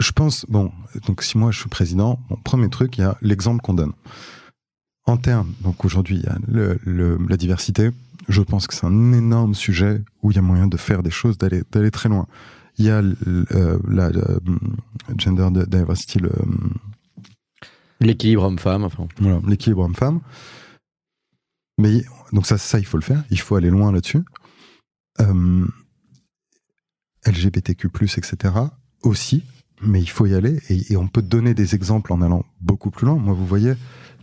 je 0.00 0.10
pense, 0.12 0.46
bon, 0.48 0.72
donc 1.06 1.22
si 1.22 1.36
moi 1.36 1.50
je 1.50 1.60
suis 1.60 1.68
président, 1.68 2.18
mon 2.30 2.36
premier 2.36 2.70
truc, 2.70 2.96
il 2.96 3.02
y 3.02 3.04
a 3.04 3.16
l'exemple 3.20 3.60
qu'on 3.60 3.74
donne. 3.74 3.92
En 5.04 5.18
termes, 5.18 5.52
donc 5.60 5.84
aujourd'hui, 5.84 6.16
il 6.16 6.22
y 6.24 6.26
a 6.26 6.36
le- 6.48 6.78
le- 6.84 7.18
la 7.28 7.36
diversité. 7.36 7.90
Je 8.28 8.42
pense 8.42 8.66
que 8.66 8.74
c'est 8.74 8.86
un 8.86 9.12
énorme 9.12 9.54
sujet 9.54 10.02
où 10.22 10.30
il 10.30 10.34
y 10.34 10.38
a 10.38 10.42
moyen 10.42 10.66
de 10.66 10.76
faire 10.76 11.02
des 11.02 11.10
choses, 11.10 11.38
d'aller 11.38 11.62
d'aller 11.70 11.90
très 11.90 12.08
loin. 12.08 12.26
Il 12.78 12.84
y 12.84 12.90
a 12.90 13.00
euh, 13.00 13.78
la, 13.88 14.10
le, 14.10 14.40
gender 15.16 15.48
diversity, 15.66 16.18
le, 16.18 16.30
L'équilibre 18.00 18.44
homme-femme, 18.44 18.84
enfin. 18.84 19.08
voilà, 19.18 19.40
l'équilibre 19.46 19.82
homme-femme. 19.82 20.20
Mais 21.78 22.02
donc 22.32 22.46
ça, 22.46 22.58
ça, 22.58 22.78
il 22.78 22.86
faut 22.86 22.98
le 22.98 23.02
faire. 23.02 23.24
Il 23.30 23.40
faut 23.40 23.56
aller 23.56 23.70
loin 23.70 23.92
là-dessus. 23.92 24.22
Euh, 25.20 25.66
LGBTQ+, 27.24 27.88
etc. 28.16 28.54
aussi, 29.02 29.44
mais 29.80 30.00
il 30.00 30.10
faut 30.10 30.26
y 30.26 30.34
aller 30.34 30.60
et, 30.68 30.92
et 30.92 30.96
on 30.96 31.08
peut 31.08 31.22
donner 31.22 31.54
des 31.54 31.74
exemples 31.74 32.12
en 32.12 32.20
allant 32.20 32.44
beaucoup 32.60 32.90
plus 32.90 33.06
loin. 33.06 33.16
Moi, 33.16 33.34
vous 33.34 33.46
voyez, 33.46 33.74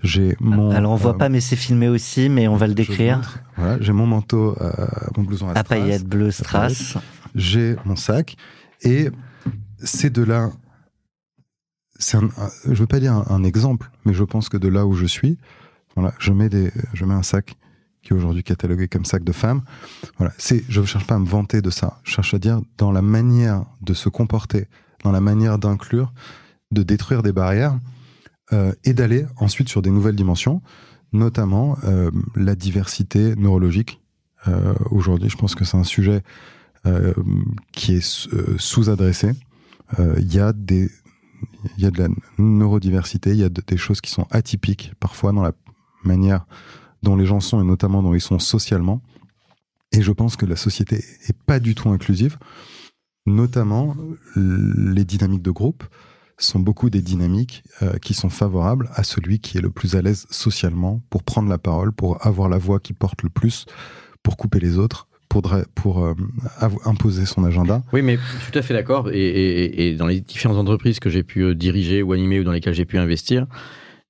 j'ai 0.03 0.35
mon. 0.39 0.71
Alors, 0.71 0.91
on 0.91 0.95
voit 0.95 1.15
euh, 1.15 1.17
pas, 1.17 1.29
mais 1.29 1.39
c'est 1.39 1.55
filmé 1.55 1.87
aussi, 1.87 2.29
mais 2.29 2.47
on 2.47 2.55
va 2.55 2.67
le 2.67 2.73
décrire. 2.73 3.39
Voilà, 3.55 3.77
j'ai 3.81 3.93
mon 3.93 4.05
manteau, 4.05 4.55
euh, 4.61 4.71
mon 5.17 5.23
blouson 5.23 5.49
à 5.49 5.57
À 5.57 5.63
paillettes 5.63 6.05
bleues 6.05 6.31
strass. 6.31 6.97
j'ai 7.35 7.75
mon 7.85 7.95
sac 7.95 8.35
et 8.81 9.09
c'est 9.79 10.11
de 10.11 10.23
là. 10.23 10.51
Un, 12.13 12.29
je 12.65 12.73
veux 12.73 12.87
pas 12.87 12.99
dire 12.99 13.13
un, 13.13 13.25
un 13.29 13.43
exemple, 13.45 13.89
mais 14.05 14.13
je 14.13 14.25
pense 14.25 14.49
que 14.49 14.57
de 14.57 14.67
là 14.67 14.85
où 14.85 14.93
je 14.93 15.05
suis, 15.05 15.37
voilà, 15.95 16.13
je 16.19 16.33
mets 16.33 16.49
des, 16.49 16.69
je 16.93 17.05
mets 17.05 17.13
un 17.13 17.23
sac 17.23 17.55
qui 18.01 18.11
est 18.11 18.15
aujourd'hui 18.15 18.43
catalogué 18.43 18.89
comme 18.89 19.05
sac 19.05 19.23
de. 19.23 19.31
Voilà, 20.17 20.33
c'est, 20.37 20.63
je 20.67 20.81
ne 20.81 20.85
cherche 20.85 21.07
pas 21.07 21.15
à 21.15 21.19
me 21.19 21.25
vanter 21.25 21.61
de 21.61 21.69
ça. 21.69 21.99
Je 22.03 22.11
cherche 22.11 22.33
à 22.33 22.39
dire 22.39 22.59
dans 22.77 22.91
la 22.91 23.01
manière 23.01 23.63
de 23.81 23.93
se 23.93 24.09
comporter, 24.09 24.67
dans 25.03 25.11
la 25.11 25.21
manière 25.21 25.57
d'inclure, 25.57 26.11
de 26.71 26.83
détruire 26.83 27.23
des 27.23 27.31
barrières 27.31 27.79
et 28.83 28.93
d'aller 28.93 29.25
ensuite 29.37 29.69
sur 29.69 29.81
des 29.81 29.89
nouvelles 29.89 30.15
dimensions, 30.15 30.61
notamment 31.11 31.77
euh, 31.83 32.11
la 32.35 32.55
diversité 32.55 33.35
neurologique. 33.35 33.99
Euh, 34.47 34.73
aujourd'hui, 34.91 35.29
je 35.29 35.37
pense 35.37 35.55
que 35.55 35.63
c'est 35.65 35.77
un 35.77 35.83
sujet 35.83 36.21
euh, 36.85 37.13
qui 37.71 37.95
est 37.95 38.27
euh, 38.33 38.55
sous-adressé. 38.57 39.31
Euh, 39.99 40.15
Il 40.19 40.33
y 40.33 40.39
a 40.39 40.53
y 41.77 41.85
a 41.85 41.91
de 41.91 41.97
la 42.03 42.07
neurodiversité, 42.37 43.31
il 43.31 43.37
y 43.37 43.43
a 43.43 43.49
de- 43.49 43.61
des 43.65 43.77
choses 43.77 44.01
qui 44.01 44.11
sont 44.11 44.27
atypiques 44.31 44.93
parfois 44.99 45.31
dans 45.31 45.43
la 45.43 45.53
manière 46.03 46.45
dont 47.03 47.15
les 47.15 47.25
gens 47.25 47.39
sont 47.39 47.61
et 47.61 47.65
notamment 47.65 48.01
dont 48.03 48.13
ils 48.13 48.21
sont 48.21 48.39
socialement. 48.39 49.01
Et 49.91 50.01
je 50.01 50.11
pense 50.11 50.35
que 50.35 50.45
la 50.45 50.55
société 50.55 50.97
est 51.27 51.37
pas 51.45 51.59
du 51.59 51.75
tout 51.75 51.89
inclusive. 51.89 52.37
Notamment, 53.25 53.95
les 54.35 55.05
dynamiques 55.05 55.41
de 55.43 55.51
groupe 55.51 55.83
sont 56.45 56.59
beaucoup 56.59 56.89
des 56.89 57.01
dynamiques 57.01 57.63
euh, 57.81 57.93
qui 58.01 58.13
sont 58.13 58.29
favorables 58.29 58.89
à 58.95 59.03
celui 59.03 59.39
qui 59.39 59.57
est 59.57 59.61
le 59.61 59.69
plus 59.69 59.95
à 59.95 60.01
l'aise 60.01 60.25
socialement 60.29 61.01
pour 61.09 61.23
prendre 61.23 61.49
la 61.49 61.57
parole, 61.57 61.91
pour 61.91 62.25
avoir 62.25 62.49
la 62.49 62.57
voix 62.57 62.79
qui 62.79 62.93
porte 62.93 63.21
le 63.23 63.29
plus, 63.29 63.65
pour 64.23 64.37
couper 64.37 64.59
les 64.59 64.77
autres, 64.77 65.07
pour, 65.29 65.51
euh, 66.03 66.13
imposer 66.85 67.25
son 67.25 67.43
agenda. 67.43 67.81
Oui, 67.91 68.01
mais 68.03 68.17
je 68.17 68.43
suis 68.43 68.51
tout 68.51 68.59
à 68.59 68.61
fait 68.61 68.73
d'accord. 68.75 69.09
Et, 69.11 69.89
et- 69.89 69.95
dans 69.95 70.05
les 70.07 70.21
différentes 70.21 70.57
entreprises 70.57 70.99
que 70.99 71.09
j'ai 71.09 71.23
pu 71.23 71.41
euh, 71.43 71.55
diriger 71.55 72.03
ou 72.03 72.13
animer 72.13 72.39
ou 72.39 72.43
dans 72.43 72.51
lesquelles 72.51 72.75
j'ai 72.75 72.85
pu 72.85 72.97
investir, 72.99 73.47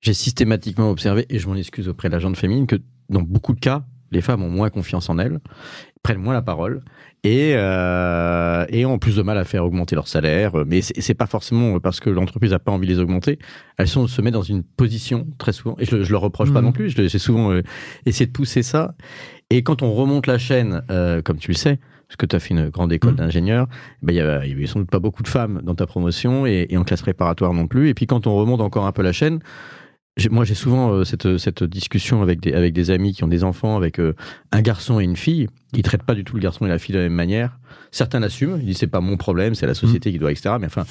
j'ai 0.02 0.14
systématiquement 0.14 0.90
observé, 0.92 1.26
et 1.30 1.40
je 1.40 1.48
m'en 1.48 1.56
excuse 1.56 1.88
auprès 1.88 2.10
de 2.10 2.14
la 2.14 2.20
gente 2.20 2.36
féminine, 2.36 2.68
que 2.68 2.76
dans 3.10 3.22
beaucoup 3.22 3.54
de 3.54 3.60
cas, 3.62 3.86
les 4.12 4.22
femmes 4.22 4.44
ont 4.44 4.50
moins 4.50 4.70
confiance 4.70 5.10
en 5.10 5.18
elles, 5.18 5.40
prennent 6.04 6.20
moins 6.22 6.34
la 6.34 6.42
parole 6.42 6.84
et, 7.26 7.54
euh, 7.56 8.66
et 8.70 8.86
ont 8.86 9.00
plus 9.00 9.16
de 9.16 9.22
mal 9.22 9.38
à 9.38 9.46
faire 9.46 9.66
augmenter 9.66 9.96
leur 9.96 10.08
salaire. 10.08 10.52
Mais 10.68 10.82
c'est 10.82 11.14
pas 11.14 11.26
forcément 11.28 11.80
parce 11.80 12.00
que 12.00 12.10
l'entreprise 12.10 12.52
n'a 12.52 12.60
pas 12.60 12.72
envie 12.72 12.88
de 12.88 12.94
les 12.94 13.00
augmenter. 13.00 13.40
Elles 13.78 13.88
sont, 13.88 14.08
se 14.08 14.22
mettent 14.22 14.34
dans 14.34 14.42
une 14.42 14.64
position 14.64 15.26
très 15.38 15.54
souvent, 15.54 15.76
et 15.80 15.86
je, 15.86 16.04
je 16.04 16.12
leur 16.12 16.22
reproche 16.22 16.52
pas 16.52 16.60
Mhm. 16.60 16.66
non 16.66 16.72
plus, 16.74 16.90
j'ai 16.90 17.08
souvent 17.20 17.52
euh, 17.52 17.62
essayé 18.06 18.26
de 18.26 18.32
pousser 18.32 18.62
ça. 18.64 18.96
Et 19.50 19.64
quand 19.64 19.82
on 19.82 19.94
remonte 19.94 20.28
la 20.28 20.38
chaîne, 20.38 20.82
euh, 20.92 21.22
comme 21.22 21.38
tu 21.38 21.52
le 21.52 21.58
sais, 21.58 21.80
parce 22.08 22.18
que 22.18 22.26
tu 22.26 22.36
as 22.36 22.40
fait 22.40 22.54
une 22.54 22.70
grande 22.70 22.92
école 22.92 23.12
Mhm. 23.12 23.18
d'ingénieur, 23.18 23.68
ben, 24.02 24.14
il 24.14 24.18
y 24.18 24.20
avait, 24.20 24.46
il 24.48 24.52
y 24.52 24.56
avait 24.56 24.68
sans 24.68 24.80
doute 24.80 24.90
pas 24.92 25.00
beaucoup 25.00 25.24
de 25.24 25.28
femmes 25.28 25.62
dans 25.64 25.76
ta 25.76 25.86
promotion 25.88 26.46
et, 26.46 26.68
et 26.70 26.78
en 26.78 26.84
classe 26.84 27.02
préparatoire 27.02 27.54
non 27.54 27.68
plus. 27.68 27.90
Et 27.90 27.94
puis 27.94 28.06
quand 28.06 28.28
on 28.28 28.36
remonte 28.36 28.62
encore 28.62 28.86
un 28.86 28.92
peu 28.92 29.02
la 29.02 29.14
chaîne, 29.14 29.40
moi 30.30 30.46
j'ai 30.46 30.54
souvent 30.56 30.92
euh, 30.92 31.04
cette, 31.04 31.38
cette 31.38 31.64
discussion 31.64 32.22
avec 32.22 32.40
des, 32.40 32.54
avec 32.54 32.74
des 32.74 32.92
amis 32.92 33.14
qui 33.14 33.24
ont 33.24 33.28
des 33.28 33.44
enfants, 33.44 33.76
avec 33.78 34.00
euh, 34.00 34.16
un 34.52 34.62
garçon 34.62 35.00
et 35.00 35.04
une 35.04 35.16
fille. 35.18 35.48
Ils 35.76 35.82
traitent 35.82 36.04
pas 36.04 36.14
du 36.14 36.24
tout 36.24 36.36
le 36.36 36.42
garçon 36.42 36.66
et 36.66 36.70
la 36.70 36.78
fille 36.78 36.94
de 36.94 37.00
la 37.00 37.06
même 37.06 37.14
manière. 37.14 37.58
Certains 37.90 38.20
l'assument, 38.20 38.58
ils 38.60 38.66
disent 38.66 38.78
c'est 38.78 38.88
pas 38.88 39.02
mon 39.02 39.18
problème, 39.18 39.56
c'est 39.56 39.66
la 39.68 39.74
société 39.74 40.12
qui 40.12 40.20
doit, 40.20 40.32
etc. 40.32 40.56
Mais 40.60 40.68
enfin, 40.68 40.84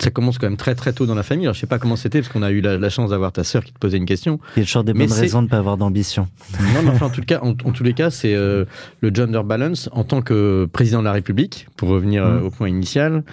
ça 0.00 0.10
commence 0.10 0.38
quand 0.38 0.46
même 0.46 0.56
très 0.56 0.74
très 0.76 0.92
tôt 0.92 1.06
dans 1.06 1.14
la 1.16 1.22
famille. 1.24 1.46
Alors 1.46 1.54
je 1.54 1.60
sais 1.60 1.66
pas 1.66 1.78
comment 1.78 1.96
c'était, 1.96 2.20
parce 2.20 2.32
qu'on 2.32 2.42
a 2.42 2.50
eu 2.52 2.60
la, 2.60 2.78
la 2.78 2.88
chance 2.90 3.10
d'avoir 3.10 3.32
ta 3.32 3.42
sœur 3.44 3.64
qui 3.64 3.72
te 3.72 3.78
posait 3.78 3.96
une 3.96 4.06
question. 4.06 4.38
Il 4.56 4.60
y 4.60 4.62
a 4.62 4.66
toujours 4.66 4.84
des 4.84 4.94
Mais 4.94 5.06
bonnes 5.06 5.18
raisons 5.18 5.40
de 5.40 5.46
ne 5.46 5.50
pas 5.50 5.58
avoir 5.58 5.76
d'ambition. 5.76 6.28
Non, 6.74 6.82
mais 6.84 6.90
enfin, 6.90 7.06
en 7.06 7.10
tout 7.10 7.22
cas, 7.22 7.40
en, 7.42 7.50
en 7.50 7.72
tous 7.72 7.82
les 7.84 7.94
cas, 7.94 8.10
c'est 8.10 8.34
euh, 8.34 8.64
le 9.00 9.10
gender 9.12 9.42
balance 9.44 9.88
en 9.92 10.04
tant 10.04 10.22
que 10.22 10.68
président 10.72 11.00
de 11.00 11.04
la 11.04 11.12
République, 11.12 11.66
pour 11.76 11.88
revenir 11.88 12.24
euh, 12.24 12.40
Mm. 12.40 12.44
au 12.44 12.50
point 12.50 12.68
initial, 12.68 13.24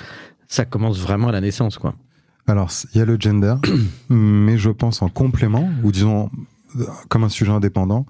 ça 0.48 0.66
commence 0.66 1.00
vraiment 1.00 1.28
à 1.30 1.32
la 1.32 1.42
naissance, 1.42 1.78
quoi. 1.78 1.96
Alors, 2.48 2.72
il 2.94 2.98
y 3.00 3.02
a 3.02 3.06
le 3.06 3.18
gender, 3.20 3.56
mais 4.10 4.58
je 4.58 4.70
pense 4.70 5.02
en 5.02 5.10
complément, 5.10 5.70
ou 5.84 5.92
disons 5.92 6.30
euh, 6.78 6.86
comme 7.10 7.24
un 7.24 7.30
sujet 7.30 7.52
indépendant, 7.52 8.06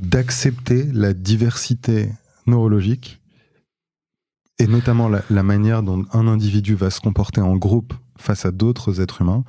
d'accepter 0.00 0.84
la 0.92 1.12
diversité 1.12 2.10
neurologique 2.46 3.20
et 4.58 4.66
notamment 4.66 5.08
la, 5.08 5.22
la 5.30 5.42
manière 5.42 5.82
dont 5.82 6.04
un 6.12 6.26
individu 6.28 6.74
va 6.74 6.90
se 6.90 7.00
comporter 7.00 7.40
en 7.40 7.56
groupe 7.56 7.94
face 8.18 8.44
à 8.44 8.50
d'autres 8.50 9.00
êtres 9.00 9.22
humains. 9.22 9.42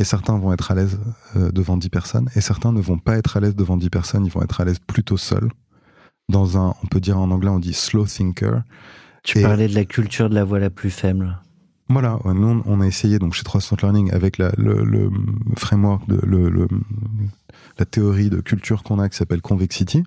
Et 0.00 0.04
certains 0.04 0.36
vont 0.38 0.52
être 0.52 0.72
à 0.72 0.74
l'aise 0.74 0.98
euh, 1.36 1.52
devant 1.52 1.76
10 1.76 1.88
personnes, 1.88 2.28
et 2.34 2.40
certains 2.40 2.72
ne 2.72 2.80
vont 2.80 2.98
pas 2.98 3.16
être 3.16 3.36
à 3.36 3.40
l'aise 3.40 3.54
devant 3.54 3.76
10 3.76 3.90
personnes, 3.90 4.26
ils 4.26 4.32
vont 4.32 4.42
être 4.42 4.60
à 4.60 4.64
l'aise 4.64 4.80
plutôt 4.84 5.16
seuls. 5.16 5.48
Dans 6.28 6.58
un, 6.58 6.74
on 6.82 6.86
peut 6.88 6.98
dire 6.98 7.18
en 7.18 7.30
anglais, 7.30 7.50
on 7.50 7.60
dit 7.60 7.74
slow 7.74 8.06
thinker. 8.06 8.62
Tu 9.22 9.38
Et- 9.38 9.42
parlais 9.42 9.68
de 9.68 9.74
la 9.74 9.84
culture 9.84 10.28
de 10.28 10.34
la 10.34 10.42
voix 10.44 10.58
la 10.58 10.70
plus 10.70 10.90
faible. 10.90 11.38
Voilà, 11.88 12.18
nous 12.24 12.62
on 12.66 12.80
a 12.80 12.86
essayé 12.86 13.18
donc 13.18 13.34
chez 13.34 13.44
360 13.44 13.82
Learning 13.82 14.12
avec 14.12 14.38
le, 14.38 15.10
framework 15.56 16.08
de 16.08 16.68
la 17.78 17.84
théorie 17.84 18.30
de 18.30 18.40
culture 18.40 18.82
qu'on 18.82 18.98
a 18.98 19.08
qui 19.08 19.16
s'appelle 19.16 19.40
Convexity. 19.40 20.02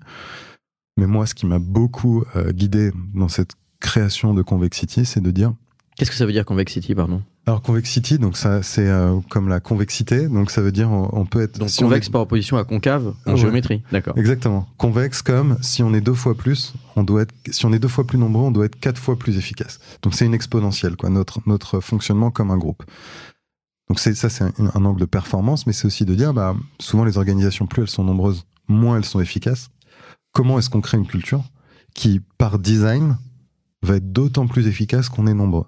Mais 0.96 1.06
moi, 1.06 1.24
ce 1.24 1.34
qui 1.34 1.46
m'a 1.46 1.58
beaucoup 1.58 2.24
euh, 2.36 2.52
guidé 2.52 2.92
dans 3.14 3.28
cette 3.28 3.52
création 3.80 4.34
de 4.34 4.42
Convexity, 4.42 5.06
c'est 5.06 5.22
de 5.22 5.30
dire 5.30 5.54
Qu'est-ce 5.96 6.10
que 6.10 6.16
ça 6.16 6.26
veut 6.26 6.32
dire 6.32 6.44
convexity, 6.44 6.94
pardon? 6.94 7.22
Alors 7.46 7.62
Convexity, 7.62 8.18
donc 8.18 8.36
ça 8.36 8.62
c'est 8.62 8.86
euh, 8.86 9.18
comme 9.28 9.48
la 9.48 9.58
convexité, 9.60 10.28
donc 10.28 10.50
ça 10.50 10.60
veut 10.60 10.70
dire 10.72 10.90
on, 10.90 11.08
on 11.12 11.24
peut 11.26 11.40
être 11.42 11.58
Donc 11.58 11.70
si 11.70 11.82
on 11.82 11.86
convexe 11.88 12.06
est- 12.06 12.10
par 12.10 12.20
opposition 12.20 12.56
à 12.58 12.64
concave 12.64 13.12
en 13.26 13.32
Ouais. 13.32 13.36
géométrie, 13.36 13.82
d'accord. 13.90 14.16
Exactement. 14.16 14.68
Convexe 14.76 15.22
comme 15.22 15.56
si 15.62 15.82
on 15.82 15.92
est 15.94 16.00
deux 16.00 16.14
fois 16.14 16.36
plus, 16.36 16.74
on 16.96 17.02
doit 17.02 17.22
être, 17.22 17.34
si 17.50 17.66
on 17.66 17.72
est 17.72 17.78
deux 17.80 17.88
fois 17.88 18.06
plus 18.06 18.18
nombreux, 18.18 18.42
on 18.44 18.50
doit 18.52 18.66
être 18.66 18.78
quatre 18.78 18.98
fois 19.00 19.18
plus 19.18 19.36
efficace. 19.36 19.80
Donc 20.02 20.14
c'est 20.14 20.26
une 20.26 20.34
exponentielle, 20.34 20.96
quoi, 20.96 21.08
notre, 21.10 21.40
notre 21.46 21.80
fonctionnement 21.80 22.30
comme 22.30 22.50
un 22.52 22.58
groupe. 22.58 22.84
Donc 23.88 23.98
c'est, 23.98 24.14
ça, 24.14 24.28
c'est 24.28 24.44
un, 24.44 24.52
un 24.74 24.84
angle 24.84 25.00
de 25.00 25.06
performance, 25.06 25.66
mais 25.66 25.72
c'est 25.72 25.86
aussi 25.86 26.04
de 26.04 26.14
dire, 26.14 26.32
bah, 26.32 26.54
souvent 26.78 27.04
les 27.04 27.18
organisations, 27.18 27.66
plus 27.66 27.82
elles 27.82 27.88
sont 27.90 28.04
nombreuses, 28.04 28.44
moins 28.68 28.98
elles 28.98 29.04
sont 29.04 29.18
efficaces. 29.20 29.70
Comment 30.32 30.58
est-ce 30.60 30.70
qu'on 30.70 30.80
crée 30.80 30.98
une 30.98 31.06
culture 31.08 31.42
qui, 31.94 32.20
par 32.38 32.60
design, 32.60 33.18
va 33.82 33.96
être 33.96 34.12
d'autant 34.12 34.46
plus 34.46 34.68
efficace 34.68 35.08
qu'on 35.08 35.26
est 35.26 35.34
nombreux? 35.34 35.64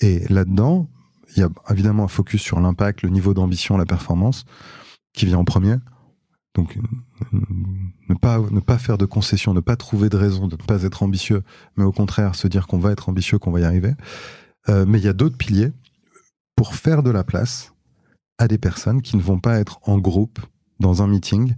Et 0.00 0.26
là-dedans, 0.28 0.88
il 1.36 1.40
y 1.40 1.42
a 1.42 1.48
évidemment 1.70 2.04
un 2.04 2.08
focus 2.08 2.42
sur 2.42 2.60
l'impact, 2.60 3.02
le 3.02 3.10
niveau 3.10 3.34
d'ambition, 3.34 3.76
la 3.76 3.86
performance, 3.86 4.44
qui 5.12 5.26
vient 5.26 5.38
en 5.38 5.44
premier. 5.44 5.76
Donc, 6.54 6.78
ne 7.32 8.14
pas, 8.14 8.38
ne 8.38 8.60
pas 8.60 8.78
faire 8.78 8.98
de 8.98 9.06
concessions, 9.06 9.54
ne 9.54 9.60
pas 9.60 9.76
trouver 9.76 10.08
de 10.08 10.16
raison 10.16 10.46
de 10.46 10.56
ne 10.56 10.62
pas 10.62 10.82
être 10.84 11.02
ambitieux, 11.02 11.42
mais 11.76 11.84
au 11.84 11.92
contraire 11.92 12.34
se 12.34 12.46
dire 12.46 12.66
qu'on 12.66 12.78
va 12.78 12.92
être 12.92 13.08
ambitieux, 13.08 13.38
qu'on 13.38 13.50
va 13.50 13.60
y 13.60 13.64
arriver. 13.64 13.94
Euh, 14.68 14.84
mais 14.86 14.98
il 14.98 15.04
y 15.04 15.08
a 15.08 15.12
d'autres 15.12 15.36
piliers 15.36 15.72
pour 16.56 16.74
faire 16.74 17.02
de 17.02 17.10
la 17.10 17.24
place 17.24 17.74
à 18.38 18.48
des 18.48 18.58
personnes 18.58 19.02
qui 19.02 19.16
ne 19.16 19.22
vont 19.22 19.40
pas 19.40 19.58
être 19.58 19.80
en 19.82 19.98
groupe 19.98 20.38
dans 20.80 21.02
un 21.02 21.06
meeting, 21.06 21.54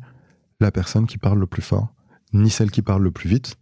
la 0.61 0.70
personne 0.70 1.07
qui 1.07 1.18
parle 1.18 1.39
le 1.39 1.47
plus 1.47 1.62
fort, 1.62 1.89
ni 2.32 2.51
celle 2.51 2.70
qui 2.70 2.82
parle 2.82 3.03
le 3.03 3.11
plus 3.11 3.28
vite. 3.28 3.57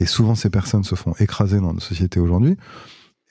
Et 0.00 0.06
souvent, 0.06 0.34
ces 0.34 0.50
personnes 0.50 0.84
se 0.84 0.96
font 0.96 1.14
écraser 1.18 1.60
dans 1.60 1.72
notre 1.72 1.86
société 1.86 2.18
aujourd'hui. 2.18 2.56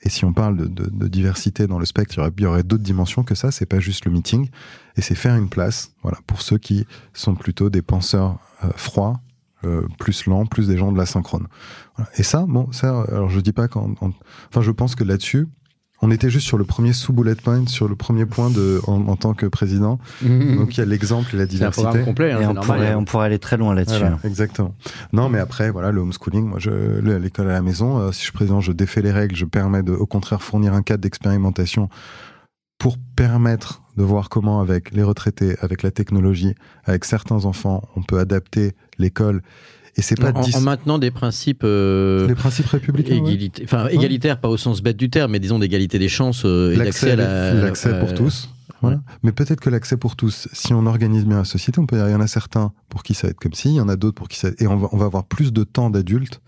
Et 0.04 0.10
si 0.10 0.24
on 0.24 0.32
parle 0.32 0.68
de, 0.68 1.08
diversité 1.08 1.66
dans 1.66 1.78
le 1.78 1.86
spectre, 1.86 2.14
il 2.14 2.42
y 2.42 2.46
aurait, 2.46 2.62
d'autres 2.62 2.82
dimensions 2.82 3.22
que 3.22 3.34
ça. 3.34 3.50
C'est 3.50 3.66
pas 3.66 3.80
juste 3.80 4.04
le 4.04 4.12
meeting. 4.12 4.48
Et 4.96 5.02
c'est 5.02 5.14
faire 5.14 5.34
une 5.34 5.48
place, 5.48 5.92
voilà, 6.02 6.18
pour 6.26 6.42
ceux 6.42 6.58
qui 6.58 6.86
sont 7.14 7.34
plutôt 7.34 7.70
des 7.70 7.82
penseurs 7.82 8.38
euh, 8.62 8.68
froids, 8.76 9.20
euh, 9.64 9.86
plus 9.98 10.26
lents, 10.26 10.44
plus 10.46 10.68
des 10.68 10.76
gens 10.76 10.92
de 10.92 10.98
la 10.98 11.06
synchrone. 11.06 11.48
Voilà. 11.96 12.10
Et 12.16 12.22
ça, 12.22 12.44
bon, 12.46 12.70
ça, 12.70 13.02
alors 13.08 13.30
je 13.30 13.40
dis 13.40 13.52
pas 13.52 13.66
qu'en, 13.66 13.94
en- 14.00 14.12
enfin, 14.50 14.60
je 14.60 14.70
pense 14.70 14.94
que 14.94 15.04
là-dessus, 15.04 15.48
on 16.06 16.10
était 16.10 16.28
juste 16.28 16.46
sur 16.46 16.58
le 16.58 16.64
premier 16.64 16.92
sous-bullet 16.92 17.34
point, 17.36 17.66
sur 17.66 17.88
le 17.88 17.96
premier 17.96 18.26
point 18.26 18.50
de, 18.50 18.80
en, 18.86 19.06
en 19.08 19.16
tant 19.16 19.32
que 19.32 19.46
président. 19.46 19.98
Donc 20.22 20.76
il 20.76 20.78
y 20.78 20.82
a 20.82 20.84
l'exemple 20.84 21.34
et 21.34 21.38
la 21.38 21.44
Mhm. 21.44 21.50
C'est 21.50 21.64
un 21.64 21.70
programme 21.70 21.92
diversité. 21.94 22.04
complet, 22.04 22.32
hein, 22.32 22.38
Et 22.38 22.42
c'est 22.42 22.48
on 22.50 22.54
normal. 22.54 22.76
pourrait, 22.78 22.94
on 22.94 23.04
pourrait 23.04 23.26
aller 23.26 23.38
très 23.38 23.56
loin 23.56 23.74
là-dessus. 23.74 23.98
Voilà, 23.98 24.18
exactement. 24.24 24.74
Non, 25.12 25.28
mais 25.28 25.38
après, 25.38 25.70
voilà, 25.70 25.90
le 25.92 26.00
homeschooling, 26.02 26.46
moi, 26.46 26.58
l'école 27.18 27.48
à 27.48 27.52
la 27.54 27.62
maison, 27.62 27.98
euh, 27.98 28.12
si 28.12 28.18
je 28.20 28.24
suis 28.24 28.32
président, 28.32 28.60
je 28.60 28.72
défais 28.72 29.02
les 29.02 29.12
règles, 29.12 29.34
je 29.36 29.44
permets 29.46 29.82
de, 29.82 29.92
au 29.92 30.06
contraire, 30.06 30.42
fournir 30.42 30.74
un 30.74 30.82
cadre 30.82 31.00
d'expérimentation 31.02 31.88
pour 32.78 32.96
permettre 33.16 33.82
de 33.96 34.02
voir 34.02 34.28
comment, 34.28 34.60
avec 34.60 34.92
les 34.92 35.02
retraités, 35.02 35.56
avec 35.60 35.82
la 35.82 35.90
technologie, 35.90 36.54
avec 36.84 37.04
certains 37.04 37.44
enfants, 37.46 37.82
on 37.96 38.02
peut 38.02 38.18
adapter 38.18 38.72
l'école. 38.98 39.42
Et 39.96 40.02
c'est 40.02 40.16
pas 40.20 40.32
en, 40.32 40.40
dis- 40.40 40.56
en 40.56 40.60
maintenant 40.60 40.98
des 40.98 41.10
principes 41.12 41.62
euh, 41.64 42.32
principes 42.34 42.66
républicains. 42.66 43.18
ouais. 43.20 43.34
égalita- 43.34 43.62
enfin, 43.64 43.86
égalitaires, 43.88 44.40
pas 44.40 44.48
au 44.48 44.56
sens 44.56 44.82
bête 44.82 44.96
du 44.96 45.08
terme, 45.10 45.32
mais 45.32 45.38
disons 45.40 45.58
d'égalité 45.58 45.98
des 45.98 46.08
chances 46.08 46.42
euh, 46.44 46.72
et 46.72 46.76
d'accès 46.76 47.06
L'accès 47.06 47.10
à 47.12 47.16
la- 47.16 47.54
l'accès 47.62 47.88
euh, 47.90 48.00
pour 48.00 48.14
tous. 48.14 48.50
Voilà. 48.82 49.00
Mais 49.22 49.32
peut-être 49.32 49.60
que 49.60 49.70
l'accès 49.70 49.96
pour 49.96 50.14
tous, 50.14 50.46
si 50.52 50.74
on 50.74 50.84
organise 50.84 51.24
bien 51.24 51.38
la 51.38 51.44
société, 51.44 51.78
on 51.80 51.86
peut 51.86 51.96
dire, 51.96 52.06
il 52.08 52.12
y 52.12 52.14
en 52.14 52.20
a 52.20 52.26
certains 52.26 52.72
pour 52.90 53.02
qui 53.02 53.14
ça 53.14 53.28
va 53.28 53.30
être 53.30 53.40
comme 53.40 53.54
si, 53.54 53.70
il 53.70 53.76
y 53.76 53.80
en 53.80 53.88
a 53.88 53.96
d'autres 53.96 54.14
pour 54.16 54.28
qui 54.28 54.38
ça 54.38 54.48
et 54.58 54.66
on 54.66 54.76
va, 54.76 54.88
on 54.92 54.96
va 54.98 55.06
avoir 55.06 55.24
plus 55.24 55.52
de 55.54 55.64
temps 55.64 55.88
d'adultes 55.88 56.40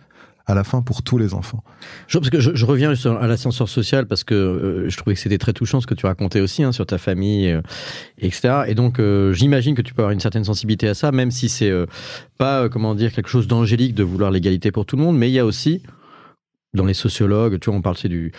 à 0.47 0.55
la 0.55 0.63
fin 0.63 0.81
pour 0.81 1.03
tous 1.03 1.19
les 1.19 1.35
enfants. 1.35 1.65
Je, 2.07 2.19
parce 2.19 2.31
que 2.31 2.39
je, 2.39 2.65
reviens 2.65 2.93
à 2.93 3.27
l'ascenseur 3.27 3.69
social 3.69 4.07
parce 4.07 4.23
que 4.23 4.35
euh, 4.35 4.89
je 4.89 4.97
trouvais 4.97 5.15
que 5.15 5.21
c'était 5.21 5.39
très 5.39 5.53
touchant 5.53 5.81
ce 5.81 5.87
que 5.87 5.95
tu 5.95 6.07
racontais 6.07 6.41
aussi 6.41 6.63
hein, 6.63 6.73
sur 6.73 6.87
ta 6.87 6.99
famille, 6.99 7.51
euh, 7.51 7.63
etc. 8.19 8.63
Et 8.69 8.75
donc 8.75 9.01
euh, 9.01 9.33
j'imagine 9.33 9.75
que 9.75 9.83
tu 9.83 9.93
peux 9.93 10.03
avoir 10.03 10.13
une 10.13 10.21
certaine 10.21 10.45
sensibilité 10.45 10.89
à 10.89 10.95
ça, 10.95 11.11
même 11.11 11.33
si 11.33 11.49
c'est 11.49 11.73
pas 12.39 12.69
comment 12.69 12.95
dire 12.95 13.13
quelque 13.13 13.29
chose 13.29 13.49
d'angélique 13.49 13.95
de 13.95 14.05
vouloir 14.05 14.31
l'égalité 14.31 14.71
pour 14.71 14.87
tout 14.87 14.97
le 14.97 15.03
monde, 15.03 15.19
mais 15.19 15.29
il 15.29 15.35
y 15.35 15.39
a 15.39 15.45
aussi 15.45 15.83
dans 16.75 16.85
les 16.85 16.95
sociologues, 16.95 17.59
tu 17.59 17.71
vois, 17.71 17.79
on 17.79 17.83
parle 17.83 17.97
c'est 17.97 18.09
du 18.09 18.33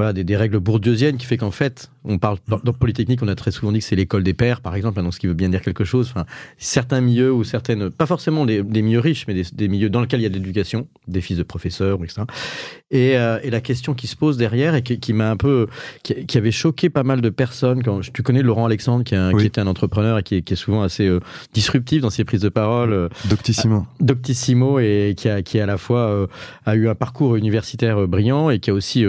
voilà, 0.00 0.14
des, 0.14 0.24
des 0.24 0.36
règles 0.36 0.58
bourdieusiennes 0.60 1.18
qui 1.18 1.26
fait 1.26 1.36
qu'en 1.36 1.50
fait, 1.50 1.90
on 2.04 2.18
parle 2.18 2.38
dans, 2.48 2.58
dans 2.64 2.72
Polytechnique, 2.72 3.22
on 3.22 3.28
a 3.28 3.34
très 3.34 3.50
souvent 3.50 3.70
dit 3.70 3.80
que 3.80 3.84
c'est 3.84 3.96
l'école 3.96 4.22
des 4.22 4.32
pères, 4.32 4.62
par 4.62 4.74
exemple, 4.74 5.02
donc 5.02 5.12
ce 5.12 5.20
qui 5.20 5.26
veut 5.26 5.34
bien 5.34 5.50
dire 5.50 5.60
quelque 5.60 5.84
chose. 5.84 6.08
Enfin, 6.10 6.24
certains 6.56 7.02
milieux 7.02 7.30
ou 7.30 7.44
certaines, 7.44 7.90
pas 7.90 8.06
forcément 8.06 8.46
des, 8.46 8.62
des 8.62 8.80
milieux 8.80 9.00
riches, 9.00 9.26
mais 9.28 9.34
des, 9.34 9.44
des, 9.52 9.68
milieux 9.68 9.90
dans 9.90 10.00
lesquels 10.00 10.20
il 10.20 10.22
y 10.22 10.26
a 10.26 10.30
de 10.30 10.34
l'éducation, 10.34 10.88
des 11.06 11.20
fils 11.20 11.36
de 11.36 11.42
professeurs, 11.42 12.02
etc. 12.02 12.22
Et, 12.90 13.18
euh, 13.18 13.38
et, 13.42 13.50
la 13.50 13.60
question 13.60 13.94
qui 13.94 14.06
se 14.06 14.16
pose 14.16 14.36
derrière 14.36 14.74
et 14.74 14.82
qui, 14.82 14.98
qui 14.98 15.12
m'a 15.12 15.30
un 15.30 15.36
peu, 15.36 15.66
qui, 16.02 16.26
qui, 16.26 16.38
avait 16.38 16.50
choqué 16.50 16.88
pas 16.88 17.02
mal 17.02 17.20
de 17.20 17.28
personnes. 17.28 17.82
Quand 17.82 18.00
tu 18.00 18.22
connais 18.22 18.42
Laurent 18.42 18.64
Alexandre, 18.64 19.04
qui, 19.04 19.14
un, 19.14 19.32
oui. 19.32 19.42
qui 19.42 19.46
était 19.46 19.60
un 19.60 19.66
entrepreneur 19.66 20.18
et 20.18 20.22
qui 20.22 20.36
est, 20.36 20.54
souvent 20.54 20.82
assez 20.82 21.06
euh, 21.06 21.20
disruptif 21.52 22.00
dans 22.00 22.10
ses 22.10 22.24
prises 22.24 22.40
de 22.40 22.48
parole. 22.48 22.92
Euh, 22.92 23.08
Doctissimo. 23.28 23.86
Doctissimo 24.00 24.78
et 24.78 25.14
qui 25.16 25.28
a, 25.28 25.42
qui 25.42 25.60
à 25.60 25.66
la 25.66 25.76
fois 25.76 26.28
a 26.64 26.74
eu 26.74 26.88
un 26.88 26.94
parcours 26.94 27.36
universitaire 27.36 28.08
brillant 28.08 28.50
et 28.50 28.58
qui 28.58 28.70
a 28.70 28.74
aussi, 28.74 29.04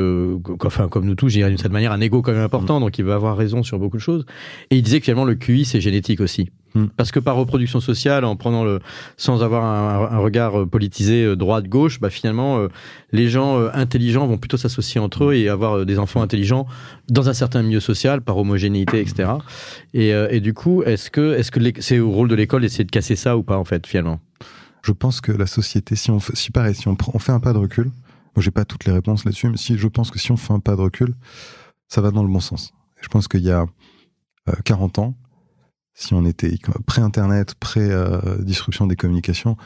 enfin 0.64 0.81
comme 0.90 1.06
nous 1.06 1.16
tous, 1.16 1.30
je 1.30 1.36
dirais 1.36 1.50
d'une 1.50 1.58
certaine 1.58 1.74
manière, 1.74 1.92
un 1.92 2.02
ego 2.02 2.22
quand 2.22 2.32
même 2.32 2.42
important. 2.42 2.80
Donc 2.80 2.98
il 2.98 3.06
va 3.06 3.16
avoir 3.16 3.38
raison 3.38 3.64
sur 3.64 3.80
beaucoup 3.80 3.98
de 3.98 4.02
choses. 4.02 4.26
Et 4.70 4.78
il 4.78 4.82
disait 4.82 5.00
que 5.00 5.06
finalement 5.06 5.26
le 5.26 5.36
QI 5.36 5.66
c'est 5.66 5.82
génétique 5.82 6.22
aussi. 6.22 6.50
Hmm. 6.74 6.86
Parce 6.96 7.12
que 7.12 7.20
par 7.20 7.36
reproduction 7.36 7.82
sociale, 7.82 8.24
en 8.24 8.36
prenant 8.38 8.64
le, 8.64 8.80
sans 9.18 9.44
avoir 9.44 9.66
un, 9.66 10.16
un 10.16 10.20
regard 10.20 10.66
politisé 10.68 11.36
droite-gauche, 11.36 12.00
bah 12.00 12.10
finalement, 12.10 12.60
euh, 12.60 12.68
les 13.12 13.28
gens 13.28 13.60
euh, 13.60 13.70
intelligents 13.74 14.26
vont 14.26 14.38
plutôt 14.38 14.58
s'associer 14.58 15.02
entre 15.02 15.26
eux 15.26 15.34
et 15.34 15.50
avoir 15.50 15.80
euh, 15.80 15.86
des 15.86 16.00
enfants 16.00 16.22
intelligents 16.22 16.68
dans 17.10 17.28
un 17.28 17.34
certain 17.34 17.62
milieu 17.62 17.82
social, 17.82 18.22
par 18.22 18.38
homogénéité, 18.38 19.02
etc. 19.02 19.32
Et, 19.94 20.10
et 20.10 20.40
du 20.40 20.54
coup, 20.54 20.84
est-ce 20.84 21.12
que, 21.12 21.34
est-ce 21.36 21.52
que 21.52 21.60
c'est 21.82 22.00
au 22.00 22.10
rôle 22.10 22.30
de 22.30 22.36
l'école 22.36 22.62
d'essayer 22.62 22.86
de 22.86 22.92
casser 22.92 23.16
ça 23.16 23.36
ou 23.36 23.44
pas, 23.44 23.58
en 23.58 23.66
fait, 23.66 23.86
finalement? 23.86 24.20
Je 24.84 24.94
pense 24.94 25.20
que 25.20 25.32
la 25.32 25.48
société, 25.48 25.96
si 25.96 26.10
on 26.10 26.20
si 26.20 26.52
pareil, 26.52 26.74
si 26.74 26.88
on, 26.88 26.98
on 27.14 27.20
fait 27.20 27.32
un 27.32 27.40
pas 27.40 27.54
de 27.54 27.58
recul, 27.58 27.92
moi 28.36 28.44
j'ai 28.44 28.52
pas 28.52 28.66
toutes 28.66 28.86
les 28.86 28.92
réponses 28.92 29.26
là-dessus, 29.26 29.50
mais 29.50 29.58
si 29.58 29.78
je 29.78 29.88
pense 29.88 30.12
que 30.12 30.20
si 30.20 30.32
on 30.32 30.38
fait 30.38 30.54
un 30.54 30.60
pas 30.60 30.76
de 30.76 30.82
recul, 30.82 31.16
ça 31.88 32.02
va 32.02 32.12
dans 32.12 32.24
le 32.24 32.30
bon 32.30 32.40
sens. 32.40 32.74
Je 33.02 33.08
pense 33.08 33.28
qu'il 33.28 33.42
y 33.42 33.52
a 33.52 33.66
euh, 34.50 34.54
40 34.64 35.00
ans, 35.00 35.16
si 35.94 36.14
on 36.14 36.26
était 36.26 36.56
pré-internet, 36.86 37.56
pré-disruption 37.56 38.88
des 38.88 38.96
communications, 38.96 39.58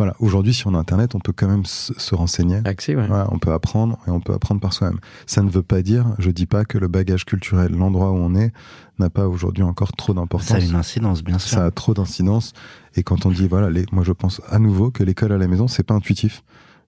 voilà. 0.00 0.16
Aujourd'hui, 0.18 0.54
si 0.54 0.66
on 0.66 0.74
a 0.74 0.78
Internet, 0.78 1.14
on 1.14 1.18
peut 1.18 1.34
quand 1.34 1.46
même 1.46 1.66
se, 1.66 1.92
se 1.92 2.14
renseigner. 2.14 2.62
Accès, 2.64 2.96
ouais. 2.96 3.06
voilà, 3.06 3.28
on 3.32 3.38
peut 3.38 3.52
apprendre 3.52 3.98
et 4.06 4.10
on 4.10 4.18
peut 4.18 4.32
apprendre 4.32 4.58
par 4.58 4.72
soi-même. 4.72 4.98
Ça 5.26 5.42
ne 5.42 5.50
veut 5.50 5.62
pas 5.62 5.82
dire, 5.82 6.14
je 6.18 6.30
dis 6.30 6.46
pas 6.46 6.64
que 6.64 6.78
le 6.78 6.88
bagage 6.88 7.26
culturel, 7.26 7.72
l'endroit 7.72 8.10
où 8.10 8.14
on 8.14 8.34
est, 8.34 8.50
n'a 8.98 9.10
pas 9.10 9.28
aujourd'hui 9.28 9.62
encore 9.62 9.92
trop 9.92 10.14
d'importance. 10.14 10.48
Ça 10.48 10.54
a 10.54 10.60
une 10.60 10.74
incidence, 10.74 11.22
bien 11.22 11.38
sûr. 11.38 11.58
Ça 11.58 11.66
a 11.66 11.70
trop 11.70 11.92
d'incidence. 11.92 12.54
Et 12.96 13.02
quand 13.02 13.26
on 13.26 13.30
dit, 13.30 13.46
voilà, 13.46 13.68
les, 13.68 13.84
moi 13.92 14.02
je 14.02 14.12
pense 14.12 14.40
à 14.48 14.58
nouveau 14.58 14.90
que 14.90 15.02
l'école 15.02 15.32
à 15.32 15.36
la 15.36 15.46
maison, 15.46 15.68
c'est 15.68 15.82
pas 15.82 15.92
intuitif. 15.92 16.44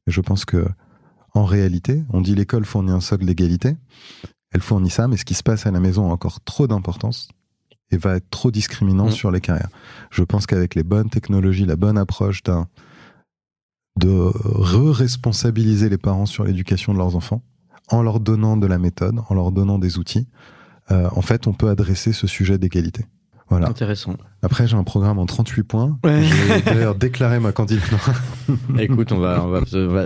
Et 0.07 0.11
je 0.11 0.22
pense 0.22 0.47
que, 0.47 0.64
en 1.35 1.45
réalité, 1.45 2.05
on 2.11 2.20
dit 2.20 2.35
l'école 2.35 2.64
fournit 2.64 2.93
un 2.93 3.01
socle 3.01 3.24
d'égalité. 3.24 3.76
Elle 4.53 4.61
fournit 4.61 4.91
ça, 4.91 5.09
mais 5.09 5.16
ce 5.16 5.24
qui 5.24 5.35
se 5.35 5.43
passe 5.43 5.66
à 5.66 5.70
la 5.70 5.80
maison 5.80 6.11
a 6.11 6.12
encore 6.12 6.41
trop 6.43 6.66
d'importance 6.66 7.28
et 7.91 7.97
va 7.97 8.16
être 8.16 8.28
trop 8.30 8.51
discriminant 8.51 9.07
mmh. 9.07 9.12
sur 9.12 9.30
les 9.30 9.41
carrières. 9.41 9.70
Je 10.11 10.22
pense 10.22 10.47
qu'avec 10.47 10.74
les 10.74 10.83
bonnes 10.83 11.11
technologies, 11.11 11.64
la 11.64 11.76
bonne 11.76 11.99
approche 11.99 12.43
d'un 12.43 12.68
de 13.97 14.09
re-responsabiliser 14.09 15.91
les 15.91 15.99
parents 15.99 16.24
sur 16.24 16.45
l'éducation 16.45 16.95
de 16.95 16.99
leurs 16.99 17.14
enfants, 17.14 17.43
en 17.89 18.03
leur 18.03 18.20
donnant 18.20 18.57
de 18.57 18.66
la 18.66 18.78
méthode, 18.78 19.20
en 19.28 19.35
leur 19.35 19.53
donnant 19.53 19.78
des 19.78 19.99
outils, 19.99 20.26
euh, 20.91 21.09
en 21.12 21.22
fait, 21.22 21.47
on 21.47 21.53
peut 21.53 21.68
adresser 21.68 22.12
ce 22.12 22.26
sujet 22.26 22.57
d'égalité. 22.59 23.05
Voilà. 23.53 23.69
Intéressant. 23.69 24.17
Après, 24.43 24.67
j'ai 24.67 24.77
un 24.77 24.83
programme 24.85 25.19
en 25.19 25.27
38 25.27 25.63
points. 25.63 25.99
Ouais. 26.05 26.23
J'ai 26.25 26.63
d'ailleurs 26.63 26.95
déclaré 26.95 27.39
ma 27.41 27.53
candidature. 27.53 27.99
Écoute, 28.79 29.13
on 29.13 29.19
va, 29.19 29.45
on 29.45 29.49
va, 29.49 29.61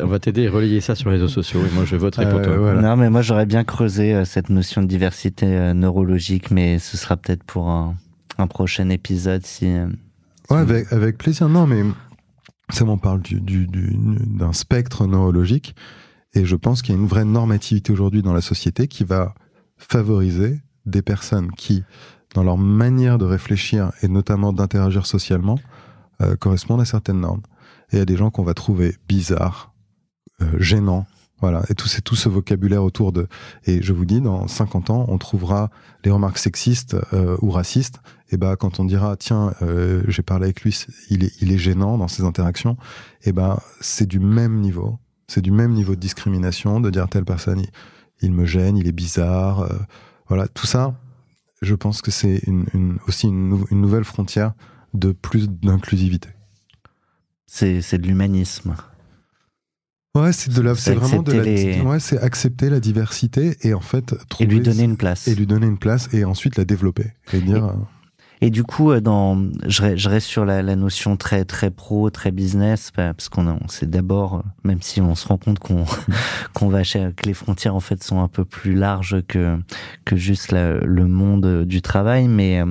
on 0.05 0.07
va 0.09 0.19
t'aider 0.19 0.43
et 0.43 0.49
relayer 0.49 0.81
ça 0.81 0.95
sur 0.95 1.11
les 1.11 1.17
réseaux 1.17 1.29
sociaux. 1.29 1.61
Et 1.65 1.75
moi, 1.75 1.85
je 1.85 1.97
voterai 1.97 2.29
pour 2.29 2.39
Euh, 2.41 2.45
toi. 2.45 2.57
voilà. 2.57 2.83
Non, 2.83 2.97
mais 2.97 3.09
moi, 3.11 3.23
j'aurais 3.23 3.47
bien 3.47 3.65
creusé 3.65 4.15
euh, 4.15 4.25
cette 4.25 4.49
notion 4.51 4.83
de 4.83 4.87
diversité 4.87 5.47
euh, 5.47 5.75
neurologique, 5.75 6.51
mais 6.51 6.79
ce 6.79 6.97
sera 6.97 7.17
peut-être 7.17 7.45
pour 7.45 7.69
un, 7.71 7.95
un, 8.39 8.47
prochain 8.47 8.89
épisode 8.91 9.47
si. 9.47 9.67
euh, 9.67 9.87
si 10.49 10.53
Ouais, 10.55 10.61
avec, 10.61 10.93
avec 10.93 11.17
plaisir. 11.19 11.49
Non, 11.49 11.67
mais 11.67 11.83
ça 12.71 12.85
m'en 12.85 12.99
parle 12.99 13.21
du, 13.23 13.41
du, 13.41 13.67
du, 13.67 13.97
d'un 14.27 14.53
spectre 14.53 15.07
neurologique. 15.07 15.75
Et 16.35 16.45
je 16.45 16.57
pense 16.57 16.83
qu'il 16.83 16.95
y 16.95 16.99
a 16.99 17.01
une 17.01 17.07
vraie 17.07 17.25
normativité 17.25 17.93
aujourd'hui 17.93 18.23
dans 18.23 18.35
la 18.35 18.41
société 18.43 18.89
qui 18.89 19.05
va 19.05 19.35
favoriser 19.79 20.61
des 20.85 21.03
personnes 21.03 21.51
qui, 21.53 21.83
dans 22.37 22.45
leur 22.45 22.59
manière 22.59 23.17
de 23.17 23.25
réfléchir 23.25 23.93
et 24.03 24.09
notamment 24.09 24.53
d'interagir 24.53 25.07
socialement, 25.07 25.59
euh, 26.21 26.37
correspondent 26.37 26.83
à 26.83 26.85
certaines 26.85 27.21
normes. 27.21 27.41
Et 27.91 27.97
il 27.97 27.99
y 27.99 28.03
a 28.03 28.05
des 28.05 28.17
gens 28.17 28.31
qu'on 28.31 28.43
va 28.43 28.53
trouver 28.53 28.95
bizarres, 29.09 29.73
euh, 30.43 30.47
gênants, 30.59 31.07
voilà. 31.41 31.63
Et 31.71 31.75
tout, 31.75 31.89
c'est 31.89 32.03
tout 32.03 32.15
ce 32.15 32.29
vocabulaire 32.29 32.83
autour 32.85 33.13
de. 33.13 33.27
Et 33.65 33.83
je 33.83 33.93
vous 33.93 34.05
dis, 34.05 34.21
dans 34.21 34.49
50 34.49 34.91
ans, 34.91 35.07
on 35.09 35.19
trouvera 35.19 35.71
les 36.05 36.11
remarques 36.11 36.39
sexistes 36.39 36.97
euh, 37.13 37.37
ou 37.41 37.51
racistes. 37.51 38.01
Et 38.31 38.37
ben, 38.37 38.57
quand 38.57 38.81
on 38.81 38.85
dira, 38.85 39.17
tiens, 39.17 39.55
euh, 39.63 40.03
j'ai 40.09 40.23
parlé 40.23 40.45
avec 40.45 40.63
lui, 40.63 40.79
il 41.11 41.25
est, 41.25 41.33
il 41.41 41.53
est 41.53 41.59
gênant 41.59 41.97
dans 41.99 42.09
ses 42.09 42.25
interactions. 42.25 42.77
Et 43.25 43.33
ben, 43.33 43.59
c'est 43.81 44.07
du 44.07 44.19
même 44.19 44.61
niveau. 44.61 44.99
C'est 45.27 45.43
du 45.43 45.51
même 45.51 45.73
niveau 45.73 45.95
de 45.95 46.01
discrimination 46.01 46.81
de 46.81 46.91
dire 46.91 47.09
telle 47.09 47.25
personne, 47.25 47.61
il, 47.61 47.71
il 48.23 48.33
me 48.33 48.45
gêne, 48.47 48.77
il 48.77 48.89
est 48.89 48.93
bizarre. 48.93 49.61
euh, 49.61 49.75
voilà. 50.29 50.49
Tout 50.49 50.67
ça, 50.67 50.95
je 51.63 51.75
pense 51.75 52.03
que 52.03 52.11
c'est 52.11 52.39
une, 52.47 52.67
une, 52.75 52.99
aussi 53.09 53.27
une, 53.29 53.49
nou- 53.49 53.67
une 53.71 53.81
nouvelle 53.81 54.05
frontière 54.05 54.53
de 54.95 55.13
plus 55.13 55.49
d'inclusivité. 55.49 56.29
c'est, 57.47 57.81
de 57.99 58.07
l'humanisme. 58.07 58.75
Ouais, 60.15 60.33
c'est 60.33 60.51
de 60.53 60.63
la, 60.63 60.75
C'est 60.75 60.95
vraiment 60.95 61.23
de 61.23 61.33
la, 61.33 61.43
les- 61.43 61.81
ouais, 61.83 62.01
c'est 62.01 62.19
accepter 62.19 62.71
la 62.71 62.81
diversité 62.81 63.57
et 63.63 63.75
en 63.75 63.81
fait 63.81 64.13
Et 64.15 64.27
trouver 64.29 64.51
lui 64.51 64.61
donner 64.61 64.85
une 64.85 64.97
place. 64.97 65.29
et 65.29 65.35
lui 65.35 65.47
donner 65.47 65.67
une 65.67 65.79
place 65.79 66.09
et 66.15 66.25
ensuite 66.25 66.57
la 66.57 66.65
développer 66.65 67.13
et 67.35 67.41
dire 67.41 67.67
euh, 67.67 67.73
Et 68.43 68.51
du 68.51 68.65
coup, 68.65 68.91
euh, 68.91 69.01
dans, 69.01 69.39
je, 69.67 69.97
je 69.97 70.09
reste 70.09 70.27
sur 70.27 70.45
la, 70.45 70.63
la 70.63 70.77
notion 70.77 71.17
très 71.17 71.45
très 71.47 71.71
pro, 71.71 72.11
très 72.11 72.31
business, 72.31 72.93
bah, 72.97 73.15
parce 73.15 73.29
qu'on 73.31 73.47
on 73.49 73.69
sait 73.69 73.87
d'abord, 73.87 74.35
euh, 74.35 74.41
même 74.65 74.83
si 74.83 75.01
on 75.01 75.15
se 75.15 75.27
rend 75.27 75.39
compte 75.39 75.59
qu'on 75.59 75.85
qu'on 76.53 76.69
va 76.69 76.85
cher- 76.85 77.13
que 77.17 77.25
les 77.27 77.35
frontières 77.35 77.75
en 77.75 77.81
fait 77.81 78.03
sont 78.05 78.21
un 78.21 78.29
peu 78.29 78.45
plus 78.45 78.75
larges 78.75 79.23
que 79.27 79.57
que 80.05 80.17
juste 80.17 80.53
la- 80.53 80.75
le 80.79 81.07
monde 81.07 81.65
du 81.65 81.81
travail, 81.81 82.29
mais 82.29 82.61
euh, 82.61 82.67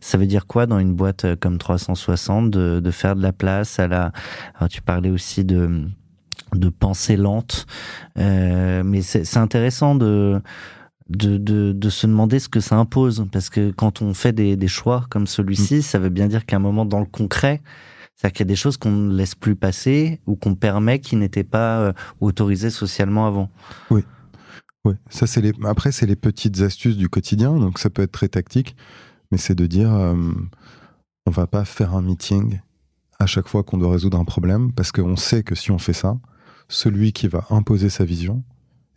ça 0.00 0.18
veut 0.18 0.26
dire 0.26 0.46
quoi 0.46 0.66
dans 0.66 0.78
une 0.78 0.94
boîte 0.94 1.24
euh, 1.24 1.36
comme 1.38 1.58
360 1.58 2.50
de, 2.50 2.78
de 2.80 2.90
faire 2.92 3.16
de 3.16 3.22
la 3.22 3.32
place 3.32 3.78
à 3.80 3.88
la. 3.88 4.12
Alors 4.56 4.68
tu 4.68 4.82
parlais 4.82 5.10
aussi 5.10 5.44
de 5.44 5.82
de 6.54 6.68
pensée 6.70 7.16
lente, 7.18 7.66
euh, 8.18 8.82
mais 8.82 9.02
c'est 9.02 9.36
intéressant 9.36 9.94
de 9.94 10.40
de, 11.08 11.36
de, 11.38 11.72
de 11.72 11.90
se 11.90 12.06
demander 12.06 12.38
ce 12.38 12.48
que 12.48 12.60
ça 12.60 12.76
impose. 12.76 13.26
Parce 13.32 13.50
que 13.50 13.70
quand 13.70 14.02
on 14.02 14.14
fait 14.14 14.32
des, 14.32 14.56
des 14.56 14.68
choix 14.68 15.06
comme 15.10 15.26
celui-ci, 15.26 15.82
ça 15.82 15.98
veut 15.98 16.10
bien 16.10 16.28
dire 16.28 16.46
qu'à 16.46 16.56
un 16.56 16.60
moment 16.60 16.84
dans 16.84 17.00
le 17.00 17.06
concret, 17.06 17.62
c'est-à-dire 18.14 18.32
qu'il 18.32 18.46
y 18.46 18.48
a 18.48 18.52
des 18.52 18.56
choses 18.56 18.76
qu'on 18.76 18.90
ne 18.90 19.14
laisse 19.14 19.34
plus 19.34 19.54
passer 19.54 20.20
ou 20.26 20.34
qu'on 20.34 20.54
permet 20.54 20.98
qui 20.98 21.16
n'étaient 21.16 21.44
pas 21.44 21.80
euh, 21.80 21.92
autorisées 22.20 22.70
socialement 22.70 23.26
avant. 23.26 23.48
Oui, 23.90 24.02
ça 25.10 25.26
c'est 25.26 25.40
les. 25.40 25.52
Après, 25.64 25.92
c'est 25.92 26.06
les 26.06 26.16
petites 26.16 26.60
astuces 26.60 26.96
du 26.96 27.08
quotidien, 27.08 27.54
donc 27.56 27.78
ça 27.78 27.90
peut 27.90 28.02
être 28.02 28.12
très 28.12 28.28
tactique, 28.28 28.74
mais 29.30 29.38
c'est 29.38 29.54
de 29.54 29.66
dire, 29.66 29.92
euh, 29.92 30.14
on 31.26 31.30
va 31.30 31.46
pas 31.46 31.64
faire 31.64 31.94
un 31.94 32.02
meeting 32.02 32.60
à 33.18 33.26
chaque 33.26 33.48
fois 33.48 33.62
qu'on 33.62 33.78
doit 33.78 33.92
résoudre 33.92 34.18
un 34.18 34.24
problème, 34.24 34.72
parce 34.72 34.92
qu'on 34.92 35.16
sait 35.16 35.42
que 35.42 35.54
si 35.54 35.70
on 35.70 35.78
fait 35.78 35.92
ça, 35.92 36.16
celui 36.68 37.12
qui 37.12 37.28
va 37.28 37.44
imposer 37.50 37.90
sa 37.90 38.04
vision, 38.04 38.42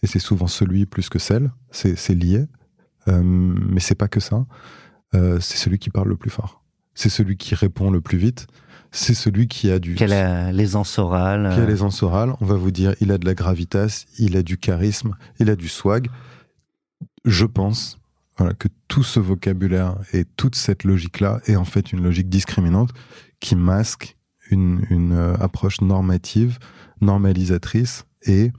et 0.03 0.07
c'est 0.07 0.19
souvent 0.19 0.47
celui 0.47 0.85
plus 0.85 1.09
que 1.09 1.19
celle, 1.19 1.51
c'est 1.71 2.15
lié, 2.15 2.45
euh, 3.07 3.21
mais 3.23 3.79
c'est 3.79 3.95
pas 3.95 4.07
que 4.07 4.19
ça. 4.19 4.45
euh, 5.13 5.39
c'est 5.39 5.57
celui 5.57 5.79
qui 5.79 5.89
parle 5.89 6.09
le 6.09 6.17
plus 6.17 6.29
fort. 6.29 6.63
C'est 6.93 7.09
celui 7.09 7.37
qui 7.37 7.55
répond 7.55 7.91
le 7.91 8.01
plus 8.01 8.17
vite. 8.17 8.47
C'est 8.91 9.13
celui 9.13 9.47
qui 9.47 9.71
a 9.71 9.79
du 9.79 9.95
Quelle 9.95 10.11
a 10.11 10.51
l'aisance 10.51 10.99
orale 10.99 11.49
qui 11.53 11.59
a 11.59 11.63
euh, 11.63 11.65
l'aisance 11.65 12.03
orale, 12.03 12.33
on 12.41 12.45
va 12.45 12.55
vous 12.55 12.71
dire 12.71 12.93
il 12.99 13.11
a 13.11 13.17
de 13.17 13.25
la 13.25 13.33
gravitas, 13.33 14.05
il 14.19 14.35
a 14.35 14.43
du 14.43 14.57
charisme, 14.57 15.15
il 15.39 15.49
a 15.49 15.55
du 15.55 15.69
swag. 15.69 16.09
Je 17.23 17.45
pense 17.45 17.99
voilà, 18.37 18.53
que 18.53 18.67
tout 18.89 19.03
ce 19.03 19.21
vocabulaire 19.21 19.95
et 20.11 20.25
toute 20.25 20.55
cette 20.55 20.83
logique-là 20.83 21.39
est 21.45 21.55
en 21.55 21.63
fait 21.63 21.93
une 21.93 22.03
logique 22.03 22.27
discriminante 22.27 22.89
qui 23.39 23.55
masque 23.55 24.17
une, 24.49 24.85
une 24.89 25.13
euh, 25.13 25.35
approche 25.39 25.79
normative, 25.79 26.59
normalisatrice 26.99 28.05
et 28.23 28.51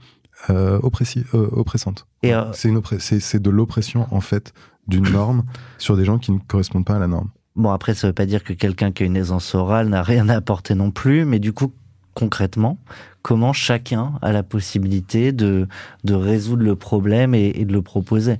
euh, 0.49 0.79
euh, 0.79 1.49
oppressante. 1.51 2.07
Euh, 2.25 2.51
C'est 2.53 3.41
de 3.41 3.49
l'oppression 3.49 4.07
en 4.11 4.21
fait 4.21 4.53
d'une 4.87 5.09
norme 5.09 5.43
sur 5.77 5.95
des 5.95 6.05
gens 6.05 6.19
qui 6.19 6.31
ne 6.31 6.39
correspondent 6.39 6.85
pas 6.85 6.95
à 6.95 6.99
la 6.99 7.07
norme. 7.07 7.29
Bon, 7.55 7.71
après, 7.71 7.93
ça 7.93 8.07
veut 8.07 8.13
pas 8.13 8.25
dire 8.25 8.43
que 8.43 8.53
quelqu'un 8.53 8.91
qui 8.91 9.03
a 9.03 9.05
une 9.05 9.15
aisance 9.15 9.53
orale 9.55 9.87
n'a 9.87 10.01
rien 10.01 10.27
à 10.27 10.35
apporter 10.35 10.75
non 10.75 10.91
plus, 10.91 11.23
mais 11.23 11.39
du 11.39 11.53
coup, 11.53 11.71
concrètement, 12.15 12.79
comment 13.21 13.53
chacun 13.53 14.13
a 14.21 14.31
la 14.31 14.43
possibilité 14.43 15.31
de, 15.31 15.67
de 16.03 16.13
résoudre 16.13 16.63
le 16.63 16.75
problème 16.75 17.35
et, 17.35 17.53
et 17.55 17.65
de 17.65 17.71
le 17.71 17.81
proposer? 17.81 18.39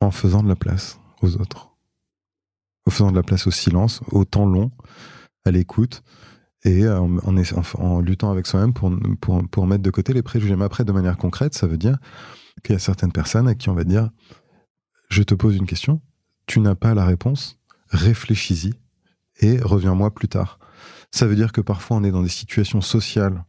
En 0.00 0.10
faisant 0.10 0.42
de 0.42 0.48
la 0.48 0.56
place 0.56 0.98
aux 1.22 1.36
autres, 1.36 1.70
en 2.86 2.90
faisant 2.90 3.10
de 3.10 3.16
la 3.16 3.22
place 3.22 3.46
au 3.46 3.50
silence, 3.50 4.00
au 4.10 4.24
temps 4.24 4.46
long, 4.46 4.70
à 5.44 5.50
l'écoute, 5.50 6.02
et 6.64 6.84
euh, 6.84 7.00
en, 7.00 8.00
luttant 8.00 8.30
avec 8.30 8.46
soi-même 8.46 8.72
pour, 8.72 8.92
pour, 9.20 9.48
pour 9.48 9.66
mettre 9.66 9.82
de 9.82 9.90
côté 9.90 10.12
les 10.12 10.22
préjugés. 10.22 10.56
Mais 10.56 10.64
après, 10.64 10.84
de 10.84 10.92
manière 10.92 11.16
concrète, 11.16 11.54
ça 11.54 11.66
veut 11.66 11.78
dire 11.78 11.98
qu'il 12.62 12.74
y 12.74 12.76
a 12.76 12.78
certaines 12.78 13.12
personnes 13.12 13.48
à 13.48 13.54
qui 13.54 13.68
on 13.68 13.74
va 13.74 13.84
dire 13.84 14.10
je 15.08 15.22
te 15.22 15.34
pose 15.34 15.56
une 15.56 15.66
question, 15.66 16.00
tu 16.46 16.60
n'as 16.60 16.74
pas 16.74 16.94
la 16.94 17.04
réponse, 17.04 17.60
réfléchis-y 17.90 18.72
et 19.40 19.58
reviens-moi 19.60 20.12
plus 20.14 20.28
tard. 20.28 20.58
Ça 21.10 21.26
veut 21.26 21.36
dire 21.36 21.52
que 21.52 21.60
parfois 21.60 21.98
on 21.98 22.04
est 22.04 22.10
dans 22.10 22.22
des 22.22 22.30
situations 22.30 22.80
sociales 22.80 23.44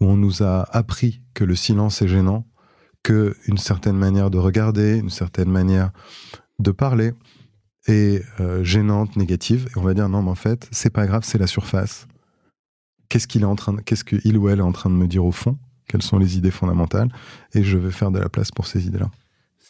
où 0.00 0.06
on 0.06 0.16
nous 0.16 0.42
a 0.42 0.62
appris 0.76 1.22
que 1.32 1.44
le 1.44 1.54
silence 1.54 2.02
est 2.02 2.08
gênant, 2.08 2.46
que 3.02 3.34
une 3.46 3.56
certaine 3.56 3.96
manière 3.96 4.30
de 4.30 4.36
regarder, 4.36 4.98
une 4.98 5.10
certaine 5.10 5.50
manière 5.50 5.90
de 6.58 6.70
parler 6.70 7.12
est 7.86 8.22
euh, 8.40 8.62
gênante, 8.62 9.16
négative, 9.16 9.68
et 9.70 9.78
on 9.78 9.82
va 9.82 9.94
dire 9.94 10.08
non, 10.08 10.22
mais 10.22 10.30
en 10.30 10.34
fait, 10.34 10.68
c'est 10.70 10.90
pas 10.90 11.06
grave, 11.06 11.22
c'est 11.24 11.38
la 11.38 11.46
surface. 11.46 12.06
Qu'est-ce 13.08 13.26
qu'il 13.26 13.42
est 13.42 13.46
en 13.46 13.56
train, 13.56 13.72
de, 13.74 13.80
qu'est-ce 13.80 14.04
qu'il 14.04 14.36
ou 14.38 14.48
elle 14.48 14.58
est 14.58 14.62
en 14.62 14.72
train 14.72 14.90
de 14.90 14.94
me 14.94 15.06
dire 15.06 15.24
au 15.24 15.32
fond? 15.32 15.56
Quelles 15.88 16.02
sont 16.02 16.18
les 16.18 16.36
idées 16.36 16.50
fondamentales? 16.50 17.08
Et 17.54 17.62
je 17.62 17.76
vais 17.78 17.90
faire 17.92 18.10
de 18.10 18.18
la 18.18 18.28
place 18.28 18.50
pour 18.50 18.66
ces 18.66 18.86
idées-là. 18.86 19.10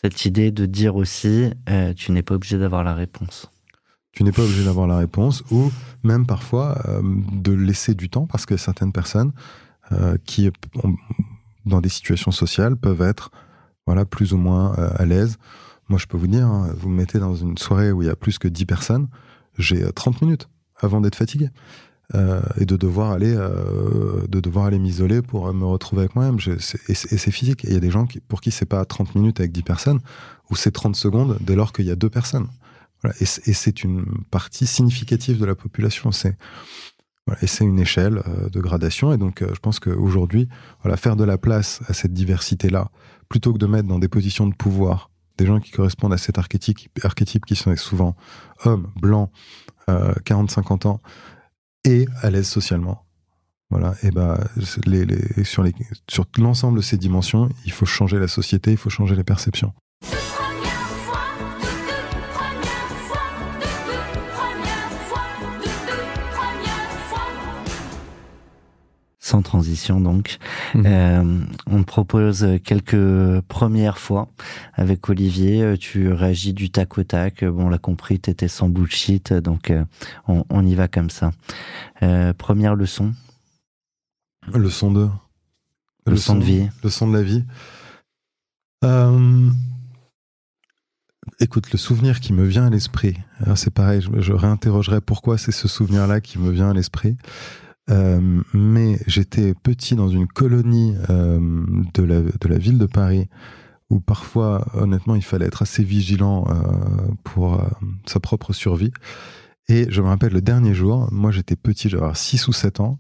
Cette 0.03 0.25
idée 0.25 0.51
de 0.51 0.67
dire 0.67 0.97
aussi, 0.97 1.51
euh, 1.69 1.93
tu 1.95 2.13
n'es 2.13 2.23
pas 2.23 2.35
obligé 2.35 2.59
d'avoir 2.59 2.85
la 2.85 2.95
réponse. 2.95 3.51
Tu 4.13 4.25
n'es 4.25 4.33
pas 4.33 4.43
obligé 4.43 4.65
d'avoir 4.65 4.87
la 4.87 4.97
réponse, 4.99 5.43
ou 5.51 5.71
même 6.03 6.25
parfois 6.27 6.81
euh, 6.89 7.03
de 7.33 7.53
laisser 7.53 7.95
du 7.95 8.09
temps, 8.09 8.27
parce 8.27 8.47
que 8.47 8.57
certaines 8.57 8.93
personnes 8.93 9.33
euh, 9.93 10.17
qui, 10.25 10.51
ont- 10.83 10.95
dans 11.67 11.81
des 11.81 11.89
situations 11.91 12.31
sociales, 12.31 12.77
peuvent 12.77 13.03
être 13.03 13.31
voilà, 13.87 14.05
plus 14.05 14.33
ou 14.33 14.37
moins 14.39 14.73
à 14.73 15.05
l'aise. 15.05 15.37
Moi, 15.89 15.99
je 15.99 16.07
peux 16.07 16.17
vous 16.17 16.27
dire, 16.27 16.47
hein, 16.47 16.69
vous 16.77 16.89
me 16.89 16.97
mettez 16.97 17.19
dans 17.19 17.37
une 17.37 17.57
soirée 17.59 17.93
où 17.93 18.03
il 18.03 18.07
y 18.07 18.11
a 18.11 18.17
plus 18.17 18.39
que 18.39 18.49
10 18.49 18.65
personnes, 18.67 19.09
j'ai 19.59 19.85
euh, 19.85 19.93
30 19.93 20.23
minutes 20.23 20.49
avant 20.81 21.01
d'être 21.01 21.15
fatigué. 21.17 21.49
Euh, 22.15 22.41
et 22.57 22.67
de 22.67 22.77
devoir 22.77 23.11
aller, 23.11 23.35
euh, 23.35 24.25
de 24.29 24.39
devoir 24.39 24.67
aller 24.67 24.79
m'isoler 24.79 25.23
pour 25.23 25.49
euh, 25.49 25.53
me 25.53 25.65
retrouver 25.65 26.03
avec 26.03 26.15
moi-même. 26.15 26.39
Et 26.89 26.95
c'est 26.95 27.31
physique. 27.33 27.65
Il 27.65 27.73
y 27.73 27.77
a 27.77 27.81
des 27.81 27.91
gens 27.91 28.07
pour 28.29 28.41
qui 28.41 28.53
c'est 28.53 28.65
pas 28.65 28.85
30 28.85 29.17
minutes 29.17 29.41
avec 29.41 29.51
10 29.51 29.63
personnes, 29.65 29.99
ou 30.49 30.55
c'est 30.55 30.71
30 30.71 30.95
secondes 30.95 31.37
dès 31.41 31.57
lors 31.57 31.73
qu'il 31.73 31.85
y 31.85 31.91
a 31.91 31.97
deux 31.97 32.11
personnes. 32.11 32.47
Et 33.21 33.25
c'est- 33.25 33.83
une 33.85 34.05
partie 34.31 34.67
significative 34.67 35.39
de 35.39 35.45
la 35.45 35.55
population. 35.57 36.13
C'est. 36.13 36.37
Et 37.43 37.49
c'est 37.49 37.65
une 37.65 37.81
échelle 37.81 38.23
de 38.53 38.61
gradation. 38.61 39.13
Et 39.13 39.17
donc, 39.19 39.43
je 39.43 39.59
pense 39.59 39.81
qu'aujourd'hui, 39.81 40.49
faire 40.97 41.17
de 41.17 41.25
la 41.25 41.39
place 41.39 41.81
à 41.89 41.93
cette 41.93 42.13
diversité-là, 42.13 42.89
plutôt 43.29 43.53
que 43.53 43.59
de 43.59 43.67
mettre 43.67 43.89
dans 43.89 43.99
des 43.99 44.09
positions 44.09 44.47
de 44.47 44.55
pouvoir 44.55 45.11
des 45.39 45.45
gens 45.45 45.59
qui 45.61 45.73
correspondent 45.73 46.13
à 46.15 46.19
cet 46.19 46.39
archétype, 46.39 46.79
archétype 47.03 47.45
qui 47.45 47.57
sont 47.57 47.75
souvent 47.77 48.17
hommes, 48.65 48.89
blancs, 49.01 49.31
euh, 49.89 50.15
40-50 50.25 50.87
ans, 50.87 51.01
et 51.87 52.07
à 52.23 52.31
l'aise 52.31 52.49
socialement. 52.49 53.03
Voilà, 53.71 53.95
et 54.03 54.11
ben 54.13 54.39
sur 54.61 55.65
l'ensemble 56.39 56.77
de 56.77 56.83
ces 56.83 56.97
dimensions, 56.97 57.49
il 57.65 57.73
faut 57.73 57.87
changer 57.87 58.19
la 58.19 58.29
société, 58.29 58.71
il 58.71 58.77
faut 58.77 58.91
changer 58.91 59.17
les 59.17 59.25
perceptions. 59.25 59.73
Sans 69.27 69.43
transition 69.43 70.01
donc. 70.01 70.39
Mhm. 70.77 70.83
Euh, 70.87 71.41
on 71.67 71.81
te 71.81 71.87
propose 71.87 72.47
quelques 72.63 73.41
premières 73.49 73.99
fois 73.99 74.29
avec 74.75 75.09
Olivier. 75.09 75.63
Euh, 75.63 75.77
Tu 75.77 76.13
réagis 76.13 76.53
du 76.53 76.71
tac 76.71 76.97
au 76.97 77.03
tac. 77.03 77.43
Euh, 77.43 77.51
Bon, 77.51 77.65
on 77.67 77.69
l'a 77.69 77.79
compris, 77.79 78.21
t'étais 78.21 78.47
sans 78.47 78.69
bullshit, 78.69 79.33
donc 79.33 79.71
euh, 79.71 79.85
on, 80.29 80.45
on 80.49 80.65
y 80.65 80.77
va 80.77 80.87
comme 80.87 81.11
ça. 81.11 81.33
Euh, 82.05 82.33
première 82.35 82.77
leçon, 82.77 83.15
Leçon 84.55 84.93
de 84.93 85.09
leçon 86.07 86.37
de 86.37 86.45
vie. 86.45 86.69
leçon 86.85 87.09
de 87.09 87.17
la 87.17 87.23
vie. 87.25 87.43
Euh, 88.85 89.51
écoute, 91.41 91.73
le 91.73 91.79
souvenir 91.79 92.21
qui 92.21 92.33
me 92.33 92.45
vient 92.45 92.67
à 92.67 92.71
l'esprit, 92.71 93.17
c'est 93.57 93.75
pareil, 93.75 94.03
je, 94.03 94.21
je 94.21 94.33
réinterrogerai 94.33 95.01
pourquoi 95.01 95.37
c'est 95.37 95.51
ce 95.51 95.67
souvenir-là 95.67 96.21
qui 96.21 96.39
me 96.39 96.51
vient 96.53 96.71
à 96.71 96.75
l'esprit. 96.75 97.17
Euh, 97.91 98.43
mais 98.53 98.99
j'étais 99.07 99.55
petit 99.55 99.95
dans 99.95 100.09
une 100.09 100.27
colonie 100.27 100.97
euh, 101.09 101.65
de, 101.95 102.03
la, 102.03 102.59
ville 102.59 102.79
de 102.79 102.87
Paris 102.87 103.29
où 103.91 104.01
parfois, 104.01 104.67
honnêtement, 104.75 105.15
il 105.15 105.23
fallait 105.23 105.47
être 105.47 105.63
assez 105.63 105.85
vigilant 105.85 106.47
euh, 106.49 107.13
pour 107.23 107.63
sa 108.07 108.19
propre 108.19 108.53
survie. 108.53 108.93
Et 109.69 109.87
je 109.91 110.03
me 110.03 110.09
rappelle 110.09 110.33
le 110.33 110.41
dernier 110.41 110.75
jour, 110.75 111.09
moi 111.13 111.31
j'étais 111.31 111.57
petit, 111.57 111.89
j'avais 111.89 112.13
6 112.13 112.49
ou 112.49 112.53
7 112.53 112.81
ans, 112.81 112.99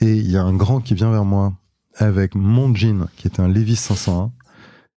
et 0.00 0.14
il 0.16 0.30
y 0.30 0.36
a 0.36 0.42
un 0.42 0.54
grand 0.54 0.80
qui 0.80 0.94
vient 0.94 1.10
vers 1.10 1.24
moi 1.24 1.54
avec 1.96 2.34
mon 2.34 2.74
jean 2.74 3.08
qui 3.16 3.26
était 3.26 3.40
un 3.40 3.48
Levi's 3.48 3.80
501 3.80 4.32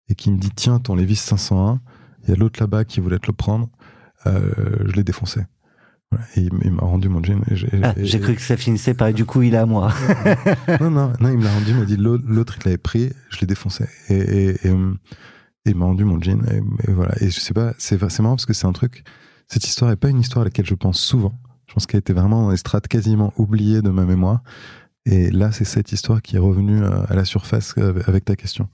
et 0.08 0.14
qui 0.14 0.30
me 0.30 0.38
dit 0.38 0.50
tiens 0.54 0.78
ton 0.78 0.94
Levi's 0.94 1.20
501 1.20 1.80
il 2.24 2.30
y 2.30 2.32
a 2.32 2.36
l'autre 2.36 2.60
là-bas 2.60 2.84
qui 2.84 3.00
voulait 3.00 3.18
te 3.18 3.28
le 3.28 3.32
prendre 3.32 3.70
je 4.26 4.92
l'ai 4.92 5.04
défoncé 5.04 5.40
Voilà. 6.10 6.26
et 6.36 6.40
il, 6.64 6.72
m'a 6.72 6.82
rendu 6.82 7.08
mon 7.08 7.22
jean 7.22 7.40
Ah, 7.82 7.94
J'ai 7.96 8.18
cru 8.18 8.34
que 8.34 8.42
ça 8.42 8.56
finissait 8.56 8.94
par 8.94 9.12
du 9.12 9.24
coup 9.24 9.42
il 9.42 9.54
est 9.54 9.58
à 9.58 9.66
moi. 9.66 9.92
non 10.80 10.90
non 10.90 11.12
non 11.20 11.28
il 11.30 11.38
me 11.38 11.44
l'a 11.44 11.52
rendu 11.52 11.70
il 11.70 11.76
m'a 11.76 11.84
dit 11.84 11.96
l'autre 11.96 12.56
il 12.60 12.64
l'avait 12.64 12.78
pris 12.78 13.10
je 13.30 13.40
l'ai 13.40 13.46
défoncé 13.46 13.84
et, 14.08 14.14
et, 14.16 14.48
et, 14.66 14.70
et 14.70 15.70
il 15.70 15.76
m'a 15.76 15.84
rendu 15.84 16.04
mon 16.04 16.20
jean 16.20 16.42
et, 16.50 16.90
voilà 16.90 17.14
et 17.20 17.30
je 17.30 17.38
sais 17.38 17.54
pas 17.54 17.74
c'est 17.78 18.00
marrant 18.20 18.34
parce 18.34 18.46
que 18.46 18.52
c'est 18.54 18.66
un 18.66 18.72
truc 18.72 19.04
cette 19.46 19.64
histoire 19.66 19.90
est 19.92 19.96
pas 19.96 20.08
une 20.08 20.20
histoire 20.20 20.42
à 20.42 20.44
laquelle 20.44 20.66
je 20.66 20.74
pense 20.74 20.98
souvent 21.00 21.38
je 21.68 21.74
pense 21.74 21.86
qu'elle 21.86 22.00
était 22.00 22.12
vraiment 22.12 22.42
dans 22.42 22.50
les 22.50 22.56
strates 22.56 22.88
quasiment 22.88 23.32
oubliées 23.36 23.80
de 23.82 23.90
ma 23.90 24.04
mémoire 24.04 24.42
et 25.06 25.30
là 25.30 25.52
c'est 25.52 25.64
cette 25.64 25.92
histoire 25.92 26.22
qui 26.22 26.34
est 26.36 26.40
revenue 26.40 26.82
euh, 26.82 27.04
à 27.08 27.14
la 27.14 27.24
surface 27.24 27.74
euh, 27.78 28.02
avec 28.06 28.24
ta 28.24 28.34
question 28.36 28.68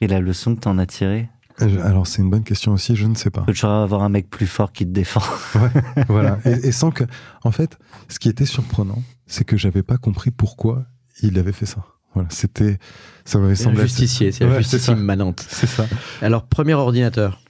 Et 0.00 0.06
la 0.06 0.20
leçon 0.20 0.54
que 0.54 0.60
t'en 0.60 0.78
as 0.78 0.86
tirée? 0.86 1.28
Alors 1.58 2.06
c'est 2.06 2.20
une 2.22 2.28
bonne 2.30 2.44
question 2.44 2.72
aussi, 2.72 2.96
je 2.96 3.06
ne 3.06 3.14
sais 3.14 3.30
pas. 3.30 3.42
Peut 3.42 3.52
toujours 3.52 3.70
avoir 3.70 4.02
un 4.02 4.08
mec 4.10 4.28
plus 4.28 4.46
fort 4.46 4.72
qui 4.72 4.84
te 4.84 4.90
défend. 4.90 5.22
voilà. 6.08 6.38
Et, 6.44 6.68
et 6.68 6.72
sans 6.72 6.90
que, 6.90 7.04
en 7.44 7.50
fait, 7.50 7.78
ce 8.08 8.18
qui 8.18 8.28
était 8.28 8.44
surprenant, 8.46 9.02
c'est 9.26 9.44
que 9.44 9.56
j'avais 9.56 9.82
pas 9.82 9.96
compris 9.96 10.30
pourquoi 10.30 10.84
il 11.22 11.38
avait 11.38 11.52
fait 11.52 11.66
ça. 11.66 11.84
Voilà, 12.14 12.28
c'était, 12.30 12.78
ça 13.24 13.38
m'avait 13.38 13.52
un 13.52 13.56
semblé. 13.56 13.82
justicier, 13.82 14.32
c'est 14.32 14.44
la 14.44 14.50
Ouais, 14.52 14.58
justice 14.58 14.88
immanente. 14.88 15.44
C'est 15.48 15.66
ça. 15.66 15.86
Alors, 16.22 16.46
premier 16.46 16.74
ordinateur. 16.74 17.40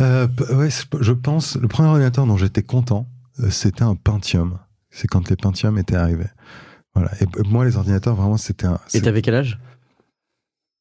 Euh, 0.00 0.28
ouais, 0.52 0.68
je 1.00 1.12
pense, 1.12 1.56
le 1.56 1.66
premier 1.68 1.88
ordinateur 1.88 2.26
dont 2.26 2.36
j'étais 2.36 2.62
content, 2.62 3.08
euh, 3.40 3.50
c'était 3.50 3.82
un 3.82 3.96
Pentium. 3.96 4.58
C'est 4.90 5.08
quand 5.08 5.28
les 5.30 5.36
Pentium 5.36 5.76
étaient 5.78 5.96
arrivés. 5.96 6.28
Voilà. 6.94 7.10
Et 7.20 7.26
moi, 7.48 7.64
les 7.64 7.76
ordinateurs, 7.76 8.14
vraiment, 8.14 8.36
c'était 8.36 8.66
un. 8.66 8.78
Et 8.94 9.00
t'avais 9.00 9.22
quel 9.22 9.34
âge? 9.34 9.58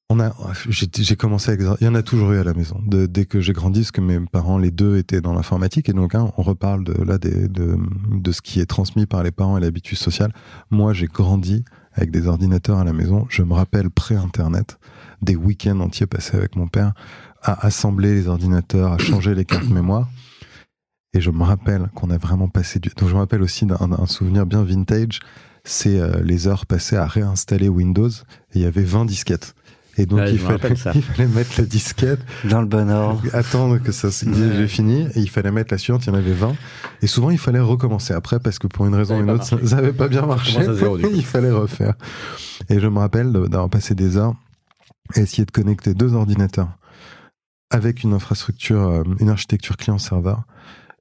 On 0.09 0.21
a, 0.21 0.33
j'ai 0.69 1.17
commencé 1.17 1.51
avec, 1.51 1.67
il 1.81 1.83
y 1.83 1.87
en 1.89 1.93
a 1.93 2.01
toujours 2.01 2.31
eu 2.31 2.39
à 2.39 2.43
la 2.45 2.53
maison. 2.53 2.81
Dès 2.85 3.25
que 3.25 3.41
j'ai 3.41 3.51
grandi, 3.51 3.81
parce 3.81 3.91
que 3.91 3.99
mes 3.99 4.21
parents, 4.21 4.57
les 4.57 4.71
deux, 4.71 4.95
étaient 4.95 5.19
dans 5.19 5.33
l'informatique, 5.33 5.89
et 5.89 5.93
donc 5.93 6.15
hein, 6.15 6.31
on 6.37 6.43
reparle 6.43 6.85
de 6.85 6.93
là 7.03 7.17
de, 7.17 7.49
de 7.49 8.31
ce 8.31 8.41
qui 8.41 8.61
est 8.61 8.65
transmis 8.65 9.05
par 9.05 9.21
les 9.21 9.31
parents 9.31 9.57
et 9.57 9.61
l'habitude 9.61 9.97
sociale. 9.97 10.31
Moi, 10.71 10.93
j'ai 10.93 11.07
grandi 11.07 11.65
avec 11.91 12.11
des 12.11 12.25
ordinateurs 12.25 12.77
à 12.77 12.85
la 12.85 12.93
maison. 12.93 13.25
Je 13.27 13.43
me 13.43 13.53
rappelle 13.53 13.89
pré-internet 13.89 14.77
des 15.21 15.35
week-ends 15.35 15.81
entiers 15.81 16.07
passés 16.07 16.37
avec 16.37 16.55
mon 16.55 16.67
père 16.67 16.93
à 17.41 17.65
assembler 17.65 18.13
les 18.13 18.29
ordinateurs, 18.29 18.93
à 18.93 18.97
changer 18.97 19.35
les 19.35 19.43
cartes 19.43 19.69
mémoire. 19.69 20.07
Et 21.13 21.19
je 21.19 21.31
me 21.31 21.43
rappelle 21.43 21.89
qu'on 21.95 22.11
a 22.11 22.17
vraiment 22.17 22.47
passé 22.47 22.79
du. 22.79 22.89
Donc 22.95 23.09
je 23.09 23.13
me 23.13 23.19
rappelle 23.19 23.41
aussi 23.41 23.65
d'un 23.65 23.91
un 23.91 24.05
souvenir 24.05 24.45
bien 24.45 24.63
vintage. 24.63 25.19
C'est 25.63 25.99
euh, 25.99 26.21
les 26.23 26.47
heures 26.47 26.65
passées 26.65 26.95
à 26.95 27.07
réinstaller 27.07 27.67
Windows. 27.67 28.09
Et 28.09 28.59
il 28.59 28.61
y 28.61 28.65
avait 28.65 28.83
20 28.83 29.05
disquettes. 29.05 29.53
Et 29.97 30.05
donc 30.05 30.19
Ouais, 30.19 30.31
il, 30.31 30.39
fallait, 30.39 30.73
il 30.95 31.01
fallait 31.01 31.27
mettre 31.27 31.51
la 31.57 31.65
disquette, 31.65 32.19
Dans 32.43 32.61
le 32.61 32.67
bon 32.67 32.89
ordre. 32.91 33.21
attendre 33.33 33.79
que 33.79 33.91
ça 33.91 34.09
j'ai 34.11 34.67
fini, 34.67 35.07
et 35.15 35.19
il 35.19 35.29
fallait 35.29 35.51
mettre 35.51 35.73
la 35.73 35.77
suivante, 35.77 36.05
il 36.05 36.09
y 36.09 36.11
en 36.11 36.15
avait 36.15 36.33
20. 36.33 36.55
Et 37.01 37.07
souvent 37.07 37.29
il 37.31 37.37
fallait 37.37 37.59
recommencer 37.59 38.13
après 38.13 38.39
parce 38.39 38.59
que 38.59 38.67
pour 38.67 38.85
une 38.85 38.95
raison 38.95 39.17
ou 39.17 39.23
une 39.23 39.29
autre, 39.31 39.39
pas 39.39 39.45
ça 39.45 39.55
marché. 39.57 39.75
n'avait 39.75 39.93
pas 39.93 40.07
bien 40.07 40.25
marché. 40.25 40.63
zéro, 40.75 40.97
il 41.13 41.25
fallait 41.25 41.51
refaire. 41.51 41.93
Et 42.69 42.79
je 42.79 42.87
me 42.87 42.99
rappelle 42.99 43.31
d'avoir 43.31 43.69
passé 43.69 43.95
des 43.95 44.17
heures 44.17 44.33
à 45.15 45.21
essayer 45.21 45.45
de 45.45 45.51
connecter 45.51 45.93
deux 45.93 46.13
ordinateurs 46.13 46.69
avec 47.69 48.03
une 48.03 48.13
infrastructure, 48.13 48.81
euh, 48.87 49.03
une 49.19 49.29
architecture 49.29 49.77
client-serveur. 49.77 50.43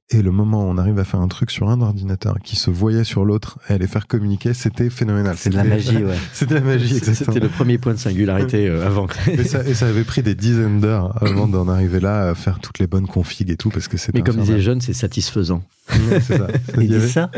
Et 0.09 0.21
le 0.21 0.31
moment 0.31 0.63
où 0.63 0.67
on 0.69 0.77
arrive 0.77 0.97
à 0.99 1.03
faire 1.03 1.19
un 1.19 1.27
truc 1.27 1.51
sur 1.51 1.69
un 1.69 1.81
ordinateur 1.81 2.37
qui 2.41 2.55
se 2.55 2.71
voyait 2.71 3.03
sur 3.03 3.25
l'autre 3.25 3.59
et 3.69 3.73
à 3.73 3.77
les 3.77 3.87
faire 3.87 4.07
communiquer, 4.07 4.53
c'était 4.53 4.89
phénoménal. 4.89 5.35
C'est 5.37 5.49
de 5.49 5.55
la 5.57 5.65
magie, 5.65 5.97
ouais. 6.03 6.15
C'était 6.31 6.55
de 6.55 6.59
la 6.59 6.65
magie, 6.65 6.95
exactement. 6.95 7.33
C'était 7.33 7.45
le 7.45 7.51
premier 7.51 7.77
point 7.77 7.93
de 7.93 7.99
singularité 7.99 8.69
euh, 8.69 8.87
avant. 8.87 9.07
Et 9.27 9.43
ça, 9.43 9.65
et 9.65 9.73
ça 9.73 9.87
avait 9.87 10.05
pris 10.05 10.23
des 10.23 10.33
dizaines 10.33 10.79
d'heures 10.79 11.21
avant 11.21 11.47
d'en 11.49 11.67
arriver 11.67 11.99
là 11.99 12.29
à 12.29 12.35
faire 12.35 12.59
toutes 12.59 12.79
les 12.79 12.87
bonnes 12.87 13.07
configs 13.07 13.49
et 13.51 13.57
tout 13.57 13.69
parce 13.69 13.89
que 13.89 13.97
c'était 13.97 14.19
Mais 14.19 14.23
comme 14.23 14.37
disait. 14.37 14.61
Jeune, 14.61 14.79
c'est 14.79 14.93
satisfaisant. 14.93 15.61
Ouais, 15.89 16.19
c'est 16.21 16.37
ça. 16.37 16.47
Il 16.81 16.87
dit 16.89 17.09
ça 17.09 17.29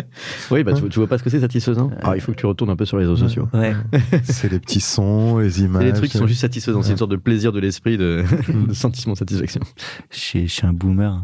Oui, 0.52 0.64
bah, 0.64 0.74
tu, 0.74 0.88
tu 0.90 1.00
vois 1.00 1.08
pas 1.08 1.18
ce 1.20 1.24
que 1.24 1.30
c'est 1.30 1.40
satisfaisant 1.40 1.92
Alors, 2.02 2.16
il 2.16 2.22
faut 2.22 2.32
que 2.32 2.38
tu 2.38 2.48
retournes 2.48 2.72
un 2.72 2.76
peu 2.76 2.86
sur 2.86 2.98
les 2.98 3.06
réseaux 3.06 3.16
sociaux. 3.16 3.48
Ouais. 3.54 3.76
C'est 4.24 4.52
les 4.52 4.60
petits 4.60 4.80
sons, 4.80 5.38
les 5.38 5.62
images. 5.62 5.84
Des 5.84 5.94
trucs 5.94 6.10
qui 6.10 6.18
sont 6.18 6.26
juste 6.26 6.42
satisfaisants. 6.42 6.82
C'est 6.82 6.92
une 6.92 6.98
sorte 6.98 7.12
de 7.12 7.16
plaisir 7.16 7.52
de 7.52 7.60
l'esprit, 7.60 7.98
de, 7.98 8.24
Mm. 8.48 8.68
de 8.68 8.74
sentiment 8.74 9.14
de 9.14 9.20
satisfaction. 9.20 9.62
Je 10.10 10.18
suis, 10.18 10.48
je 10.48 10.54
suis 10.54 10.66
un 10.68 10.74
boomer. 10.74 11.24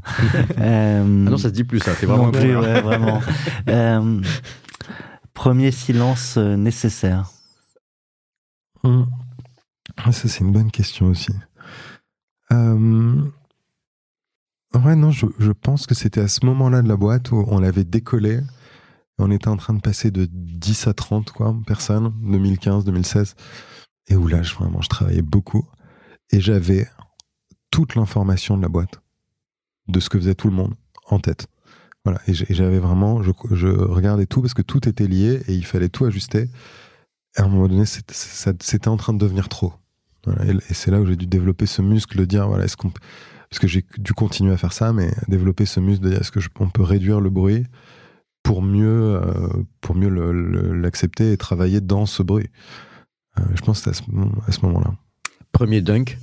Euh, 0.59 1.01
Ah 1.01 1.30
non, 1.31 1.35
ça 1.38 1.49
se 1.49 1.53
dit 1.53 1.64
plus, 1.64 1.80
ça. 1.80 1.95
T'es 1.95 2.06
vraiment 2.06 2.24
non 2.24 2.30
un 2.30 2.32
plus, 2.32 2.53
boomer. 2.53 2.62
ouais, 2.62 2.82
vraiment. 2.82 3.22
Euh, 3.70 4.22
premier 5.34 5.72
silence 5.72 6.38
euh, 6.38 6.56
nécessaire. 6.56 7.30
Hum. 8.84 9.07
Ah, 9.98 10.12
Ça, 10.12 10.28
c'est 10.28 10.41
une 10.41 10.52
bonne 10.52 10.72
question 10.72 11.07
aussi. 11.07 11.32
Euh, 12.52 13.24
Ouais, 14.84 14.95
non, 14.95 15.10
je, 15.10 15.26
je 15.40 15.52
pense 15.53 15.88
que 15.88 15.95
c'était 15.95 16.20
à 16.20 16.28
ce 16.28 16.45
moment-là 16.45 16.82
de 16.82 16.90
la 16.90 16.98
boîte 16.98 17.32
où 17.32 17.45
on 17.48 17.60
l'avait 17.60 17.86
décollé. 17.86 18.41
On 19.18 19.32
était 19.32 19.48
en 19.48 19.56
train 19.56 19.74
de 19.74 19.80
passer 19.80 20.12
de 20.12 20.28
10 20.30 20.88
à 20.88 20.94
30 20.94 21.32
quoi, 21.32 21.56
personnes, 21.66 22.12
2015, 22.24 22.84
2016. 22.84 23.36
Et 24.10 24.16
où 24.18 24.28
là, 24.28 24.44
je, 24.44 24.53
vraiment, 24.53 24.82
je 24.82 24.90
travaillais 24.90 25.22
beaucoup. 25.22 25.66
Et 26.32 26.41
j'avais 26.41 26.90
toute 27.72 27.95
l'information 27.95 28.57
de 28.57 28.62
la 28.64 28.68
boîte, 28.68 28.99
de 29.88 29.99
ce 30.02 30.10
que 30.10 30.18
faisait 30.18 30.36
tout 30.36 30.49
le 30.49 30.56
monde, 30.56 30.76
en 31.10 31.19
tête. 31.19 31.48
Voilà. 32.03 32.19
Et 32.27 32.34
j'avais 32.34 32.80
vraiment, 32.80 33.23
je, 33.23 33.32
je 33.52 33.68
regardais 33.68 34.26
tout 34.26 34.41
parce 34.41 34.53
que 34.53 34.61
tout 34.61 34.88
était 34.88 35.07
lié 35.07 35.41
et 35.48 35.53
il 35.53 35.65
fallait 35.65 35.90
tout 35.90 36.06
ajuster. 36.06 36.49
Et 37.38 37.41
à 37.41 37.45
un 37.45 37.48
moment 37.48 37.68
donné, 37.68 37.86
c'était 37.86 38.88
en 38.88 38.98
train 38.98 39.14
de 39.14 39.19
devenir 39.19 39.49
trop. 39.49 39.73
Voilà. 40.26 40.45
Et, 40.45 40.56
et 40.56 40.73
c'est 40.73 40.91
là 40.91 41.02
où 41.02 41.06
j'ai 41.06 41.15
dû 41.15 41.26
développer 41.27 41.65
ce 41.65 41.82
muscle 41.82 42.18
de 42.18 42.26
dire, 42.26 42.48
voilà, 42.48 42.65
est-ce 42.65 42.77
qu'on 42.77 42.91
parce 43.49 43.60
que 43.60 43.68
j'ai 43.68 43.86
dû 43.99 44.14
continuer 44.14 44.53
à 44.53 44.57
faire 44.57 44.73
ça, 44.73 44.91
mais 44.91 45.11
développer 45.27 45.65
ce 45.65 45.80
muscle 45.80 46.03
de 46.03 46.10
dire 46.10 46.19
est-ce 46.19 46.32
que 46.32 46.40
je- 46.40 46.49
on 46.60 46.69
peut 46.69 46.84
réduire 46.84 47.22
le 47.22 47.30
bruit 47.30 47.65
pour 48.44 48.61
mieux, 48.61 49.15
euh, 49.15 49.48
pour 49.82 49.95
mieux 49.95 50.10
l'accepter 50.73 51.32
et 51.32 51.38
travailler 51.38 51.80
dans 51.80 52.06
ce 52.06 52.23
bruit? 52.23 52.49
Euh, 53.40 53.44
je 53.53 53.61
pense 53.61 53.82
que 53.82 53.90
à 53.91 53.94
ce, 53.94 54.61
moment-là. 54.61 54.94
Premier 55.52 55.82
dunk. 55.82 56.18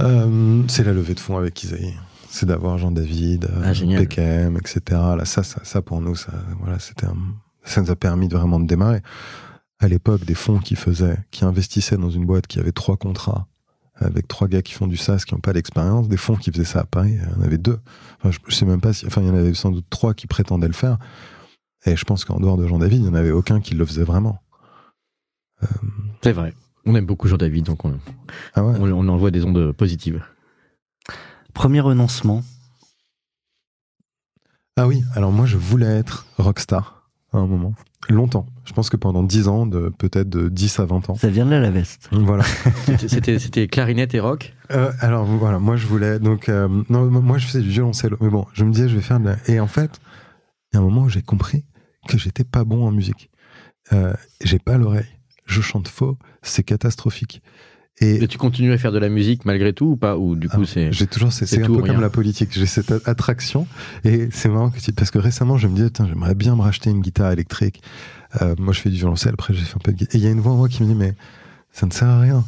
Euh, 0.00 0.62
c'est 0.68 0.84
la 0.84 0.92
levée 0.92 1.14
de 1.14 1.20
fonds 1.20 1.36
avec 1.36 1.62
Isaïe. 1.62 1.94
C'est 2.34 2.46
d'avoir 2.46 2.78
Jean-David, 2.78 3.44
euh, 3.44 3.62
Ah. 3.62 3.72
PKM, 3.98 4.56
etc. 4.56 4.80
Là, 4.90 5.24
ça, 5.26 5.42
ça, 5.42 5.60
ça, 5.64 5.82
pour 5.82 6.00
nous, 6.00 6.14
ça, 6.16 6.32
voilà, 6.60 6.78
c'était 6.78 7.04
un- 7.04 7.16
ça 7.62 7.82
nous 7.82 7.90
a 7.90 7.96
permis 7.96 8.26
de 8.26 8.36
vraiment 8.36 8.58
de 8.58 8.66
démarrer. 8.66 9.02
À 9.80 9.86
l'époque, 9.88 10.24
des 10.24 10.34
fonds 10.34 10.58
qui 10.58 10.74
faisaient, 10.74 11.18
qui 11.30 11.44
investissaient 11.44 11.98
dans 11.98 12.08
une 12.08 12.24
boîte 12.24 12.46
qui 12.46 12.58
avait 12.58 12.72
trois 12.72 12.96
contrats 12.96 13.46
avec 13.96 14.26
trois 14.28 14.48
gars 14.48 14.62
qui 14.62 14.72
font 14.72 14.86
du 14.86 14.96
SaaS, 14.96 15.24
qui 15.26 15.34
n'ont 15.34 15.40
pas 15.40 15.52
d'expérience, 15.52 16.08
des 16.08 16.16
fonds 16.16 16.34
qui 16.36 16.50
faisaient 16.50 16.64
ça 16.64 16.80
à 16.80 16.84
Paris, 16.84 17.18
il 17.22 17.38
y 17.38 17.40
en 17.40 17.44
avait 17.44 17.58
deux. 17.58 17.78
Enfin, 18.18 18.30
je, 18.30 18.38
je 18.48 18.54
sais 18.56 18.64
même 18.64 18.80
pas 18.80 18.92
si, 18.94 19.06
enfin, 19.06 19.20
il 19.20 19.28
y 19.28 19.30
en 19.30 19.34
avait 19.34 19.52
sans 19.54 19.70
doute 19.70 19.84
trois 19.90 20.14
qui 20.14 20.26
prétendaient 20.26 20.66
le 20.66 20.72
faire. 20.72 20.96
Et 21.84 21.96
je 21.96 22.04
pense 22.04 22.24
qu'en 22.24 22.40
dehors 22.40 22.56
de 22.56 22.66
Jean-David, 22.66 22.98
il 22.98 23.02
n'y 23.02 23.08
en 23.10 23.14
avait 23.14 23.30
aucun 23.32 23.60
qui 23.60 23.74
le 23.74 23.84
faisait 23.84 24.04
vraiment. 24.04 24.40
C'est 26.22 26.32
vrai. 26.32 26.54
On 26.86 26.94
aime 26.96 27.06
beaucoup 27.06 27.28
Jean-David, 27.28 27.66
donc 27.66 27.84
on, 27.84 27.98
Ah 28.54 28.64
ouais. 28.64 28.74
on, 28.80 28.90
on 28.90 29.08
envoie 29.08 29.30
des 29.30 29.44
ondes 29.44 29.72
positives. 29.72 30.22
Premier 31.54 31.80
renoncement. 31.80 32.42
Ah 34.76 34.86
oui, 34.88 35.04
alors 35.14 35.32
moi 35.32 35.46
je 35.46 35.56
voulais 35.56 35.86
être 35.98 36.26
rockstar 36.38 37.10
à 37.32 37.38
un 37.38 37.46
moment. 37.46 37.74
Longtemps. 38.08 38.46
Je 38.64 38.72
pense 38.72 38.90
que 38.90 38.96
pendant 38.96 39.22
10 39.22 39.46
ans, 39.48 39.64
de 39.66 39.90
peut-être 39.96 40.28
de 40.28 40.48
10 40.48 40.80
à 40.80 40.84
20 40.86 41.10
ans. 41.10 41.14
Ça 41.14 41.28
vient 41.28 41.44
de 41.46 41.50
là 41.50 41.60
la 41.60 41.70
veste. 41.70 42.08
Voilà. 42.10 42.42
C'était- 43.06 43.68
clarinette 43.68 44.14
et 44.14 44.20
rock? 44.20 44.54
Euh, 44.72 44.90
alors 45.00 45.24
voilà, 45.24 45.58
moi 45.60 45.76
je 45.76 45.86
voulais. 45.86 46.18
Donc, 46.18 46.48
euh, 46.48 46.68
non, 46.88 47.08
moi 47.10 47.38
je 47.38 47.46
faisais 47.46 47.60
du 47.60 47.68
violoncelle. 47.68 48.16
Mais 48.20 48.28
bon, 48.28 48.46
je 48.54 48.64
me 48.64 48.72
disais, 48.72 48.88
je 48.88 48.96
vais 48.96 49.02
faire 49.02 49.20
de 49.20 49.26
la. 49.26 49.36
Et 49.46 49.60
en 49.60 49.68
fait, 49.68 50.00
il 50.72 50.76
y 50.76 50.78
a 50.78 50.80
un 50.80 50.84
moment 50.84 51.02
où 51.02 51.08
j'ai 51.08 51.22
compris 51.22 51.64
que 52.08 52.18
j'étais 52.18 52.44
pas 52.44 52.64
bon 52.64 52.86
en 52.86 52.90
musique. 52.90 53.30
Euh, 53.92 54.14
j'ai 54.42 54.58
pas 54.58 54.78
l'oreille. 54.78 55.06
Je 55.46 55.60
chante 55.60 55.86
faux. 55.86 56.18
C'est 56.42 56.64
catastrophique. 56.64 57.40
Et 58.02 58.26
tu 58.28 58.38
continues 58.38 58.72
à 58.72 58.78
faire 58.78 58.92
de 58.92 58.98
la 58.98 59.08
musique 59.08 59.44
malgré 59.44 59.72
tout 59.72 59.86
ou 59.86 59.96
pas 59.96 60.16
Ou 60.16 60.34
du 60.36 60.48
coup, 60.48 60.62
Ah, 60.62 60.66
c'est. 60.66 60.92
J'ai 60.92 61.06
toujours, 61.06 61.32
c'est 61.32 61.44
un 61.62 61.66
peu 61.66 61.72
rien. 61.82 61.92
comme 61.94 62.00
la 62.02 62.10
politique. 62.10 62.50
J'ai 62.52 62.66
cette 62.66 62.92
attraction 63.06 63.66
et 64.04 64.28
c'est 64.32 64.48
marrant 64.48 64.70
que 64.70 64.78
tu- 64.80 64.92
parce 64.92 65.10
que 65.10 65.18
récemment 65.18 65.56
je 65.58 65.68
me 65.68 65.74
disais, 65.76 65.90
tiens, 65.90 66.06
j'aimerais 66.08 66.34
bien 66.34 66.56
me 66.56 66.62
racheter 66.62 66.90
une 66.90 67.00
guitare 67.00 67.32
électrique. 67.32 67.82
Euh, 68.40 68.54
moi, 68.58 68.72
je 68.72 68.80
fais 68.80 68.88
du 68.90 68.96
violoncelle. 68.96 69.34
Après, 69.34 69.52
j'ai 69.54 69.60
fait 69.62 69.76
un 69.76 69.80
peu 69.84 69.92
de 69.92 69.96
guitare. 69.98 70.14
Et 70.16 70.18
il 70.18 70.24
y 70.24 70.26
a 70.26 70.30
une 70.30 70.40
voix 70.40 70.52
en 70.52 70.56
moi 70.56 70.68
qui 70.68 70.82
me 70.82 70.88
dit, 70.88 70.94
mais 70.94 71.12
ça 71.72 71.86
ne 71.86 71.90
sert 71.92 72.08
à 72.08 72.20
rien. 72.20 72.44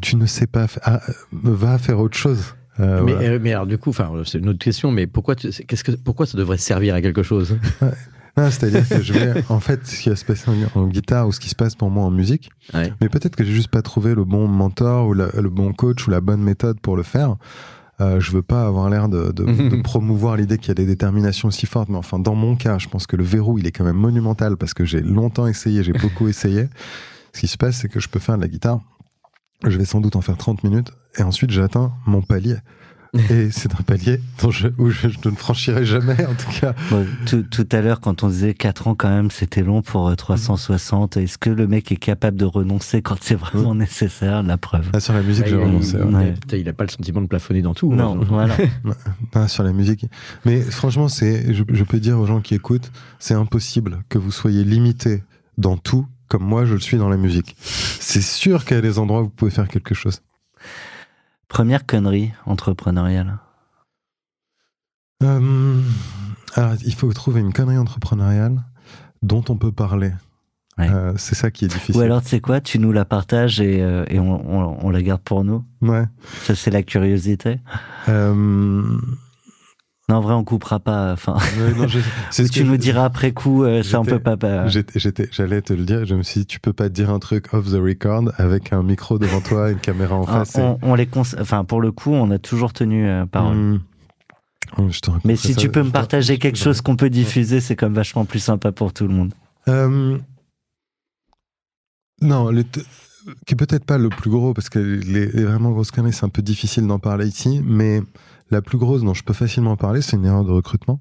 Tu 0.00 0.16
ne 0.16 0.26
sais 0.26 0.46
pas. 0.46 0.66
Ah, 0.82 1.00
euh, 1.08 1.12
va 1.32 1.78
faire 1.78 1.98
autre 2.00 2.16
chose. 2.18 2.42
Euh, 2.80 3.02
mais, 3.04 3.12
voilà. 3.12 3.38
mais 3.38 3.52
alors 3.52 3.66
du 3.66 3.78
coup, 3.78 3.90
enfin, 3.90 4.10
c'est 4.24 4.38
une 4.38 4.48
autre 4.48 4.58
question. 4.58 4.90
Mais 4.90 5.06
pourquoi, 5.06 5.36
tu- 5.36 5.52
c'est- 5.52 5.64
qu'est-ce 5.64 5.84
que, 5.84 5.92
pourquoi 5.92 6.26
ça 6.26 6.36
devrait 6.38 6.58
servir 6.58 6.94
à 6.94 7.00
quelque 7.02 7.22
chose? 7.22 7.56
C'est-à-dire 8.36 8.88
que 8.88 9.02
je 9.02 9.12
vais, 9.12 9.44
en 9.48 9.60
fait, 9.60 9.86
ce 9.86 10.00
qui 10.02 10.08
va 10.08 10.16
se 10.16 10.24
passer 10.24 10.50
en, 10.74 10.80
en 10.80 10.86
guitare 10.86 11.26
ou 11.28 11.32
ce 11.32 11.40
qui 11.40 11.48
se 11.48 11.54
passe 11.54 11.74
pour 11.74 11.90
moi 11.90 12.04
en 12.04 12.10
musique, 12.10 12.50
Ouais. 12.72 12.92
mais 13.00 13.08
peut-être 13.08 13.36
que 13.36 13.44
j'ai 13.44 13.52
juste 13.52 13.68
pas 13.70 13.82
trouvé 13.82 14.14
le 14.14 14.24
bon 14.24 14.46
mentor 14.48 15.08
ou 15.08 15.12
la- 15.14 15.28
le 15.40 15.50
bon 15.50 15.72
coach 15.72 16.06
ou 16.06 16.10
la 16.10 16.20
bonne 16.20 16.40
méthode 16.42 16.80
pour 16.80 16.96
le 16.96 17.02
faire. 17.02 17.36
Euh, 18.00 18.18
je 18.18 18.32
veux 18.32 18.42
pas 18.42 18.66
avoir 18.66 18.88
l'air 18.88 19.08
de, 19.10 19.30
de- 19.30 19.68
de 19.68 19.82
promouvoir 19.82 20.36
l'idée 20.36 20.56
qu'il 20.56 20.68
y 20.68 20.70
a 20.70 20.74
des 20.74 20.86
déterminations 20.86 21.48
aussi 21.48 21.66
fortes, 21.66 21.90
mais 21.90 21.98
enfin, 21.98 22.18
dans 22.18 22.34
mon 22.34 22.56
cas, 22.56 22.78
je 22.78 22.88
pense 22.88 23.06
que 23.06 23.16
le 23.16 23.24
verrou, 23.24 23.58
il 23.58 23.66
est 23.66 23.72
quand 23.72 23.84
même 23.84 23.96
monumental 23.98 24.56
parce 24.56 24.72
que 24.72 24.86
j'ai 24.86 25.02
longtemps 25.02 25.46
essayé, 25.46 25.82
j'ai 25.82 25.92
beaucoup 25.92 26.26
essayé. 26.34 26.68
Ce 27.34 27.40
qui 27.40 27.46
se 27.46 27.58
passe, 27.58 27.76
c'est 27.76 27.88
que 27.88 28.00
je 28.00 28.08
peux 28.08 28.18
faire 28.20 28.36
de 28.36 28.40
la 28.42 28.48
guitare. 28.48 28.80
Je 29.66 29.76
vais 29.76 29.84
sans 29.84 30.00
doute 30.00 30.16
en 30.16 30.22
faire 30.22 30.38
30 30.38 30.64
minutes 30.64 30.92
et 31.18 31.22
ensuite 31.22 31.50
j'atteins 31.50 31.92
mon 32.06 32.22
palier. 32.22 32.56
Et 33.30 33.50
c'est 33.50 33.72
un 33.74 33.82
palier 33.82 34.20
dont 34.40 34.52
je, 34.52 34.68
où 34.78 34.88
je, 34.90 35.08
je 35.08 35.28
ne 35.28 35.34
franchirai 35.34 35.84
jamais, 35.84 36.24
en 36.26 36.34
tout 36.34 36.60
cas. 36.60 36.74
Bon, 36.90 37.04
tout, 37.26 37.42
tout 37.42 37.66
à 37.72 37.80
l'heure, 37.80 38.00
quand 38.00 38.22
on 38.22 38.28
disait 38.28 38.54
4 38.54 38.86
ans, 38.86 38.94
quand 38.94 39.08
même, 39.08 39.30
c'était 39.32 39.62
long 39.62 39.82
pour 39.82 40.08
euh, 40.08 40.14
360. 40.14 41.16
Est-ce 41.16 41.36
que 41.36 41.50
le 41.50 41.66
mec 41.66 41.90
est 41.90 41.96
capable 41.96 42.36
de 42.36 42.44
renoncer 42.44 43.02
quand 43.02 43.16
c'est 43.20 43.34
vraiment 43.34 43.74
nécessaire? 43.74 44.42
La 44.44 44.56
preuve. 44.58 44.88
Ah, 44.92 45.00
sur 45.00 45.12
la 45.12 45.22
musique, 45.22 45.46
j'ai 45.46 45.56
il- 45.56 45.62
renoncé. 45.62 45.96
ouais. 45.96 46.04
il- 46.08 46.14
ouais. 46.16 46.32
putain, 46.34 46.56
il 46.58 46.68
a 46.68 46.72
pas 46.72 46.84
le 46.84 46.90
sentiment 46.90 47.20
de 47.20 47.26
plafonner 47.26 47.62
dans 47.62 47.74
tout. 47.74 47.92
Non, 47.92 48.20
hein. 48.20 48.26
voilà. 48.28 48.56
Ah, 49.34 49.48
sur 49.48 49.64
la 49.64 49.72
musique. 49.72 50.06
Mais 50.44 50.60
franchement, 50.60 51.08
c'est, 51.08 51.52
je, 51.52 51.64
je 51.68 51.84
peux 51.84 51.98
dire 52.00 52.18
aux 52.18 52.26
gens 52.26 52.40
qui 52.40 52.54
écoutent, 52.54 52.92
c'est 53.18 53.34
impossible 53.34 54.02
que 54.08 54.18
vous 54.18 54.30
soyez 54.32 54.62
limité 54.64 55.22
dans 55.58 55.76
tout 55.76 56.06
comme 56.28 56.44
moi 56.44 56.64
je 56.64 56.74
le 56.74 56.80
suis 56.80 56.96
dans 56.96 57.08
la 57.08 57.16
musique. 57.16 57.56
C'est 57.60 58.22
sûr 58.22 58.64
qu'il 58.64 58.76
y 58.76 58.78
a 58.78 58.82
des 58.82 59.00
endroits 59.00 59.22
où 59.22 59.24
vous 59.24 59.30
pouvez 59.30 59.50
faire 59.50 59.66
quelque 59.66 59.94
chose. 59.96 60.20
Première 61.50 61.84
connerie 61.84 62.30
entrepreneuriale. 62.46 63.38
Euh, 65.22 65.82
alors, 66.54 66.74
il 66.84 66.94
faut 66.94 67.12
trouver 67.12 67.40
une 67.40 67.52
connerie 67.52 67.76
entrepreneuriale 67.76 68.62
dont 69.22 69.44
on 69.50 69.56
peut 69.56 69.72
parler. 69.72 70.12
Ouais. 70.78 70.88
Euh, 70.88 71.12
c'est 71.18 71.34
ça 71.34 71.50
qui 71.50 71.66
est 71.66 71.68
difficile. 71.68 71.96
Ou 71.96 72.00
alors, 72.00 72.22
tu 72.22 72.28
sais 72.28 72.40
quoi 72.40 72.60
Tu 72.62 72.78
nous 72.78 72.92
la 72.92 73.04
partages 73.04 73.60
et, 73.60 73.82
euh, 73.82 74.04
et 74.08 74.18
on, 74.18 74.32
on- 74.48 74.78
on 74.86 74.90
la 74.90 75.02
garde 75.02 75.20
pour 75.20 75.44
nous. 75.44 75.64
Ouais. 75.82 76.04
Ça, 76.44 76.54
c'est 76.54 76.70
la 76.70 76.82
curiosité. 76.82 77.58
Euh, 80.10 80.14
Non, 80.14 80.16
en 80.16 80.20
vrai, 80.20 80.34
on 80.34 80.44
coupera 80.44 80.80
pas. 80.80 81.12
Enfin, 81.12 81.34
ou 81.78 81.86
ce 82.30 82.42
tu 82.42 82.60
que 82.60 82.64
nous 82.64 82.72
je- 82.74 82.78
diras 82.78 83.04
après 83.04 83.32
coup, 83.32 83.64
euh, 83.64 83.82
ça, 83.82 84.00
on 84.00 84.04
peut 84.04 84.18
pas. 84.18 84.36
pas- 84.36 84.66
J'étais, 84.68 84.98
j'étais- 84.98 85.28
j'allais 85.32 85.62
te 85.62 85.72
le 85.72 85.84
dire. 85.84 86.04
Je 86.06 86.14
me 86.14 86.22
suis 86.22 86.40
dit, 86.40 86.46
tu 86.46 86.60
peux 86.60 86.72
pas 86.72 86.88
dire 86.88 87.10
un 87.10 87.18
truc 87.18 87.52
off 87.54 87.66
the 87.70 87.74
record 87.80 88.32
avec 88.38 88.72
un 88.72 88.82
micro 88.82 89.18
devant 89.18 89.40
toi, 89.40 89.70
une 89.70 89.78
caméra 89.80 90.14
en 90.16 90.24
face. 90.26 90.56
et- 90.56 90.60
on, 90.62 90.78
on 90.82 90.94
les 90.94 91.06
cons- 91.06 91.22
enfin, 91.40 91.64
pour 91.64 91.80
le 91.80 91.92
coup, 91.92 92.12
on 92.12 92.30
a 92.30 92.38
toujours 92.38 92.72
tenu 92.72 93.08
euh, 93.08 93.26
parole. 93.26 93.56
Hmm. 93.56 93.80
Oh, 94.78 94.88
Mais 95.24 95.34
si 95.34 95.54
ça- 95.54 95.60
tu 95.60 95.68
peux 95.68 95.82
me 95.82 95.90
partager 95.90 96.38
quelque 96.38 96.58
chose 96.58 96.80
qu'on 96.80 96.94
peut 96.96 97.10
diffuser, 97.10 97.60
c'est 97.60 97.74
comme 97.74 97.92
vachement 97.94 98.24
plus 98.24 98.38
sympa 98.38 98.70
pour 98.70 98.92
tout 98.92 99.06
le 99.08 99.12
monde. 99.12 99.34
Euh, 99.68 100.16
non, 102.22 102.50
le 102.50 102.62
qui 103.46 103.52
est 103.54 103.56
peut-être 103.56 103.84
pas 103.84 103.98
le 103.98 104.08
plus 104.08 104.30
gros, 104.30 104.54
parce 104.54 104.68
que 104.70 104.78
les, 104.78 105.26
les 105.26 105.44
vraiment 105.44 105.70
grosses 105.72 105.90
conneries, 105.90 106.12
c'est 106.12 106.24
un 106.24 106.28
peu 106.30 106.42
difficile 106.42 106.86
d'en 106.86 106.98
parler 106.98 107.26
ici, 107.26 107.60
mais 107.64 108.00
la 108.50 108.62
plus 108.62 108.78
grosse 108.78 109.02
dont 109.02 109.14
je 109.14 109.22
peux 109.24 109.32
facilement 109.34 109.76
parler, 109.76 110.02
c'est 110.02 110.16
une 110.16 110.24
erreur 110.26 110.44
de 110.44 110.50
recrutement. 110.52 111.00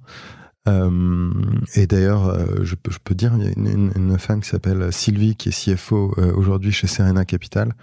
Euh, 0.67 1.31
et 1.76 1.88
d'ailleurs, 1.88 2.27
euh, 2.27 2.63
je, 2.63 2.76
peux, 2.76 2.91
je 2.91 2.99
peux 3.03 3.15
dire, 3.15 3.34
il 3.38 3.43
y 3.43 3.47
a 3.47 3.51
une, 3.55 3.67
une- 3.67 3.91
une 3.95 4.19
femme 4.19 4.41
qui 4.41 4.49
s'appelle 4.49 4.91
Sylvie, 4.93 5.35
qui 5.35 5.49
est 5.49 5.76
CFO 5.76 6.13
euh, 6.17 6.34
aujourd'hui 6.35 6.71
chez 6.71 6.88
Serena 6.88 7.26
Capital. 7.26 7.73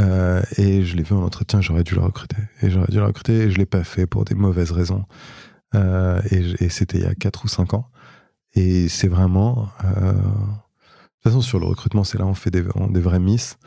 Euh, 0.00 0.42
et 0.56 0.84
je 0.84 0.96
l'ai 0.96 1.02
vu 1.02 1.14
en 1.14 1.22
entretien, 1.22 1.60
j'aurais 1.60 1.84
dû 1.84 1.94
la 1.94 2.02
recruter. 2.02 2.36
Et 2.62 2.70
j'aurais 2.70 2.90
dû 2.90 2.98
la 2.98 3.06
recruter 3.06 3.34
et 3.42 3.50
je 3.50 3.58
l'ai 3.58 3.66
pas 3.66 3.84
fait 3.84 4.06
pour 4.06 4.24
des 4.24 4.34
mauvaises 4.34 4.70
raisons. 4.72 5.04
Euh, 5.74 6.20
et 6.30 6.64
et 6.64 6.68
c'était 6.70 6.98
il 6.98 7.04
y 7.04 7.06
a 7.06 7.14
4 7.14 7.44
ou 7.44 7.48
5 7.48 7.74
ans. 7.74 7.90
Et 8.54 8.88
c'est 8.88 9.08
vraiment... 9.08 9.68
de 11.18 11.30
toute 11.30 11.32
façon, 11.32 11.40
sur 11.40 11.58
le 11.58 11.66
recrutement, 11.66 12.04
c'est 12.04 12.16
là 12.18 12.24
où 12.24 12.28
on 12.28 12.34
fait 12.34 12.50
des, 12.50 12.62
on- 12.76 12.86
des 12.86 13.00
vrais 13.00 13.18
miss. 13.18 13.58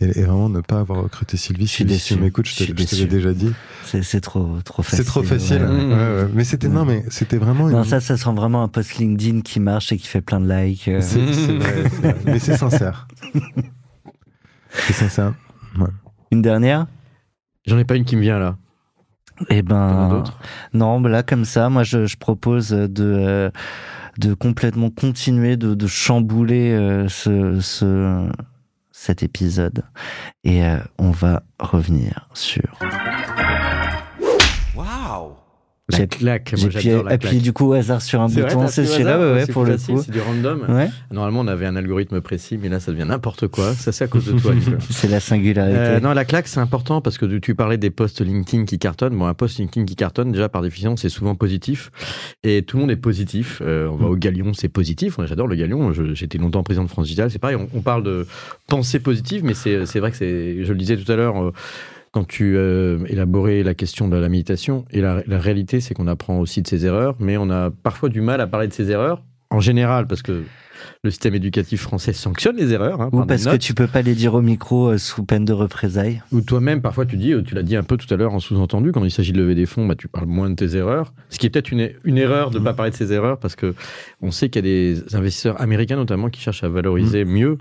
Et, 0.00 0.04
et 0.20 0.22
vraiment, 0.24 0.48
ne 0.48 0.60
pas 0.60 0.78
avoir 0.80 1.02
recruté 1.02 1.36
Sylvie, 1.36 1.66
Je 1.66 1.70
suis 1.72 1.84
Sylvie, 1.84 1.98
si 1.98 2.14
tu 2.14 2.20
m'écoutes, 2.20 2.46
je 2.46 2.52
Je 2.66 2.72
te, 2.72 2.94
l'ai 2.96 3.06
déjà 3.06 3.32
dit. 3.32 3.52
C'est 3.84 4.20
trop, 4.20 4.58
trop 4.64 4.82
facile. 4.82 4.98
C'est 4.98 5.04
trop 5.10 5.22
facile. 5.22 5.62
ouais. 5.62 5.68
Ouais, 5.86 5.94
ouais. 5.94 6.28
Mais 6.34 6.44
c'était, 6.44 6.68
non, 6.68 6.84
mais 6.84 7.04
c'était 7.10 7.38
vraiment 7.38 7.66
Non, 7.68 7.78
une. 7.82 7.88
ça, 7.88 8.00
ça 8.00 8.16
sent 8.16 8.32
vraiment 8.34 8.62
un 8.62 8.68
post 8.68 8.96
LinkedIn 8.98 9.40
qui 9.40 9.58
marche 9.58 9.90
et 9.90 9.96
qui 9.96 10.06
fait 10.06 10.20
plein 10.20 10.38
de 10.40 10.48
likes. 10.52 10.86
euh. 10.88 11.00
Vrai, 11.00 12.14
mais 12.26 12.38
c'est 12.38 12.56
sincère. 12.56 13.08
c'est 14.70 14.92
sincère. 14.92 15.34
Ouais. 15.78 15.86
Une 16.30 16.42
dernière? 16.42 16.86
J'en 17.66 17.78
ai 17.78 17.84
pas 17.84 17.96
une 17.96 18.04
qui 18.04 18.16
me 18.16 18.22
vient 18.22 18.38
là. 18.38 18.56
Eh 19.50 19.62
ben, 19.62 20.24
non, 20.74 21.00
bah 21.00 21.08
là 21.08 21.22
comme 21.22 21.44
ça, 21.44 21.68
moi 21.68 21.84
je, 21.84 22.06
je 22.06 22.16
propose 22.16 22.70
de 22.70 23.04
euh, 23.04 23.50
de 24.18 24.34
complètement 24.34 24.90
continuer 24.90 25.56
de, 25.56 25.86
chambouler 25.86 26.72
euh, 26.72 27.08
ce, 27.08 27.60
ce 27.60 28.28
cet 28.98 29.22
épisode. 29.22 29.84
Et 30.44 30.64
euh, 30.64 30.78
on 30.98 31.10
va 31.10 31.42
revenir 31.60 32.28
sur. 32.34 32.78
Waouh 34.74 35.34
La 35.90 36.06
claque, 36.06 36.54
moi 36.58 36.68
j'adore 36.68 37.04
la 37.04 37.12
appuyé 37.12 37.32
claque. 37.36 37.42
du 37.44 37.52
coup 37.54 37.66
au 37.68 37.72
hasard 37.72 38.02
sur 38.02 38.20
un 38.20 38.28
bouton, 38.28 38.66
c'est 38.68 38.84
celui-là, 38.84 39.18
ouais, 39.18 39.32
ouais, 39.32 39.46
c'est 39.46 39.52
pour 39.52 39.64
le 39.64 39.72
facile, 39.72 39.94
coup. 39.94 40.02
C'est 40.04 40.12
du 40.12 40.20
random. 40.20 40.66
Ouais, 40.68 40.90
Normalement, 41.10 41.40
on 41.40 41.46
avait 41.46 41.64
un 41.64 41.76
algorithme 41.76 42.20
précis, 42.20 42.58
mais 42.60 42.68
là, 42.68 42.78
ça 42.78 42.92
devient 42.92 43.06
n'importe 43.08 43.48
quoi. 43.48 43.72
Ça, 43.72 43.90
c'est 43.90 44.04
à 44.04 44.06
cause 44.06 44.26
de 44.26 44.38
toi, 44.38 44.52
c'est 44.90 45.08
la 45.08 45.18
singularité. 45.20 45.78
Euh, 45.78 46.00
non, 46.00 46.12
la 46.12 46.26
claque, 46.26 46.46
c'est 46.46 46.60
important 46.60 47.00
parce 47.00 47.16
que 47.16 47.24
tu- 47.38 47.54
parlais 47.54 47.78
des 47.78 47.88
posts 47.88 48.20
LinkedIn 48.20 48.66
qui 48.66 48.78
cartonnent. 48.78 49.16
Bon, 49.16 49.24
un 49.26 49.32
post 49.34 49.58
LinkedIn 49.58 49.86
qui 49.86 49.96
cartonne, 49.96 50.30
déjà 50.30 50.50
par 50.50 50.60
définition, 50.60 50.96
c'est 50.98 51.08
souvent 51.08 51.34
positif. 51.34 51.90
Et 52.44 52.62
tout 52.62 52.76
le 52.76 52.82
monde 52.82 52.90
est 52.90 52.96
positif. 52.96 53.62
Euh, 53.64 53.88
on 53.90 53.96
va 53.96 54.06
au 54.08 54.16
Galion, 54.16 54.52
c'est 54.52 54.68
positif. 54.68 55.16
Moi, 55.16 55.26
J'adore 55.26 55.46
le 55.48 55.56
Galion. 55.56 55.92
J'étais 56.12 56.36
longtemps 56.36 56.62
président 56.62 56.84
de 56.84 56.90
France 56.90 57.04
Digital. 57.06 57.30
C'est 57.30 57.38
pareil, 57.38 57.56
on, 57.56 57.66
on 57.74 57.80
parle 57.80 58.02
de 58.02 58.26
pensée 58.66 58.98
positive, 59.00 59.42
mais 59.42 59.54
c'est 59.54 59.86
c'est 59.86 60.00
vrai 60.00 60.10
que 60.10 60.18
c'est, 60.18 60.64
je 60.64 60.72
le 60.72 60.78
disais 60.78 60.96
tout 60.98 61.10
à 61.10 61.16
l'heure, 61.16 61.42
euh, 61.42 61.52
quand 62.18 62.24
tu 62.26 62.56
euh, 62.56 62.98
élaborais 63.06 63.62
la 63.62 63.74
question 63.74 64.08
de 64.08 64.16
la 64.16 64.28
méditation. 64.28 64.84
Et 64.90 65.00
la, 65.00 65.22
la 65.28 65.38
réalité, 65.38 65.78
c'est 65.80 65.94
qu'on 65.94 66.08
apprend 66.08 66.40
aussi 66.40 66.62
de 66.62 66.66
ses 66.66 66.84
erreurs, 66.84 67.14
mais 67.20 67.36
on 67.36 67.48
a 67.48 67.70
parfois 67.70 68.08
du 68.08 68.20
mal 68.20 68.40
à 68.40 68.48
parler 68.48 68.66
de 68.66 68.72
ses 68.72 68.90
erreurs. 68.90 69.22
En 69.50 69.60
général, 69.60 70.08
parce 70.08 70.22
que 70.22 70.42
le 71.04 71.10
système 71.10 71.36
éducatif 71.36 71.80
français 71.82 72.12
sanctionne 72.12 72.56
les 72.56 72.72
erreurs. 72.72 73.00
hein, 73.00 73.10
Ou 73.12 73.24
parce 73.24 73.44
que 73.46 73.54
tu 73.56 73.72
peux 73.72 73.86
pas 73.86 74.02
les 74.02 74.16
dire 74.16 74.34
au 74.34 74.42
micro 74.42 74.88
euh, 74.88 74.98
sous 74.98 75.24
peine 75.24 75.44
de 75.44 75.52
représailles. 75.52 76.22
Ou 76.32 76.40
toi-même, 76.40 76.82
parfois, 76.82 77.06
tu 77.06 77.16
dis, 77.16 77.32
euh, 77.32 77.42
tu 77.42 77.54
l'as 77.54 77.62
dit 77.62 77.76
un 77.76 77.84
peu 77.84 77.96
tout 77.96 78.12
à 78.12 78.16
l'heure 78.16 78.34
en 78.34 78.40
sous-entendu, 78.40 78.90
quand 78.90 79.04
il 79.04 79.12
s'agit 79.12 79.32
de 79.32 79.38
lever 79.38 79.54
des 79.54 79.66
fonds, 79.66 79.86
bah, 79.86 79.94
tu 79.94 80.08
parles 80.08 80.26
moins 80.26 80.50
de 80.50 80.56
tes 80.56 80.74
erreurs. 80.74 81.12
Ce 81.30 81.38
qui 81.38 81.46
est 81.46 81.50
peut-être 81.50 81.70
une, 81.70 81.88
une 82.02 82.18
erreur 82.18 82.50
de 82.50 82.58
ne 82.58 82.64
pas 82.64 82.74
parler 82.74 82.90
de 82.90 82.96
ses 82.96 83.12
erreurs, 83.12 83.38
parce 83.38 83.54
que 83.54 83.76
on 84.22 84.32
sait 84.32 84.48
qu'il 84.48 84.66
y 84.66 84.68
a 84.68 84.70
des 84.96 85.14
investisseurs 85.14 85.60
américains 85.60 85.96
notamment 85.96 86.30
qui 86.30 86.40
cherchent 86.40 86.64
à 86.64 86.68
valoriser 86.68 87.24
mieux 87.24 87.58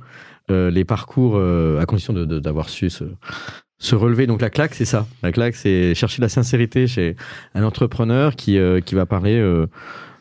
euh, 0.50 0.72
les 0.72 0.84
parcours 0.86 1.34
euh, 1.36 1.80
à 1.80 1.86
condition 1.86 2.14
d'avoir 2.14 2.70
su 2.70 2.90
se, 2.90 3.04
se 3.80 3.96
relever. 3.96 4.28
Donc 4.28 4.42
la 4.42 4.50
claque, 4.50 4.74
c'est 4.76 4.86
ça. 4.86 5.08
La 5.24 5.32
claque, 5.32 5.56
c'est 5.56 5.94
chercher 5.96 6.22
la 6.22 6.30
sincérité 6.30 6.88
chez 6.88 7.16
un 7.56 7.64
entrepreneur 7.64 8.36
qui, 8.36 8.58
euh, 8.58 8.82
qui 8.82 8.96
va 8.96 9.06
parler 9.06 9.38
euh, 9.38 9.68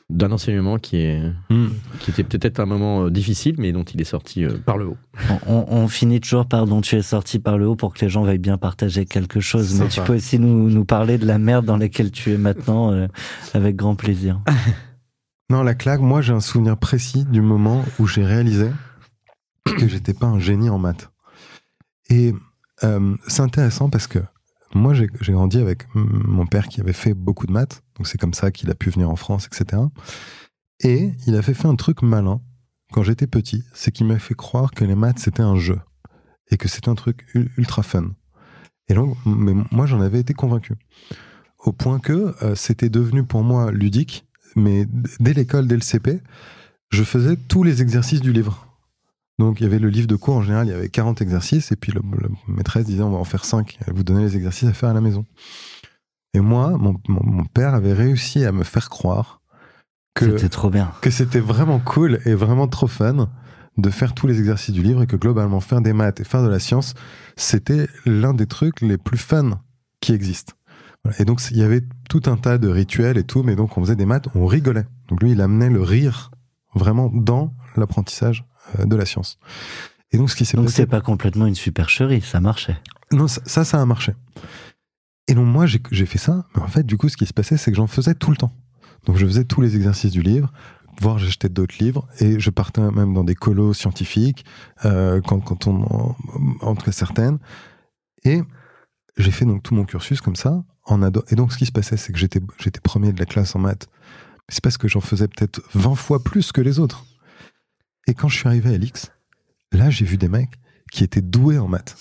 d'un 0.08 0.30
enseignement 0.30 0.78
qui, 0.78 0.98
est, 0.98 1.20
Hmm. 1.50 1.68
qui 1.98 2.10
était 2.12 2.22
peut-être 2.22 2.60
un 2.60 2.66
moment 2.66 3.06
euh, 3.06 3.10
difficile, 3.10 3.56
mais 3.58 3.72
dont 3.72 3.82
il 3.82 4.00
est 4.00 4.04
sorti 4.04 4.44
euh, 4.44 4.56
par 4.64 4.76
le 4.78 4.86
haut. 4.86 4.96
On, 5.30 5.38
on- 5.54 5.66
on 5.68 5.88
finit 5.88 6.20
toujours 6.20 6.46
par 6.46 6.66
dont 6.66 6.80
tu 6.80 6.94
es 6.96 7.02
sorti 7.02 7.38
par 7.40 7.58
le 7.58 7.66
haut 7.66 7.74
pour 7.76 7.92
que 7.92 8.04
les 8.04 8.08
gens 8.08 8.22
veuillent 8.22 8.38
bien 8.38 8.56
partager 8.58 9.04
quelque 9.04 9.40
chose. 9.40 9.72
Mais 9.80 9.88
Sympa. 9.90 9.92
tu 9.94 10.00
peux 10.02 10.14
aussi 10.16 10.38
nous, 10.38 10.70
nous 10.70 10.84
parler 10.84 11.18
de 11.18 11.26
la 11.26 11.38
merde 11.38 11.64
dans 11.64 11.76
laquelle 11.76 12.12
tu 12.12 12.30
es 12.32 12.38
maintenant 12.38 12.92
euh, 12.92 13.08
avec 13.54 13.74
grand 13.76 13.94
plaisir. 13.96 14.40
Non, 15.48 15.62
la 15.62 15.74
claque, 15.74 16.00
moi 16.00 16.22
j'ai 16.22 16.32
un 16.32 16.40
souvenir 16.40 16.76
précis 16.76 17.24
du 17.24 17.40
moment 17.40 17.84
où 18.00 18.08
j'ai 18.08 18.24
réalisé 18.24 18.68
que 19.64 19.86
j'étais 19.86 20.12
pas 20.12 20.26
un 20.26 20.40
génie 20.40 20.68
en 20.68 20.78
maths. 20.78 21.08
Et 22.10 22.34
euh, 22.84 23.16
c'est 23.26 23.42
intéressant 23.42 23.88
parce 23.88 24.06
que 24.06 24.18
moi 24.74 24.94
j'ai 24.94 25.32
grandi 25.32 25.58
avec 25.58 25.86
mon 25.94 26.46
père 26.46 26.68
qui 26.68 26.80
avait 26.80 26.92
fait 26.92 27.14
beaucoup 27.14 27.46
de 27.46 27.52
maths, 27.52 27.82
donc 27.96 28.06
c'est 28.06 28.18
comme 28.18 28.34
ça 28.34 28.50
qu'il 28.50 28.70
a 28.70 28.74
pu 28.74 28.90
venir 28.90 29.10
en 29.10 29.16
France, 29.16 29.46
etc. 29.46 29.82
Et 30.80 31.12
il 31.26 31.36
a 31.36 31.42
fait 31.42 31.66
un 31.66 31.76
truc 31.76 32.02
malin 32.02 32.40
quand 32.92 33.02
j'étais 33.02 33.26
petit, 33.26 33.64
c'est 33.72 33.90
qu'il 33.90 34.06
m'a 34.06 34.18
fait 34.18 34.34
croire 34.34 34.70
que 34.72 34.84
les 34.84 34.94
maths 34.94 35.18
c'était 35.18 35.42
un 35.42 35.56
jeu 35.56 35.80
et 36.50 36.56
que 36.56 36.68
c'était 36.68 36.88
un 36.88 36.94
truc 36.94 37.26
ultra 37.56 37.82
fun. 37.82 38.10
Et 38.88 38.94
donc, 38.94 39.16
mais 39.24 39.54
moi 39.70 39.86
j'en 39.86 40.00
avais 40.00 40.20
été 40.20 40.34
convaincu. 40.34 40.74
Au 41.58 41.72
point 41.72 41.98
que 41.98 42.34
euh, 42.42 42.54
c'était 42.54 42.90
devenu 42.90 43.24
pour 43.24 43.42
moi 43.42 43.72
ludique 43.72 44.26
mais 44.56 44.86
dès 45.20 45.34
l'école, 45.34 45.68
dès 45.68 45.76
le 45.76 45.82
CP, 45.82 46.20
je 46.90 47.04
faisais 47.04 47.36
tous 47.36 47.62
les 47.62 47.82
exercices 47.82 48.22
du 48.22 48.32
livre. 48.32 48.65
Donc 49.38 49.60
il 49.60 49.64
y 49.64 49.66
avait 49.66 49.78
le 49.78 49.88
livre 49.90 50.06
de 50.06 50.16
cours, 50.16 50.36
en 50.36 50.42
général, 50.42 50.66
il 50.66 50.70
y 50.70 50.74
avait 50.74 50.88
40 50.88 51.20
exercices, 51.20 51.70
et 51.72 51.76
puis 51.76 51.92
le, 51.92 52.00
le 52.18 52.30
maîtresse 52.48 52.86
disait 52.86 53.02
on 53.02 53.10
va 53.10 53.18
en 53.18 53.24
faire 53.24 53.44
5, 53.44 53.78
elle 53.86 53.92
vous 53.94 54.02
donnait 54.04 54.22
les 54.22 54.36
exercices 54.36 54.68
à 54.68 54.72
faire 54.72 54.88
à 54.88 54.94
la 54.94 55.00
maison. 55.02 55.26
Et 56.34 56.40
moi, 56.40 56.76
mon, 56.78 56.96
mon- 57.08 57.24
mon 57.24 57.44
père 57.44 57.74
avait 57.74 57.92
réussi 57.92 58.44
à 58.44 58.52
me 58.52 58.64
faire 58.64 58.88
croire 58.88 59.40
que 60.14 60.24
C'était 60.36 60.48
trop 60.48 60.70
bien. 60.70 60.92
que 61.02 61.10
c'était 61.10 61.40
vraiment 61.40 61.78
cool 61.78 62.20
et 62.24 62.34
vraiment 62.34 62.66
trop 62.68 62.86
fun 62.86 63.28
de 63.76 63.90
faire 63.90 64.14
tous 64.14 64.26
les 64.26 64.38
exercices 64.38 64.74
du 64.74 64.82
livre 64.82 65.02
et 65.02 65.06
que 65.06 65.16
globalement 65.16 65.60
faire 65.60 65.82
des 65.82 65.92
maths 65.92 66.18
et 66.20 66.24
faire 66.24 66.42
de 66.42 66.48
la 66.48 66.58
science, 66.58 66.94
c'était 67.36 67.88
l'un 68.06 68.32
des 68.32 68.46
trucs 68.46 68.80
les 68.80 68.96
plus 68.96 69.18
fun 69.18 69.60
qui 70.00 70.12
existent. 70.14 70.54
Et 71.18 71.26
donc 71.26 71.42
il 71.50 71.58
y 71.58 71.62
avait 71.62 71.82
tout 72.08 72.22
un 72.26 72.36
tas 72.38 72.56
de 72.56 72.68
rituels 72.68 73.18
et 73.18 73.24
tout, 73.24 73.42
mais 73.42 73.54
donc 73.54 73.76
on 73.76 73.82
faisait 73.82 73.96
des 73.96 74.06
maths, 74.06 74.28
on 74.34 74.46
rigolait. 74.46 74.86
Donc 75.08 75.22
lui, 75.22 75.32
il 75.32 75.40
amenait 75.42 75.68
le 75.68 75.82
rire 75.82 76.30
vraiment 76.74 77.10
dans 77.12 77.52
l'apprentissage 77.76 78.46
de 78.84 78.96
la 78.96 79.06
science. 79.06 79.38
Et 80.12 80.18
donc 80.18 80.30
ce 80.30 80.36
qui 80.36 80.44
s'est 80.44 80.56
Donc 80.56 80.70
c'est 80.70 80.86
pas 80.86 81.00
complètement 81.00 81.46
une 81.46 81.54
supercherie, 81.54 82.20
ça 82.20 82.40
marchait. 82.40 82.76
non, 83.12 83.28
ça, 83.28 83.40
ça, 83.44 83.64
ça 83.64 83.80
a 83.80 83.86
marché. 83.86 84.14
Et 85.28 85.34
donc, 85.34 85.46
moi, 85.46 85.66
j'ai 85.66 86.06
fait 86.06 86.18
ça. 86.18 86.46
Mais 86.54 86.62
en 86.62 86.68
fait, 86.68 86.84
du 86.84 86.96
coup, 86.96 87.08
ce 87.08 87.16
qui 87.16 87.26
se 87.26 87.32
passait, 87.32 87.56
c'est 87.56 87.70
que 87.70 87.76
j'en 87.76 87.86
faisais 87.86 88.14
tout 88.14 88.30
le 88.30 88.36
temps. 88.36 88.52
Donc, 89.06 89.16
je 89.16 89.26
faisais 89.26 89.44
tous 89.44 89.60
les 89.60 89.76
exercices 89.76 90.12
du 90.12 90.22
livre, 90.22 90.52
voire 91.00 91.18
j'achetais 91.18 91.48
d'autres 91.48 91.76
livres, 91.80 92.08
et 92.20 92.38
je 92.38 92.50
partais 92.50 92.80
même 92.80 93.12
dans 93.12 93.24
des 93.24 93.34
colos 93.34 93.74
scientifiques, 93.74 94.44
euh, 94.84 95.20
quand, 95.20 95.40
quand 95.40 95.66
on, 95.66 95.82
en, 95.82 96.16
en 96.60 96.74
tout 96.74 96.84
cas 96.84 96.92
certaines. 96.92 97.38
Et 98.24 98.40
j'ai 99.16 99.30
fait 99.30 99.44
donc 99.44 99.62
tout 99.62 99.74
mon 99.74 99.84
cursus 99.84 100.20
comme 100.20 100.36
ça, 100.36 100.62
en 100.84 101.02
ado. 101.02 101.24
Et 101.30 101.34
donc, 101.34 101.52
ce 101.52 101.58
qui 101.58 101.66
se 101.66 101.72
passait, 101.72 101.96
c'est 101.96 102.12
que 102.12 102.18
j'étais 102.18 102.40
j'étais 102.58 102.80
premier 102.80 103.12
de 103.12 103.18
la 103.18 103.26
classe 103.26 103.56
en 103.56 103.58
maths. 103.58 103.88
Mais 104.48 104.54
C'est 104.54 104.62
parce 104.62 104.78
que 104.78 104.86
j'en 104.86 105.00
faisais 105.00 105.26
peut-être 105.26 105.60
20 105.74 105.96
fois 105.96 106.22
plus 106.22 106.52
que 106.52 106.60
les 106.60 106.78
autres. 106.78 107.04
Et 108.06 108.14
quand 108.14 108.28
je 108.28 108.36
suis 108.38 108.48
arrivé 108.48 108.74
à 108.74 108.78
l'X, 108.78 109.10
là, 109.72 109.90
j'ai 109.90 110.04
vu 110.04 110.16
des 110.16 110.28
mecs 110.28 110.52
qui 110.92 111.04
étaient 111.04 111.20
doués 111.22 111.58
en 111.58 111.68
maths. 111.68 111.96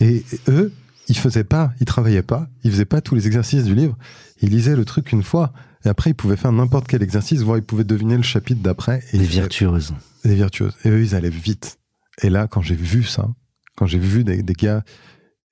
Et 0.00 0.24
eux, 0.48 0.72
ils 1.08 1.16
faisaient 1.16 1.44
pas, 1.44 1.72
ils 1.80 1.86
travaillaient 1.86 2.22
pas, 2.22 2.48
ils 2.64 2.70
faisaient 2.70 2.84
pas 2.84 3.00
tous 3.00 3.14
les 3.14 3.26
exercices 3.26 3.64
du 3.64 3.74
livre. 3.74 3.96
Ils 4.42 4.50
lisaient 4.50 4.76
le 4.76 4.84
truc 4.84 5.12
une 5.12 5.22
fois, 5.22 5.52
et 5.84 5.88
après 5.88 6.10
ils 6.10 6.14
pouvaient 6.14 6.36
faire 6.36 6.52
n'importe 6.52 6.88
quel 6.88 7.02
exercice, 7.02 7.40
voire 7.42 7.58
ils 7.58 7.62
pouvaient 7.64 7.84
deviner 7.84 8.16
le 8.16 8.22
chapitre 8.22 8.60
d'après. 8.62 9.02
Et 9.12 9.18
Les 9.18 9.24
ils 9.24 9.28
faisaient- 9.28 9.40
virtuoses. 9.40 9.94
des 10.24 10.34
virtuoses. 10.34 10.74
Et 10.84 10.88
eux, 10.90 11.02
ils 11.02 11.14
allaient 11.14 11.28
vite. 11.30 11.78
Et 12.22 12.30
là, 12.30 12.48
quand 12.48 12.62
j'ai 12.62 12.74
vu 12.74 13.04
ça, 13.04 13.28
quand 13.76 13.86
j'ai 13.86 13.98
vu 13.98 14.24
des, 14.24 14.42
des 14.42 14.54
gars, 14.54 14.82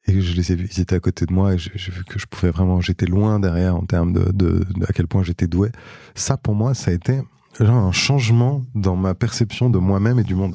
et 0.06 0.20
je 0.20 0.34
les 0.34 0.52
ai 0.52 0.56
vus, 0.56 0.68
ils 0.76 0.80
étaient 0.80 0.96
à 0.96 1.00
côté 1.00 1.24
de 1.26 1.32
moi, 1.32 1.54
et 1.54 1.58
j'ai 1.58 1.70
j'ai 1.76 1.92
vu 1.92 2.04
que 2.04 2.18
je 2.18 2.26
pouvais 2.26 2.50
vraiment, 2.50 2.80
j'étais 2.80 3.06
loin 3.06 3.38
derrière 3.40 3.76
en 3.76 3.84
termes 3.86 4.12
de, 4.12 4.24
de, 4.32 4.64
de 4.74 4.84
à 4.86 4.92
quel 4.92 5.06
point 5.06 5.22
j'étais 5.22 5.46
doué. 5.46 5.70
Ça, 6.14 6.36
pour 6.36 6.54
moi, 6.54 6.74
ça 6.74 6.90
a 6.90 6.94
été 6.94 7.20
un 7.60 7.92
changement 7.92 8.62
dans 8.74 8.96
ma 8.96 9.14
perception 9.14 9.70
de 9.70 9.78
moi-même 9.78 10.18
et 10.18 10.24
du 10.24 10.34
monde. 10.34 10.54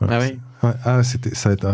Voilà. 0.00 0.18
Ah 0.18 0.20
oui 0.26 0.38
Ouais, 0.62 0.74
ah, 0.84 1.02
c'était, 1.02 1.34
ça 1.34 1.50
a 1.50 1.52
été, 1.52 1.66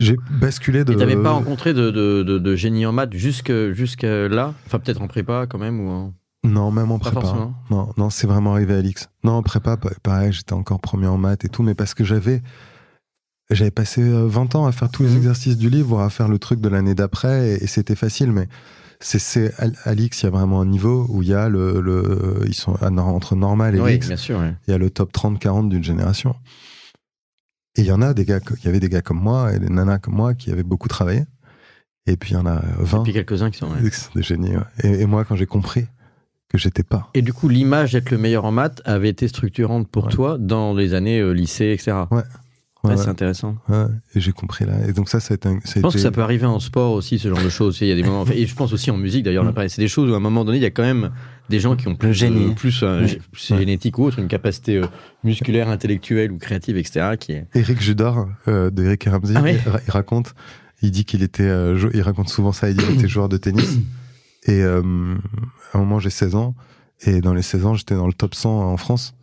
j'ai 0.00 0.16
basculé 0.30 0.84
de. 0.84 0.92
Et 0.92 0.96
t'avais 0.96 1.22
pas 1.22 1.32
rencontré 1.32 1.74
de, 1.74 1.90
de, 1.90 2.22
de, 2.22 2.38
de 2.38 2.56
génie 2.56 2.86
en 2.86 2.92
maths 2.92 3.12
jusque, 3.14 3.52
jusque 3.72 4.02
là? 4.02 4.54
Enfin, 4.66 4.78
peut-être 4.78 5.02
en 5.02 5.08
prépa 5.08 5.46
quand 5.48 5.58
même 5.58 5.80
ou 5.80 5.88
en... 5.90 6.14
Non, 6.42 6.70
même 6.70 6.90
en 6.90 6.98
Pas 6.98 7.10
prépa. 7.10 7.20
forcément. 7.20 7.54
Non, 7.70 7.92
non, 7.98 8.08
c'est 8.10 8.26
vraiment 8.26 8.52
arrivé 8.54 8.74
à 8.74 8.80
l'X. 8.80 9.10
Non, 9.24 9.32
en 9.32 9.42
prépa, 9.42 9.76
pa- 9.76 9.90
pareil, 10.02 10.32
j'étais 10.32 10.54
encore 10.54 10.80
premier 10.80 11.06
en 11.06 11.18
maths 11.18 11.44
et 11.44 11.48
tout, 11.50 11.62
mais 11.62 11.74
parce 11.74 11.92
que 11.92 12.02
j'avais, 12.02 12.40
j'avais 13.50 13.70
passé 13.70 14.00
euh, 14.02 14.26
20 14.26 14.54
ans 14.54 14.66
à 14.66 14.72
faire 14.72 14.90
tous 14.90 15.02
les 15.02 15.10
Mhm. 15.10 15.16
exercices 15.18 15.58
du 15.58 15.68
livre, 15.68 16.00
à 16.00 16.08
faire 16.08 16.28
le 16.28 16.38
truc 16.38 16.60
de 16.60 16.68
l'année 16.68 16.94
d'après, 16.94 17.50
et, 17.50 17.64
et 17.64 17.66
c'était 17.66 17.94
facile, 17.96 18.32
mais 18.32 18.48
c'est, 19.00 19.52
l'X, 19.86 20.22
il 20.22 20.24
y 20.24 20.26
a 20.26 20.30
vraiment 20.30 20.60
un 20.60 20.66
niveau 20.66 21.06
où 21.08 21.22
il 21.22 21.28
y 21.28 21.34
a 21.34 21.48
le, 21.48 21.80
le 21.80 22.42
ils 22.46 22.54
sont 22.54 22.76
entre 22.82 23.34
normal 23.34 23.74
et 23.76 23.80
Oui, 23.80 23.98
bien 23.98 24.16
sûr. 24.16 24.40
il 24.66 24.70
y 24.70 24.74
a 24.74 24.78
le 24.78 24.90
top 24.90 25.12
30-40 25.12 25.68
d'une 25.68 25.82
génération. 25.82 26.34
Et 27.76 27.82
il 27.82 27.86
y 27.86 27.92
en 27.92 28.02
a 28.02 28.12
des 28.14 28.24
gars, 28.24 28.40
il 28.58 28.64
y 28.64 28.68
avait 28.68 28.80
des 28.80 28.88
gars 28.88 29.00
comme 29.00 29.20
moi 29.20 29.54
et 29.54 29.58
des 29.58 29.68
nanas 29.68 29.98
comme 29.98 30.14
moi 30.14 30.34
qui 30.34 30.50
avaient 30.50 30.62
beaucoup 30.64 30.88
travaillé. 30.88 31.24
Et 32.06 32.16
puis 32.16 32.30
il 32.32 32.34
y 32.34 32.36
en 32.36 32.46
a 32.46 32.62
20 32.78 33.00
Et 33.00 33.02
puis 33.04 33.12
quelques-uns 33.12 33.50
qui 33.50 33.58
sont. 33.58 33.70
ouais. 33.70 33.90
des 34.14 34.22
génies. 34.22 34.56
ouais. 34.56 34.62
Et, 34.82 35.02
et 35.02 35.06
moi, 35.06 35.24
quand 35.24 35.36
j'ai 35.36 35.46
compris 35.46 35.86
que 36.48 36.58
j'étais 36.58 36.82
pas. 36.82 37.08
Et 37.14 37.22
du 37.22 37.32
coup, 37.32 37.48
l'image 37.48 37.92
d'être 37.92 38.10
le 38.10 38.18
meilleur 38.18 38.44
en 38.44 38.50
maths 38.50 38.82
avait 38.84 39.08
été 39.08 39.28
structurante 39.28 39.88
pour 39.88 40.06
Ouais. 40.06 40.12
toi 40.12 40.36
dans 40.36 40.74
les 40.74 40.94
années 40.94 41.20
euh, 41.20 41.30
lycée, 41.30 41.70
etc. 41.72 41.92
Ouais. 42.10 42.22
Ouais, 42.82 42.92
Ouais, 42.92 42.96
c'est 42.96 43.08
intéressant. 43.08 43.56
Ouais, 43.68 43.84
et 44.14 44.20
j'ai 44.20 44.32
compris 44.32 44.64
là. 44.64 44.72
Et 44.88 44.92
donc 44.94 45.10
ça, 45.10 45.20
ça 45.20 45.34
a 45.34 45.36
été. 45.36 45.48
un- 45.48 45.60
ça 45.64 45.72
a 45.72 45.74
Je 45.76 45.80
pense 45.80 45.92
été- 45.94 45.98
que 45.98 46.02
ça 46.02 46.10
peut 46.10 46.22
arriver 46.22 46.46
en 46.46 46.58
sport 46.60 46.92
aussi, 46.92 47.18
ce 47.18 47.28
genre 47.28 47.42
de 47.42 47.50
choses. 47.50 47.78
Il 47.82 47.88
y 47.88 47.92
a 47.92 47.94
des 47.94 48.02
moments, 48.02 48.24
et 48.32 48.46
je 48.46 48.54
pense 48.54 48.72
aussi 48.72 48.90
en 48.90 48.96
musique 48.96 49.22
d'ailleurs. 49.22 49.44
Mm. 49.44 49.52
parlé. 49.54 49.68
C'est 49.68 49.82
des 49.82 49.88
choses 49.88 50.08
où 50.10 50.14
à 50.14 50.16
un 50.16 50.20
moment 50.20 50.46
donné, 50.46 50.56
il 50.56 50.62
y 50.62 50.66
a 50.66 50.70
quand 50.70 50.82
même 50.82 51.10
des 51.50 51.60
gens 51.60 51.76
qui 51.76 51.88
ont 51.88 51.94
plus, 51.94 52.14
génie. 52.14 52.48
de- 52.48 52.54
plus 52.54 52.80
euh, 52.82 53.02
Ouais. 53.02 53.18
génétique 53.58 53.98
ou 53.98 54.04
autre, 54.04 54.18
une 54.18 54.28
capacité 54.28 54.78
euh, 54.78 54.86
musculaire, 55.24 55.68
intellectuelle 55.68 56.32
ou 56.32 56.38
créative, 56.38 56.78
etc. 56.78 57.16
Qui 57.20 57.32
est. 57.32 57.46
Eric 57.54 57.82
Judor 57.82 58.28
euh, 58.48 58.70
de 58.70 58.82
Eric 58.84 59.06
et 59.06 59.10
Ramsey, 59.10 59.34
Ah 59.36 59.50
il, 59.50 59.60
il 59.86 59.90
raconte, 59.90 60.34
il 60.80 60.90
dit 60.90 61.04
qu'il 61.04 61.22
était, 61.22 61.42
euh, 61.42 61.90
il 61.92 62.00
raconte 62.00 62.30
souvent 62.30 62.52
ça, 62.52 62.70
il 62.70 62.76
dit 62.76 62.84
qu'il 62.86 62.94
était 62.94 63.08
joueur 63.08 63.28
de 63.28 63.36
tennis. 63.36 63.76
Et 64.46 64.62
euh, 64.62 64.80
à 65.74 65.76
un 65.76 65.80
moment, 65.80 65.98
j'ai 65.98 66.08
16 66.08 66.34
ans, 66.34 66.54
et 67.02 67.20
dans 67.20 67.34
les 67.34 67.42
16 67.42 67.66
ans, 67.66 67.74
j'étais 67.74 67.94
dans 67.94 68.06
le 68.06 68.14
top 68.14 68.34
100 68.34 68.48
en 68.72 68.76
France. 68.78 69.14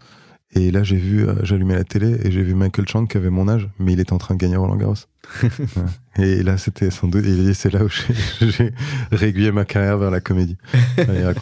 Et 0.53 0.71
là, 0.71 0.81
j'ai 0.81 0.95
vu, 0.95 1.27
euh, 1.27 1.35
j'allumais 1.43 1.75
la 1.75 1.83
télé 1.83 2.17
et 2.23 2.31
j'ai 2.31 2.41
vu 2.41 2.55
Michael 2.55 2.87
Chang 2.87 3.05
qui 3.05 3.17
avait 3.17 3.29
mon 3.29 3.47
âge, 3.49 3.69
mais 3.79 3.93
il 3.93 3.99
était 3.99 4.13
en 4.13 4.17
train 4.17 4.33
de 4.33 4.39
gagner 4.39 4.55
Roland 4.55 4.77
Garros. 4.77 4.95
Et 6.17 6.41
là, 6.41 6.57
c'était 6.57 6.89
sans 6.89 7.07
doute, 7.07 7.23
il 7.27 7.45
dit, 7.45 7.53
c'est 7.53 7.71
là 7.71 7.83
où 7.83 7.89
j'ai- 7.89 8.73
régulier 9.11 9.51
ma 9.51 9.65
carrière 9.65 9.97
vers 9.97 10.09
la 10.09 10.21
comédie. 10.21 10.57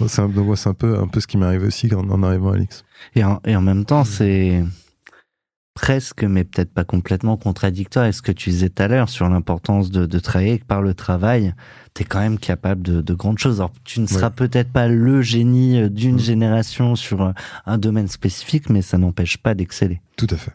C'est 0.07 0.19
un, 0.21 0.27
donc, 0.27 0.49
ouais, 0.49 0.55
c'est 0.55 0.69
un 0.69 0.73
peu, 0.73 0.97
un 0.99 1.07
peu 1.07 1.19
ce 1.19 1.27
qui 1.27 1.37
m'est 1.37 1.45
arrivé 1.45 1.67
aussi 1.67 1.93
en, 1.93 2.09
en 2.09 2.23
arrivant 2.23 2.51
à 2.51 2.57
l'X. 2.57 2.83
Et 3.15 3.23
en, 3.23 3.39
et 3.45 3.55
en 3.55 3.61
même 3.61 3.85
temps, 3.85 4.03
c'est 4.03 4.63
presque, 5.75 6.23
mais 6.23 6.43
peut-être 6.45 6.73
pas 6.73 6.85
complètement 6.85 7.37
contradictoire 7.37 8.03
avec 8.03 8.15
ce 8.15 8.21
que 8.21 8.31
tu 8.31 8.49
disais 8.49 8.69
tout 8.69 8.81
à 8.81 8.87
l'heure 8.87 9.09
sur 9.09 9.29
l'importance 9.29 9.91
de, 9.91 10.05
de 10.07 10.19
travailler, 10.19 10.53
et 10.53 10.59
que 10.59 10.65
par 10.65 10.81
le 10.81 10.93
travail, 10.95 11.53
tu 11.93 12.01
es 12.01 12.05
quand 12.05 12.19
même 12.21 12.39
capable 12.39 12.81
de, 12.81 13.01
de 13.01 13.13
grandes 13.13 13.37
choses. 13.37 13.59
Alors, 13.59 13.73
tu 13.83 13.99
ne 13.99 14.07
seras 14.07 14.29
peut-être 14.31 14.71
pas 14.71 14.87
le 14.87 15.21
génie 15.21 15.77
euh, 15.79 15.89
d'une 15.89 16.15
Mm. 16.15 16.19
génération 16.19 16.95
sur 16.95 17.21
un- 17.21 17.33
un 17.65 17.77
domaine 17.77 18.07
spécifique, 18.07 18.69
mais 18.69 18.81
ça 18.81 18.97
n'empêche 18.97 19.37
pas 19.37 19.53
d'exceller. 19.53 20.01
Tout 20.17 20.27
à 20.31 20.37
fait. 20.37 20.53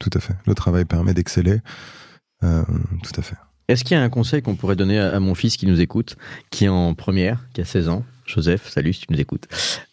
Tout 0.00 0.10
à 0.14 0.18
fait. 0.20 0.34
Le 0.46 0.54
travail 0.54 0.86
permet 0.86 1.12
d'exceller. 1.14 1.60
Euh, 2.42 2.64
tout 3.02 3.12
à 3.20 3.22
fait. 3.22 3.36
Est-ce 3.68 3.84
qu'il 3.84 3.96
y 3.96 4.00
a 4.00 4.02
un 4.02 4.08
conseil 4.10 4.42
qu'on 4.42 4.56
pourrait 4.56 4.76
donner 4.76 4.98
à, 4.98 5.14
à 5.14 5.20
mon 5.20 5.34
fils 5.34 5.56
qui 5.56 5.66
nous 5.66 5.80
écoute, 5.80 6.16
qui 6.50 6.64
est 6.64 6.68
en 6.68 6.94
première, 6.94 7.46
qui 7.52 7.60
a 7.60 7.64
16 7.64 7.88
ans? 7.90 8.04
Joseph, 8.26 8.68
salut 8.68 8.92
si 8.92 9.00
tu 9.00 9.12
nous 9.12 9.20
écoutes. 9.20 9.46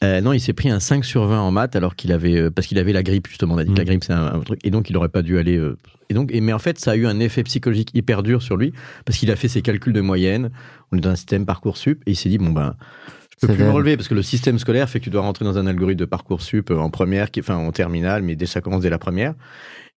Euh, 0.03 0.21
non, 0.21 0.31
il 0.33 0.39
s'est 0.39 0.53
pris 0.53 0.69
un 0.69 0.79
5 0.79 1.03
sur 1.03 1.25
20 1.25 1.39
en 1.41 1.51
maths 1.51 1.75
alors 1.75 1.95
qu'il 1.95 2.11
avait 2.13 2.37
euh, 2.37 2.49
parce 2.49 2.65
qu'il 2.67 2.79
avait 2.79 2.93
la 2.93 3.03
grippe 3.03 3.27
justement. 3.27 3.55
On 3.55 3.57
a 3.57 3.63
dit 3.65 3.71
que 3.73 3.77
la 3.77 3.83
Mm. 3.83 3.87
grippe 3.87 4.03
c'est 4.05 4.13
un, 4.13 4.25
un 4.35 4.39
truc 4.39 4.59
et 4.63 4.69
donc 4.69 4.89
il 4.89 4.97
aurait 4.97 5.09
pas 5.09 5.21
dû 5.21 5.37
aller. 5.37 5.57
euh, 5.57 5.77
et 6.09 6.13
donc, 6.13 6.29
et, 6.33 6.41
mais 6.41 6.51
en 6.53 6.59
fait, 6.59 6.77
ça 6.79 6.91
a 6.91 6.95
eu 6.95 7.07
un 7.07 7.19
effet 7.19 7.43
psychologique 7.43 7.91
hyper 7.93 8.23
dur 8.23 8.41
sur 8.41 8.57
lui 8.57 8.73
parce 9.05 9.17
qu'il 9.17 9.31
a 9.31 9.35
fait 9.35 9.47
ses 9.47 9.61
calculs 9.61 9.93
de 9.93 10.01
moyenne. 10.01 10.49
On 10.91 10.97
est 10.97 11.01
dans 11.01 11.09
un 11.11 11.15
système 11.15 11.45
parcoursup 11.45 12.01
et 12.05 12.11
il 12.11 12.15
s'est 12.15 12.29
dit 12.29 12.37
bon 12.37 12.49
ben 12.51 12.75
je 13.41 13.47
peux 13.47 13.53
plus 13.53 13.63
me 13.63 13.71
relever 13.71 13.97
parce 13.97 14.07
que 14.07 14.13
le 14.13 14.21
système 14.21 14.59
scolaire 14.59 14.87
fait 14.89 14.99
que 14.99 15.05
tu 15.05 15.09
dois 15.09 15.21
rentrer 15.21 15.45
dans 15.45 15.57
un 15.57 15.65
algorithme 15.67 15.99
de 15.99 16.05
parcoursup 16.05 16.69
en 16.71 16.89
première, 16.89 17.31
qui, 17.31 17.39
enfin 17.39 17.55
en 17.55 17.71
terminale, 17.71 18.21
mais 18.21 18.35
dès 18.35 18.45
ça 18.45 18.61
commence 18.61 18.81
dès 18.81 18.89
la 18.89 18.99
première. 18.99 19.33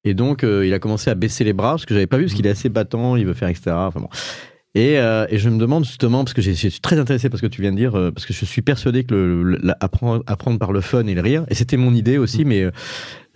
Et 0.05 0.15
donc 0.15 0.43
il 0.45 0.73
a 0.75 0.79
commencé 0.79 1.11
à 1.11 1.15
baisser 1.15 1.45
les 1.45 1.53
bras 1.53 1.73
parce 1.73 1.85
que 1.87 1.95
j'avais 1.95 2.07
pas 2.07 2.17
vu 2.19 2.25
parce 2.25 2.35
qu'il 2.35 2.47
est 2.47 2.51
assez 2.51 2.69
battant, 2.69 3.17
il 3.17 3.27
veut 3.27 3.35
faire 3.35 3.49
etc. 3.49 3.71
Enfin 3.75 4.01
bon. 4.01 4.09
Et, 4.77 4.99
euh, 4.99 5.27
et 5.31 5.39
je 5.39 5.49
me 5.49 5.59
demande 5.59 5.85
justement, 5.85 6.25
parce 6.25 6.35
que 6.35 6.43
j'ai- 6.43 6.55
je 6.55 6.69
suis 6.69 6.81
très 6.81 6.99
intéressé 6.99 7.29
par 7.29 7.39
ce 7.39 7.43
que 7.43 7.51
tu 7.51 7.61
viens 7.63 7.71
de 7.71 7.77
dire, 7.77 7.97
euh, 7.97 8.11
parce 8.11 8.27
que 8.27 8.33
je 8.33 8.45
suis 8.45 8.63
persuadé 8.63 9.05
que 9.05 9.15
le, 9.15 9.43
le- 9.45 9.59
la- 9.63 9.77
apprendre, 9.81 10.25
apprendre 10.27 10.59
par 10.59 10.73
le 10.73 10.81
fun 10.81 11.07
et 11.07 11.15
le 11.15 11.21
rire, 11.21 11.45
et 11.49 11.55
c'était 11.55 11.77
mon 11.77 11.95
idée 11.95 12.19
aussi, 12.19 12.45
mais 12.45 12.63
euh, 12.63 12.71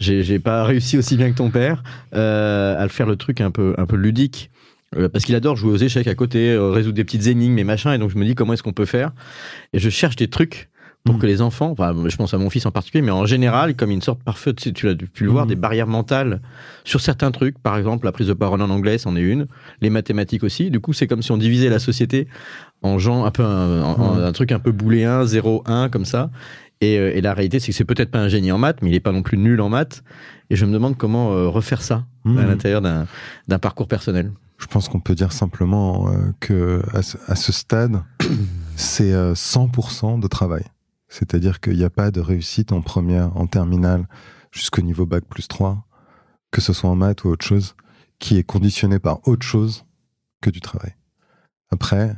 j'ai 0.01 0.23
j'ai 0.24 0.40
pas 0.40 0.65
réussi 0.65 0.98
aussi 0.98 1.16
bien 1.16 1.31
que 1.31 1.36
ton 1.36 1.51
père 1.51 1.82
euh, 2.15 2.77
à 2.77 2.82
le 2.82 2.89
faire 2.89 3.06
le 3.06 3.16
truc 3.16 3.40
un 3.40 3.51
peu, 3.52 3.74
un 3.78 3.86
peu 3.86 3.97
ludique. 3.97 4.51
Euh, 4.97 5.09
parce 5.09 5.27
qu'il 5.27 5.35
adore 5.35 5.55
jouer 5.56 5.70
aux 5.70 5.77
échecs 5.77 6.06
à 6.09 6.15
côté, 6.15 6.51
euh, 6.51 6.70
résoudre 6.70 6.94
des 6.97 7.05
petites 7.05 7.27
énigmes 7.27 7.59
et 7.59 7.65
machin, 7.65 7.93
et 7.93 7.98
donc 7.98 8.10
je 8.10 8.16
me 8.16 8.24
dis 8.24 8.35
comment 8.35 8.55
est-ce 8.55 8.62
qu'on 8.62 8.73
peut 8.73 8.86
faire. 8.86 9.12
Et 9.74 9.78
je 9.78 9.90
cherche 9.90 10.16
des 10.16 10.28
trucs 10.28 10.70
pour 11.09 11.14
Mhm. 11.16 11.20
que 11.22 11.26
les 11.26 11.40
enfants, 11.43 11.70
enfin, 11.70 11.94
je 12.06 12.16
pense 12.16 12.35
à 12.35 12.39
mon 12.39 12.51
fils 12.51 12.66
en 12.66 12.70
particulier, 12.70 13.02
mais 13.02 13.10
en 13.10 13.24
général, 13.26 13.74
comme 13.74 13.90
une 13.90 14.02
sorte 14.02 14.22
parfait, 14.22 14.52
tu, 14.55 14.62
sais, 14.64 14.72
tu 14.72 14.86
l'as 14.86 14.94
pu 14.94 15.24
le 15.24 15.30
voir, 15.30 15.44
Mhm. 15.44 15.48
des 15.48 15.56
barrières 15.56 15.86
mentales 15.86 16.40
sur 16.85 17.01
certains 17.01 17.30
trucs. 17.30 17.59
Par 17.59 17.76
exemple, 17.78 18.05
la 18.05 18.12
prise 18.12 18.26
de 18.28 18.32
parole 18.35 18.60
en 18.62 18.70
anglais, 18.70 18.98
c'en 18.98 19.16
est 19.16 19.20
une. 19.22 19.47
Les 19.80 19.90
mathématiques 19.90 20.44
aussi. 20.44 20.70
Du 20.70 20.80
coup, 20.80 20.93
c'est 20.93 21.06
comme 21.06 21.22
si 21.22 21.32
on 21.32 21.39
divisait 21.39 21.70
la 21.70 21.78
société 21.78 22.28
en 22.82 22.98
gens 22.98 23.24
un 23.24 23.30
peu 23.30 23.43
un, 23.44 23.82
en- 23.82 24.18
un 24.18 24.32
truc 24.32 24.52
un 24.52 24.59
peu 24.60 24.70
booléen, 24.72 25.24
0, 25.24 25.62
1, 25.66 25.89
comme 25.89 26.05
ça. 26.05 26.30
Et, 26.80 26.98
euh, 26.98 27.16
et 27.16 27.20
la 27.20 27.35
réalité, 27.35 27.59
c'est 27.59 27.72
que 27.72 27.76
c'est 27.76 27.85
peut-être 27.85 28.10
pas 28.12 28.20
un 28.20 28.28
génie 28.28 28.52
en 28.52 28.59
maths, 28.59 28.78
mais 28.82 28.90
il 28.90 28.94
est 28.94 29.01
pas 29.01 29.10
non 29.12 29.22
plus 29.22 29.36
nul 29.39 29.60
en 29.60 29.68
maths. 29.68 30.05
Et 30.51 30.56
je 30.56 30.64
me 30.64 30.72
demande 30.72 30.97
comment 30.97 31.32
euh, 31.32 31.48
refaire 31.48 31.82
ça 31.82 32.05
à 32.26 32.44
l'intérieur 32.44 32.82
d'un 32.82 33.06
d'un 33.48 33.59
parcours 33.59 33.89
personnel. 33.89 34.30
Je 34.59 34.66
pense 34.66 34.89
qu'on 34.89 35.01
peut 35.01 35.14
dire 35.14 35.32
simplement 35.32 36.09
euh, 36.10 36.32
que 36.40 36.82
à 36.93 37.01
ce, 37.02 37.16
à 37.26 37.36
ce 37.36 37.52
stade, 37.52 38.02
c'est 38.76 39.12
euh, 39.12 39.32
100% 39.35 40.20
de 40.20 40.26
travail. 40.26 40.64
C'est-à-dire 41.09 41.60
qu'il 41.60 41.76
n'y 41.76 41.85
a 41.85 41.90
pas 41.90 42.10
de 42.10 42.20
réussite 42.20 42.72
en 42.72 42.82
première, 42.82 43.36
en 43.36 43.47
terminale, 43.47 44.06
jusqu'au 44.52 44.82
niveau 44.82 45.06
bac 45.06 45.24
plus 45.24 45.48
3, 45.48 45.86
que 46.51 46.60
ce 46.60 46.72
soit 46.72 46.90
en 46.90 46.97
maths 46.97 47.24
ou 47.24 47.28
autre 47.28 47.44
chose, 47.44 47.74
qui 48.18 48.36
est 48.36 48.44
conditionné 48.44 48.98
par 48.98 49.26
autre 49.26 49.47
chose 49.47 49.85
que 50.40 50.51
du 50.51 50.60
travail. 50.60 50.94
Après, 51.70 52.16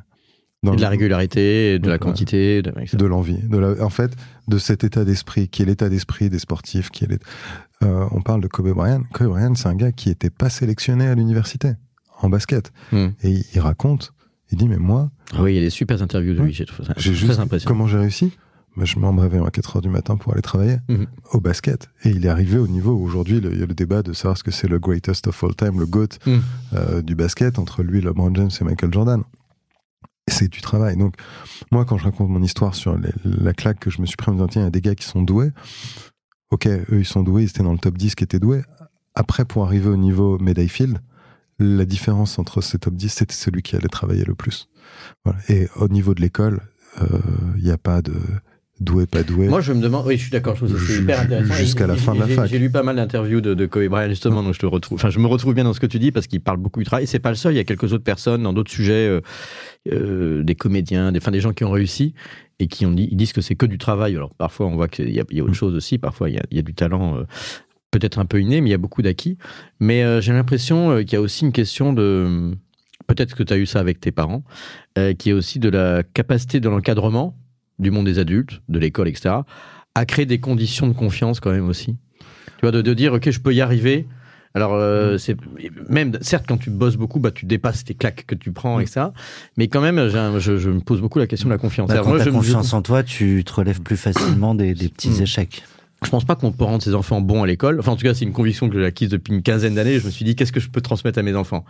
dans 0.63 0.75
Et 0.75 0.77
de 0.77 0.83
la 0.83 0.91
régularité, 0.91 1.79
de 1.79 1.89
la 1.89 1.99
quantité, 1.99 2.61
de, 2.61 2.73
de 2.93 3.07
l'envie, 3.07 3.39
de 3.39 3.57
la, 3.57 3.83
en 3.83 3.89
fait, 3.89 4.15
de 4.47 4.59
cet 4.59 4.85
état 4.85 5.05
d'esprit, 5.05 5.49
qui 5.49 5.63
est 5.63 5.65
l'état 5.65 5.89
d'esprit 5.89 6.29
des 6.29 6.39
sportifs, 6.39 6.91
qui 6.91 7.05
est 7.05 7.25
euh, 7.83 8.07
on 8.11 8.21
parle 8.21 8.43
de 8.43 8.47
Kobe 8.47 8.69
Bryant. 8.75 9.03
Kobe 9.15 9.29
Bryant, 9.29 9.55
c'est 9.55 9.69
un 9.69 9.75
gars 9.75 9.93
qui 9.93 10.11
était 10.11 10.29
pas 10.29 10.51
sélectionné 10.51 11.07
à 11.07 11.15
l'université 11.15 11.73
en 12.21 12.29
basket. 12.29 12.73
Hmm. 12.93 13.09
Et 13.23 13.41
il, 13.55 13.61
raconte, 13.61 14.13
il 14.51 14.59
dit, 14.59 14.69
mais 14.69 14.77
moi, 14.77 15.11
Ah 15.33 15.43
oui, 15.43 15.53
il 15.53 15.57
y 15.57 15.59
a 15.59 15.63
des 15.63 15.71
super 15.71 16.03
interviews 16.03 16.35
de 16.35 16.43
lui. 16.43 16.53
J'ai 16.53 16.67
trouvé 16.67 16.87
ça 16.87 16.95
j'ai 16.99 17.13
très 17.13 17.19
juste, 17.19 17.39
impressionnant. 17.39 17.69
comment 17.69 17.87
j'ai 17.87 17.99
réussi? 17.99 18.33
Je 18.77 18.99
m'en 18.99 19.15
réveille 19.15 19.41
à 19.45 19.51
4 19.51 19.77
heures 19.77 19.83
du 19.83 19.89
matin 19.89 20.17
pour 20.17 20.33
aller 20.33 20.43
travailler 20.43 20.79
Mhm. 20.89 21.07
au 21.33 21.41
basket. 21.41 21.89
Et 22.05 22.11
il 22.11 22.25
est 22.25 22.29
arrivé 22.29 22.57
au 22.59 22.69
niveau 22.69 22.93
où 22.93 23.03
aujourd'hui, 23.05 23.39
il 23.39 23.59
y 23.59 23.63
a 23.63 23.67
le 23.67 23.75
débat 23.75 24.03
de 24.03 24.13
savoir 24.13 24.39
ce 24.39 24.45
que 24.45 24.51
c'est 24.51 24.69
le 24.69 24.79
greatest 24.79 25.27
of 25.27 25.43
all 25.45 25.55
time, 25.55 25.79
le 25.81 25.87
GOAT 25.87 26.19
Mhm. 26.27 26.41
euh, 26.75 27.03
du 27.03 27.15
basket, 27.15 27.59
entre 27.59 27.83
lui, 27.83 28.01
LeBron 28.01 28.35
James 28.35 28.51
et 28.61 28.65
Michael 28.65 28.93
Jordan. 28.93 29.23
C'est 30.29 30.49
du 30.49 30.61
travail. 30.61 30.97
Donc, 30.97 31.15
moi, 31.73 31.85
quand 31.85 31.99
je 31.99 32.05
raconte 32.05 32.29
mon 32.31 32.43
histoire 32.43 32.75
sur 32.75 32.97
les- 32.97 33.11
la 33.25 33.53
claque 33.53 33.81
que 33.81 33.91
je 33.91 34.01
me 34.01 34.07
suis 34.07 34.17
pris 34.17 34.31
en 34.31 34.35
me 34.35 34.39
disant, 34.39 34.49
tiens, 34.49 34.63
il 34.63 34.65
y 34.67 34.69
a 34.69 34.71
des 34.71 34.81
gars 34.81 34.95
qui 34.95 35.05
sont 35.05 35.23
doués. 35.23 35.51
Ok, 36.51 36.67
eux, 36.67 36.87
ils 36.93 37.05
sont 37.05 37.23
doués, 37.23 37.43
ils 37.43 37.49
étaient 37.49 37.63
dans 37.65 37.73
le 37.73 37.79
top 37.79 37.97
10 37.99 38.15
qui 38.15 38.25
étaient 38.25 38.39
doués. 38.39 38.63
Après, 39.15 39.45
pour 39.45 39.65
arriver 39.65 39.89
au 39.89 39.97
niveau 39.97 40.39
médaille 40.39 40.69
field, 40.69 40.99
la 41.59 41.85
différence 41.85 42.39
entre 42.39 42.61
ces 42.61 42.79
top 42.79 42.95
10, 42.95 43.09
c'était 43.13 43.35
celui 43.35 43.63
qui 43.63 43.75
allait 43.77 43.89
travailler 43.89 44.25
le 44.25 44.35
plus. 44.35 44.69
Voilà. 45.25 45.41
Et 45.49 45.69
au 45.77 45.89
niveau 45.89 46.15
de 46.15 46.21
l'école, 46.21 46.61
euh, 47.03 47.07
il 47.57 47.65
n'y 47.65 47.71
a 47.71 47.79
pas 47.79 48.01
de 48.03 48.15
doué, 48.81 49.07
pas 49.07 49.23
doué. 49.23 49.49
Moi, 49.49 49.61
je 49.61 49.73
me 49.73 49.81
demande, 49.81 50.07
oui, 50.07 50.17
je 50.17 50.23
suis 50.23 50.31
d'accord, 50.31 50.57
je 50.57 50.65
trouve 50.65 50.87
c'est 50.87 51.01
hyper 51.01 51.21
intéressant. 51.21 51.55
jusqu'à 51.55 51.87
la 51.87 51.97
fin 51.97 52.15
de 52.15 52.21
la 52.21 52.27
fac. 52.27 52.49
J'ai 52.49 52.59
lu 52.59 52.71
pas 52.71 52.83
mal 52.83 52.97
d'interviews 52.97 53.41
de, 53.41 53.55
de 53.55 53.67
Kobe 53.67 53.85
Bryant, 53.89 54.09
justement, 54.09 54.43
donc 54.43 54.55
je 54.55 54.59
te 54.59 54.67
retrouve, 54.67 54.97
enfin, 54.97 55.11
je 55.11 55.19
me 55.19 55.27
retrouve 55.27 55.55
bien 55.55 55.65
dans 55.65 55.73
ce 55.75 55.81
que 55.81 55.87
tu 55.87 55.99
dis 55.99 56.13
parce 56.13 56.27
qu'il 56.27 56.41
parle 56.41 56.59
beaucoup 56.59 56.79
du 56.81 56.85
travail. 56.87 57.05
Et 57.05 57.07
c'est 57.07 57.19
pas 57.19 57.31
le 57.31 57.37
seul, 57.37 57.53
il 57.53 57.57
y 57.57 57.61
a 57.61 57.65
quelques 57.65 57.93
autres 57.93 58.05
personnes 58.05 58.43
dans 58.43 58.53
d'autres 58.53 58.71
sujets, 58.71 59.07
euh, 59.09 59.21
euh, 59.93 60.43
des 60.43 60.55
comédiens, 60.55 61.13
des, 61.13 61.19
enfin, 61.19 61.31
des 61.31 61.41
gens 61.41 61.53
qui 61.53 61.65
ont 61.65 61.71
réussi 61.71 62.15
et 62.59 62.67
qui 62.67 62.87
ont 62.87 62.93
dit, 62.93 63.09
ils 63.11 63.17
disent 63.17 63.33
que 63.33 63.41
c'est 63.41 63.55
que 63.55 63.67
du 63.67 63.79
travail. 63.79 64.17
Alors, 64.17 64.35
parfois, 64.35 64.67
on 64.67 64.75
voit 64.77 64.89
qu'il 64.89 65.11
y 65.11 65.21
a, 65.21 65.25
il 65.31 65.37
y 65.37 65.41
a 65.41 65.43
autre 65.43 65.53
Mm. 65.53 65.55
chose 65.55 65.75
aussi, 65.75 65.99
parfois, 65.99 66.31
il 66.31 66.37
y 66.37 66.39
a, 66.39 66.43
il 66.51 66.57
y 66.57 66.61
a 66.61 66.63
du 66.63 66.75
talent, 66.75 67.17
euh, 67.17 67.25
peut-être 67.91 68.19
un 68.19 68.25
peu 68.27 68.41
inné, 68.41 68.61
mais 68.61 68.69
il 68.69 68.73
y 68.73 68.75
a 68.75 68.79
beaucoup 68.79 69.03
d'acquis. 69.03 69.37
Mais 69.81 70.21
j'ai 70.23 70.33
l'impression 70.33 70.99
qu'il 70.99 71.15
y 71.15 71.17
a 71.17 71.21
aussi 71.21 71.45
une 71.45 71.51
question 71.53 71.93
de, 71.93 72.53
peut-être 73.15 73.35
que 73.35 73.43
tu 73.43 73.53
as 73.53 73.59
eu 73.59 73.67
ça 73.67 73.81
avec 73.81 73.99
tes 74.01 74.13
parents, 74.13 74.45
euh, 74.99 75.15
qui 75.15 75.31
est 75.31 75.33
aussi 75.33 75.59
de 75.59 75.69
la 75.69 76.03
capacité 76.03 76.61
de 76.61 76.69
l'encadrement 76.69 77.37
du 77.81 77.91
monde 77.91 78.07
des 78.07 78.19
adultes, 78.19 78.61
de 78.69 78.79
l'école, 78.79 79.09
etc., 79.09 79.35
à 79.97 80.05
créer 80.05 80.27
des 80.27 80.39
conditions 80.39 80.87
de 80.87 80.93
confiance 80.93 81.41
quand 81.41 81.51
même 81.51 81.69
aussi. 81.69 81.97
Tu 82.59 82.63
vois, 82.63 82.71
de, 82.71 82.83
de 82.83 82.95
dire, 82.95 83.13
OK, 83.15 83.29
je 83.31 83.41
peux 83.41 83.53
y 83.55 83.61
arriver. 83.61 84.07
Alors, 84.55 84.73
euh, 84.75 85.17
c'est 85.19 85.37
même, 85.89 86.19
certes, 86.21 86.45
quand 86.49 86.57
tu 86.59 86.71
bosses 86.71 86.97
beaucoup, 86.97 87.21
bah, 87.21 87.31
tu 87.31 87.47
dépasses 87.47 87.85
tes 87.85 87.95
claques 87.95 88.25
que 88.27 88.35
tu 88.35 88.51
prends, 88.53 88.81
etc. 88.81 89.07
Mais 89.57 89.69
quand 89.69 89.81
même, 89.81 89.99
un- 89.99 90.39
je, 90.39 90.57
je 90.57 90.71
me 90.71 90.81
pose 90.81 91.01
beaucoup 91.01 91.19
la 91.21 91.27
question 91.27 91.49
de 91.49 91.55
la 91.55 91.59
confiance. 91.59 91.89
Bah, 91.89 92.01
quand 92.03 92.09
moi, 92.09 92.19
t'as 92.19 92.25
je, 92.25 92.31
me- 92.31 92.35
confiance 92.37 92.73
en 92.73 92.83
toi, 92.83 93.03
tu 93.03 93.43
te 93.45 93.53
relèves 93.53 93.81
plus 93.81 93.97
facilement 93.97 94.55
des, 94.55 94.75
des 94.75 94.89
petits 94.89 95.11
Mm. 95.11 95.23
échecs. 95.23 95.63
je 96.05 96.11
pense 96.11 96.25
pas 96.25 96.35
qu'on 96.35 96.51
peut 96.51 96.65
rendre 96.65 96.83
ses 96.83 96.95
enfants 96.95 97.21
bons 97.21 97.43
à 97.43 97.47
l'école. 97.47 97.79
Enfin, 97.79 97.93
en 97.93 97.97
tout 97.97 98.03
cas, 98.05 98.15
c'est 98.15 98.25
une 98.25 98.33
conviction 98.33 98.69
que 98.69 98.79
j'ai 98.79 98.85
acquise 98.87 99.09
depuis 99.09 99.33
une 99.35 99.43
quinzaine 99.43 99.75
d'années. 99.77 99.99
Je 100.01 100.07
me 100.07 100.11
suis 100.11 100.25
dit, 100.25 100.35
qu'est-ce 100.35 100.53
que 100.53 100.59
je 100.61 100.69
peux 100.69 100.81
transmettre 100.81 101.19
à 101.19 101.23
mes 101.23 101.35
enfants? 101.37 101.65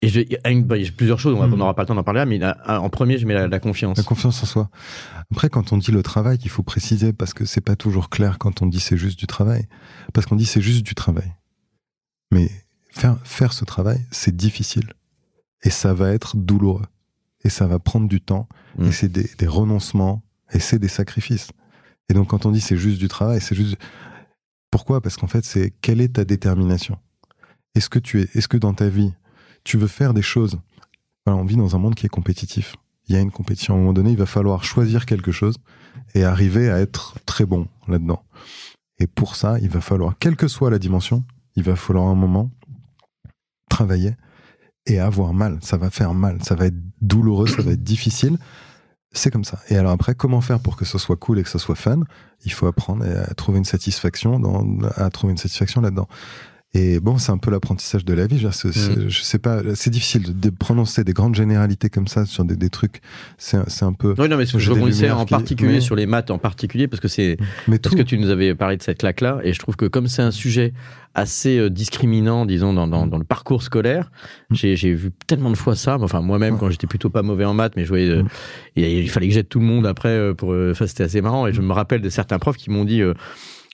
Et 0.00 0.08
j'ai 0.08 0.26
il 0.26 0.32
y 0.32 0.36
a 0.36 0.62
bah, 0.62 0.76
plusieurs 0.96 1.18
choses, 1.18 1.34
on 1.34 1.48
n'aura 1.48 1.74
pas 1.74 1.82
le 1.82 1.88
temps 1.88 1.94
d'en 1.94 2.04
parler 2.04 2.20
là, 2.20 2.26
mais 2.26 2.40
en 2.66 2.88
premier, 2.88 3.18
je 3.18 3.26
mets 3.26 3.34
la, 3.34 3.48
la 3.48 3.58
confiance. 3.58 3.96
La 3.98 4.04
confiance 4.04 4.42
en 4.42 4.46
soi. 4.46 4.70
Après, 5.32 5.48
quand 5.48 5.72
on 5.72 5.76
dit 5.76 5.90
le 5.90 6.02
travail, 6.02 6.38
il 6.42 6.50
faut 6.50 6.62
préciser 6.62 7.12
parce 7.12 7.34
que 7.34 7.44
c'est 7.44 7.60
pas 7.60 7.76
toujours 7.76 8.08
clair 8.08 8.38
quand 8.38 8.62
on 8.62 8.66
dit 8.66 8.80
c'est 8.80 8.96
juste 8.96 9.18
du 9.18 9.26
travail. 9.26 9.66
Parce 10.14 10.26
qu'on 10.26 10.36
dit 10.36 10.46
c'est 10.46 10.60
juste 10.60 10.86
du 10.86 10.94
travail. 10.94 11.34
Mais 12.30 12.48
faire, 12.90 13.18
faire 13.24 13.52
ce 13.52 13.64
travail, 13.64 14.06
c'est 14.10 14.36
difficile. 14.36 14.92
Et 15.62 15.70
ça 15.70 15.94
va 15.94 16.12
être 16.12 16.36
douloureux. 16.36 16.86
Et 17.42 17.50
ça 17.50 17.66
va 17.66 17.78
prendre 17.78 18.08
du 18.08 18.20
temps. 18.20 18.48
Mm. 18.78 18.86
Et 18.86 18.92
c'est 18.92 19.08
des, 19.08 19.28
des 19.36 19.46
renoncements. 19.48 20.22
Et 20.52 20.60
c'est 20.60 20.78
des 20.78 20.88
sacrifices. 20.88 21.48
Et 22.08 22.14
donc, 22.14 22.28
quand 22.28 22.46
on 22.46 22.52
dit 22.52 22.60
c'est 22.60 22.78
juste 22.78 22.98
du 22.98 23.08
travail, 23.08 23.40
c'est 23.40 23.54
juste. 23.56 23.76
Pourquoi? 24.70 25.00
Parce 25.00 25.16
qu'en 25.16 25.26
fait, 25.26 25.44
c'est 25.44 25.72
quelle 25.82 26.00
est 26.00 26.14
ta 26.14 26.24
détermination? 26.24 26.98
Est-ce 27.74 27.88
que 27.88 27.98
tu 27.98 28.20
es, 28.20 28.28
est-ce 28.34 28.48
que 28.48 28.56
dans 28.56 28.74
ta 28.74 28.88
vie, 28.88 29.12
tu 29.64 29.76
veux 29.76 29.86
faire 29.86 30.14
des 30.14 30.22
choses 30.22 30.58
on 31.26 31.44
vit 31.44 31.56
dans 31.56 31.76
un 31.76 31.78
monde 31.78 31.94
qui 31.94 32.06
est 32.06 32.08
compétitif 32.08 32.74
il 33.08 33.14
y 33.14 33.18
a 33.18 33.20
une 33.20 33.30
compétition. 33.30 33.74
À 33.74 33.76
un 33.76 33.80
moment 33.80 33.92
donné, 33.92 34.10
il 34.10 34.18
va 34.18 34.26
falloir 34.26 34.64
choisir 34.64 35.06
quelque 35.06 35.32
chose 35.32 35.56
et 36.14 36.24
arriver 36.24 36.70
à 36.70 36.78
être 36.78 37.16
très 37.26 37.46
bon 37.46 37.66
là-dedans. 37.86 38.22
Et 38.98 39.06
pour 39.06 39.36
ça, 39.36 39.58
il 39.60 39.68
va 39.68 39.80
falloir, 39.80 40.14
quelle 40.18 40.36
que 40.36 40.48
soit 40.48 40.70
la 40.70 40.78
dimension, 40.78 41.24
il 41.56 41.62
va 41.62 41.76
falloir 41.76 42.06
un 42.06 42.14
moment 42.14 42.50
travailler 43.68 44.16
et 44.86 44.98
avoir 44.98 45.32
mal. 45.32 45.58
Ça 45.62 45.76
va 45.76 45.90
faire 45.90 46.14
mal, 46.14 46.42
ça 46.42 46.54
va 46.54 46.66
être 46.66 46.76
douloureux, 47.00 47.46
ça 47.46 47.62
va 47.62 47.72
être 47.72 47.82
difficile. 47.82 48.38
C'est 49.12 49.30
comme 49.30 49.44
ça. 49.44 49.58
Et 49.70 49.76
alors 49.76 49.92
après, 49.92 50.14
comment 50.14 50.42
faire 50.42 50.60
pour 50.60 50.76
que 50.76 50.84
ce 50.84 50.98
soit 50.98 51.16
cool 51.16 51.38
et 51.38 51.42
que 51.42 51.48
ce 51.48 51.58
soit 51.58 51.74
fun? 51.74 52.00
Il 52.44 52.52
faut 52.52 52.66
apprendre 52.66 53.06
à 53.06 53.32
trouver 53.34 53.58
une 53.58 53.64
satisfaction 53.64 54.38
dans, 54.38 54.66
à 54.96 55.08
trouver 55.08 55.30
une 55.30 55.38
satisfaction 55.38 55.80
là-dedans. 55.80 56.08
Et 56.80 57.00
bon, 57.00 57.18
c'est 57.18 57.32
un 57.32 57.38
peu 57.38 57.50
l'apprentissage 57.50 58.04
de 58.04 58.14
la 58.14 58.26
vie. 58.28 58.38
Je, 58.38 59.20
sais 59.22 59.38
pas, 59.38 59.62
c'est 59.74 59.90
difficile 59.90 60.38
de, 60.38 60.50
prononcer 60.50 61.02
des 61.02 61.12
grandes 61.12 61.34
généralités 61.34 61.88
comme 61.90 62.06
ça 62.06 62.24
sur 62.24 62.44
des, 62.44 62.54
des 62.54 62.70
trucs. 62.70 63.00
C'est 63.36 63.56
un 63.82 63.92
peu. 63.92 64.14
Oui, 64.16 64.28
non, 64.28 64.36
mais 64.36 64.46
je 64.46 64.70
rebondissais 64.70 65.10
en 65.10 65.24
qui- 65.24 65.30
particulier 65.30 65.80
sur 65.80 65.96
les 65.96 66.06
maths, 66.06 66.30
en 66.30 66.38
particulier, 66.38 66.86
parce 66.86 67.00
que 67.00 67.08
c'est 67.08 67.36
parce 67.66 67.80
tout. 67.80 67.96
que 67.96 68.02
tu 68.02 68.16
nous 68.18 68.30
avais 68.30 68.54
parlé 68.54 68.76
de 68.76 68.82
cette 68.82 68.98
claque-là, 68.98 69.40
et 69.42 69.52
je 69.52 69.58
trouve 69.58 69.74
que 69.76 69.86
comme 69.86 70.06
c'est 70.06 70.22
un 70.22 70.30
sujet 70.30 70.72
assez 71.14 71.58
euh, 71.58 71.68
discriminant, 71.68 72.46
disons, 72.46 72.72
dans, 72.74 72.86
dans, 72.86 73.06
dans 73.08 73.18
le 73.18 73.24
parcours 73.24 73.62
scolaire, 73.64 74.10
Mm. 74.50 74.54
j'ai 74.54 74.94
vu 74.94 75.10
tellement 75.26 75.50
de 75.50 75.56
fois 75.56 75.74
ça. 75.74 75.98
Enfin, 76.00 76.20
moi-même, 76.20 76.58
quand 76.58 76.70
j'étais 76.70 76.86
plutôt 76.86 77.10
pas 77.10 77.22
mauvais 77.22 77.44
en 77.44 77.54
maths, 77.54 77.72
mais 77.76 77.82
je 77.84 77.88
voyais, 77.88 78.08
euh, 78.10 78.22
Mm. 78.22 78.28
il 78.76 79.10
fallait 79.10 79.26
que 79.28 79.34
j'aide 79.34 79.48
tout 79.48 79.58
le 79.58 79.66
monde 79.66 79.84
après. 79.86 80.10
euh, 80.10 80.32
Pour, 80.34 80.54
enfin, 80.70 80.86
c'était 80.86 81.02
assez 81.04 81.20
marrant. 81.22 81.46
Et 81.48 81.52
je 81.52 81.60
me 81.60 81.72
rappelle 81.72 82.02
de 82.02 82.08
certains 82.08 82.38
profs 82.38 82.56
qui 82.56 82.70
m'ont 82.70 82.84
dit. 82.84 83.02
euh, 83.02 83.14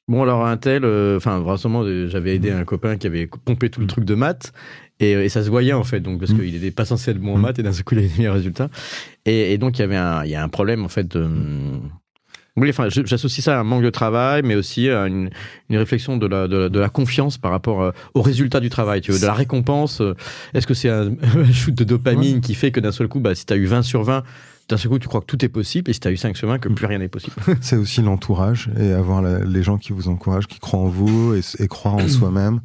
Bon, 0.07 0.23
alors, 0.23 0.45
un 0.45 0.57
tel, 0.59 0.85
euh, 0.85 1.17
enfin, 1.17 1.39
vraiment, 1.41 1.83
euh, 1.83 2.09
j'avais 2.09 2.35
aidé 2.35 2.51
un 2.51 2.65
copain 2.65 2.97
qui 2.99 3.07
avait 3.07 3.27
pompé 3.27 3.71
tout 3.71 3.81
le 3.81 3.87
truc 3.87 4.05
de 4.05 4.15
maths. 4.15 4.53
Et, 5.01 5.17
euh, 5.17 5.25
et 5.25 5.29
ça 5.31 5.43
se 5.43 5.49
voyait, 5.49 5.73
en 5.73 5.83
fait, 5.85 6.01
donc, 6.01 6.21
parce 6.21 6.33
Mm. 6.33 6.41
qu'il 6.41 6.53
n'était 6.53 6.71
pas 6.71 6.85
censé 6.85 7.11
être 7.13 7.19
bon 7.19 7.35
en 7.35 7.39
maths, 7.39 7.59
et 7.59 7.63
d'un 7.63 7.73
seul 7.73 7.85
coup, 7.85 7.95
il 7.95 7.99
avait 8.01 8.09
des 8.09 8.19
meilleurs 8.19 8.35
résultats. 8.35 8.69
Et, 9.25 9.53
et 9.55 9.59
donc, 9.59 9.79
il 9.79 9.81
y 9.81 9.85
avait 9.85 9.97
un, 9.97 10.25
y 10.27 10.35
a 10.35 10.43
un 10.43 10.49
problème, 10.49 10.85
en 10.85 10.89
fait, 10.89 11.09
de. 11.17 11.27
Oui, 12.57 12.69
enfin, 12.71 12.87
j'associe 12.89 13.43
ça 13.45 13.57
à 13.57 13.61
un 13.61 13.65
manque 13.65 13.83
de 13.83 13.91
travail, 13.91 14.43
mais 14.45 14.55
aussi 14.55 14.89
à 14.89 15.07
une, 15.09 15.29
une 15.71 15.77
réflexion 15.77 16.17
de 16.19 16.27
la, 16.29 16.47
de, 16.47 16.57
la, 16.57 16.69
de 16.69 16.79
la 16.79 16.89
confiance 16.89 17.37
par 17.37 17.51
rapport 17.51 17.83
euh, 17.83 17.91
au 18.15 18.23
résultat 18.23 18.61
du 18.61 18.69
travail, 18.71 19.01
tu 19.01 19.11
veux, 19.11 19.19
de 19.19 19.27
la 19.27 19.33
récompense. 19.35 20.01
euh, 20.01 20.15
Est-ce 20.53 20.67
que 20.69 20.75
c'est 20.75 20.89
un, 20.89 21.09
un 21.37 21.51
shoot 21.53 21.75
de 21.75 21.83
dopamine 21.83 22.41
qui 22.41 22.55
fait 22.55 22.71
que 22.71 22.79
d'un 22.79 22.93
seul 22.93 23.09
coup, 23.09 23.19
bah, 23.19 23.35
si 23.35 23.45
tu 23.45 23.53
as 23.53 23.57
eu 23.57 23.65
20 23.65 23.83
sur 23.83 24.05
20, 24.05 24.23
d'un 24.69 24.77
seul 24.77 24.91
coup, 24.91 24.99
tu 24.99 25.09
crois 25.09 25.21
que 25.21 25.27
tout 25.27 25.45
est 25.45 25.49
possible, 25.49 25.91
et 25.91 25.95
si 25.95 26.01
tu 26.01 26.09
as 26.09 26.11
eu 26.13 26.17
5 26.17 26.37
sur 26.37 26.49
20, 26.49 26.59
que 26.59 26.69
plus 26.69 26.87
rien 26.87 26.99
n'est 26.99 27.09
possible. 27.09 27.37
C'est 27.61 27.77
aussi 27.77 28.01
l'entourage 28.03 28.71
et 28.79 28.93
avoir 28.93 29.21
la- 29.23 29.41
les 29.45 29.63
gens 29.63 29.79
qui 29.79 29.93
vous 29.93 30.09
encouragent, 30.09 30.47
qui 30.47 30.59
croient 30.59 30.81
en 30.81 30.89
vous 30.89 31.35
et, 31.35 31.41
et 31.63 31.69
croire 31.69 31.95
en 31.97 32.09
soi-même. 32.09 32.61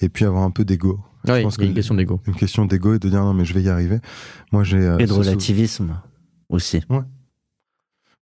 Et 0.00 0.08
puis 0.08 0.24
avoir 0.24 0.44
un 0.44 0.50
peu 0.50 0.64
d'ego. 0.64 0.98
Je 1.24 1.32
Ouais, 1.32 1.42
pense 1.42 1.58
a 1.58 1.62
une 1.62 1.70
que- 1.70 1.74
question 1.74 1.94
d'ego. 1.94 2.20
Une 2.26 2.34
question 2.34 2.64
d'ego 2.64 2.94
et 2.94 2.98
de 2.98 3.08
dire 3.10 3.20
non 3.22 3.34
mais 3.34 3.44
je 3.44 3.52
vais 3.52 3.60
y 3.62 3.68
arriver. 3.68 3.98
Moi 4.52 4.64
j'ai 4.64 4.78
euh, 4.78 4.96
Et 4.98 5.04
de 5.04 5.08
sou- 5.12 5.18
relativisme 5.18 6.00
aussi. 6.48 6.80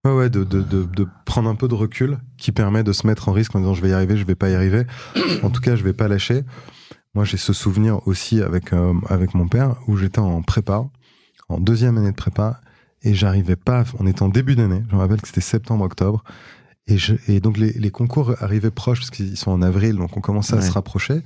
Ouais, 0.05 0.13
ouais, 0.13 0.31
de, 0.31 0.43
de, 0.45 0.63
de, 0.63 0.83
de 0.85 1.07
prendre 1.25 1.49
un 1.49 1.55
peu 1.55 1.69
de 1.69 1.75
recul 1.75 2.19
qui 2.37 2.51
permet 2.53 2.83
de 2.83 2.93
se 2.93 3.07
mettre 3.07 3.29
en 3.29 3.33
risque 3.33 3.55
en 3.55 3.61
disant 3.61 3.75
je 3.75 3.83
vais 3.83 3.91
y 3.91 3.93
arriver, 3.93 4.17
je 4.17 4.25
vais 4.25 4.35
pas 4.35 4.49
y 4.49 4.55
arriver. 4.55 4.85
En 5.43 5.51
tout 5.51 5.61
cas, 5.61 5.77
je 5.77 5.85
vais 5.85 5.93
pas 5.93 6.09
lâcher. 6.09 6.43
Moi, 7.15 7.25
j'ai 7.25 7.37
ce 7.37 7.53
souvenir 7.53 8.07
aussi 8.07 8.43
avec, 8.43 8.73
euh, 8.73 8.95
avec 9.09 9.35
mon 9.35 9.49
père 9.49 9.77
où 9.87 9.97
j'étais 9.97 10.19
en 10.21 10.43
prépa, 10.43 10.85
en 11.49 11.59
deuxième 11.61 11.97
année 11.99 12.11
de 12.11 12.17
prépa, 12.17 12.61
et 13.03 13.15
j'arrivais 13.15 13.57
pas, 13.57 13.85
on 13.99 14.07
était 14.07 14.23
en 14.23 14.29
début 14.29 14.57
d'année, 14.57 14.83
je 14.89 14.95
me 14.95 15.01
rappelle 15.01 15.21
que 15.21 15.29
c'était 15.29 15.41
septembre-octobre, 15.41 16.25
et, 16.89 16.97
je, 16.97 17.15
et 17.29 17.41
donc 17.41 17.59
les, 17.59 17.73
les 17.73 17.91
concours 17.91 18.35
arrivaient 18.41 18.71
proches 18.71 19.01
parce 19.01 19.11
qu'ils 19.11 19.37
sont 19.37 19.51
en 19.51 19.63
avril, 19.63 19.97
donc 19.97 20.17
on 20.17 20.21
commençait 20.21 20.57
à 20.57 20.63
se 20.63 20.73
rapprocher. 20.73 21.23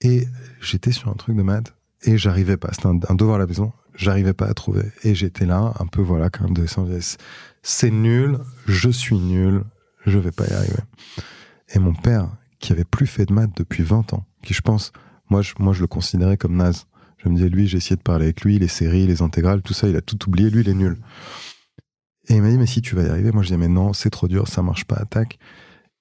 Et 0.00 0.26
j'étais 0.60 0.90
sur 0.90 1.08
un 1.08 1.14
truc 1.14 1.36
de 1.36 1.42
maths 1.42 1.72
et 2.02 2.18
j'arrivais 2.18 2.56
pas. 2.56 2.70
C'était 2.72 2.88
un, 2.88 2.98
un 3.08 3.14
devoir 3.14 3.36
à 3.36 3.38
la 3.38 3.46
maison, 3.46 3.72
j'arrivais 3.94 4.32
pas 4.32 4.46
à 4.46 4.54
trouver. 4.54 4.82
Et 5.04 5.14
j'étais 5.14 5.46
là, 5.46 5.72
un 5.78 5.86
peu 5.86 6.02
voilà, 6.02 6.30
quand 6.30 6.44
même 6.44 6.54
de 6.54 6.66
c'est 7.62 7.90
nul, 7.90 8.38
je 8.66 8.90
suis 8.90 9.18
nul, 9.18 9.62
je 10.06 10.18
vais 10.18 10.32
pas 10.32 10.46
y 10.46 10.52
arriver. 10.52 10.82
Et 11.74 11.78
mon 11.78 11.94
père, 11.94 12.28
qui 12.58 12.72
avait 12.72 12.84
plus 12.84 13.06
fait 13.06 13.26
de 13.26 13.32
maths 13.32 13.56
depuis 13.56 13.82
20 13.82 14.14
ans, 14.14 14.26
qui 14.42 14.54
je 14.54 14.62
pense, 14.62 14.92
moi 15.28 15.42
je, 15.42 15.54
moi 15.58 15.72
je 15.72 15.80
le 15.80 15.86
considérais 15.86 16.36
comme 16.36 16.56
naze. 16.56 16.86
Je 17.22 17.28
me 17.28 17.34
disais, 17.34 17.48
lui, 17.48 17.66
j'ai 17.66 17.76
essayé 17.76 17.96
de 17.96 18.02
parler 18.02 18.26
avec 18.26 18.42
lui, 18.42 18.58
les 18.58 18.68
séries, 18.68 19.06
les 19.06 19.22
intégrales, 19.22 19.62
tout 19.62 19.74
ça, 19.74 19.88
il 19.88 19.96
a 19.96 20.00
tout 20.00 20.18
oublié, 20.26 20.48
lui, 20.50 20.62
il 20.62 20.68
est 20.68 20.74
nul. 20.74 20.98
Et 22.28 22.34
il 22.34 22.42
m'a 22.42 22.50
dit, 22.50 22.58
mais 22.58 22.66
si 22.66 22.80
tu 22.80 22.94
vas 22.94 23.02
y 23.02 23.08
arriver, 23.08 23.32
moi 23.32 23.42
je 23.42 23.48
dis, 23.48 23.56
mais 23.56 23.68
non, 23.68 23.92
c'est 23.92 24.10
trop 24.10 24.28
dur, 24.28 24.48
ça 24.48 24.62
marche 24.62 24.84
pas, 24.84 24.96
attaque. 24.96 25.38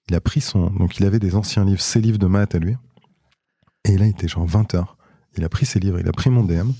Il 0.07 0.15
a 0.15 0.21
pris 0.21 0.41
son, 0.41 0.69
donc 0.69 0.97
il 0.97 1.05
avait 1.05 1.19
des 1.19 1.35
anciens 1.35 1.65
livres, 1.65 1.81
ses 1.81 2.01
livres 2.01 2.17
de 2.17 2.27
maths 2.27 2.55
à 2.55 2.59
lui. 2.59 2.75
Et 3.85 3.97
là, 3.97 4.05
il 4.05 4.11
était 4.11 4.27
genre 4.27 4.45
20 4.45 4.75
heures. 4.75 4.97
Il 5.37 5.43
a 5.43 5.49
pris 5.49 5.65
ses 5.65 5.79
livres, 5.79 5.99
il 5.99 6.07
a 6.07 6.11
pris 6.11 6.29
mon 6.29 6.43
DM. 6.43 6.71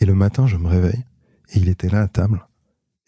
Et 0.00 0.04
le 0.04 0.14
matin, 0.14 0.46
je 0.46 0.56
me 0.56 0.68
réveille, 0.68 1.04
et 1.52 1.58
il 1.58 1.68
était 1.68 1.88
là 1.88 2.02
à 2.02 2.08
table. 2.08 2.46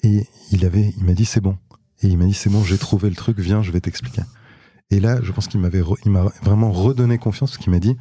Et 0.02 0.26
il 0.52 0.64
avait, 0.64 0.94
il 0.96 1.04
m'a 1.04 1.12
dit 1.12 1.24
c'est 1.24 1.40
bon. 1.40 1.58
Et 2.02 2.08
il 2.08 2.18
m'a 2.18 2.26
dit 2.26 2.34
c'est 2.34 2.50
bon, 2.50 2.62
j'ai 2.62 2.78
trouvé 2.78 3.10
le 3.10 3.16
truc, 3.16 3.38
viens, 3.38 3.62
je 3.62 3.72
vais 3.72 3.80
t'expliquer. 3.80 4.22
Et 4.90 5.00
là, 5.00 5.20
je 5.22 5.32
pense 5.32 5.48
qu'il 5.48 5.60
m'avait, 5.60 5.82
il 6.04 6.10
m'a 6.10 6.24
vraiment 6.42 6.72
redonné 6.72 7.18
confiance 7.18 7.50
parce 7.50 7.62
qu'il 7.62 7.72
m'a 7.72 7.78
dit, 7.78 7.96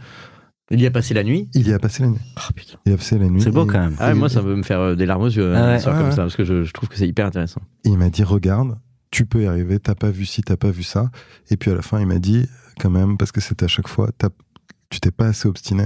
Il 0.69 0.81
y 0.81 0.85
a 0.85 0.91
passé 0.91 1.13
la 1.13 1.23
nuit? 1.23 1.49
il 1.53 1.67
y 1.67 1.71
a 1.73 1.79
passé 1.79 2.03
la 2.03 2.09
nuit. 2.09 2.19
Oh 2.35 2.53
putain. 2.55 2.77
Il 2.85 2.91
y 2.91 2.93
a 2.93 2.97
passé 2.97 3.17
la 3.17 3.29
nuit. 3.29 3.41
C'est 3.41 3.51
beau 3.51 3.63
Et- 3.63 3.67
quand 3.67 3.79
même. 3.79 3.95
Ah, 3.99 4.13
moi, 4.13 4.27
ça 4.29 4.41
veut 4.41 4.55
me 4.55 4.63
faire 4.63 4.79
euh, 4.81 4.95
des 4.95 5.05
larmes 5.05 5.23
aux 5.23 5.27
yeux, 5.29 5.53
Ah 5.55 5.67
ouais. 5.71 5.79
soir 5.79 5.95
Ouais, 5.95 6.01
comme 6.01 6.09
ouais. 6.09 6.15
ça, 6.15 6.23
parce 6.23 6.35
que 6.35 6.43
je, 6.43 6.63
je 6.63 6.73
trouve 6.73 6.89
que 6.89 6.97
c'est 6.97 7.07
hyper 7.07 7.25
intéressant. 7.25 7.61
Et 7.85 7.89
il 7.89 7.97
m'a 7.97 8.09
dit 8.09 8.23
regarde, 8.23 8.77
tu 9.11 9.25
peux 9.25 9.43
y 9.43 9.47
arriver, 9.47 9.79
t'as 9.79 9.95
pas 9.95 10.09
vu 10.11 10.25
ci, 10.25 10.41
t'as 10.41 10.57
pas 10.57 10.69
vu 10.71 10.83
ça. 10.83 11.09
Et 11.49 11.55
puis 11.57 11.71
à 11.71 11.75
la 11.75 11.81
fin, 11.81 11.99
il 12.01 12.05
m'a 12.07 12.19
dit 12.19 12.47
quand 12.79 12.89
même, 12.89 13.17
parce 13.17 13.31
que 13.31 13.39
c'était 13.39 13.65
à 13.65 13.69
chaque 13.69 13.87
fois, 13.87 14.09
tu 14.89 14.99
t'es 14.99 15.11
pas 15.11 15.27
assez 15.27 15.47
obstiné. 15.47 15.85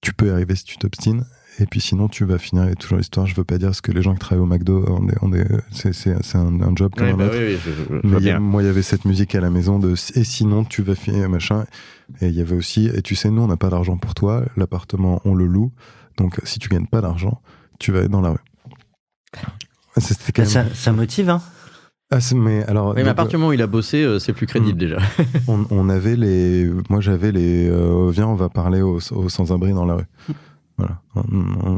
Tu 0.00 0.12
peux 0.12 0.26
y 0.26 0.30
arriver 0.30 0.56
si 0.56 0.64
tu 0.64 0.76
t'obstines. 0.78 1.24
Et 1.58 1.66
puis 1.66 1.80
sinon, 1.80 2.08
tu 2.08 2.24
vas 2.24 2.38
finir 2.38 2.64
avec 2.64 2.78
toujours 2.78 2.98
l'histoire. 2.98 3.26
Je 3.26 3.34
veux 3.34 3.44
pas 3.44 3.58
dire 3.58 3.68
parce 3.68 3.80
que 3.82 3.92
les 3.92 4.00
gens 4.02 4.14
qui 4.14 4.20
travaillent 4.20 4.42
au 4.42 4.46
McDo, 4.46 4.84
on 4.88 5.06
est, 5.08 5.16
on 5.20 5.32
est, 5.34 5.46
c'est, 5.70 5.92
c'est, 5.92 6.16
c'est 6.22 6.38
un, 6.38 6.60
un 6.62 6.74
job 6.74 6.92
comme 6.96 7.08
un 7.08 7.14
bah 7.16 7.26
autre. 7.26 7.36
oui, 7.38 7.54
oui, 7.54 7.58
je, 7.64 7.70
je- 7.70 8.08
je 8.08 8.24
Mais 8.24 8.30
a- 8.30 8.40
moi, 8.40 8.62
il 8.62 8.66
y 8.66 8.68
avait 8.68 8.82
cette 8.82 9.04
musique 9.04 9.34
à 9.34 9.40
la 9.40 9.50
maison 9.50 9.78
de 9.78 9.92
et 10.14 10.24
sinon 10.24 10.64
tu 10.64 10.82
vas 10.82 10.94
finir 10.94 11.28
machin. 11.28 11.64
Et 12.20 12.28
il 12.28 12.34
y 12.34 12.40
avait 12.40 12.56
aussi 12.56 12.86
et 12.92 13.02
tu 13.02 13.14
sais 13.14 13.30
nous 13.30 13.42
on 13.42 13.46
n'a 13.48 13.56
pas 13.56 13.68
d'argent 13.70 13.96
pour 13.96 14.14
toi, 14.14 14.44
l'appartement 14.56 15.20
on 15.24 15.34
le 15.34 15.46
loue, 15.46 15.72
donc 16.18 16.40
si 16.44 16.58
tu 16.58 16.68
gagnes 16.68 16.86
pas 16.86 17.00
d'argent, 17.00 17.40
tu 17.78 17.90
vas 17.92 18.00
être 18.00 18.10
dans 18.10 18.20
la 18.20 18.30
rue. 18.30 18.38
Ah, 19.96 20.00
C'était 20.00 20.32
quand 20.32 20.42
même. 20.42 20.50
Ça, 20.50 20.64
ça 20.74 20.92
motive, 20.92 21.30
hein 21.30 21.40
Ah, 22.10 22.18
mais 22.34 22.64
alors 22.64 22.88
Oui, 22.88 22.94
mais 22.96 23.02
à 23.02 23.04
donc, 23.08 23.16
partir 23.16 23.32
du 23.32 23.36
moment 23.38 23.50
où 23.50 23.52
il 23.54 23.62
a 23.62 23.66
bossé, 23.66 24.02
euh, 24.02 24.18
c'est 24.18 24.32
plus 24.32 24.46
crédible 24.46 24.76
Mm. 24.76 24.78
déjà. 24.80 24.98
on, 25.48 25.64
on 25.70 25.88
avait 25.88 26.16
les, 26.16 26.70
moi 26.90 27.00
j'avais 27.00 27.32
les, 27.32 27.68
euh, 27.68 28.10
viens 28.10 28.26
on 28.26 28.34
va 28.36 28.48
parler 28.48 28.82
aux, 28.82 28.98
aux 29.12 29.28
sans-abri 29.28 29.72
dans 29.72 29.84
la 29.86 29.94
rue. 29.96 30.04
Voilà, 30.78 31.00
On- 31.14 31.22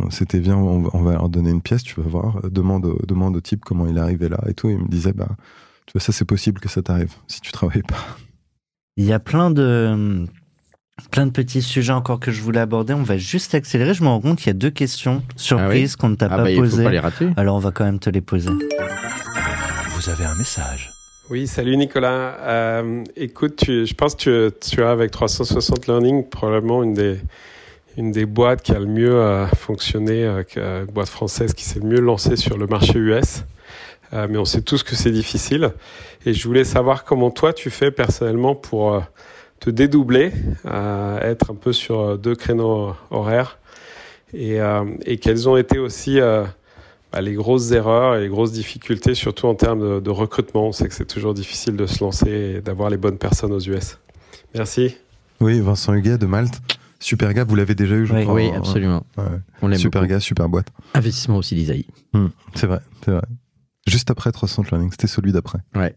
on- 0.07 0.11
c'était 0.11 0.39
bien, 0.41 0.57
on 0.57 0.83
va, 0.83 0.91
on 0.95 1.03
va 1.03 1.13
leur 1.13 1.29
donner 1.29 1.51
une 1.51 1.61
pièce, 1.63 1.83
tu 1.83 2.01
vas 2.01 2.09
voir, 2.09 2.41
demande, 2.51 2.87
au- 2.87 2.99
demande 3.07 3.37
au 3.37 3.41
type 3.41 3.65
comment 3.65 3.87
il 3.87 3.97
est 3.97 4.01
arrivé 4.01 4.29
là 4.29 4.39
et 4.49 4.55
tout. 4.55 4.71
Il 4.71 4.79
me 4.79 4.89
disait 4.89 5.13
bah, 5.13 5.29
tu 5.87 5.93
vois 5.95 6.01
ça 6.01 6.13
c'est 6.13 6.25
possible 6.25 6.61
que 6.61 6.69
ça 6.69 6.81
t'arrive 6.83 7.13
si 7.27 7.41
tu 7.41 7.51
travailles 7.53 7.83
pas. 7.83 7.99
Il 8.97 9.05
y 9.05 9.13
a 9.13 9.19
plein 9.19 9.51
de 9.51 10.27
plein 11.11 11.27
de 11.27 11.33
petits 11.33 11.61
sujets 11.61 11.93
encore 11.93 12.21
que 12.21 12.31
je 12.31 12.41
voulais 12.41 12.61
aborder. 12.61 12.95
On 12.95 13.03
va 13.03 13.17
juste 13.17 13.53
accélérer. 13.57 13.95
Je 13.95 14.05
me 14.05 14.09
rends 14.09 14.21
compte 14.21 14.39
qu'il 14.39 14.47
y 14.47 14.51
a 14.51 14.55
deux 14.55 14.71
questions 14.71 15.23
surprises 15.35 15.97
qu'on 15.97 16.09
ne 16.11 16.15
t'a 16.15 16.27
Ah, 16.27 16.37
pas 16.37 16.45
bah, 16.45 16.51
faut 16.55 16.61
posées. 16.61 16.85
pas 16.85 16.91
les 16.93 17.01
rater. 17.01 17.31
Alors 17.37 17.57
on 17.57 17.61
va 17.61 17.73
quand 17.73 17.85
même 17.85 17.99
te 17.99 18.11
les 18.11 18.21
poser. 18.21 18.51
Vous 19.91 20.09
avez 20.09 20.25
un 20.25 20.35
message. 20.37 20.91
Oui, 21.31 21.47
salut 21.47 21.77
Nicolas. 21.77 22.37
Euh, 22.43 23.03
écoute, 23.17 23.57
tu- 23.57 23.87
je 23.87 23.95
pense 23.95 24.15
que 24.15 24.51
tu, 24.61 24.71
tu 24.77 24.83
as 24.83 24.91
avec 24.91 25.11
360 25.11 25.87
Learning 25.87 26.29
probablement 26.29 26.83
une 26.83 26.95
des, 26.95 27.19
une 27.97 28.11
des 28.11 28.27
boîtes 28.27 28.63
qui 28.63 28.73
a 28.73 28.79
le 28.79 28.87
mieux 28.87 29.15
euh, 29.15 29.47
fonctionné, 29.47 30.25
euh, 30.25 30.43
euh, 30.57 30.85
boîte 30.87 31.09
française 31.09 31.55
qui 31.55 31.65
s'est 31.65 31.81
le 31.81 31.87
mieux 31.87 32.01
lancée 32.01 32.37
sur 32.37 32.57
le 32.57 32.67
marché 32.67 32.99
US. 32.99 33.45
Euh, 34.13 34.27
mais 34.29 34.39
on 34.39 34.45
sait 34.45 34.63
tous 34.63 34.83
que 34.83 34.95
c'est 34.95 35.11
difficile. 35.11 35.73
Et 36.27 36.35
je 36.35 36.47
voulais 36.47 36.65
savoir 36.65 37.05
comment 37.05 37.31
toi 37.31 37.53
tu 37.53 37.71
fais 37.71 37.91
personnellement 37.91 38.55
pour 38.55 39.03
te 39.61 39.71
dédoubler, 39.71 40.33
être 40.65 41.51
un 41.51 41.55
peu 41.55 41.73
sur 41.73 42.19
deux 42.19 42.35
créneaux 42.35 42.95
horaires. 43.11 43.59
Et, 44.33 44.59
quelles 45.21 45.49
ont 45.49 45.57
été 45.57 45.79
aussi 45.79 46.19
bah, 46.21 47.21
les 47.21 47.35
grosses 47.35 47.73
erreurs 47.73 48.17
et 48.17 48.21
les 48.21 48.29
grosses 48.29 48.53
difficultés, 48.53 49.15
surtout 49.15 49.47
en 49.47 49.55
termes 49.55 49.97
de, 49.97 50.01
de 50.01 50.11
recrutement? 50.11 50.69
On 50.69 50.73
sait 50.73 50.89
que 50.89 50.95
c'est 50.95 51.07
toujours 51.07 51.35
difficile 51.35 51.77
de 51.77 51.87
se 51.87 52.03
lancer 52.03 52.31
et 52.31 52.61
d'avoir 52.61 52.91
les 52.91 52.99
bonnes 52.99 53.19
personnes 53.19 53.53
aux 53.53 53.61
US. 53.61 53.99
Merci. 54.55 54.97
Oui, 55.41 55.61
Vincent 55.61 55.93
Huguet 55.93 56.19
de 56.19 56.27
Malte. 56.27 56.61
Super 57.05 57.35
gars, 57.35 57.45
vous 57.45 57.55
l'avez 57.55 57.75
déjà 57.75 57.97
eu, 57.97 58.07
je 58.07 58.15
Oui. 58.15 58.23
crois. 58.23 58.35
Oui, 58.35 58.47
Ouais. 58.49 58.57
absolument. 58.57 59.05
Ouais. 59.19 59.25
On 59.61 59.69
l'aime 59.69 59.79
Super 59.79 60.01
beaucoup. 60.01 60.11
gars, 60.13 60.21
super 60.21 60.49
boîte. 60.49 60.69
Investissement 60.95 61.37
aussi 61.37 61.55
d'Isaïe. 61.55 61.87
C'est 62.55 62.67
vrai, 62.67 62.81
c'est 63.05 63.11
vrai. 63.11 63.21
Juste 63.87 64.11
après 64.11 64.33
360 64.33 64.71
Learning, 64.71 64.91
c'était 64.91 65.07
celui 65.07 65.31
d'après. 65.33 65.59
Ouais. 65.75 65.95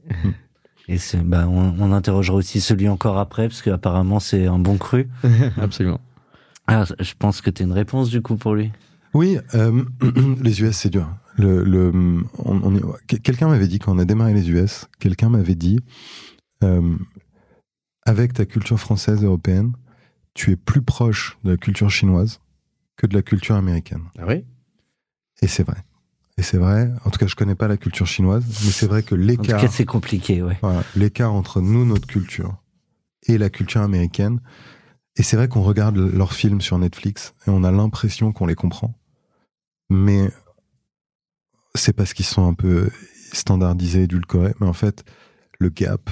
Et 0.90 0.98
c'est, 0.98 1.22
bah, 1.22 1.48
on, 1.48 1.76
on 1.80 1.94
interrogera 1.94 2.36
aussi 2.36 2.60
celui 2.60 2.90
encore 2.90 3.18
après, 3.20 3.48
parce 3.48 3.62
qu'apparemment 3.62 4.20
c'est 4.20 4.48
un 4.48 4.60
bon 4.60 4.78
cru. 4.78 5.08
absolument. 5.62 6.02
Ah, 6.68 6.84
je 7.00 7.14
pense 7.18 7.40
que 7.40 7.50
tu 7.52 7.62
as 7.64 7.66
une 7.66 7.72
réponse 7.72 8.10
du 8.10 8.22
coup 8.22 8.36
pour 8.36 8.54
lui. 8.56 8.74
Oui, 9.14 9.38
euh, 9.56 9.86
les 10.44 10.62
US, 10.62 10.76
c'est 10.76 10.90
dur. 10.90 11.08
Le, 11.38 11.64
le, 11.64 11.92
on, 12.40 12.62
on 12.64 12.76
est- 12.76 13.20
quelqu'un 13.22 13.48
m'avait 13.48 13.68
dit, 13.70 13.80
quand 13.80 13.96
on 13.96 14.00
a 14.00 14.04
démarré 14.06 14.34
les 14.34 14.50
US, 14.52 14.88
quelqu'un 15.00 15.30
m'avait 15.30 15.56
dit, 15.56 15.80
euh, 16.66 16.98
avec 18.06 18.34
ta 18.34 18.46
culture 18.46 18.78
française 18.80 19.24
européenne, 19.24 19.72
tu 20.38 20.52
es 20.52 20.56
plus 20.56 20.84
proche 20.84 21.38
de 21.44 21.52
la 21.52 21.58
culture 21.58 21.90
chinoise 21.90 22.40
que 22.96 23.08
de 23.08 23.16
la 23.16 23.24
culture 23.24 23.56
américaine. 23.56 24.04
Ah 24.20 24.26
oui? 24.28 24.46
Et 25.42 25.48
c'est 25.48 25.64
vrai. 25.64 25.78
Et 26.38 26.44
c'est 26.44 26.60
vrai. 26.60 26.92
En 27.06 27.10
tout 27.10 27.18
cas, 27.18 27.26
je 27.26 27.36
connais 27.36 27.56
pas 27.56 27.68
la 27.68 27.76
culture 27.78 28.06
chinoise, 28.06 28.46
mais 28.64 28.72
c'est 28.72 28.86
vrai 28.86 29.02
que 29.02 29.16
En 29.16 29.18
tout 29.18 29.24
l'écart, 29.24 29.60
cas, 29.62 29.68
c'est 29.68 29.86
compliqué, 29.86 30.44
ouais. 30.44 30.58
voilà, 30.62 30.84
l'écart 30.96 31.34
entre 31.34 31.60
nous, 31.60 31.86
notre 31.86 32.06
culture, 32.06 32.56
et 33.24 33.40
la 33.40 33.50
culture 33.50 33.82
américaine. 33.82 34.40
Et 35.16 35.24
c'est 35.24 35.38
vrai 35.38 35.48
qu'on 35.48 35.64
regarde 35.64 35.98
leurs 35.98 36.34
films 36.34 36.62
sur 36.62 36.78
Netflix 36.78 37.34
et 37.48 37.50
on 37.50 37.64
a 37.64 37.72
l'impression 37.72 38.32
qu'on 38.32 38.46
les 38.46 38.54
comprend. 38.54 38.94
Mais 39.90 40.30
c'est 41.74 41.94
parce 41.94 42.14
qu'ils 42.14 42.26
sont 42.26 42.48
un 42.48 42.54
peu 42.54 42.92
standardisés, 43.34 44.04
édulcorés. 44.04 44.54
Mais 44.62 44.68
en 44.68 44.74
fait, 44.74 45.04
le 45.58 45.70
gap 45.70 46.12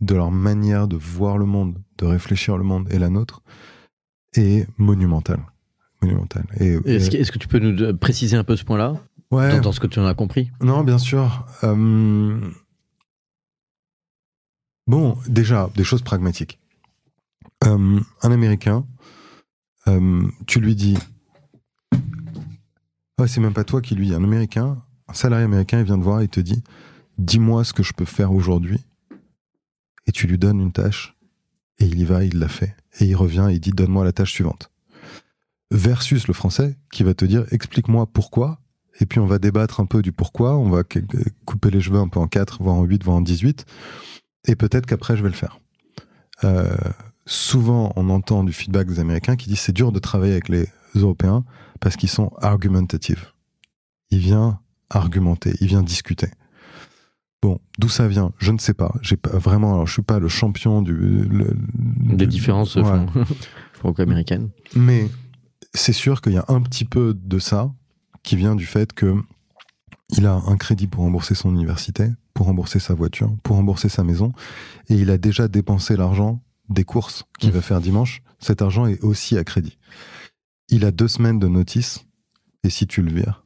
de 0.00 0.14
leur 0.14 0.30
manière 0.30 0.86
de 0.86 0.96
voir 0.96 1.38
le 1.38 1.46
monde, 1.46 1.82
de 2.04 2.10
réfléchir 2.10 2.56
le 2.58 2.64
monde 2.64 2.86
et 2.92 2.98
la 2.98 3.08
nôtre 3.08 3.42
est 4.34 4.66
monumental. 4.78 5.40
Monumental. 6.02 6.44
Et, 6.60 6.74
Est-ce 6.84 7.10
que, 7.10 7.16
est-ce 7.16 7.32
que 7.32 7.38
tu 7.38 7.48
peux 7.48 7.58
nous 7.58 7.82
euh, 7.82 7.92
préciser 7.94 8.36
un 8.36 8.44
peu 8.44 8.56
ce 8.56 8.64
point-là? 8.64 8.94
Ouais, 9.30 9.50
dans, 9.52 9.60
dans 9.62 9.72
ce 9.72 9.80
que 9.80 9.86
tu 9.86 9.98
en 10.00 10.06
as 10.06 10.14
compris? 10.14 10.50
Non, 10.60 10.84
bien 10.84 10.98
sûr. 10.98 11.46
Euh, 11.64 12.38
Bon, 14.86 15.16
déjà, 15.28 15.70
des 15.76 15.84
choses 15.84 16.02
pragmatiques. 16.02 16.58
Euh, 17.64 17.98
un 18.20 18.30
Américain, 18.32 18.84
euh, 19.88 20.22
tu 20.46 20.60
lui 20.60 20.74
dis... 20.74 20.98
Ouais, 23.18 23.26
c'est 23.26 23.40
même 23.40 23.54
pas 23.54 23.64
toi 23.64 23.80
qui 23.80 23.94
lui 23.94 24.08
dis. 24.08 24.14
Un 24.14 24.22
Américain, 24.24 24.82
un 25.08 25.14
salarié 25.14 25.46
américain, 25.46 25.78
il 25.78 25.84
vient 25.86 25.96
te 25.98 26.02
voir 26.04 26.20
et 26.20 26.24
il 26.24 26.28
te 26.28 26.40
dit, 26.40 26.62
dis-moi 27.16 27.64
ce 27.64 27.72
que 27.72 27.82
je 27.82 27.94
peux 27.94 28.04
faire 28.04 28.32
aujourd'hui. 28.32 28.80
et 30.06 30.12
tu 30.12 30.26
lui 30.26 30.38
donnes 30.38 30.60
une 30.60 30.72
tâche, 30.72 31.13
et 31.78 31.86
il 31.86 31.98
y 31.98 32.04
va, 32.04 32.24
il 32.24 32.38
l'a 32.38 32.48
fait. 32.48 32.76
Et 33.00 33.06
il 33.06 33.16
revient 33.16 33.48
et 33.50 33.54
il 33.54 33.60
dit 33.60 33.70
donne-moi 33.70 34.04
la 34.04 34.12
tâche 34.12 34.32
suivante. 34.32 34.70
Versus 35.70 36.28
le 36.28 36.34
français 36.34 36.76
qui 36.92 37.02
va 37.02 37.14
te 37.14 37.24
dire 37.24 37.46
explique-moi 37.50 38.06
pourquoi, 38.06 38.60
et 39.00 39.06
puis 39.06 39.18
on 39.18 39.26
va 39.26 39.38
débattre 39.38 39.80
un 39.80 39.86
peu 39.86 40.02
du 40.02 40.12
pourquoi, 40.12 40.56
on 40.56 40.70
va 40.70 40.82
couper 41.44 41.70
les 41.70 41.80
cheveux 41.80 41.98
un 41.98 42.08
peu 42.08 42.20
en 42.20 42.28
4, 42.28 42.62
voire 42.62 42.76
en 42.76 42.84
8, 42.84 43.02
voire 43.02 43.16
en 43.16 43.20
18, 43.22 43.64
et 44.46 44.56
peut-être 44.56 44.86
qu'après 44.86 45.16
je 45.16 45.22
vais 45.22 45.30
le 45.30 45.34
faire. 45.34 45.58
Euh, 46.44 46.76
souvent 47.26 47.92
on 47.96 48.10
entend 48.10 48.44
du 48.44 48.52
feedback 48.52 48.86
des 48.86 49.00
Américains 49.00 49.36
qui 49.36 49.48
disent 49.48 49.60
c'est 49.60 49.72
dur 49.72 49.90
de 49.90 49.98
travailler 49.98 50.32
avec 50.32 50.48
les 50.48 50.68
Européens 50.94 51.44
parce 51.80 51.96
qu'ils 51.96 52.10
sont 52.10 52.30
argumentatifs. 52.40 53.34
Il 54.10 54.18
vient 54.18 54.60
argumenter, 54.90 55.54
il 55.60 55.66
vient 55.66 55.82
discuter. 55.82 56.28
Bon, 57.44 57.60
d'où 57.78 57.90
ça 57.90 58.08
vient, 58.08 58.32
je 58.38 58.52
ne 58.52 58.58
sais 58.58 58.72
pas. 58.72 58.94
J'ai 59.02 59.18
pas 59.18 59.36
vraiment, 59.36 59.74
alors 59.74 59.86
je 59.86 59.92
suis 59.92 60.00
pas 60.00 60.18
le 60.18 60.28
champion 60.28 60.80
du 60.80 61.28
des 62.16 62.26
différences 62.26 62.78
franco-américaines. 63.74 64.48
Mais 64.74 65.10
c'est 65.74 65.92
sûr 65.92 66.22
qu'il 66.22 66.32
y 66.32 66.38
a 66.38 66.46
un 66.48 66.62
petit 66.62 66.86
peu 66.86 67.12
de 67.12 67.38
ça 67.38 67.70
qui 68.22 68.36
vient 68.36 68.54
du 68.54 68.64
fait 68.64 68.94
que 68.94 69.14
il 70.16 70.24
a 70.24 70.32
un 70.32 70.56
crédit 70.56 70.86
pour 70.86 71.04
rembourser 71.04 71.34
son 71.34 71.50
université, 71.50 72.08
pour 72.32 72.46
rembourser 72.46 72.78
sa 72.78 72.94
voiture, 72.94 73.36
pour 73.42 73.56
rembourser 73.56 73.90
sa 73.90 74.04
maison, 74.04 74.32
et 74.88 74.94
il 74.94 75.10
a 75.10 75.18
déjà 75.18 75.46
dépensé 75.46 75.98
l'argent 75.98 76.42
des 76.70 76.84
courses 76.84 77.24
qu'il 77.38 77.50
mmh. 77.50 77.52
va 77.52 77.60
faire 77.60 77.80
dimanche. 77.82 78.22
Cet 78.38 78.62
argent 78.62 78.86
est 78.86 79.02
aussi 79.02 79.36
à 79.36 79.44
crédit. 79.44 79.76
Il 80.70 80.86
a 80.86 80.92
deux 80.92 81.08
semaines 81.08 81.38
de 81.38 81.48
notice, 81.48 82.06
et 82.62 82.70
si 82.70 82.86
tu 82.86 83.02
le 83.02 83.12
vires, 83.12 83.43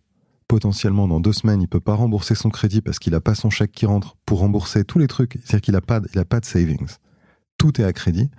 potentiellement 0.49 1.07
dans 1.07 1.21
deux 1.21 1.33
semaines, 1.33 1.61
il 1.61 1.69
peut 1.69 1.79
pas 1.79 1.95
rembourser 1.95 2.35
son 2.35 2.49
crédit 2.49 2.81
parce 2.81 2.99
qu'il 2.99 3.15
a 3.15 3.21
pas 3.21 3.35
son 3.35 3.51
chèque 3.51 3.73
qui 3.73 3.87
rentre 3.87 4.17
pour 4.27 4.41
rembourser 4.41 4.85
tous 4.85 4.99
les 4.99 5.07
trucs. 5.07 5.35
C'est-à-dire 5.45 5.61
qu'il 5.61 5.77
a 5.77 5.81
pas, 5.81 6.01
il 6.13 6.19
a 6.19 6.25
pas 6.25 6.41
de 6.41 6.47
savings. 6.47 6.97
Tout 7.59 7.81
est 7.81 7.85
à 7.85 7.93
crédit. 7.93 8.31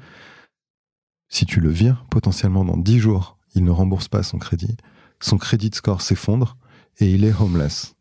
Si 1.30 1.46
tu 1.46 1.62
le 1.62 1.70
vires, 1.70 2.06
potentiellement 2.10 2.66
dans 2.66 2.78
dix 2.78 3.00
jours, 3.00 3.38
il 3.54 3.64
ne 3.64 3.72
rembourse 3.72 4.08
pas 4.08 4.24
son 4.24 4.40
crédit. 4.40 4.76
Son 5.22 5.38
crédit 5.38 5.70
score 5.74 6.02
s'effondre 6.02 6.58
et 6.98 7.12
il 7.12 7.24
est 7.24 7.40
homeless. 7.40 7.96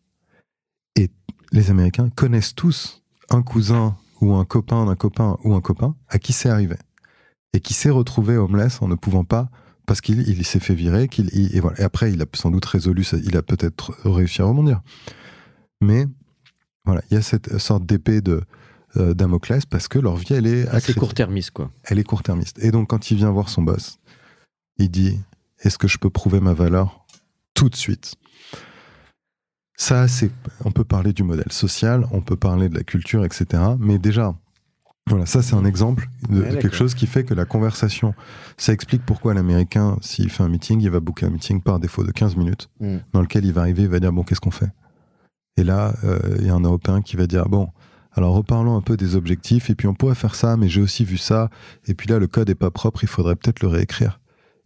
Et 0.97 1.10
les 1.52 1.70
Américains 1.70 2.09
connaissent 2.09 2.55
tous 2.55 3.02
un 3.28 3.43
cousin 3.43 3.97
ou 4.20 4.35
un 4.35 4.44
copain 4.44 4.86
d'un 4.86 4.97
copain 4.97 5.36
ou 5.44 5.55
un 5.55 5.60
copain 5.60 5.94
à 6.09 6.18
qui 6.18 6.32
c'est 6.32 6.48
arrivé 6.48 6.76
et 7.52 7.60
qui 7.60 7.74
s'est 7.74 7.90
retrouvé 7.90 8.36
homeless 8.36 8.80
en 8.82 8.89
ne 8.89 8.94
pouvant 8.94 9.24
pas 9.24 9.51
parce 9.89 10.02
qu'il 10.02 10.44
s'est 10.44 10.60
fait 10.60 10.74
virer, 10.74 11.09
qu'il 11.09 11.31
et 11.35 11.60
voilà. 11.60 11.81
Et 11.81 11.82
après, 11.82 12.12
il 12.12 12.20
a 12.20 12.27
sans 12.35 12.51
doute 12.51 12.66
résolu, 12.66 13.05
il 13.24 13.36
a 13.39 13.43
peut-être 13.43 13.94
réussi 14.05 14.43
à 14.43 14.44
rebondir. 14.44 14.82
Mais 15.81 16.06
voilà, 16.85 17.01
il 17.10 17.15
y 17.15 17.16
a 17.16 17.23
cette 17.23 17.56
sorte 17.56 17.86
d'épée 17.86 18.20
de 18.20 18.43
euh, 18.97 19.15
Damoclès 19.15 19.65
parce 19.65 19.89
que 19.89 19.98
leur 19.98 20.16
vie, 20.16 20.35
elle 20.35 20.47
est 20.47 20.69
assez 20.69 20.93
court-termiste, 20.93 21.52
quoi. 21.52 21.70
Elle 21.85 21.98
est 21.98 22.05
court-termiste. 22.05 22.59
Et 22.62 22.70
donc, 22.70 22.89
quand 22.89 23.10
il 23.10 23.16
vient 23.16 23.31
voir 23.31 23.48
son 23.48 23.62
boss, 23.62 23.98
il 24.77 24.90
dit 24.90 25.19
Est-ce 25.60 25.78
que 25.78 25.89
je 25.89 25.97
peux 25.97 26.10
prouver 26.10 26.40
ma 26.40 26.52
valeur 26.52 27.06
tout 27.55 27.70
de 27.70 27.77
suite? 27.77 28.15
Ça, 29.74 30.06
c'est. 30.06 30.31
On 30.66 30.70
peut 30.70 30.85
parler 30.85 31.15
du 31.15 31.23
modèle 31.23 31.51
social, 31.51 32.06
on 32.12 32.20
peut 32.20 32.36
parler 32.36 32.69
de 32.69 32.74
la 32.74 32.85
culture, 32.85 33.24
etc. 33.24 33.62
Mais 33.78 33.98
déjà, 33.98 34.35
voilà, 35.09 35.26
ça 35.26 35.43
c'est 35.43 35.55
un 35.55 35.64
exemple 35.64 36.09
de, 36.28 36.43
quelque 36.43 36.74
chose 36.74 36.94
qui 36.94 37.06
fait 37.06 37.24
que 37.24 37.35
la 37.35 37.44
conversation, 37.44 38.14
ça 38.56 38.72
explique 38.72 39.05
pourquoi 39.05 39.35
l'Américain, 39.35 39.97
s'il 40.01 40.30
fait 40.30 40.43
un 40.43 40.48
meeting, 40.48 40.80
il 40.80 40.90
va 40.90 41.01
booker 41.01 41.26
un 41.26 41.30
meeting 41.30 41.62
par 41.62 41.78
défaut 41.78 42.05
de 42.05 42.12
15 42.12 42.36
minutes, 42.36 42.68
mm. 42.80 42.97
dans 43.12 43.22
lequel 43.22 43.44
il 43.44 43.52
va 43.52 43.62
arriver, 43.62 43.82
il 43.82 43.89
va 43.89 44.01
dire, 44.01 44.12
bon, 44.12 44.22
qu'est-ce 44.22 44.40
qu'on 44.40 44.51
fait? 44.51 44.70
Et 45.56 45.64
là, 45.64 45.94
euh, 46.05 46.18
il 46.39 46.47
y 46.47 46.51
a 46.51 46.55
un 46.55 46.60
Européen 46.60 47.01
qui 47.01 47.16
va 47.16 47.26
dire, 47.26 47.48
bon, 47.48 47.68
alors 48.12 48.35
reparlons 48.35 48.76
un 48.76 48.82
peu 48.82 48.97
des 48.97 49.16
objectifs, 49.16 49.70
et 49.70 49.74
puis 49.74 49.89
on 49.89 49.94
pourrait 49.94 50.14
faire 50.14 50.35
ça, 50.35 50.56
mais 50.56 50.68
j'ai 50.68 50.80
aussi 50.80 51.05
vu 51.05 51.16
ça, 51.16 51.51
et 51.86 51.94
puis 51.94 52.09
là, 52.09 52.18
le 52.18 52.26
code 52.26 52.51
est 52.51 52.55
pas 52.55 52.70
propre, 52.70 53.02
il 53.02 53.09
faudrait 53.09 53.36
peut-être 53.36 53.60
le 53.60 53.68
réécrire. 53.68 54.20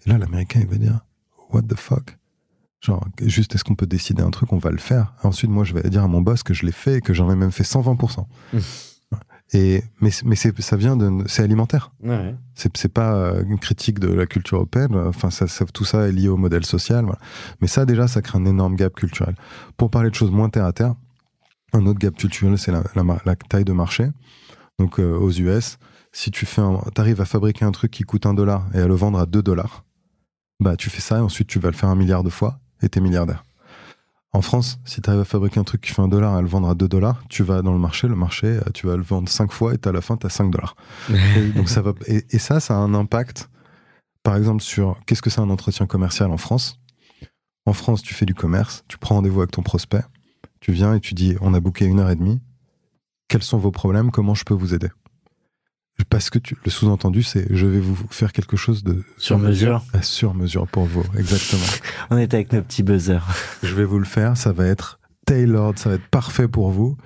Et 0.05 0.11
là, 0.11 0.19
l'Américain, 0.19 0.61
il 0.61 0.67
va 0.67 0.77
dire, 0.77 1.01
what 1.51 1.63
the 1.63 1.77
fuck? 1.77 2.19
Genre, 2.81 3.07
juste, 3.23 3.55
est-ce 3.55 3.63
qu'on 3.63 3.77
peut 3.77 3.87
décider 3.87 4.23
un 4.23 4.31
truc, 4.31 4.53
on 4.53 4.59
va 4.59 4.71
le 4.71 4.79
faire. 4.79 5.15
Ensuite, 5.23 5.51
moi, 5.51 5.63
je 5.63 5.73
vais 5.73 5.89
dire 5.89 6.03
à 6.03 6.09
mon 6.09 6.21
boss 6.21 6.43
que 6.43 6.53
je 6.53 6.67
l'ai 6.67 6.73
fait 6.73 6.97
et 6.97 7.01
que 7.01 7.15
j'en 7.15 7.31
ai 7.31 7.37
même 7.37 7.53
fait 7.53 7.63
120%. 7.63 8.27
Et, 9.55 9.83
mais 10.01 10.11
mais 10.25 10.35
ça 10.35 10.77
vient 10.77 10.97
de. 10.97 11.25
C'est 11.27 11.43
alimentaire. 11.43 11.93
Ouais. 12.03 12.35
C'est 12.55 12.89
pas 12.89 13.15
euh, 13.15 13.45
une 13.45 13.59
critique 13.59 13.99
de 13.99 14.09
la 14.09 14.27
culture 14.27 14.57
européenne. 14.59 14.97
Enfin, 14.97 15.31
ça, 15.31 15.47
tout 15.67 15.85
ça 15.85 16.09
est 16.09 16.13
lié 16.13 16.29
au 16.29 16.39
modèle 16.39 16.65
social. 16.65 17.05
Voilà. 17.05 17.19
Mais 17.61 17.67
ça, 17.67 17.85
déjà, 17.85 18.09
ça 18.09 18.23
crée 18.23 18.39
un 18.39 18.47
énorme 18.47 18.77
gap 18.77 18.95
culturel. 18.95 19.35
Pour 19.77 19.91
parler 19.91 20.09
de 20.09 20.15
choses 20.15 20.31
moins 20.31 20.49
terre 20.49 20.65
à 20.65 20.73
terre, 20.73 20.95
un 21.75 21.85
autre 21.87 21.99
gap 21.99 22.17
culturel, 22.17 22.57
c'est 22.59 22.73
la, 22.73 22.83
la, 23.25 23.37
taille 23.37 23.65
de 23.65 23.73
marché. 23.73 24.09
Donc, 24.79 24.99
euh, 24.99 25.17
aux 25.19 25.31
US, 25.31 25.79
si 26.13 26.31
tu 26.31 26.47
fais 26.47 26.63
arrives 26.97 27.21
à 27.21 27.27
fabriquer 27.27 27.67
un 27.67 27.73
truc 27.73 27.91
qui 27.91 28.05
coûte 28.05 28.25
un 28.25 28.35
dollar 28.35 28.67
et 28.75 28.79
à 28.79 28.87
le 28.87 28.95
vendre 28.95 29.19
à 29.19 29.27
deux 29.27 29.43
dollars, 29.43 29.85
bah, 30.61 30.77
tu 30.77 30.89
fais 30.89 31.01
ça 31.01 31.19
et 31.19 31.21
ensuite 31.21 31.49
tu 31.49 31.59
vas 31.59 31.71
le 31.71 31.77
faire 31.77 31.89
un 31.89 31.95
milliard 31.95 32.23
de 32.23 32.31
fois 32.31 32.59
et 32.83 32.89
t'es 32.89 33.01
milliardaire. 33.01 33.45
En 34.35 34.41
France, 34.41 34.79
si 34.87 35.03
tu 35.03 35.11
arrives 35.11 35.21
à 35.21 35.27
fabriquer 35.27 35.61
un 35.61 35.65
truc 35.65 35.83
qui 35.83 35.93
fait 35.93 36.01
un 36.01 36.09
dollar 36.09 36.35
et 36.35 36.39
à 36.39 36.41
le 36.41 36.49
vendre 36.49 36.69
à 36.69 36.75
2 36.75 36.89
dollars, 36.89 37.23
tu 37.29 37.43
vas 37.43 37.61
dans 37.61 37.73
le 37.73 37.79
marché, 37.79 38.09
le 38.09 38.17
marché, 38.17 38.47
euh, 38.47 38.63
tu 38.73 38.87
vas 38.87 38.97
le 38.97 39.03
vendre 39.03 39.29
5 39.29 39.53
fois 39.53 39.75
et 39.75 39.79
à 39.87 39.93
la 39.93 40.01
fin, 40.01 40.17
tu 40.17 40.27
as 40.27 40.31
5 40.31 40.51
dollars. 40.51 40.75
et, 41.11 41.49
donc 41.55 41.69
ça 41.69 41.83
va, 41.83 41.93
et, 42.07 42.39
ça, 42.39 42.59
ça 42.59 42.75
a 42.75 42.79
un 42.79 42.95
impact, 42.95 43.51
par 44.23 44.37
exemple, 44.37 44.63
sur 44.63 44.99
qu'est-ce 45.05 45.21
que 45.21 45.29
c'est 45.29 45.43
un 45.43 45.51
entretien 45.51 45.87
commercial 45.87 46.31
en 46.31 46.39
France? 46.39 46.79
En 47.67 47.75
France, 47.75 48.03
tu 48.03 48.15
fais 48.15 48.25
du 48.25 48.35
commerce, 48.35 48.85
tu 48.89 48.97
prends 48.97 49.17
rendez-vous 49.17 49.41
avec 49.41 49.51
ton 49.51 49.63
prospect, 49.63 50.05
tu 50.61 50.73
viens 50.73 50.95
et 50.95 51.01
tu 51.01 51.13
dis, 51.13 51.37
on 51.43 51.53
a 51.53 51.61
booké 51.61 51.85
une 51.85 52.01
heure 52.01 52.11
et 52.11 52.17
demie, 52.17 52.41
quels 53.29 53.43
sont 53.43 53.59
vos 53.59 53.71
problèmes, 53.71 54.11
comment 54.11 54.35
je 54.35 54.45
peux 54.45 54.55
vous 54.55 54.73
aider? 54.73 54.89
Parce 56.09 56.31
que 56.31 56.39
le 56.65 56.71
sous-entendu, 56.71 57.23
c'est 57.23 57.47
je 57.51 57.67
vais 57.67 57.81
vous 57.81 57.97
faire 58.11 58.33
quelque 58.33 58.57
chose 58.57 58.83
de 58.83 59.03
sur 59.19 59.39
mesure. 59.39 59.83
sur 60.03 60.35
mesure 60.35 60.67
pour 60.67 60.85
vous, 60.85 61.05
exactement. 61.17 61.63
On 62.11 62.17
est 62.17 62.35
avec 62.35 62.53
nos 62.53 62.63
petits 62.63 62.83
buzzers. 62.83 63.27
Je 63.63 63.75
vais 63.75 63.85
vous 63.85 63.99
le 63.99 64.05
faire, 64.05 64.37
ça 64.37 64.53
va 64.53 64.67
être 64.67 64.99
tailored, 65.27 65.79
ça 65.79 65.91
va 65.91 65.95
être 65.97 66.09
parfait 66.09 66.49
pour 66.49 66.71
vous. 66.71 66.97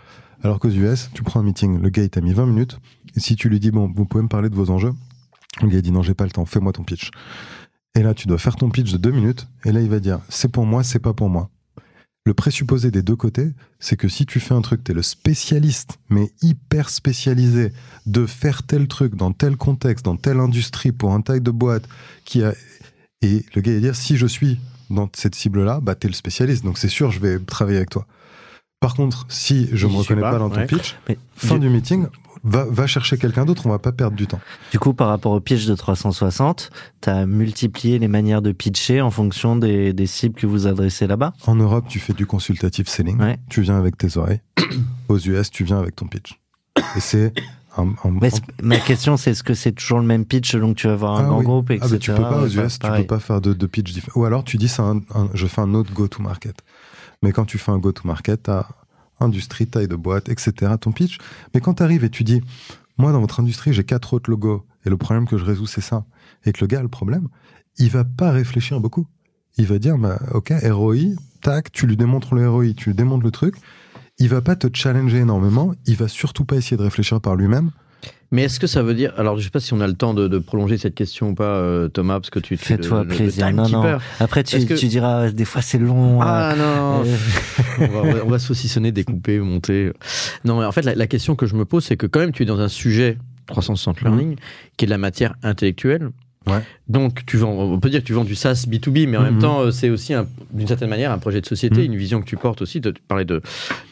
Alors 0.42 0.60
qu'aux 0.60 0.70
US, 0.70 1.10
tu 1.14 1.22
prends 1.22 1.40
un 1.40 1.42
meeting, 1.42 1.80
le 1.80 1.88
gars 1.90 2.02
il 2.02 2.10
t'a 2.10 2.20
mis 2.20 2.32
20 2.32 2.46
minutes, 2.46 2.78
et 3.16 3.20
si 3.20 3.36
tu 3.36 3.48
lui 3.48 3.60
dis 3.60 3.70
bon, 3.70 3.92
vous 3.94 4.06
pouvez 4.06 4.22
me 4.22 4.28
parler 4.28 4.48
de 4.48 4.54
vos 4.54 4.70
enjeux, 4.70 4.92
le 5.62 5.68
gars 5.68 5.76
il 5.76 5.82
dit 5.82 5.92
non, 5.92 6.02
j'ai 6.02 6.14
pas 6.14 6.24
le 6.24 6.30
temps, 6.30 6.44
fais-moi 6.44 6.72
ton 6.72 6.84
pitch. 6.84 7.10
Et 7.94 8.02
là, 8.02 8.12
tu 8.12 8.28
dois 8.28 8.38
faire 8.38 8.56
ton 8.56 8.68
pitch 8.68 8.92
de 8.92 8.98
deux 8.98 9.10
minutes, 9.10 9.48
et 9.64 9.72
là 9.72 9.80
il 9.80 9.88
va 9.88 10.00
dire 10.00 10.20
c'est 10.28 10.50
pour 10.50 10.66
moi, 10.66 10.82
c'est 10.82 10.98
pas 10.98 11.12
pour 11.12 11.28
moi 11.28 11.50
le 12.26 12.34
présupposé 12.34 12.90
des 12.90 13.02
deux 13.02 13.14
côtés, 13.14 13.52
c'est 13.78 13.96
que 13.96 14.08
si 14.08 14.26
tu 14.26 14.40
fais 14.40 14.52
un 14.52 14.60
truc, 14.60 14.82
tu 14.82 14.90
es 14.90 14.94
le 14.94 15.02
spécialiste, 15.02 16.00
mais 16.10 16.32
hyper 16.42 16.90
spécialisé, 16.90 17.72
de 18.04 18.26
faire 18.26 18.64
tel 18.64 18.88
truc 18.88 19.14
dans 19.14 19.32
tel 19.32 19.56
contexte, 19.56 20.04
dans 20.04 20.16
telle 20.16 20.40
industrie, 20.40 20.90
pour 20.90 21.14
un 21.14 21.20
taille 21.20 21.40
de 21.40 21.52
boîte, 21.52 21.88
qui 22.24 22.42
a... 22.42 22.52
Et 23.22 23.46
le 23.54 23.60
gars 23.62 23.72
va 23.72 23.78
dire, 23.78 23.94
si 23.94 24.16
je 24.16 24.26
suis 24.26 24.58
dans 24.90 25.08
cette 25.14 25.36
cible-là, 25.36 25.78
bah 25.80 25.94
es 26.02 26.06
le 26.08 26.12
spécialiste, 26.12 26.64
donc 26.64 26.78
c'est 26.78 26.88
sûr, 26.88 27.12
je 27.12 27.20
vais 27.20 27.38
travailler 27.38 27.78
avec 27.78 27.90
toi. 27.90 28.06
Par 28.80 28.94
contre, 28.94 29.24
si 29.28 29.68
je 29.72 29.86
ne 29.86 29.92
me 29.92 29.98
reconnais 29.98 30.20
pas, 30.20 30.38
dans 30.38 30.50
ton 30.50 30.66
pitch, 30.66 30.96
fin 31.36 31.58
du 31.58 31.68
meeting, 31.68 32.06
va, 32.46 32.86
chercher 32.86 33.18
quelqu'un 33.18 33.44
d'autre, 33.44 33.66
on 33.66 33.70
va 33.70 33.78
pas 33.78 33.92
perdre 33.92 34.16
du 34.16 34.26
temps. 34.26 34.40
Du 34.70 34.78
coup, 34.78 34.94
par 34.94 35.08
rapport 35.08 35.32
au 35.32 35.40
pitch 35.40 35.66
de 35.66 35.74
360, 35.74 36.70
tu 37.00 37.08
as 37.08 37.26
multiplié 37.26 37.98
les 37.98 38.08
manières 38.08 38.42
de 38.42 38.52
pitcher 38.52 39.00
en 39.00 39.10
fonction 39.10 39.56
des, 39.56 39.94
cibles 40.06 40.34
que 40.34 40.46
vous 40.46 40.66
adressez 40.66 41.06
là-bas? 41.06 41.32
En 41.46 41.56
Europe, 41.56 41.86
tu 41.88 41.98
fais 41.98 42.12
du 42.12 42.26
consultative 42.26 42.88
selling, 42.88 43.18
tu 43.48 43.62
viens 43.62 43.76
avec 43.76 43.98
tes 43.98 44.16
oreilles. 44.16 44.40
Aux 45.08 45.18
US, 45.18 45.50
tu 45.50 45.64
viens 45.64 45.78
avec 45.78 45.96
ton 45.96 46.06
pitch. 46.06 46.38
Et 46.96 47.00
c'est 47.00 47.32
ma 48.62 48.78
question, 48.78 49.16
c'est 49.16 49.32
est-ce 49.32 49.42
que 49.42 49.54
c'est 49.54 49.72
toujours 49.72 49.98
le 49.98 50.06
même 50.06 50.24
pitch 50.24 50.52
selon 50.52 50.72
que 50.72 50.80
tu 50.80 50.86
vas 50.86 50.94
avoir 50.94 51.16
un 51.16 51.24
ah 51.24 51.28
grand 51.28 51.42
groupe, 51.42 51.70
etc. 51.70 51.90
Ah, 51.92 51.98
tu 51.98 52.10
peux 52.12 52.22
pas 52.22 52.42
aux 52.42 52.48
US, 52.48 52.78
tu 52.78 52.88
peux 52.88 53.04
pas 53.04 53.18
faire 53.18 53.40
de, 53.40 53.52
de 53.52 53.66
pitch 53.66 53.92
différent. 53.92 54.20
Ou 54.20 54.24
alors 54.24 54.44
tu 54.44 54.56
dis, 54.56 54.72
un, 54.78 55.02
je 55.34 55.46
fais 55.46 55.60
un 55.60 55.74
autre 55.74 55.92
go-to-market. 55.92 56.56
Mais 57.22 57.32
quand 57.32 57.44
tu 57.44 57.58
fais 57.58 57.72
un 57.72 57.78
go-to-market, 57.78 58.44
tu 58.44 58.50
as 58.50 58.66
industrie, 59.20 59.66
taille 59.66 59.88
de 59.88 59.96
boîte, 59.96 60.28
etc., 60.28 60.72
ton 60.80 60.92
pitch. 60.92 61.18
Mais 61.54 61.60
quand 61.60 61.74
tu 61.74 61.82
arrives 61.82 62.04
et 62.04 62.10
tu 62.10 62.24
dis, 62.24 62.42
moi, 62.98 63.12
dans 63.12 63.20
votre 63.20 63.40
industrie, 63.40 63.72
j'ai 63.72 63.84
quatre 63.84 64.14
autres 64.14 64.30
logos, 64.30 64.64
et 64.84 64.90
le 64.90 64.96
problème 64.96 65.26
que 65.26 65.36
je 65.36 65.44
résous, 65.44 65.66
c'est 65.66 65.80
ça, 65.80 66.04
et 66.44 66.52
que 66.52 66.60
le 66.60 66.66
gars 66.66 66.78
a 66.78 66.82
le 66.82 66.88
problème, 66.88 67.28
il 67.78 67.90
va 67.90 68.04
pas 68.04 68.30
réfléchir 68.30 68.80
beaucoup. 68.80 69.06
Il 69.58 69.66
va 69.66 69.78
dire, 69.78 69.98
bah, 69.98 70.18
ok, 70.32 70.52
ROI, 70.64 71.14
tac, 71.40 71.72
tu 71.72 71.86
lui 71.86 71.96
démontres 71.96 72.34
le 72.34 72.48
ROI, 72.48 72.72
tu 72.76 72.90
lui 72.90 72.96
démontres 72.96 73.24
le 73.24 73.30
truc. 73.30 73.56
Il 74.18 74.28
va 74.28 74.40
pas 74.40 74.56
te 74.56 74.68
challenger 74.72 75.18
énormément, 75.18 75.74
il 75.86 75.96
va 75.96 76.08
surtout 76.08 76.44
pas 76.44 76.56
essayer 76.56 76.76
de 76.76 76.82
réfléchir 76.82 77.20
par 77.20 77.36
lui-même. 77.36 77.70
Mais 78.32 78.42
est-ce 78.42 78.58
que 78.58 78.66
ça 78.66 78.82
veut 78.82 78.94
dire 78.94 79.12
alors 79.16 79.38
je 79.38 79.44
sais 79.44 79.50
pas 79.50 79.60
si 79.60 79.72
on 79.72 79.80
a 79.80 79.86
le 79.86 79.94
temps 79.94 80.14
de, 80.14 80.38
prolonger 80.38 80.78
cette 80.78 80.94
question 80.94 81.30
ou 81.30 81.34
pas 81.34 81.44
euh, 81.44 81.88
Thomas 81.88 82.20
parce 82.20 82.30
que 82.30 82.38
tu 82.38 82.56
fais-toi 82.56 83.04
plaisir 83.04 83.52
non, 83.52 83.68
non. 83.68 83.98
après 84.20 84.44
tu, 84.44 84.64
tu, 84.66 84.86
diras 84.86 85.30
des 85.30 85.44
fois 85.44 85.62
c'est 85.62 85.78
long 85.78 86.20
ah 86.20 86.52
euh, 86.52 86.56
non 86.56 87.04
euh. 87.80 88.22
on 88.24 88.28
va, 88.28 88.38
saucissonner 88.38 88.92
découper 88.92 89.38
monter 89.38 89.92
non 90.44 90.58
mais 90.60 90.66
en 90.66 90.72
fait 90.72 90.82
la, 90.82 91.06
question 91.06 91.36
que 91.36 91.46
je 91.46 91.54
me 91.54 91.64
pose 91.64 91.84
c'est 91.84 91.96
que 91.96 92.06
quand 92.06 92.20
même 92.20 92.32
tu 92.32 92.42
es 92.42 92.46
dans 92.46 92.60
un 92.60 92.68
sujet 92.68 93.18
360 93.46 94.02
mhm. 94.02 94.08
learning 94.08 94.36
qui 94.76 94.84
est 94.84 94.86
de 94.86 94.90
la 94.90 94.98
matière 94.98 95.34
intellectuelle 95.42 96.10
Ouais. 96.48 96.60
Donc, 96.88 97.26
tu 97.26 97.36
vends, 97.38 97.50
on 97.52 97.80
peut 97.80 97.90
dire 97.90 98.00
que 98.00 98.06
tu 98.06 98.12
vends 98.12 98.24
du 98.24 98.34
SaaS 98.36 98.66
B2B, 98.68 99.08
mais 99.08 99.16
en 99.16 99.22
Mhm. 99.22 99.30
même 99.30 99.38
temps, 99.40 99.60
euh, 99.62 99.70
c'est 99.72 99.90
aussi, 99.90 100.14
un- 100.14 100.26
d'une 100.52 100.68
certaine 100.68 100.88
manière, 100.88 101.10
un 101.10 101.18
projet 101.18 101.40
de 101.40 101.46
société, 101.46 101.80
Mhm. 101.80 101.92
une 101.94 101.96
vision 101.98 102.20
que 102.20 102.26
tu 102.26 102.36
portes 102.36 102.62
aussi. 102.62 102.80
de- 102.80 102.92
Tu 102.92 103.02
parlais 103.08 103.24
de, 103.24 103.42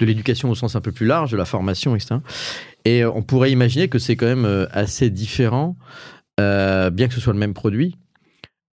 de 0.00 0.06
l'éducation 0.06 0.50
au 0.50 0.54
sens 0.54 0.76
un 0.76 0.80
peu 0.80 0.92
plus 0.92 1.06
large, 1.06 1.32
de 1.32 1.36
la 1.36 1.44
formation, 1.44 1.96
etc. 1.96 2.16
Et 2.84 3.02
euh, 3.02 3.10
on 3.14 3.22
pourrait 3.22 3.50
imaginer 3.50 3.88
que 3.88 3.98
c'est 3.98 4.14
quand 4.16 4.26
même 4.26 4.44
euh, 4.44 4.66
assez 4.72 5.10
différent, 5.10 5.76
euh, 6.40 6.90
bien 6.90 7.08
que 7.08 7.14
ce 7.14 7.20
soit 7.20 7.32
le 7.32 7.38
même 7.38 7.54
produit. 7.54 7.96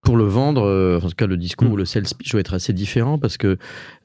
Pour 0.03 0.17
le 0.17 0.23
vendre, 0.23 0.63
euh, 0.65 0.97
en 0.97 1.07
tout 1.09 1.15
cas 1.15 1.27
le 1.27 1.37
discours 1.37 1.67
Mhm. 1.67 1.73
ou 1.73 1.77
le 1.77 1.85
sales 1.85 2.05
pitch 2.17 2.31
doit 2.31 2.39
être 2.41 2.55
assez 2.55 2.73
différent 2.73 3.19
parce 3.19 3.37
que 3.37 3.57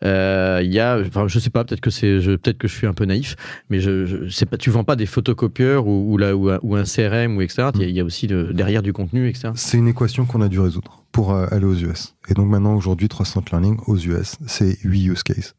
euh, 0.05 0.61
il 0.63 0.71
y 0.73 0.79
a, 0.79 0.99
enfin 1.01 1.27
je 1.27 1.39
sais 1.39 1.49
pas, 1.49 1.65
peut-être 1.65 1.81
que 1.81 1.89
c'est, 1.91 2.21
je- 2.21 2.33
peut-être 2.33 2.59
que 2.59 2.69
je 2.69 2.75
suis 2.75 2.87
un 2.87 2.93
peu 2.93 3.07
naïf, 3.07 3.35
mais 3.71 3.81
je, 3.81 4.05
je 4.05 4.29
sais 4.29 4.45
pas, 4.45 4.59
tu 4.59 4.69
vends 4.69 4.85
pas 4.85 4.95
des 4.95 5.07
photocopieurs 5.07 5.87
ou, 5.87 6.13
ou, 6.13 6.19
la- 6.19 6.37
ou 6.37 6.51
un, 6.51 6.59
ou 6.63 6.77
un 6.77 6.85
CRM 6.85 7.37
ou 7.39 7.41
etc. 7.41 7.71
Il 7.77 7.81
y 7.81 7.85
a- 7.85 7.89
il 7.89 7.95
y, 7.97 8.01
a 8.01 8.05
aussi 8.05 8.27
de- 8.27 8.53
derrière 8.53 8.83
du 8.83 8.93
contenu, 8.93 9.27
etc. 9.27 9.49
C'est 9.55 9.79
une 9.79 9.89
équation 9.89 10.27
qu'on 10.27 10.43
a 10.43 10.49
dû 10.49 10.61
résoudre 10.61 11.03
pour 11.13 11.33
euh, 11.33 11.47
aller 11.51 11.65
aux 11.65 11.75
US. 11.77 12.15
Et 12.29 12.35
donc 12.35 12.49
maintenant, 12.51 12.75
aujourd'hui, 12.75 13.09
300 13.09 13.43
Learning 13.51 13.79
aux 13.87 13.97
US, 13.97 14.37
c'est 14.47 14.77
8 14.85 15.07
use 15.07 15.23
cases. 15.23 15.55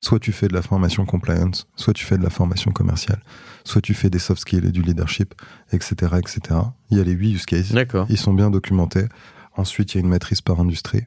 Soit 0.00 0.20
tu 0.20 0.30
fais 0.30 0.46
de 0.46 0.54
la 0.54 0.62
formation 0.62 1.04
compliance, 1.06 1.66
soit 1.74 1.92
tu 1.92 2.04
fais 2.04 2.18
de 2.18 2.22
la 2.22 2.30
formation 2.30 2.70
commerciale, 2.70 3.20
soit 3.64 3.80
tu 3.80 3.94
fais 3.94 4.10
des 4.10 4.18
soft 4.20 4.40
skills 4.42 4.64
et 4.66 4.70
du 4.72 4.82
leadership, 4.82 5.34
etc., 5.72 5.94
etc. 6.18 6.40
Il 6.90 6.98
y 6.98 7.00
a 7.00 7.04
les 7.04 7.12
8 7.12 7.32
use 7.34 7.46
cases. 7.46 7.72
D'accord. 7.72 8.06
Ils 8.10 8.16
sont 8.18 8.32
bien 8.34 8.50
documentés. 8.50 9.06
Ensuite, 9.56 9.94
il 9.94 9.98
y 9.98 10.00
a 10.00 10.02
une 10.02 10.08
matrice 10.08 10.40
par 10.40 10.60
industrie. 10.60 11.02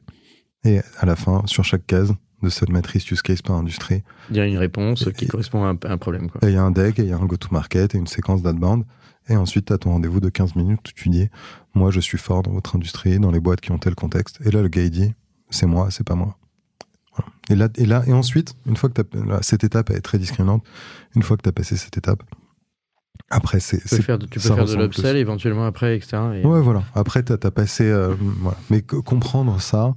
Et 0.64 0.80
à 0.98 1.06
la 1.06 1.16
fin, 1.16 1.42
sur 1.46 1.64
chaque 1.64 1.86
case 1.86 2.14
de 2.42 2.48
cette 2.48 2.68
matrice 2.68 3.10
use 3.10 3.22
case 3.22 3.42
par 3.42 3.56
industrie, 3.56 4.02
Il 4.30 4.36
y 4.36 4.40
a 4.40 4.46
une 4.46 4.58
réponse 4.58 5.08
qui 5.16 5.26
correspond 5.26 5.64
à 5.64 5.68
un, 5.68 5.78
à 5.84 5.92
un 5.92 5.98
problème. 5.98 6.30
Quoi. 6.30 6.40
et 6.44 6.52
il 6.52 6.54
y 6.54 6.58
a 6.58 6.62
un 6.62 6.70
deck, 6.70 6.98
et 6.98 7.02
il 7.02 7.08
y 7.08 7.12
a 7.12 7.16
un 7.16 7.24
go-to-market 7.24 7.94
et 7.94 7.98
une 7.98 8.06
séquence 8.06 8.42
d'outbound. 8.42 8.84
Et 9.28 9.36
ensuite, 9.36 9.66
tu 9.66 9.72
as 9.72 9.78
ton 9.78 9.90
rendez-vous 9.90 10.20
de 10.20 10.28
15 10.28 10.54
minutes 10.54 10.88
où 10.88 10.92
tu 10.92 11.08
dis 11.08 11.28
Moi, 11.74 11.90
je 11.90 12.00
suis 12.00 12.18
fort 12.18 12.42
dans 12.42 12.52
votre 12.52 12.76
industrie, 12.76 13.18
dans 13.18 13.30
les 13.30 13.40
boîtes 13.40 13.60
qui 13.60 13.72
ont 13.72 13.78
tel 13.78 13.94
contexte. 13.94 14.38
Et 14.44 14.50
là, 14.50 14.62
le 14.62 14.68
gars, 14.68 14.82
il 14.82 14.90
dit 14.90 15.14
C'est 15.50 15.66
moi, 15.66 15.90
c'est 15.90 16.06
pas 16.06 16.14
moi. 16.14 16.38
Voilà. 17.16 17.32
Et, 17.48 17.54
là, 17.54 17.68
et 17.76 17.86
là, 17.86 18.04
et 18.06 18.12
ensuite, 18.12 18.54
une 18.66 18.76
fois 18.76 18.90
que 18.90 19.02
là, 19.16 19.38
cette 19.42 19.64
étape 19.64 19.90
elle 19.90 19.96
est 19.96 20.02
très 20.02 20.18
discriminante, 20.18 20.64
une 21.14 21.22
fois 21.22 21.36
que 21.36 21.42
tu 21.42 21.48
as 21.48 21.52
passé 21.52 21.76
cette 21.76 21.96
étape, 21.96 22.22
après, 23.30 23.60
c'est. 23.60 23.78
Tu 23.78 23.82
peux 23.88 23.96
c'est- 23.96 24.02
faire 24.02 24.18
de, 24.18 24.74
de 24.76 24.82
l'upsell 24.82 25.16
éventuellement 25.16 25.66
après, 25.66 25.96
etc. 25.96 26.16
Et- 26.42 26.46
Ouais, 26.46 26.60
voilà. 26.60 26.84
Après, 26.94 27.22
tu 27.24 27.32
as, 27.32 27.50
passé. 27.50 27.84
euh, 27.84 28.14
voilà. 28.40 28.56
Mais 28.70 28.82
comprendre 28.82 29.60
ça, 29.60 29.94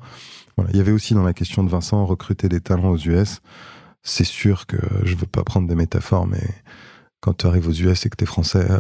voilà. 0.58 0.72
il 0.74 0.78
y 0.78 0.80
avait 0.82 0.92
aussi 0.92 1.14
dans 1.14 1.24
la 1.24 1.34
question 1.34 1.64
de 1.64 1.70
Vincent 1.70 2.06
recruter 2.06 2.50
des 2.50 2.60
talents 2.62 2.90
aux 2.90 2.98
US. 2.98 3.40
C'est 4.02 4.24
sûr 4.24 4.66
que 4.66 4.78
je 5.04 5.16
veux 5.16 5.26
pas 5.28 5.44
prendre 5.44 5.68
des 5.68 5.76
métaphores, 5.76 6.26
mais 6.28 6.42
quand 7.20 7.34
tu 7.38 7.48
arrives 7.48 7.68
aux 7.68 7.74
US 7.74 8.06
et 8.06 8.10
que 8.10 8.16
tu 8.18 8.24
es 8.24 8.28
français, 8.28 8.66
euh, 8.70 8.80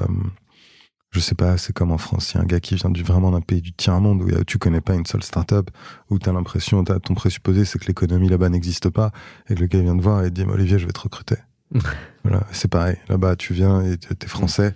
je 1.11 1.19
sais 1.19 1.35
pas, 1.35 1.57
c'est 1.57 1.73
comme 1.73 1.91
en 1.91 1.97
France. 1.97 2.31
Il 2.33 2.37
y 2.37 2.39
a 2.39 2.43
un 2.43 2.45
gars 2.45 2.59
qui 2.59 2.75
vient 2.75 2.89
du, 2.89 3.03
vraiment 3.03 3.31
d'un 3.31 3.41
pays 3.41 3.61
du 3.61 3.73
tiers-monde 3.73 4.21
où 4.21 4.29
euh, 4.29 4.43
tu 4.47 4.57
connais 4.59 4.79
pas 4.81 4.93
une 4.95 5.05
seule 5.05 5.23
start-up, 5.23 5.69
où 6.09 6.19
tu 6.19 6.29
as 6.29 6.33
l'impression, 6.33 6.83
t'as- 6.83 6.99
ton 6.99 7.15
présupposé, 7.15 7.65
c'est 7.65 7.79
que 7.79 7.85
l'économie 7.87 8.29
là-bas 8.29 8.49
n'existe 8.49 8.89
pas, 8.89 9.11
et 9.49 9.55
que 9.55 9.59
le 9.59 9.67
gars 9.67 9.81
vient 9.81 9.97
te 9.97 10.01
voir 10.01 10.23
et 10.23 10.29
te 10.29 10.41
dit 10.41 10.43
Olivier, 10.49 10.79
je 10.79 10.85
vais 10.85 10.91
te 10.93 10.99
recruter. 11.01 11.35
voilà, 12.23 12.45
c'est 12.51 12.69
pareil. 12.69 12.97
Là-bas, 13.07 13.35
tu 13.35 13.53
viens 13.53 13.81
et 13.83 13.97
tu 13.97 14.09
es 14.09 14.27
français. 14.27 14.75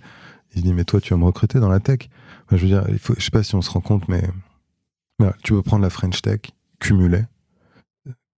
Il 0.54 0.62
dit, 0.62 0.72
mais 0.72 0.84
toi, 0.84 1.00
tu 1.00 1.12
vas 1.12 1.18
me 1.18 1.24
recruter 1.24 1.58
dans 1.58 1.68
la 1.68 1.80
tech. 1.80 2.08
Je 2.50 2.56
veux 2.56 2.68
dire, 2.68 2.84
il 2.88 2.98
faut, 2.98 3.14
je 3.16 3.24
sais 3.24 3.30
pas 3.30 3.42
si 3.42 3.54
on 3.54 3.62
se 3.62 3.70
rend 3.70 3.80
compte, 3.80 4.08
mais 4.08 4.22
tu 5.42 5.54
veux 5.54 5.62
prendre 5.62 5.82
la 5.82 5.90
French 5.90 6.20
Tech, 6.22 6.40
cumulée. 6.80 7.24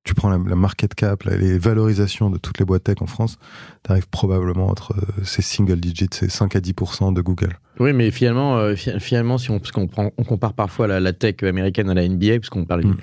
Tu 0.07 0.15
prends 0.15 0.31
la, 0.31 0.39
la 0.39 0.55
market 0.55 0.95
cap, 0.95 1.24
la- 1.24 1.37
les 1.37 1.59
valorisations 1.59 2.31
de 2.31 2.39
toutes 2.39 2.59
les 2.61 2.65
boîtes 2.65 2.85
tech 2.85 2.97
en 3.03 3.07
France, 3.07 3.39
tu 3.85 3.91
arrives 3.91 4.09
probablement 4.09 4.69
entre 4.69 4.93
euh, 4.97 5.24
ces 5.24 5.43
single 5.43 5.81
digits, 5.81 6.09
ces 6.12 6.28
5 6.28 6.55
à 6.57 6.61
10% 6.61 7.12
de 7.12 7.20
Google. 7.20 7.59
Oui, 7.81 7.93
mais 7.93 8.11
finalement, 8.12 8.57
euh, 8.57 8.77
fi- 8.77 8.99
finalement, 9.01 9.37
si 9.37 9.51
on, 9.51 9.59
parce 9.59 9.73
qu'on 9.73 9.89
prend, 9.89 10.12
on 10.16 10.23
compare 10.23 10.55
parfois 10.55 10.87
la, 10.87 11.01
la 11.01 11.12
tech 11.12 11.43
américaine 11.43 11.91
à 11.91 11.95
la 11.95 12.09
NBA, 12.09 12.39
parce 12.39 12.51
qu'on 12.51 12.65
parle 12.65 12.85
Mm. 12.87 12.97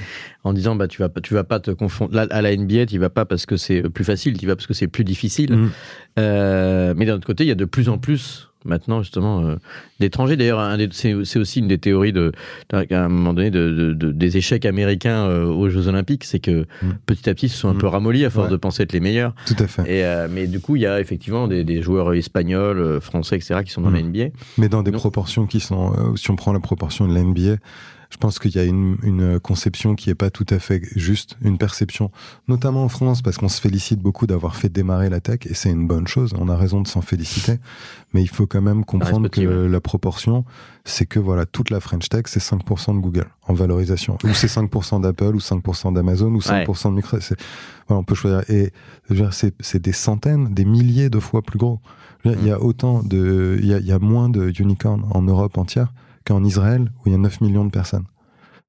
en 0.46 0.54
disant, 0.54 0.76
bah, 0.78 0.88
tu 0.88 1.00
vas, 1.02 1.10
pas- 1.10 1.20
tu 1.22 1.34
vas 1.34 1.44
pas 1.44 1.60
te 1.60 1.72
confondre. 1.72 2.16
Là, 2.16 2.26
à 2.32 2.42
la 2.42 2.56
NBA, 2.56 2.86
tu 2.86 2.98
vas 3.00 3.10
pas 3.10 3.26
parce 3.26 3.46
que 3.46 3.58
c'est 3.58 3.82
plus 3.90 4.06
facile, 4.06 4.38
tu 4.38 4.48
vas 4.48 4.56
parce 4.56 4.66
que 4.68 4.74
c'est 4.74 4.88
plus 4.88 5.04
difficile. 5.04 5.54
Mm. 5.58 5.72
Euh, 6.20 6.94
mais 6.96 7.06
d'un 7.06 7.16
autre 7.16 7.28
côté, 7.28 7.44
il 7.44 7.48
y 7.48 7.52
a 7.52 7.56
de 7.56 7.66
plus 7.66 7.90
en 7.90 7.98
plus 7.98 8.50
maintenant 8.66 9.02
justement 9.02 9.42
euh, 9.46 9.56
d'étrangers. 10.00 10.36
D'ailleurs, 10.38 10.78
c'est 10.92 11.14
aussi 11.14 11.60
une 11.60 11.68
des 11.68 11.78
théories 11.78 12.14
de, 12.14 12.32
à 12.72 12.84
un 12.92 13.10
moment 13.10 13.34
donné 13.34 13.52
de, 13.52 13.70
de- 13.70 13.94
de- 13.94 14.12
des 14.12 14.38
échecs 14.38 14.66
américains 14.66 15.26
euh, 15.28 15.46
aux 15.46 15.70
Jeux 15.70 15.88
Olympiques, 15.88 16.24
c'est 16.24 16.40
que 16.40 16.66
Mm. 16.82 16.90
petit 17.06 17.30
à 17.30 17.34
petit, 17.34 17.46
ils 17.48 17.50
se 17.50 17.58
sont 17.58 17.70
un 17.70 17.74
Mm. 17.74 17.78
peu 17.80 17.88
ramollis 17.88 18.26
à 18.26 18.30
force 18.30 18.48
Ouais. 18.48 18.52
de 18.52 18.58
penser 18.58 18.84
être 18.84 18.94
les 18.94 19.00
meilleurs. 19.00 19.34
Tout 19.46 19.56
à 19.60 19.68
fait. 19.68 19.82
Et, 19.84 20.04
euh, 20.06 20.28
mais 20.30 20.48
du 20.48 20.60
coup, 20.60 20.76
il 20.76 20.82
y 20.82 20.88
a 20.88 21.00
effectivement 21.00 21.48
des, 21.48 21.64
des 21.64 21.82
joueurs 21.82 22.14
espagnols, 22.14 22.80
euh, 22.80 23.00
français, 23.00 23.36
etc., 23.38 23.62
qui 23.66 23.72
sont 23.72 23.82
dans 23.82 23.90
Mm. 23.92 23.96
la 23.96 24.02
NBA. 24.04 24.26
Mais 24.58 24.70
dans 24.70 24.84
des 24.84 24.92
proportions 24.92 25.46
qui 25.46 25.60
sont, 25.60 25.94
si 26.16 26.30
on 26.32 26.36
prend 26.36 26.54
la 26.54 26.60
proportion 26.60 27.08
de 27.08 27.14
la 27.14 27.22
NBA, 27.24 27.58
je 28.14 28.18
pense 28.20 28.38
qu'il 28.38 28.56
y 28.56 28.60
a 28.60 28.64
une, 28.64 28.98
une 29.02 29.40
conception 29.40 29.96
qui 29.96 30.12
est 30.12 30.16
pas 30.16 30.30
tout 30.30 30.46
à 30.52 30.60
fait 30.60 30.84
juste, 30.96 31.36
une 31.42 31.58
perception, 31.58 32.12
notamment 32.48 32.84
en 32.84 32.88
France, 32.88 33.24
parce 33.24 33.40
qu'on 33.40 33.50
se 33.50 33.60
félicite 33.60 34.00
beaucoup 34.00 34.28
d'avoir 34.28 34.56
fait 34.56 34.70
démarrer 34.70 35.10
la 35.10 35.20
tech, 35.20 35.40
et 35.50 35.56
c'est 35.56 35.72
une 35.72 35.88
bonne 35.88 36.06
chose, 36.06 36.32
on 36.38 36.48
a 36.48 36.56
raison 36.56 36.80
de 36.82 36.88
s'en 36.88 37.02
féliciter, 37.02 37.58
mais 38.14 38.22
il 38.22 38.28
faut 38.30 38.46
quand 38.46 38.62
même 38.62 38.86
comprendre 38.86 39.22
que 39.30 39.66
la 39.72 39.82
proportion, 39.82 40.46
c'est 40.86 41.08
que 41.08 41.20
voilà, 41.20 41.48
toute 41.48 41.72
la 41.72 41.80
French 41.80 42.08
Tech, 42.08 42.26
c'est 42.28 42.40
5% 42.40 42.94
de 42.96 43.00
Google 43.00 43.26
en 43.48 43.56
valorisation, 43.56 44.20
ou 44.24 44.34
c'est 44.36 44.48
5% 44.48 45.02
d'Apple, 45.02 45.36
ou 45.36 45.40
5% 45.40 45.92
d'Amazon, 45.94 46.32
ou 46.36 46.40
5% 46.40 46.92
de 46.92 46.96
Microsoft. 46.96 47.28
C'est- 47.30 47.46
Voilà, 47.88 48.00
on 48.02 48.04
peut 48.04 48.16
choisir. 48.16 48.44
Et 48.50 48.72
c'est 49.32 49.82
des 49.82 49.92
centaines, 49.92 50.54
des 50.54 50.66
milliers 50.66 51.10
de 51.10 51.20
fois 51.20 51.42
plus 51.42 51.58
gros. 51.58 51.80
Il 52.26 52.46
y 52.48 52.52
a 52.52 52.62
autant 52.62 53.04
de, 53.04 53.58
il 53.60 53.66
y 53.68 53.74
a, 53.74 53.80
il 53.80 53.86
y 53.86 53.92
a 53.92 54.00
moins 54.00 54.30
de 54.30 54.54
unicorns 54.62 55.04
en 55.12 55.22
Europe 55.24 55.58
entière 55.58 55.92
qu'en 56.26 56.44
Israël 56.44 56.92
où 57.00 57.10
il 57.10 57.12
y 57.12 57.16
a 57.16 57.18
9 57.18 57.42
millions 57.42 57.66
de 57.66 57.72
personnes. 57.72 58.06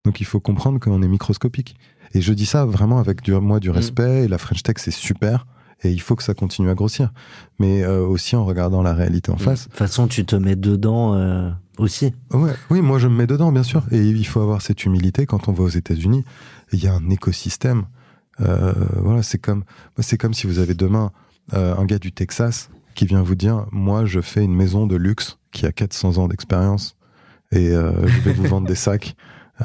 Donc 0.05 0.21
il 0.21 0.25
faut 0.25 0.41
comprendre 0.41 0.79
qu'on 0.79 1.03
est 1.03 1.09
microscopique. 1.09 1.77
Et 2.13 2.21
je 2.21 2.33
dis 2.33 2.47
ça 2.47 2.65
vraiment 2.65 2.99
avec 2.99 3.23
du, 3.23 3.33
moi 3.33 3.59
du 3.61 3.71
respect. 3.71 4.25
Et 4.25 4.29
la 4.29 4.39
French 4.39 4.63
Tech 4.63 4.77
c'est 4.79 4.91
super. 4.91 5.47
Et 5.83 5.91
il 5.91 6.01
faut 6.01 6.15
que 6.17 6.23
ça 6.23 6.35
continue 6.35 6.71
à 6.71 6.75
grossir. 6.75 7.13
Mais 7.59 7.83
euh, 7.83 8.07
aussi 8.07 8.37
en 8.37 8.45
regardant 8.45 8.83
la 8.83 8.95
réalité 8.95 9.31
en 9.31 9.37
face. 9.37 9.65
De 9.65 9.71
toute 9.71 9.79
façon, 9.79 10.07
tu 10.07 10.25
te 10.25 10.37
mets 10.37 10.57
dedans 10.57 11.15
euh, 11.15 11.51
aussi. 11.79 12.15
Ouais, 12.33 12.53
oui, 12.71 12.81
moi 12.81 12.99
je 12.99 13.09
me 13.09 13.17
mets 13.17 13.27
dedans, 13.27 13.53
bien 13.53 13.63
sûr. 13.63 13.83
Et 13.91 14.01
il 14.01 14.27
faut 14.27 14.41
avoir 14.41 14.63
cette 14.63 14.85
humilité 14.85 15.27
quand 15.27 15.49
on 15.49 15.53
va 15.53 15.65
aux 15.65 15.69
États-Unis. 15.69 16.25
Il 16.73 16.83
y 16.83 16.87
a 16.87 16.95
un 16.95 17.11
écosystème. 17.11 17.85
Euh, 18.41 18.73
voilà, 18.97 19.23
c'est 19.23 19.39
comme, 19.39 19.65
c'est 19.99 20.17
comme 20.17 20.35
si 20.35 20.47
vous 20.47 20.59
avez 20.59 20.75
demain 20.75 21.13
un 21.53 21.85
gars 21.85 21.99
du 21.99 22.11
Texas 22.11 22.71
qui 22.95 23.05
vient 23.05 23.23
vous 23.23 23.35
dire, 23.35 23.67
moi 23.71 24.07
je 24.07 24.21
fais 24.21 24.43
une 24.43 24.55
maison 24.55 24.87
de 24.87 24.97
luxe 24.97 25.39
qui 25.53 25.67
a 25.67 25.73
400 25.73 26.17
ans 26.17 26.27
d'expérience 26.27 26.97
et 27.55 27.71
euh, 27.71 27.93
je 28.07 28.21
vais 28.21 28.33
vous 28.33 28.45
vendre 28.45 28.67
des 28.67 28.75
sacs 28.75 29.15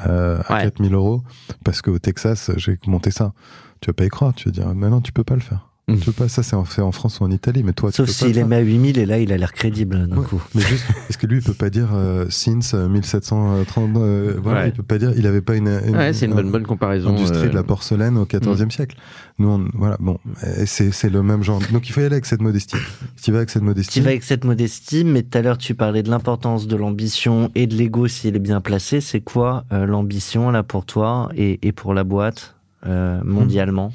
euh, 0.07 0.40
à 0.48 0.53
Ouais. 0.56 0.61
4000 0.64 0.94
euros 0.94 1.24
parce 1.64 1.82
qu'au 1.82 1.98
Texas 1.99 2.52
j'ai 2.57 2.78
monté 2.88 3.11
ça. 3.11 3.34
Tu 3.82 3.90
vas 3.90 3.94
pas 3.94 4.06
y 4.06 4.10
croire, 4.10 4.34
tu 4.34 4.49
vas 4.49 4.52
dire, 4.52 4.68
mais 4.76 4.90
non, 4.90 4.99
tu 5.02 5.11
peux 5.14 5.24
pas 5.24 5.36
le 5.36 5.41
faire. 5.41 5.69
Mm. 5.94 5.98
Tu 5.99 6.06
peux 6.06 6.11
pas, 6.11 6.28
ça 6.30 6.44
c'est 6.44 6.56
en, 6.56 6.64
en 6.80 6.91
France 6.91 7.20
ou 7.20 7.24
en 7.24 7.32
Italie, 7.32 7.64
mais 7.64 7.74
toi, 7.74 7.91
Sauf 7.91 8.07
tu 8.07 8.14
s'il 8.14 8.30
est 8.30 8.34
faire. 8.34 8.48
mis 8.48 8.56
à 8.56 8.60
8000 8.60 8.98
et 8.99 9.06
là, 9.06 9.20
il 9.20 9.32
a 9.34 9.38
l'air 9.38 9.53
crédible 9.53 10.07
d'un 10.07 10.18
Ouais. 10.18 10.26
coup. 10.26 10.41
Mais 10.56 10.61
juste, 10.61 10.86
est-ce 11.10 11.18
que 11.18 11.28
lui, 11.28 11.38
il 11.38 11.44
peut 11.44 11.53
pas 11.53 11.70
dire 11.70 11.90
euh, 11.94 12.26
since 12.30 12.74
euh, 12.74 12.88
1730 12.88 13.98
euh, 13.98 14.34
Voilà, 14.41 14.61
Ouais. 14.61 14.68
il 14.70 14.74
peut 14.74 14.84
pas 14.84 14.98
dire. 14.98 15.11
Il 15.18 15.26
avait 15.28 15.41
pas 15.41 15.56
une, 15.56 15.68
une, 15.88 15.95
Ouais, 15.95 16.14
c'est 16.14 16.26
une 16.26 16.34
bonne, 16.34 16.45
une 16.48 16.52
bonne 16.52 16.66
comparaison. 16.68 17.10
industrie 17.10 17.48
euh, 17.48 17.49
de 17.49 17.56
la 17.56 17.64
porcelaine 17.64 18.18
au 18.18 18.26
XIVe 18.26 18.70
siècle. 18.72 18.95
Nous, 19.40 19.48
on, 19.49 19.68
voilà, 19.74 19.98
bon, 19.99 20.18
c'est 20.66 20.91
c'est 20.91 21.10
le 21.10 21.24
même 21.24 21.44
genre. 21.44 21.60
Donc 21.72 21.88
il 21.90 21.91
faut 21.94 22.02
y 22.02 22.03
aller 22.03 22.14
avec 22.16 22.26
cette 22.26 22.41
modestie. 22.41 22.78
Si 23.16 23.24
tu 23.24 23.32
vas 23.32 23.38
avec 23.38 23.49
cette 23.49 23.64
modestie, 23.64 23.94
Tu 23.94 24.02
vas 24.02 24.10
avec 24.10 24.24
cette 24.24 24.44
modestie, 24.45 25.03
mais 25.03 25.24
tout 25.24 25.38
à 25.38 25.41
l'heure, 25.41 25.57
tu 25.57 25.76
parlais 25.76 26.03
de 26.03 26.10
l'importance 26.10 26.68
de 26.68 26.76
l'ambition 26.76 27.49
et 27.56 27.66
de 27.68 27.76
l'ego 27.76 28.07
s'il 28.07 28.36
est 28.36 28.40
bien 28.40 28.61
placé. 28.61 28.99
C'est 29.02 29.22
quoi 29.22 29.64
euh, 29.72 29.86
l'ambition 29.86 30.52
là 30.52 30.64
pour 30.64 30.86
toi 30.86 31.30
et, 31.36 31.60
et 31.68 31.72
pour 31.72 31.94
la 31.94 32.03
boîte 32.03 32.56
euh, 32.86 33.22
mondialement? 33.24 33.91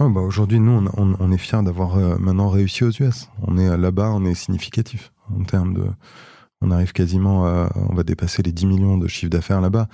Ah, 0.00 0.08
bah, 0.08 0.20
aujourd'hui, 0.20 0.60
nous, 0.60 0.72
on, 0.96 1.02
on, 1.02 1.16
on 1.18 1.32
est 1.32 1.38
fiers 1.38 1.62
d'avoir 1.62 1.96
euh, 1.96 2.16
maintenant 2.18 2.48
réussi 2.48 2.84
aux 2.84 2.90
US. 2.90 3.28
On 3.42 3.58
est 3.58 3.68
euh, 3.68 3.76
là-bas, 3.76 4.10
on 4.12 4.24
est 4.24 4.34
significatif 4.34 5.12
en 5.36 5.42
termes 5.44 5.74
de. 5.74 5.84
On 6.60 6.70
arrive 6.70 6.92
quasiment 6.92 7.46
à. 7.46 7.70
On 7.74 7.94
va 7.94 8.02
dépasser 8.04 8.42
les 8.42 8.52
10 8.52 8.66
millions 8.66 8.96
de 8.98 9.08
chiffre 9.08 9.30
d'affaires 9.30 9.60
là-bas. 9.60 9.88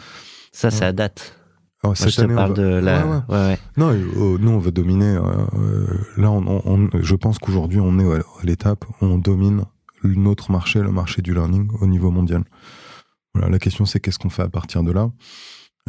Ça, 0.52 0.70
c'est 0.70 0.80
Ouais. 0.80 0.86
à 0.86 0.92
date. 0.92 1.36
Oh, 1.82 1.88
Moi, 1.88 1.94
je 1.96 2.16
te 2.16 2.22
on 2.30 2.34
parle 2.34 2.50
va- 2.52 2.56
de 2.56 2.62
la. 2.80 3.06
Ouais, 3.06 3.22
ouais. 3.28 3.58
Non, 3.76 3.90
euh, 3.92 4.38
nous 4.38 4.50
on 4.50 4.58
veut 4.58 4.72
dominer. 4.72 5.16
euh, 5.16 5.20
euh, 5.54 5.86
là, 6.16 6.30
on- 6.30 6.62
on- 6.64 6.88
je 7.02 7.14
pense 7.14 7.38
qu'aujourd'hui 7.38 7.78
on 7.80 7.98
est 7.98 8.10
à 8.18 8.22
l'étape 8.42 8.86
où 9.02 9.04
on 9.04 9.18
domine 9.18 9.64
notre 10.02 10.50
marché, 10.50 10.80
le 10.80 10.90
marché 10.92 11.20
du 11.20 11.34
learning 11.34 11.68
au 11.82 11.86
niveau 11.86 12.10
mondial. 12.10 12.44
Voilà, 13.34 13.50
la 13.50 13.58
question 13.58 13.84
c'est 13.84 14.00
qu'est-ce 14.00 14.18
qu'on 14.18 14.30
fait 14.30 14.42
à 14.42 14.48
partir 14.48 14.82
de 14.82 14.92
là? 14.92 15.10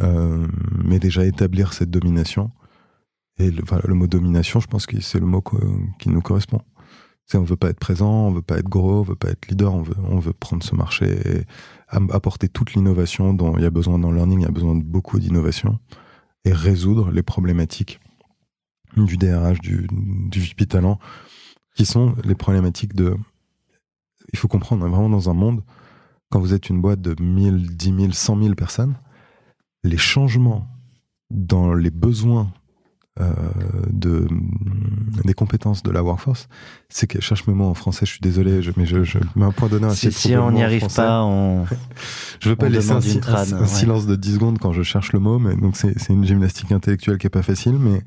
Euh, 0.02 0.46
mais 0.84 0.98
déjà 0.98 1.24
établir 1.24 1.72
cette 1.72 1.90
domination. 1.90 2.50
Et 3.38 3.50
le, 3.50 3.94
mot 3.94 4.06
domination, 4.06 4.60
je 4.60 4.66
pense 4.66 4.86
que 4.86 5.00
c'est 5.00 5.20
le 5.20 5.26
mot 5.26 5.42
qui 5.98 6.08
nous 6.08 6.22
correspond. 6.22 6.62
C'est 7.26 7.38
on 7.38 7.44
veut 7.44 7.56
pas 7.56 7.70
être 7.70 7.80
présent, 7.80 8.28
on 8.28 8.32
veut 8.32 8.42
pas 8.42 8.58
être 8.58 8.68
gros, 8.68 9.00
on 9.00 9.02
veut 9.02 9.16
pas 9.16 9.28
être 9.28 9.48
leader, 9.48 9.74
on 9.74 9.82
veut, 9.82 9.96
on 10.08 10.18
veut 10.18 10.32
prendre 10.32 10.62
ce 10.62 10.74
marché 10.74 11.18
et 11.28 11.42
apporter 11.88 12.48
toute 12.48 12.74
l'innovation 12.74 13.34
dont 13.34 13.56
il 13.56 13.62
y 13.62 13.66
a 13.66 13.70
besoin 13.70 13.98
dans 13.98 14.10
le 14.10 14.16
learning, 14.16 14.40
il 14.40 14.44
y 14.44 14.46
a 14.46 14.52
besoin 14.52 14.76
de 14.76 14.84
beaucoup 14.84 15.18
d'innovation 15.18 15.78
et 16.44 16.52
résoudre 16.52 17.10
les 17.10 17.22
problématiques 17.22 18.00
du 18.96 19.16
DRH, 19.16 19.60
du, 19.60 19.88
du 19.90 20.40
VP 20.40 20.66
Talent, 20.66 20.98
qui 21.74 21.84
sont 21.84 22.14
les 22.24 22.36
problématiques 22.36 22.94
de... 22.94 23.16
Il 24.32 24.38
faut 24.38 24.48
comprendre, 24.48 24.84
on 24.84 24.86
est 24.86 24.90
vraiment 24.90 25.10
dans 25.10 25.28
un 25.28 25.34
monde 25.34 25.62
quand 26.30 26.40
vous 26.40 26.54
êtes 26.54 26.70
une 26.70 26.80
boîte 26.80 27.00
de 27.00 27.20
1000, 27.20 27.76
10 27.76 27.96
000, 27.98 28.12
100 28.12 28.42
000 28.42 28.54
personnes, 28.54 28.96
les 29.84 29.96
changements 29.96 30.66
dans 31.30 31.74
les 31.74 31.90
besoins 31.90 32.52
de, 33.18 34.26
des 35.24 35.34
compétences 35.34 35.82
de 35.82 35.90
la 35.90 36.02
workforce, 36.02 36.48
c'est 36.88 37.06
que, 37.06 37.20
cherche 37.20 37.46
mes 37.46 37.54
mots 37.54 37.66
en 37.66 37.74
français, 37.74 38.04
je 38.04 38.10
suis 38.12 38.20
désolé, 38.20 38.62
je, 38.62 38.72
mais 38.76 38.86
je, 38.86 39.04
je 39.04 39.18
mets 39.36 39.44
un 39.44 39.52
point 39.52 39.68
d'honneur 39.68 39.90
à 39.90 39.94
Si, 39.94 40.12
si 40.12 40.36
on 40.36 40.50
n'y 40.50 40.62
arrive 40.62 40.86
pas, 40.94 41.22
on. 41.22 41.64
Je 42.40 42.50
veux 42.50 42.56
pas 42.56 42.68
laisser 42.68 42.90
un, 42.90 43.00
une 43.00 43.20
un 43.26 43.60
ouais. 43.60 43.66
silence 43.66 44.06
de 44.06 44.14
10 44.14 44.34
secondes 44.34 44.58
quand 44.58 44.72
je 44.72 44.82
cherche 44.82 45.12
le 45.14 45.18
mot, 45.18 45.38
mais 45.38 45.56
donc 45.56 45.76
c'est 45.76 45.98
c'est 45.98 46.12
une 46.12 46.24
gymnastique 46.24 46.70
intellectuelle 46.70 47.16
qui 47.16 47.26
est 47.26 47.30
pas 47.30 47.42
facile, 47.42 47.78
mais 47.78 48.02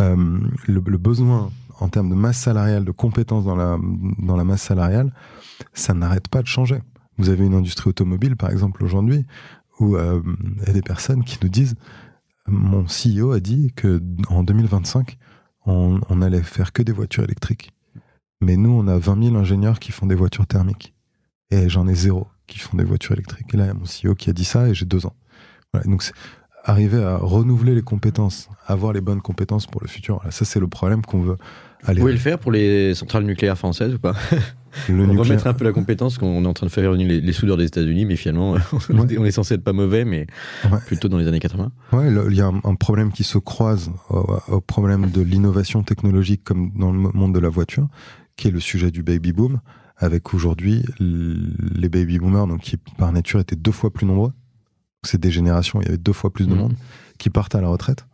euh, 0.00 0.38
le, 0.66 0.82
le 0.84 0.98
besoin 0.98 1.50
en 1.80 1.88
termes 1.88 2.10
de 2.10 2.14
masse 2.14 2.38
salariale, 2.38 2.84
de 2.84 2.90
compétences 2.90 3.44
dans 3.44 3.56
la, 3.56 3.78
dans 4.18 4.36
la 4.36 4.44
masse 4.44 4.62
salariale, 4.62 5.12
ça 5.72 5.94
n'arrête 5.94 6.28
pas 6.28 6.42
de 6.42 6.46
changer. 6.46 6.80
Vous 7.18 7.30
avez 7.30 7.46
une 7.46 7.54
industrie 7.54 7.90
automobile, 7.90 8.36
par 8.36 8.50
exemple, 8.50 8.84
aujourd'hui, 8.84 9.24
où 9.80 9.96
euh, 9.96 10.20
il 10.60 10.66
y 10.66 10.70
a 10.70 10.72
des 10.72 10.82
personnes 10.82 11.24
qui 11.24 11.38
nous 11.42 11.48
disent 11.48 11.76
mon 12.48 12.84
CEO 12.84 13.32
a 13.32 13.40
dit 13.40 13.72
que 13.74 14.02
en 14.28 14.42
2025, 14.42 15.18
on, 15.66 16.00
on 16.08 16.22
allait 16.22 16.42
faire 16.42 16.72
que 16.72 16.82
des 16.82 16.92
voitures 16.92 17.24
électriques. 17.24 17.72
Mais 18.40 18.56
nous, 18.56 18.70
on 18.70 18.86
a 18.86 18.98
20 18.98 19.24
000 19.24 19.36
ingénieurs 19.36 19.80
qui 19.80 19.92
font 19.92 20.06
des 20.06 20.14
voitures 20.14 20.46
thermiques. 20.46 20.94
Et 21.50 21.68
j'en 21.68 21.88
ai 21.88 21.94
zéro 21.94 22.28
qui 22.46 22.58
font 22.58 22.76
des 22.76 22.84
voitures 22.84 23.12
électriques. 23.12 23.52
Et 23.52 23.56
là, 23.56 23.64
il 23.64 23.66
y 23.68 23.70
a 23.70 23.74
mon 23.74 23.84
CEO 23.84 24.14
qui 24.14 24.30
a 24.30 24.32
dit 24.32 24.44
ça 24.44 24.68
et 24.68 24.74
j'ai 24.74 24.86
deux 24.86 25.06
ans. 25.06 25.14
Voilà, 25.72 25.88
donc, 25.88 26.02
arriver 26.64 27.02
à 27.02 27.16
renouveler 27.16 27.74
les 27.74 27.82
compétences, 27.82 28.48
avoir 28.66 28.92
les 28.92 29.00
bonnes 29.00 29.20
compétences 29.20 29.66
pour 29.66 29.80
le 29.82 29.88
futur. 29.88 30.16
Voilà, 30.16 30.30
ça, 30.30 30.44
c'est 30.44 30.60
le 30.60 30.68
problème 30.68 31.02
qu'on 31.02 31.20
veut 31.20 31.36
Vous 31.82 31.90
aller 31.90 32.00
pouvez 32.00 32.12
le 32.12 32.18
faire 32.18 32.38
pour 32.38 32.52
les 32.52 32.94
centrales 32.94 33.24
nucléaires 33.24 33.58
françaises 33.58 33.94
ou 33.94 33.98
pas? 33.98 34.14
le 34.88 34.94
On 34.94 35.06
nucléaire. 35.06 35.20
remettre 35.24 35.46
un 35.46 35.54
peu 35.54 35.64
la 35.64 35.72
compétence 35.72 36.18
qu'on 36.18 36.44
est 36.44 36.46
en 36.46 36.52
train 36.54 36.66
de 36.66 36.70
faire 36.70 36.92
les, 36.92 37.20
les 37.20 37.32
soudeurs 37.32 37.56
des 37.56 37.64
États-Unis, 37.66 38.04
mais 38.06 38.16
finalement, 38.16 38.54
on 38.90 39.08
est- 39.08 39.18
on 39.18 39.24
est 39.24 39.30
censé 39.30 39.54
être 39.54 39.64
pas 39.64 39.72
mauvais, 39.72 40.04
mais 40.04 40.26
Ouais. 40.70 40.78
plutôt 40.86 41.08
dans 41.08 41.18
les 41.18 41.26
années 41.26 41.40
80. 41.40 41.70
Ouais, 41.92 42.08
il 42.30 42.34
y 42.36 42.40
a 42.40 42.46
un, 42.46 42.60
un 42.64 42.74
problème 42.74 43.10
qui 43.12 43.24
se 43.24 43.38
croise 43.38 43.90
au, 44.10 44.26
au 44.48 44.60
problème 44.60 45.10
de 45.10 45.20
l'innovation 45.22 45.82
technologique 45.82 46.42
comme 46.44 46.72
dans 46.76 46.92
le 46.92 46.98
monde 46.98 47.34
de 47.34 47.40
la 47.40 47.48
voiture, 47.48 47.88
qui 48.36 48.48
est 48.48 48.52
le 48.52 48.60
sujet 48.60 48.90
du 48.90 49.02
baby 49.02 49.32
boom, 49.32 49.60
avec 49.96 50.32
aujourd'hui 50.34 50.84
les 51.00 51.88
baby 51.88 52.18
boomers, 52.18 52.46
donc 52.46 52.60
qui 52.60 52.76
par 52.76 53.12
nature 53.12 53.40
étaient 53.40 53.56
deux 53.56 53.72
fois 53.72 53.92
plus 53.92 54.06
nombreux. 54.06 54.32
C'est 55.04 55.20
des 55.20 55.30
générations, 55.30 55.80
il 55.80 55.84
y 55.86 55.88
avait 55.88 55.98
deux 55.98 56.12
fois 56.12 56.32
plus 56.32 56.46
de 56.46 56.52
Mhm. 56.54 56.58
monde 56.58 56.74
qui 57.18 57.30
partent 57.30 57.54
à 57.54 57.60
la 57.60 57.68
retraite, 57.68 58.06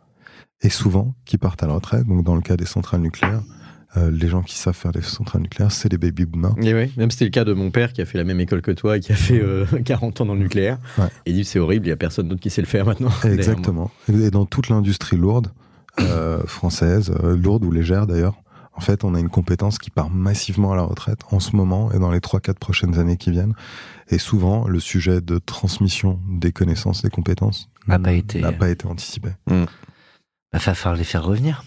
et 0.61 0.69
souvent 0.69 1.13
qui 1.25 1.37
partent 1.37 1.61
à 1.63 1.67
la 1.67 1.73
retraite. 1.73 2.07
Donc 2.07 2.23
dans 2.23 2.35
le 2.35 2.41
cas 2.41 2.57
des 2.57 2.65
centrales 2.65 3.01
nucléaires, 3.01 3.43
euh, 3.97 4.11
les 4.11 4.27
gens 4.27 4.41
qui 4.41 4.55
savent 4.55 4.75
faire 4.75 4.91
des 4.91 5.01
centrales 5.01 5.41
nucléaires, 5.41 5.71
c'est 5.71 5.89
les 5.91 5.97
baby 5.97 6.25
boomers. 6.25 6.55
Et 6.61 6.73
oui, 6.73 6.91
même 6.97 7.11
c'était 7.11 7.25
le 7.25 7.31
cas 7.31 7.43
de 7.45 7.53
mon 7.53 7.71
père 7.71 7.93
qui 7.93 8.01
a 8.01 8.05
fait 8.05 8.17
la 8.17 8.23
même 8.23 8.39
école 8.39 8.61
que 8.61 8.71
toi 8.71 8.97
et 8.97 8.99
qui 8.99 9.11
a 9.11 9.15
fait 9.15 9.41
euh, 9.41 9.65
40 9.85 10.21
ans 10.21 10.25
dans 10.25 10.33
le 10.33 10.39
nucléaire. 10.41 10.77
Ouais. 10.97 11.05
Et 11.25 11.31
il 11.31 11.33
dit 11.35 11.45
c'est 11.45 11.59
horrible, 11.59 11.85
il 11.85 11.89
y 11.89 11.93
a 11.93 11.97
personne 11.97 12.27
d'autre 12.27 12.41
qui 12.41 12.49
sait 12.49 12.61
le 12.61 12.67
faire 12.67 12.85
maintenant. 12.85 13.11
Exactement. 13.23 13.91
Et 14.11 14.31
dans 14.31 14.45
toute 14.45 14.69
l'industrie 14.69 15.17
lourde, 15.17 15.51
euh, 15.99 16.43
française, 16.45 17.13
euh, 17.23 17.37
lourde 17.37 17.63
ou 17.63 17.71
légère 17.71 18.05
d'ailleurs, 18.07 18.35
en 18.77 18.81
fait, 18.81 19.05
on 19.05 19.15
a 19.15 19.19
une 19.21 19.29
compétence 19.29 19.77
qui 19.79 19.89
part 19.89 20.09
massivement 20.09 20.73
à 20.73 20.75
la 20.75 20.81
retraite 20.81 21.19
en 21.31 21.39
ce 21.39 21.55
moment 21.55 21.93
et 21.93 21.99
dans 21.99 22.11
les 22.11 22.19
3-4 22.19 22.55
prochaines 22.55 22.99
années 22.99 23.15
qui 23.15 23.31
viennent. 23.31 23.53
Et 24.09 24.17
souvent, 24.17 24.67
le 24.67 24.81
sujet 24.81 25.21
de 25.21 25.37
transmission 25.37 26.19
des 26.29 26.51
connaissances, 26.51 27.01
des 27.01 27.09
compétences 27.09 27.69
N'a 27.87 27.97
pas 27.99 28.11
été- 28.11 28.41
n'a 28.41 28.51
pas 28.51 28.67
été 28.69 28.85
anticipé. 28.87 29.29
Bah, 29.47 29.55
va 30.51 30.59
falloir 30.59 30.97
les 30.97 31.05
faire 31.05 31.23
revenir. 31.23 31.63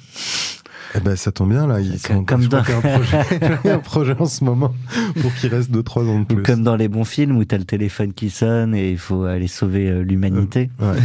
Eh 0.95 1.01
ben, 1.01 1.17
ça 1.17 1.31
tombe 1.33 1.51
bien, 1.51 1.67
là. 1.67 1.81
Ils 1.81 1.99
sont, 1.99 2.25
comme 2.25 2.47
dans- 2.47 2.59
un 2.59 2.63
projet, 2.81 3.21
il 3.65 3.69
y 3.69 3.71
a 3.71 3.75
un 3.75 3.79
projet 3.79 4.17
en 4.19 4.25
ce 4.27 4.43
moment 4.43 4.73
pour 5.21 5.35
qu'il 5.35 5.55
reste 5.55 5.71
2-3 5.71 6.01
ans 6.09 6.21
de 6.21 6.23
Ou 6.23 6.37
plus. 6.37 6.43
comme 6.43 6.63
dans 6.63 6.77
les 6.77 6.89
bons 6.89 7.05
films 7.05 7.37
où 7.37 7.45
t'as 7.45 7.59
le 7.59 7.65
téléphone 7.65 8.13
qui 8.15 8.31
sonne 8.31 8.75
et 8.75 8.91
il 8.91 8.99
faut 8.99 9.25
aller 9.25 9.49
sauver 9.49 9.89
euh, 9.91 10.01
l'humanité. 10.03 10.71
Ouais. 10.81 10.97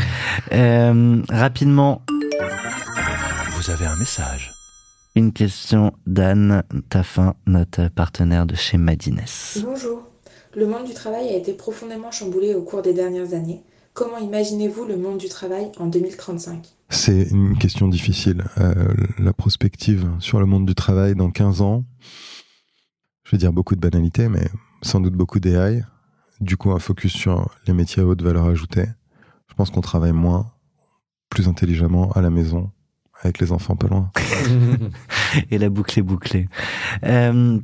Euh, 0.53 1.21
rapidement, 1.29 2.01
Vous 3.57 3.69
avez 3.71 3.85
un 3.85 3.95
message. 3.97 4.53
une 5.15 5.31
question 5.33 5.93
d'Anne 6.07 6.63
Taffin, 6.89 7.35
notre 7.45 7.87
partenaire 7.89 8.45
de 8.45 8.55
chez 8.55 8.77
Madines. 8.77 9.21
Bonjour. 9.63 10.03
Le 10.55 10.65
monde 10.67 10.85
du 10.85 10.93
travail 10.93 11.29
a 11.29 11.35
été 11.35 11.53
profondément 11.53 12.11
chamboulé 12.11 12.53
au 12.55 12.61
cours 12.61 12.81
des 12.83 12.93
dernières 12.93 13.33
années. 13.33 13.63
Comment 13.93 14.17
imaginez-vous 14.17 14.85
le 14.85 14.97
monde 14.97 15.17
du 15.17 15.27
travail 15.29 15.67
en 15.79 15.87
2035 15.87 16.65
C'est 16.93 17.23
une 17.31 17.57
question 17.57 17.87
difficile. 17.87 18.43
Euh, 18.59 18.93
la 19.17 19.33
prospective 19.33 20.09
sur 20.19 20.39
le 20.39 20.45
monde 20.45 20.65
du 20.65 20.75
travail 20.75 21.15
dans 21.15 21.31
15 21.31 21.61
ans, 21.61 21.83
je 23.25 23.31
vais 23.31 23.37
dire 23.37 23.51
beaucoup 23.51 23.75
de 23.75 23.81
banalités, 23.81 24.29
mais 24.29 24.47
sans 24.83 25.01
doute 25.01 25.15
beaucoup 25.15 25.39
d'AI. 25.39 25.83
Du 26.39 26.55
coup, 26.55 26.71
un 26.71 26.79
focus 26.79 27.11
sur 27.11 27.49
les 27.67 27.73
métiers 27.73 28.03
à 28.03 28.05
haute 28.05 28.21
valeur 28.21 28.45
ajoutée. 28.45 28.85
Je 29.49 29.55
pense 29.55 29.71
qu'on 29.71 29.81
travaille 29.81 30.13
moins, 30.13 30.51
plus 31.29 31.47
intelligemment 31.47 32.11
à 32.11 32.21
la 32.21 32.29
maison, 32.29 32.71
avec 33.21 33.39
les 33.39 33.51
enfants 33.51 33.75
pas 33.75 33.87
loin. 33.87 34.11
Et 35.51 35.57
la 35.57 35.69
boucle 35.69 35.97
est 35.97 36.03
bouclée. 36.03 36.47
Euh, 37.05 37.59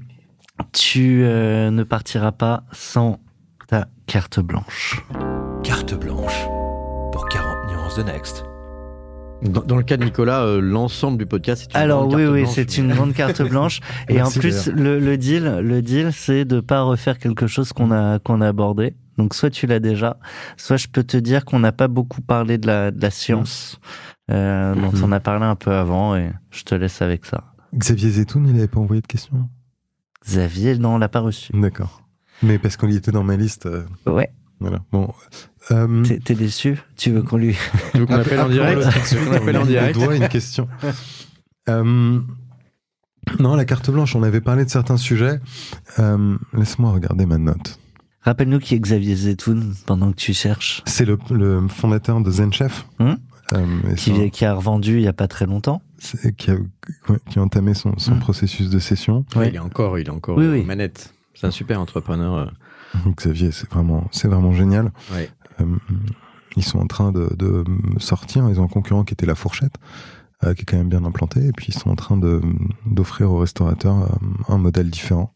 tu 0.73 1.23
euh, 1.23 1.69
ne 1.69 1.83
partiras 1.83 2.31
pas 2.31 2.63
sans 2.71 3.19
ta 3.67 3.87
carte 4.07 4.39
blanche. 4.39 5.03
Carte 5.63 5.93
blanche 5.93 6.47
pour 7.11 7.29
40 7.29 7.71
nuances 7.71 7.95
de 7.95 8.03
Next. 8.03 8.48
Dans, 9.41 9.61
dans 9.61 9.77
le 9.77 9.83
cas 9.83 9.95
de 9.95 10.03
Nicolas, 10.03 10.43
euh, 10.43 10.59
l'ensemble 10.59 11.17
du 11.17 11.25
podcast 11.25 11.63
c'est 11.71 11.77
une 11.77 11.81
Alors 11.83 12.07
grande 12.07 12.15
oui, 12.15 12.23
carte 12.25 12.33
oui, 12.33 12.47
c'est 12.53 12.77
une 12.77 12.93
grande 12.93 13.13
carte 13.13 13.41
blanche. 13.49 13.79
et 14.09 14.13
en 14.21 14.25
Merci, 14.25 14.39
plus, 14.39 14.67
le, 14.67 14.99
le 14.99 15.17
deal, 15.17 15.59
le 15.63 15.81
deal, 15.81 16.11
c'est 16.11 16.43
de 16.43 16.59
pas 16.59 16.81
refaire 16.81 17.17
quelque 17.19 17.47
chose 17.47 17.71
qu'on 17.71 17.91
a 17.91 18.19
qu'on 18.19 18.41
a 18.41 18.47
abordé. 18.49 18.95
Donc 19.17 19.33
soit 19.33 19.49
tu 19.49 19.65
l'as 19.65 19.79
déjà, 19.79 20.17
soit 20.57 20.75
je 20.77 20.87
peux 20.87 21.03
te 21.03 21.15
dire 21.17 21.45
qu'on 21.45 21.59
n'a 21.59 21.71
pas 21.71 21.87
beaucoup 21.87 22.21
parlé 22.21 22.57
de 22.57 22.67
la, 22.67 22.91
de 22.91 23.01
la 23.01 23.11
science, 23.11 23.79
euh, 24.29 24.75
dont 24.75 24.91
Mhm. 24.91 25.03
on 25.05 25.11
a 25.13 25.19
parlé 25.21 25.45
un 25.45 25.55
peu 25.55 25.71
avant, 25.71 26.15
et 26.17 26.31
je 26.51 26.63
te 26.63 26.75
laisse 26.75 27.01
avec 27.01 27.25
ça. 27.25 27.45
Xavier 27.73 28.09
Zetoun, 28.09 28.45
il 28.47 28.53
n'avait 28.55 28.67
pas 28.67 28.79
envoyé 28.79 29.01
de 29.01 29.07
questions? 29.07 29.47
Xavier, 30.25 30.77
non, 30.77 30.95
on 30.95 30.97
l'a 30.97 31.09
pas 31.09 31.19
reçu. 31.21 31.51
D'accord. 31.53 32.01
Mais 32.43 32.57
parce 32.59 32.77
qu'on 32.77 32.87
y 32.89 32.95
était 32.95 33.11
dans 33.11 33.23
ma 33.23 33.35
liste. 33.37 33.65
euh, 33.67 33.83
Ouais, 34.05 34.31
voilà. 34.59 34.79
Bon. 34.91 35.13
Euh, 35.71 36.03
t'es 36.23 36.35
déçu 36.35 36.77
Tu 36.97 37.11
veux 37.11 37.21
qu'on 37.21 37.37
lui 37.37 37.55
Tu 37.91 37.99
veux 37.99 38.05
qu'on 38.05 38.15
appelle 38.15 38.39
en 38.39 38.49
direct 38.49 38.81
Tu 39.09 39.15
veux 39.15 39.25
qu'on 39.25 39.35
appelle 39.37 39.57
en 39.57 39.61
on 39.61 39.65
me 39.65 39.69
direct 39.69 39.93
doit 39.99 40.15
une 40.15 40.27
question. 40.29 40.67
Euh, 41.69 42.19
non, 43.39 43.55
la 43.55 43.65
carte 43.65 43.91
blanche, 43.91 44.15
on 44.15 44.23
avait 44.23 44.41
parlé 44.41 44.65
de 44.65 44.69
certains 44.69 44.97
sujets. 44.97 45.39
Euh, 45.99 46.37
Laisse-moi 46.53 46.91
regarder 46.91 47.25
ma 47.25 47.37
note. 47.37 47.79
Rappelle-nous 48.21 48.59
qui 48.59 48.75
est 48.75 48.79
Xavier 48.79 49.15
Zetoun 49.15 49.73
pendant 49.85 50.11
que 50.11 50.17
tu 50.17 50.33
cherches, 50.33 50.81
C'est 50.85 51.05
le, 51.05 51.17
le 51.31 51.67
fondateur 51.67 52.19
de 52.21 52.31
ZenChef. 52.31 52.85
Hum 52.99 53.17
Euh, 53.53 53.65
qui, 53.95 54.11
c'est 54.15 54.25
un- 54.25 54.29
qui 54.29 54.45
a 54.45 54.53
revendu 54.53 54.95
il 54.97 55.01
y 55.01 55.07
a 55.07 55.13
pas 55.13 55.27
très 55.27 55.45
longtemps. 55.47 55.81
c'est- 55.97 56.35
qui, 56.35 56.51
a, 56.51 56.55
ouais, 56.55 57.17
qui 57.29 57.39
a 57.39 57.41
entamé 57.41 57.73
son, 57.73 57.97
son 57.97 58.13
Hum. 58.13 58.19
processus 58.19 58.69
de 58.69 58.77
session. 58.79 59.25
Il 59.35 59.55
est 59.55 59.59
encore, 59.59 59.97
il 59.99 60.05
est 60.07 60.11
encore 60.11 60.37
Oui, 60.37 60.47
oui. 60.47 60.63
manette. 60.63 61.13
C'est 61.33 61.47
un 61.47 61.51
super 61.51 61.79
entrepreneur. 61.79 62.51
Xavier, 63.17 63.51
c'est 63.51 63.69
vraiment, 63.69 64.07
c'est 64.11 64.27
vraiment 64.27 64.53
génial. 64.53 64.91
Ouais. 65.13 65.29
Euh, 65.61 65.65
ils 66.55 66.63
sont 66.63 66.79
en 66.79 66.87
train 66.87 67.11
de, 67.11 67.29
de 67.37 67.63
sortir. 67.99 68.49
Ils 68.49 68.59
ont 68.59 68.63
un 68.65 68.67
concurrent 68.69 69.03
qui 69.03 69.13
était 69.13 69.25
la 69.25 69.35
fourchette, 69.35 69.75
euh, 70.43 70.53
qui 70.53 70.61
est 70.61 70.65
quand 70.65 70.77
même 70.77 70.89
bien 70.89 71.03
implanté. 71.05 71.45
Et 71.45 71.51
puis 71.51 71.67
ils 71.69 71.77
sont 71.77 71.89
en 71.89 71.95
train 71.95 72.17
de, 72.17 72.41
d'offrir 72.85 73.31
aux 73.31 73.37
restaurateurs 73.39 74.03
euh, 74.03 74.15
un 74.53 74.57
modèle 74.57 74.89
différent 74.89 75.33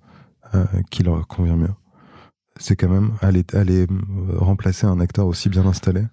qui 0.92 1.02
leur 1.02 1.28
convient 1.28 1.56
mieux. 1.56 1.74
C'est 2.60 2.76
quand 2.76 2.88
même 2.90 3.14
aller, 3.22 3.44
aller 3.54 3.88
remplacer 4.36 4.86
un 4.86 5.00
acteur 5.00 5.26
aussi 5.26 5.50
bien 5.50 5.66
installé. 5.66 6.04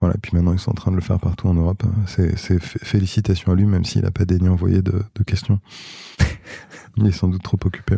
Voilà. 0.00 0.16
Et 0.16 0.18
puis 0.18 0.32
maintenant 0.34 0.52
ils 0.52 0.58
sont 0.58 0.72
en 0.72 0.74
train 0.74 0.90
de 0.90 0.96
le 0.96 1.02
faire 1.02 1.20
partout 1.20 1.46
en 1.46 1.54
Europe. 1.54 1.84
C'est, 2.08 2.36
c'est 2.36 2.58
fé- 2.60 2.80
félicitations 2.82 3.52
à 3.52 3.54
lui, 3.54 3.64
même 3.66 3.84
s'il 3.84 4.02
n'a 4.02 4.10
pas 4.10 4.24
daigné 4.24 4.48
envoyer 4.48 4.82
de, 4.82 5.04
de 5.14 5.22
questions. 5.22 5.60
il 6.96 7.06
est 7.06 7.12
sans 7.12 7.28
doute 7.28 7.42
trop 7.44 7.58
occupé. 7.64 7.96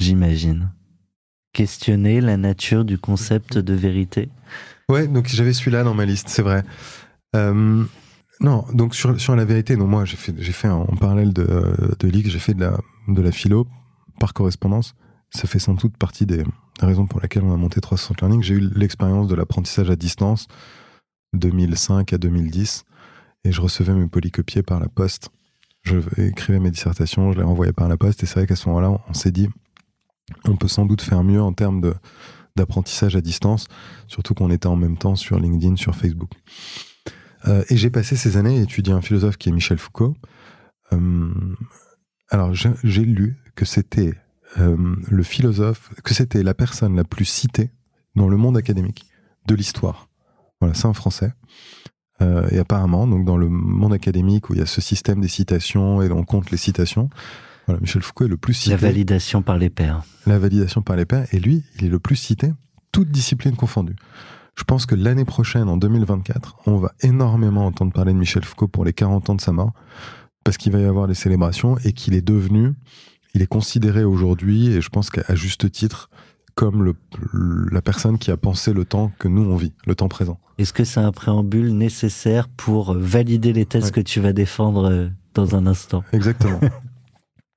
J'imagine. 0.00 0.72
Questionner 1.56 2.20
la 2.20 2.36
nature 2.36 2.84
du 2.84 2.98
concept 2.98 3.56
de 3.56 3.72
vérité. 3.72 4.28
Ouais, 4.90 5.08
donc 5.08 5.26
j'avais 5.28 5.54
celui-là 5.54 5.84
dans 5.84 5.94
ma 5.94 6.04
liste, 6.04 6.28
c'est 6.28 6.42
vrai. 6.42 6.62
Euh, 7.34 7.82
non, 8.40 8.66
donc 8.74 8.94
sur, 8.94 9.34
la 9.34 9.44
vérité, 9.46 9.74
non, 9.74 9.86
moi 9.86 10.04
j'ai 10.04 10.18
fait, 10.18 10.68
en 10.68 10.84
parallèle 10.84 11.32
de, 11.32 11.96
de 11.98 12.10
j'ai 12.12 12.38
fait 12.38 12.52
de 12.52 13.22
la, 13.22 13.32
philo 13.32 13.66
par 14.20 14.34
correspondance. 14.34 14.94
Ça 15.30 15.48
fait 15.48 15.58
sans 15.58 15.72
doute 15.72 15.96
partie 15.96 16.26
des 16.26 16.44
raisons 16.82 17.06
pour 17.06 17.22
lesquelles 17.22 17.42
on 17.42 17.54
a 17.54 17.56
monté 17.56 17.80
360 17.80 18.20
Learning. 18.20 18.42
J'ai 18.42 18.56
eu 18.56 18.70
l'expérience 18.74 19.26
de 19.26 19.34
l'apprentissage 19.34 19.88
à 19.88 19.96
distance 19.96 20.48
2005 21.32 22.12
à 22.12 22.18
2010 22.18 22.84
et 23.44 23.52
je 23.52 23.62
recevais 23.62 23.94
mes 23.94 24.08
polycopiés 24.08 24.62
par 24.62 24.78
la 24.78 24.88
poste. 24.88 25.30
Je 25.84 26.00
écrivais 26.18 26.60
mes 26.60 26.70
dissertations, 26.70 27.32
je 27.32 27.38
les 27.38 27.44
renvoyais 27.44 27.72
par 27.72 27.88
la 27.88 27.96
poste 27.96 28.22
et 28.22 28.26
c'est 28.26 28.40
vrai 28.40 28.46
qu'à 28.46 28.56
ce 28.56 28.68
moment-là, 28.68 29.00
on 29.08 29.14
s'est 29.14 29.30
dit, 29.30 29.48
on 30.44 30.56
peut 30.56 30.68
sans 30.68 30.86
doute 30.86 31.02
faire 31.02 31.22
mieux 31.22 31.40
en 31.40 31.52
termes 31.52 31.80
de, 31.80 31.94
d'apprentissage 32.56 33.14
à 33.16 33.20
distance, 33.20 33.68
surtout 34.08 34.34
qu'on 34.34 34.50
était 34.50 34.66
en 34.66 34.76
même 34.76 34.96
temps 34.96 35.14
sur 35.14 35.38
LinkedIn, 35.38 35.76
sur 35.76 35.94
Facebook. 35.94 36.30
Euh, 37.46 37.62
et 37.68 37.76
j'ai 37.76 37.90
passé 37.90 38.16
ces 38.16 38.36
années 38.36 38.58
à 38.58 38.62
étudier 38.62 38.92
un 38.92 39.02
philosophe 39.02 39.36
qui 39.36 39.50
est 39.50 39.52
Michel 39.52 39.78
Foucault. 39.78 40.16
Euh, 40.92 41.30
alors 42.30 42.52
j'ai 42.54 43.04
lu 43.04 43.36
que 43.54 43.64
c'était 43.64 44.14
euh, 44.58 44.96
le 45.08 45.22
philosophe, 45.22 45.90
que 46.02 46.14
c'était 46.14 46.42
la 46.42 46.54
personne 46.54 46.96
la 46.96 47.04
plus 47.04 47.24
citée 47.24 47.70
dans 48.16 48.28
le 48.28 48.36
monde 48.36 48.56
académique 48.56 49.06
de 49.46 49.54
l'histoire. 49.54 50.08
Voilà, 50.60 50.74
c'est 50.74 50.86
un 50.86 50.94
Français. 50.94 51.32
Et 52.50 52.58
apparemment, 52.58 53.06
donc 53.06 53.26
dans 53.26 53.36
le 53.36 53.50
monde 53.50 53.92
académique 53.92 54.48
où 54.48 54.54
il 54.54 54.60
y 54.60 54.62
a 54.62 54.66
ce 54.66 54.80
système 54.80 55.20
des 55.20 55.28
citations 55.28 56.00
et 56.00 56.10
on 56.10 56.24
compte 56.24 56.50
les 56.50 56.56
citations, 56.56 57.10
voilà, 57.66 57.80
Michel 57.80 58.02
Foucault 58.02 58.24
est 58.24 58.28
le 58.28 58.36
plus 58.36 58.54
cité. 58.54 58.70
La 58.70 58.76
validation 58.76 59.42
par 59.42 59.58
les 59.58 59.70
pairs. 59.70 60.02
La 60.26 60.38
validation 60.38 60.82
par 60.82 60.96
les 60.96 61.04
pairs. 61.04 61.26
Et 61.32 61.40
lui, 61.40 61.64
il 61.78 61.86
est 61.86 61.88
le 61.88 61.98
plus 61.98 62.16
cité, 62.16 62.52
toutes 62.92 63.10
disciplines 63.10 63.56
confondues. 63.56 63.96
Je 64.56 64.64
pense 64.64 64.86
que 64.86 64.94
l'année 64.94 65.24
prochaine, 65.24 65.68
en 65.68 65.76
2024, 65.76 66.56
on 66.66 66.76
va 66.76 66.92
énormément 67.02 67.66
entendre 67.66 67.92
parler 67.92 68.12
de 68.12 68.18
Michel 68.18 68.44
Foucault 68.44 68.68
pour 68.68 68.84
les 68.84 68.92
40 68.92 69.30
ans 69.30 69.34
de 69.34 69.40
sa 69.40 69.52
mort, 69.52 69.72
parce 70.44 70.56
qu'il 70.56 70.72
va 70.72 70.80
y 70.80 70.84
avoir 70.84 71.06
les 71.06 71.14
célébrations 71.14 71.76
et 71.84 71.92
qu'il 71.92 72.14
est 72.14 72.26
devenu, 72.26 72.72
il 73.34 73.42
est 73.42 73.46
considéré 73.46 74.04
aujourd'hui, 74.04 74.68
et 74.68 74.80
je 74.80 74.88
pense 74.88 75.10
qu'à 75.10 75.34
juste 75.34 75.70
titre, 75.70 76.08
comme 76.54 76.84
le, 76.84 76.94
la 77.70 77.82
personne 77.82 78.16
qui 78.16 78.30
a 78.30 78.38
pensé 78.38 78.72
le 78.72 78.86
temps 78.86 79.12
que 79.18 79.28
nous 79.28 79.42
on 79.42 79.56
vit, 79.56 79.74
le 79.86 79.94
temps 79.94 80.08
présent. 80.08 80.40
Est-ce 80.56 80.72
que 80.72 80.84
c'est 80.84 81.00
un 81.00 81.12
préambule 81.12 81.76
nécessaire 81.76 82.48
pour 82.48 82.94
valider 82.94 83.52
les 83.52 83.66
thèses 83.66 83.90
que 83.90 84.00
tu 84.00 84.20
vas 84.20 84.32
défendre 84.32 84.90
euh, 84.90 85.08
dans 85.34 85.54
un 85.54 85.66
instant? 85.66 86.02
Exactement. 86.14 86.60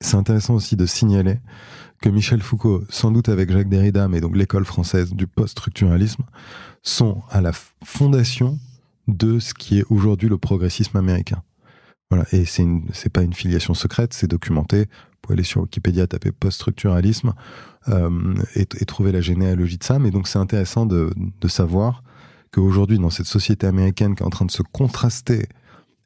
c'est 0.01 0.15
intéressant 0.15 0.55
aussi 0.55 0.75
de 0.75 0.85
signaler 0.85 1.39
que 2.01 2.09
Michel 2.09 2.41
Foucault, 2.41 2.83
sans 2.89 3.11
doute 3.11 3.29
avec 3.29 3.51
Jacques 3.51 3.69
Derrida, 3.69 4.07
mais 4.07 4.21
donc 4.21 4.35
l'école 4.35 4.65
française 4.65 5.13
du 5.13 5.27
post-structuralisme, 5.27 6.23
sont 6.81 7.21
à 7.29 7.41
la 7.41 7.51
fondation 7.83 8.57
de 9.07 9.39
ce 9.39 9.53
qui 9.53 9.79
est 9.79 9.85
aujourd'hui 9.89 10.29
le 10.29 10.37
progressisme 10.37 10.97
américain. 10.97 11.43
Voilà. 12.09 12.25
Et 12.31 12.45
c'est 12.45 12.65
c'est 12.93 13.11
pas 13.11 13.21
une 13.21 13.33
filiation 13.33 13.73
secrète, 13.73 14.13
c'est 14.13 14.27
documenté. 14.27 14.83
Vous 14.85 15.17
pouvez 15.21 15.33
aller 15.35 15.43
sur 15.43 15.61
Wikipédia, 15.61 16.07
taper 16.07 16.31
post-structuralisme 16.31 17.33
euh, 17.89 18.33
et, 18.55 18.61
et, 18.61 18.85
trouver 18.85 19.11
la 19.11 19.21
généalogie 19.21 19.77
de 19.77 19.83
ça. 19.83 19.99
Mais 19.99 20.11
donc 20.11 20.27
c'est 20.27 20.39
intéressant 20.39 20.85
de, 20.85 21.11
de 21.17 21.47
savoir 21.47 22.03
qu'aujourd'hui, 22.51 22.97
dans 22.97 23.09
cette 23.09 23.27
société 23.27 23.67
américaine 23.67 24.15
qui 24.15 24.23
est 24.23 24.25
en 24.25 24.31
train 24.31 24.45
de 24.45 24.51
se 24.51 24.63
contraster 24.63 25.47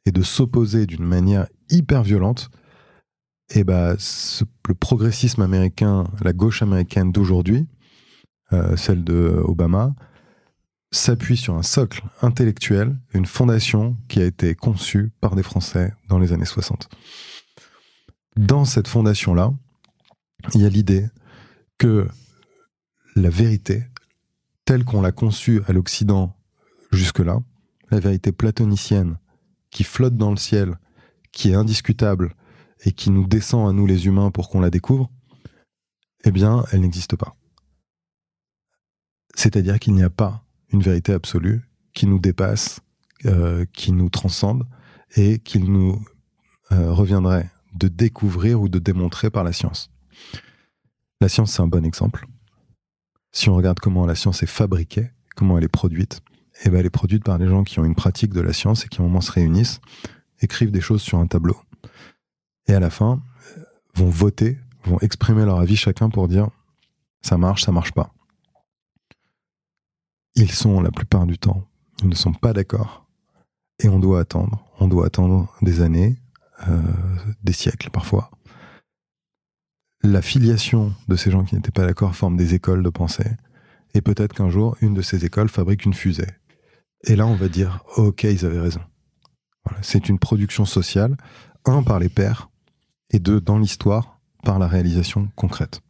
et 0.04 0.12
de 0.12 0.22
s'opposer 0.22 0.86
d'une 0.86 1.04
manière 1.04 1.46
hyper 1.70 2.02
violente, 2.02 2.50
et 3.50 3.64
ben, 3.64 3.96
le 4.68 4.74
progressisme 4.74 5.42
américain, 5.42 6.04
la 6.22 6.32
gauche 6.32 6.62
américaine 6.62 7.12
d'aujourd'hui, 7.12 7.66
euh, 8.52 8.76
celle 8.76 9.04
de 9.04 9.42
Obama, 9.44 9.94
s'appuie 10.90 11.36
sur 11.36 11.54
un 11.54 11.62
socle 11.62 12.04
intellectuel, 12.22 12.96
une 13.12 13.26
fondation 13.26 13.96
qui 14.08 14.20
a 14.20 14.24
été 14.24 14.54
conçue 14.54 15.12
par 15.20 15.34
des 15.34 15.42
Français 15.42 15.92
dans 16.08 16.18
les 16.18 16.32
années 16.32 16.44
60. 16.44 16.88
Dans 18.36 18.64
cette 18.64 18.88
fondation-là, 18.88 19.52
il 20.54 20.62
y 20.62 20.66
a 20.66 20.68
l'idée 20.68 21.08
que 21.78 22.08
la 23.16 23.30
vérité, 23.30 23.84
telle 24.64 24.84
qu'on 24.84 25.02
l'a 25.02 25.12
conçue 25.12 25.62
à 25.66 25.72
l'Occident 25.72 26.36
jusque-là, 26.92 27.40
la 27.90 28.00
vérité 28.00 28.32
platonicienne 28.32 29.18
qui 29.70 29.84
flotte 29.84 30.16
dans 30.16 30.30
le 30.30 30.36
ciel, 30.36 30.78
qui 31.32 31.50
est 31.50 31.54
indiscutable 31.54 32.34
et 32.84 32.92
qui 32.92 33.10
nous 33.10 33.26
descend 33.26 33.68
à 33.68 33.72
nous 33.72 33.86
les 33.86 34.06
humains 34.06 34.30
pour 34.30 34.48
qu'on 34.48 34.60
la 34.60 34.70
découvre, 34.70 35.10
eh 36.24 36.30
bien, 36.30 36.64
elle 36.70 36.80
n'existe 36.80 37.16
pas. 37.16 37.34
C'est-à-dire 39.34 39.78
qu'il 39.78 39.94
n'y 39.94 40.02
a 40.02 40.10
pas 40.10 40.44
une 40.70 40.82
vérité 40.82 41.12
absolue 41.12 41.62
qui 41.92 42.06
nous 42.06 42.18
dépasse, 42.18 42.80
euh, 43.26 43.64
qui 43.72 43.92
nous 43.92 44.10
transcende 44.10 44.64
et 45.16 45.38
qu'il 45.38 45.70
nous 45.70 46.04
euh, 46.72 46.92
reviendrait 46.92 47.50
de 47.74 47.88
découvrir 47.88 48.60
ou 48.60 48.68
de 48.68 48.78
démontrer 48.78 49.30
par 49.30 49.44
la 49.44 49.52
science. 49.52 49.90
La 51.20 51.28
science, 51.28 51.52
c'est 51.52 51.62
un 51.62 51.66
bon 51.66 51.84
exemple. 51.84 52.26
Si 53.32 53.48
on 53.48 53.56
regarde 53.56 53.80
comment 53.80 54.06
la 54.06 54.14
science 54.14 54.42
est 54.42 54.46
fabriquée, 54.46 55.10
comment 55.36 55.58
elle 55.58 55.64
est 55.64 55.68
produite, 55.68 56.20
eh 56.64 56.70
ben 56.70 56.78
elle 56.78 56.86
est 56.86 56.90
produite 56.90 57.24
par 57.24 57.38
des 57.38 57.48
gens 57.48 57.64
qui 57.64 57.80
ont 57.80 57.84
une 57.84 57.94
pratique 57.94 58.32
de 58.32 58.40
la 58.40 58.52
science 58.52 58.84
et 58.84 58.88
qui, 58.88 59.00
au 59.00 59.04
moment, 59.04 59.20
se 59.20 59.32
réunissent, 59.32 59.80
écrivent 60.40 60.70
des 60.70 60.80
choses 60.80 61.02
sur 61.02 61.18
un 61.18 61.26
tableau, 61.26 61.56
et 62.66 62.74
à 62.74 62.80
la 62.80 62.90
fin, 62.90 63.22
vont 63.94 64.08
voter, 64.08 64.58
vont 64.84 64.98
exprimer 65.00 65.44
leur 65.44 65.60
avis 65.60 65.76
chacun 65.76 66.10
pour 66.10 66.28
dire 66.28 66.48
ça 67.22 67.38
marche, 67.38 67.64
ça 67.64 67.72
marche 67.72 67.92
pas. 67.92 68.12
Ils 70.34 70.50
sont 70.50 70.80
la 70.80 70.90
plupart 70.90 71.26
du 71.26 71.38
temps, 71.38 71.66
ils 72.02 72.08
ne 72.08 72.14
sont 72.14 72.32
pas 72.32 72.52
d'accord. 72.52 73.06
Et 73.82 73.88
on 73.88 73.98
doit 73.98 74.20
attendre, 74.20 74.64
on 74.78 74.88
doit 74.88 75.06
attendre 75.06 75.52
des 75.62 75.80
années, 75.80 76.16
euh, 76.68 76.80
des 77.42 77.52
siècles 77.52 77.90
parfois. 77.90 78.30
La 80.02 80.22
filiation 80.22 80.94
de 81.08 81.16
ces 81.16 81.30
gens 81.30 81.44
qui 81.44 81.54
n'étaient 81.54 81.70
pas 81.70 81.86
d'accord 81.86 82.14
forme 82.14 82.36
des 82.36 82.54
écoles 82.54 82.82
de 82.82 82.90
pensée. 82.90 83.30
Et 83.94 84.00
peut-être 84.00 84.34
qu'un 84.34 84.50
jour, 84.50 84.76
une 84.80 84.92
de 84.92 85.02
ces 85.02 85.24
écoles 85.24 85.48
fabrique 85.48 85.84
une 85.84 85.94
fusée. 85.94 86.28
Et 87.04 87.16
là, 87.16 87.26
on 87.26 87.36
va 87.36 87.48
dire, 87.48 87.82
ok, 87.96 88.24
ils 88.24 88.44
avaient 88.44 88.60
raison. 88.60 88.80
C'est 89.80 90.08
une 90.08 90.18
production 90.18 90.66
sociale, 90.66 91.16
un 91.64 91.82
par 91.82 91.98
les 91.98 92.08
pairs, 92.08 92.50
et 93.14 93.18
deux, 93.18 93.40
dans 93.40 93.58
l'histoire, 93.58 94.18
par 94.42 94.58
la 94.58 94.66
réalisation 94.66 95.28
concrète 95.36 95.80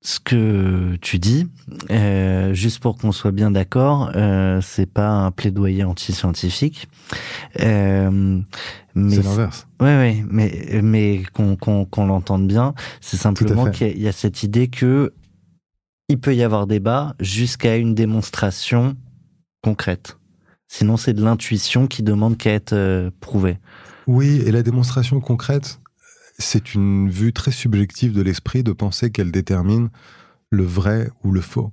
ce 0.00 0.20
que 0.20 0.96
tu 1.00 1.18
dis, 1.18 1.48
euh, 1.90 2.54
juste 2.54 2.78
pour 2.78 2.96
qu'on 2.96 3.10
soit 3.10 3.32
bien 3.32 3.50
d'accord, 3.50 4.12
euh, 4.14 4.60
c'est 4.62 4.86
pas 4.86 5.08
un 5.08 5.30
plaidoyer 5.32 5.82
anti-scientifique. 5.82 6.88
Euh, 7.60 8.40
c'est 8.94 9.22
l'inverse. 9.22 9.66
Oui, 9.80 9.90
oui, 9.90 10.24
mais 10.30 10.80
mais 10.82 11.22
qu'on 11.32 11.56
qu'on 11.56 12.06
l'entende 12.06 12.46
bien, 12.46 12.74
c'est 13.00 13.16
simplement 13.16 13.70
qu'il 13.70 13.98
y, 13.98 14.02
y, 14.02 14.08
a 14.08 14.12
cette 14.12 14.42
idée 14.42 14.68
que 14.68 15.12
il 16.08 16.18
peut 16.18 16.34
y 16.34 16.42
avoir 16.42 16.66
débat 16.66 17.14
jusqu'à 17.20 17.76
une 17.76 17.94
démonstration 17.94 18.96
concrète. 19.62 20.16
Sinon, 20.68 20.96
c'est 20.96 21.14
de 21.14 21.22
l'intuition 21.22 21.86
qui 21.86 22.02
demande 22.02 22.36
qu'à 22.36 22.52
être 22.52 22.72
euh, 22.72 23.10
prouvée. 23.20 23.58
Oui, 24.06 24.42
et 24.46 24.52
la 24.52 24.62
démonstration 24.62 25.20
concrète, 25.20 25.80
c'est 26.38 26.74
une 26.74 27.10
vue 27.10 27.32
très 27.32 27.50
subjective 27.50 28.12
de 28.12 28.22
l'esprit 28.22 28.62
de 28.62 28.72
penser 28.72 29.10
qu'elle 29.10 29.32
détermine 29.32 29.90
le 30.50 30.64
vrai 30.64 31.10
ou 31.24 31.32
le 31.32 31.40
faux. 31.40 31.72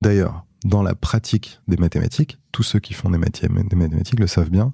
D'ailleurs, 0.00 0.44
dans 0.64 0.82
la 0.82 0.94
pratique 0.94 1.60
des 1.68 1.76
mathématiques, 1.76 2.38
tous 2.52 2.62
ceux 2.62 2.78
qui 2.78 2.94
font 2.94 3.10
des, 3.10 3.18
mathématiques 3.18 4.20
le 4.20 4.26
savent 4.26 4.50
bien, 4.50 4.72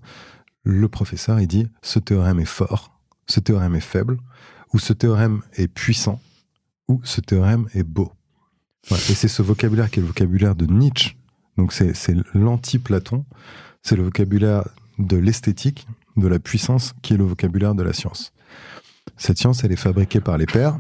le 0.63 0.89
professeur, 0.89 1.41
il 1.41 1.47
dit 1.47 1.69
ce 1.83 1.99
théorème 1.99 2.41
est 2.41 2.45
fort, 2.45 2.99
ce 3.27 3.41
théorème 3.41 3.77
est 3.77 3.81
faible, 3.81 4.19
ou 4.73 4.79
ce 4.79 4.93
théorème 4.93 5.43
est 5.55 5.69
puissant, 5.69 6.21
ou 6.89 7.01
ce 7.05 7.21
théorème 7.21 7.69
est 7.75 7.83
beau. 7.83 8.13
Et 8.91 9.15
c'est 9.15 9.29
ce 9.29 9.43
vocabulaire 9.43 9.91
qui 9.91 10.01
est 10.01 10.03
le 10.03 10.09
vocabulaire 10.09 10.55
de 10.55 10.67
Nietzsche, 10.67 11.17
donc 11.57 11.73
c'est 11.73 11.95
l'anti-Platon, 12.35 13.25
c'est 13.83 13.97
le 13.97 14.03
vocabulaire 14.03 14.69
de 14.99 15.17
l'esthétique, 15.17 15.87
de 16.17 16.29
la 16.29 16.39
puissance, 16.39 16.95
qui 17.03 17.15
est 17.15 17.17
le 17.17 17.25
vocabulaire 17.25 17.75
de 17.75 17.83
la 17.83 17.93
science. 17.93 18.34
Cette 19.17 19.39
science, 19.39 19.65
elle 19.65 19.73
est 19.73 19.77
fabriquée 19.77 20.21
par 20.21 20.39
les 20.39 20.47
pairs. 20.47 20.79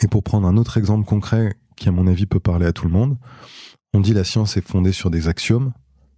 Et 0.00 0.08
pour 0.08 0.22
prendre 0.22 0.46
un 0.46 0.56
autre 0.56 0.78
exemple 0.78 1.06
concret 1.06 1.54
qui, 1.76 1.88
à 1.88 1.92
mon 1.92 2.06
avis, 2.06 2.26
peut 2.26 2.40
parler 2.40 2.66
à 2.66 2.72
tout 2.72 2.86
le 2.86 2.92
monde, 2.92 3.16
on 3.94 4.00
dit 4.00 4.14
la 4.14 4.24
science 4.24 4.56
est 4.56 4.66
fondée 4.66 4.92
sur 4.92 5.10
des 5.10 5.28
axiomes 5.28 5.72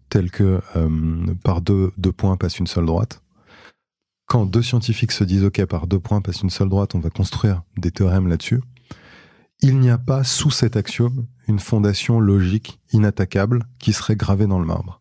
tels 0.09 0.31
que 0.31 0.61
euh, 0.77 1.35
par 1.43 1.61
deux, 1.61 1.93
deux 1.97 2.13
points 2.13 2.37
passe 2.37 2.59
une 2.59 2.67
seule 2.67 2.87
droite. 2.87 3.23
Quand 4.27 4.47
deux 4.47 4.63
scientifiques 4.63 5.13
se 5.13 5.25
disent 5.25 5.45
OK, 5.45 5.65
par 5.67 5.87
deux 5.87 5.99
points 5.99 6.21
passe 6.21 6.43
une 6.43 6.51
seule 6.51 6.69
droite, 6.69 6.95
on 6.95 7.01
va 7.01 7.11
construire 7.11 7.63
des 7.77 7.91
théorèmes 7.91 8.29
là-dessus. 8.29 8.61
Il 9.61 9.81
n'y 9.81 9.91
a 9.91 9.99
pas 9.99 10.25
sous 10.25 10.51
cet 10.51 10.77
axiome 10.77 11.27
une 11.49 11.59
fondation 11.59 12.21
logique 12.21 12.81
inattaquable 12.93 13.65
qui 13.79 13.93
serait 13.93 14.17
gravée 14.17 14.47
dans 14.47 14.59
le 14.59 14.67
marbre. 14.67 15.01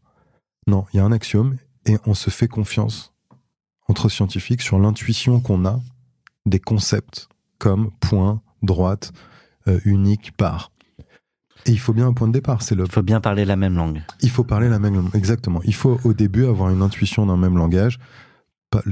Non, 0.67 0.85
il 0.93 0.97
y 0.97 0.99
a 0.99 1.05
un 1.05 1.11
axiome 1.11 1.57
et 1.85 1.97
on 2.05 2.13
se 2.13 2.29
fait 2.29 2.47
confiance 2.47 3.13
entre 3.87 4.09
scientifiques 4.09 4.61
sur 4.61 4.79
l'intuition 4.79 5.39
qu'on 5.39 5.65
a 5.65 5.81
des 6.45 6.59
concepts 6.59 7.27
comme 7.57 7.91
point, 7.99 8.41
droite, 8.61 9.13
euh, 9.67 9.79
unique, 9.85 10.35
part. 10.35 10.71
Et 11.65 11.71
il 11.71 11.79
faut 11.79 11.93
bien 11.93 12.07
un 12.07 12.13
point 12.13 12.27
de 12.27 12.33
départ. 12.33 12.61
C'est 12.61 12.75
le. 12.75 12.83
Il 12.83 12.91
faut 12.91 13.01
bien 13.01 13.21
parler 13.21 13.45
la 13.45 13.55
même 13.55 13.75
langue. 13.75 14.01
Il 14.21 14.29
faut 14.29 14.43
parler 14.43 14.67
la 14.67 14.79
même 14.79 14.95
langue, 14.95 15.15
exactement. 15.15 15.61
Il 15.63 15.75
faut 15.75 15.99
au 16.03 16.13
début 16.13 16.45
avoir 16.45 16.69
une 16.69 16.81
intuition 16.81 17.25
d'un 17.25 17.37
même 17.37 17.57
langage. 17.57 17.99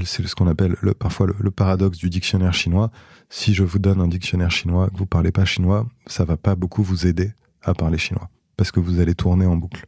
C'est 0.04 0.26
ce 0.26 0.34
qu'on 0.36 0.46
appelle 0.46 0.76
le, 0.80 0.94
parfois 0.94 1.26
le, 1.26 1.50
paradoxe 1.50 1.98
du 1.98 2.08
dictionnaire 2.08 2.54
chinois. 2.54 2.90
Si 3.28 3.52
je 3.52 3.64
vous 3.64 3.80
donne 3.80 4.00
un 4.00 4.06
dictionnaire 4.06 4.52
chinois, 4.52 4.88
que 4.88 4.96
vous 4.96 5.06
parlez 5.06 5.32
pas 5.32 5.44
chinois, 5.44 5.86
ça 6.06 6.24
va 6.24 6.36
pas 6.36 6.54
beaucoup 6.54 6.84
vous 6.84 7.06
aider 7.06 7.32
à 7.62 7.74
parler 7.74 7.98
chinois 7.98 8.30
parce 8.56 8.70
que 8.70 8.80
vous 8.80 9.00
allez 9.00 9.14
tourner 9.14 9.44
en 9.44 9.56
boucle. 9.56 9.86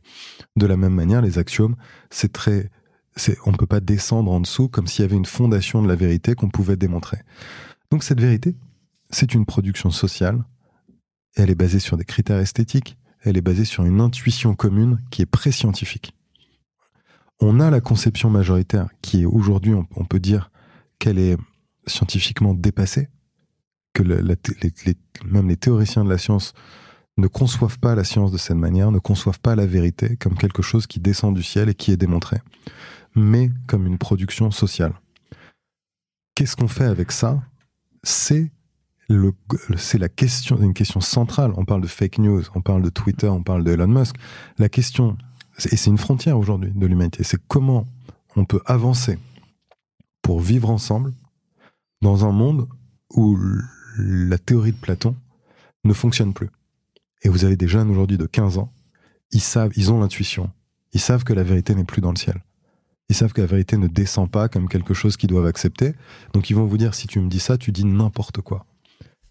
De 0.56 0.66
la 0.66 0.76
même 0.76 0.94
manière, 0.94 1.22
les 1.22 1.38
axiomes, 1.38 1.76
c'est 2.10 2.32
très 2.32 2.70
on 3.46 3.52
ne 3.52 3.56
peut 3.56 3.66
pas 3.66 3.80
descendre 3.80 4.30
en 4.32 4.40
dessous 4.40 4.68
comme 4.68 4.86
s'il 4.86 5.02
y 5.02 5.06
avait 5.06 5.16
une 5.16 5.26
fondation 5.26 5.82
de 5.82 5.88
la 5.88 5.94
vérité 5.94 6.34
qu'on 6.34 6.48
pouvait 6.48 6.76
démontrer. 6.76 7.18
Donc 7.90 8.02
cette 8.02 8.20
vérité, 8.20 8.56
c'est 9.10 9.34
une 9.34 9.46
production 9.46 9.90
sociale, 9.90 10.44
elle 11.36 11.50
est 11.50 11.54
basée 11.54 11.78
sur 11.78 11.96
des 11.96 12.04
critères 12.04 12.38
esthétiques, 12.38 12.96
elle 13.22 13.36
est 13.36 13.42
basée 13.42 13.64
sur 13.64 13.84
une 13.84 14.00
intuition 14.00 14.54
commune 14.54 15.00
qui 15.10 15.22
est 15.22 15.26
pré-scientifique. 15.26 16.14
On 17.40 17.60
a 17.60 17.70
la 17.70 17.80
conception 17.80 18.30
majoritaire 18.30 18.88
qui 19.02 19.22
est 19.22 19.26
aujourd'hui, 19.26 19.74
on, 19.74 20.04
peut 20.04 20.20
dire 20.20 20.50
qu'elle 20.98 21.18
est 21.18 21.36
scientifiquement 21.86 22.54
dépassée, 22.54 23.08
que 23.92 24.02
même 25.24 25.48
les 25.48 25.56
théoriciens 25.56 26.04
de 26.04 26.10
la 26.10 26.18
science 26.18 26.52
ne 27.16 27.26
conçoivent 27.26 27.78
pas 27.78 27.94
la 27.94 28.04
science 28.04 28.32
de 28.32 28.38
cette 28.38 28.56
manière, 28.56 28.90
ne 28.90 28.98
conçoivent 28.98 29.40
pas 29.40 29.54
la 29.56 29.66
vérité 29.66 30.16
comme 30.16 30.36
quelque 30.36 30.62
chose 30.62 30.86
qui 30.86 31.00
descend 31.00 31.34
du 31.34 31.42
ciel 31.42 31.68
et 31.68 31.74
qui 31.74 31.92
est 31.92 31.96
démontré, 31.96 32.38
mais 33.14 33.50
comme 33.66 33.86
une 33.86 33.98
production 33.98 34.50
sociale. 34.50 34.92
Qu'est-ce 36.34 36.56
qu'on 36.56 36.68
fait 36.68 36.84
avec 36.84 37.12
ça? 37.12 37.42
C'est 38.02 38.50
c'est 39.76 39.98
la 39.98 40.08
question, 40.08 40.58
une 40.60 40.74
question 40.74 41.00
centrale. 41.00 41.52
On 41.56 41.64
parle 41.64 41.82
de 41.82 41.86
fake 41.86 42.18
news, 42.18 42.42
on 42.54 42.62
parle 42.62 42.82
de 42.82 42.88
Twitter, 42.88 43.28
on 43.28 43.42
parle 43.42 43.64
de 43.64 43.72
Elon 43.72 43.86
Musk. 43.86 44.16
La 44.58 44.68
question, 44.68 45.18
et 45.58 45.76
c'est 45.76 45.90
une 45.90 45.98
frontière 45.98 46.38
aujourd'hui 46.38 46.72
de 46.74 46.86
l'humanité, 46.86 47.22
c'est 47.22 47.40
comment 47.46 47.86
on 48.36 48.44
peut 48.44 48.62
avancer 48.66 49.18
pour 50.22 50.40
vivre 50.40 50.70
ensemble 50.70 51.12
dans 52.00 52.24
un 52.24 52.32
monde 52.32 52.66
où 53.10 53.38
la 53.98 54.38
théorie 54.38 54.72
de 54.72 54.78
Platon 54.78 55.14
ne 55.84 55.92
fonctionne 55.92 56.32
plus. 56.32 56.50
Et 57.22 57.28
vous 57.28 57.44
avez 57.44 57.56
des 57.56 57.68
jeunes 57.68 57.90
aujourd'hui 57.90 58.18
de 58.18 58.26
15 58.26 58.58
ans, 58.58 58.72
ils 59.30 59.40
savent, 59.40 59.72
ils 59.76 59.92
ont 59.92 60.00
l'intuition, 60.00 60.50
ils 60.92 61.00
savent 61.00 61.24
que 61.24 61.32
la 61.32 61.42
vérité 61.42 61.74
n'est 61.74 61.84
plus 61.84 62.00
dans 62.00 62.10
le 62.10 62.16
ciel. 62.16 62.42
Ils 63.08 63.14
savent 63.14 63.32
que 63.32 63.40
la 63.40 63.46
vérité 63.46 63.76
ne 63.76 63.86
descend 63.86 64.30
pas 64.30 64.48
comme 64.48 64.68
quelque 64.68 64.94
chose 64.94 65.16
qu'ils 65.16 65.28
doivent 65.28 65.46
accepter. 65.46 65.94
Donc 66.32 66.50
ils 66.50 66.56
vont 66.56 66.64
vous 66.64 66.78
dire, 66.78 66.94
si 66.94 67.06
tu 67.06 67.20
me 67.20 67.28
dis 67.28 67.40
ça, 67.40 67.58
tu 67.58 67.70
dis 67.70 67.84
n'importe 67.84 68.40
quoi. 68.40 68.66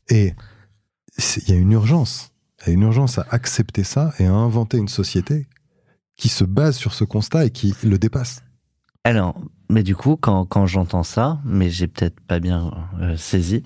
Et 0.09 0.33
il 1.17 1.49
y 1.49 1.53
a 1.53 1.59
une 1.59 1.71
urgence. 1.71 2.31
Il 2.61 2.67
y 2.67 2.69
a 2.71 2.73
une 2.73 2.83
urgence 2.83 3.17
à 3.17 3.25
accepter 3.29 3.83
ça 3.83 4.13
et 4.19 4.25
à 4.25 4.33
inventer 4.33 4.77
une 4.77 4.87
société 4.87 5.47
qui 6.17 6.29
se 6.29 6.43
base 6.43 6.77
sur 6.77 6.93
ce 6.93 7.03
constat 7.03 7.45
et 7.45 7.49
qui 7.49 7.73
le 7.83 7.97
dépasse. 7.97 8.43
Alors, 9.03 9.41
mais 9.69 9.83
du 9.83 9.95
coup, 9.95 10.17
quand, 10.17 10.45
quand 10.45 10.65
j'entends 10.65 11.03
ça, 11.03 11.39
mais 11.45 11.69
j'ai 11.69 11.87
peut-être 11.87 12.19
pas 12.19 12.39
bien 12.39 12.71
euh, 13.01 13.17
saisi, 13.17 13.63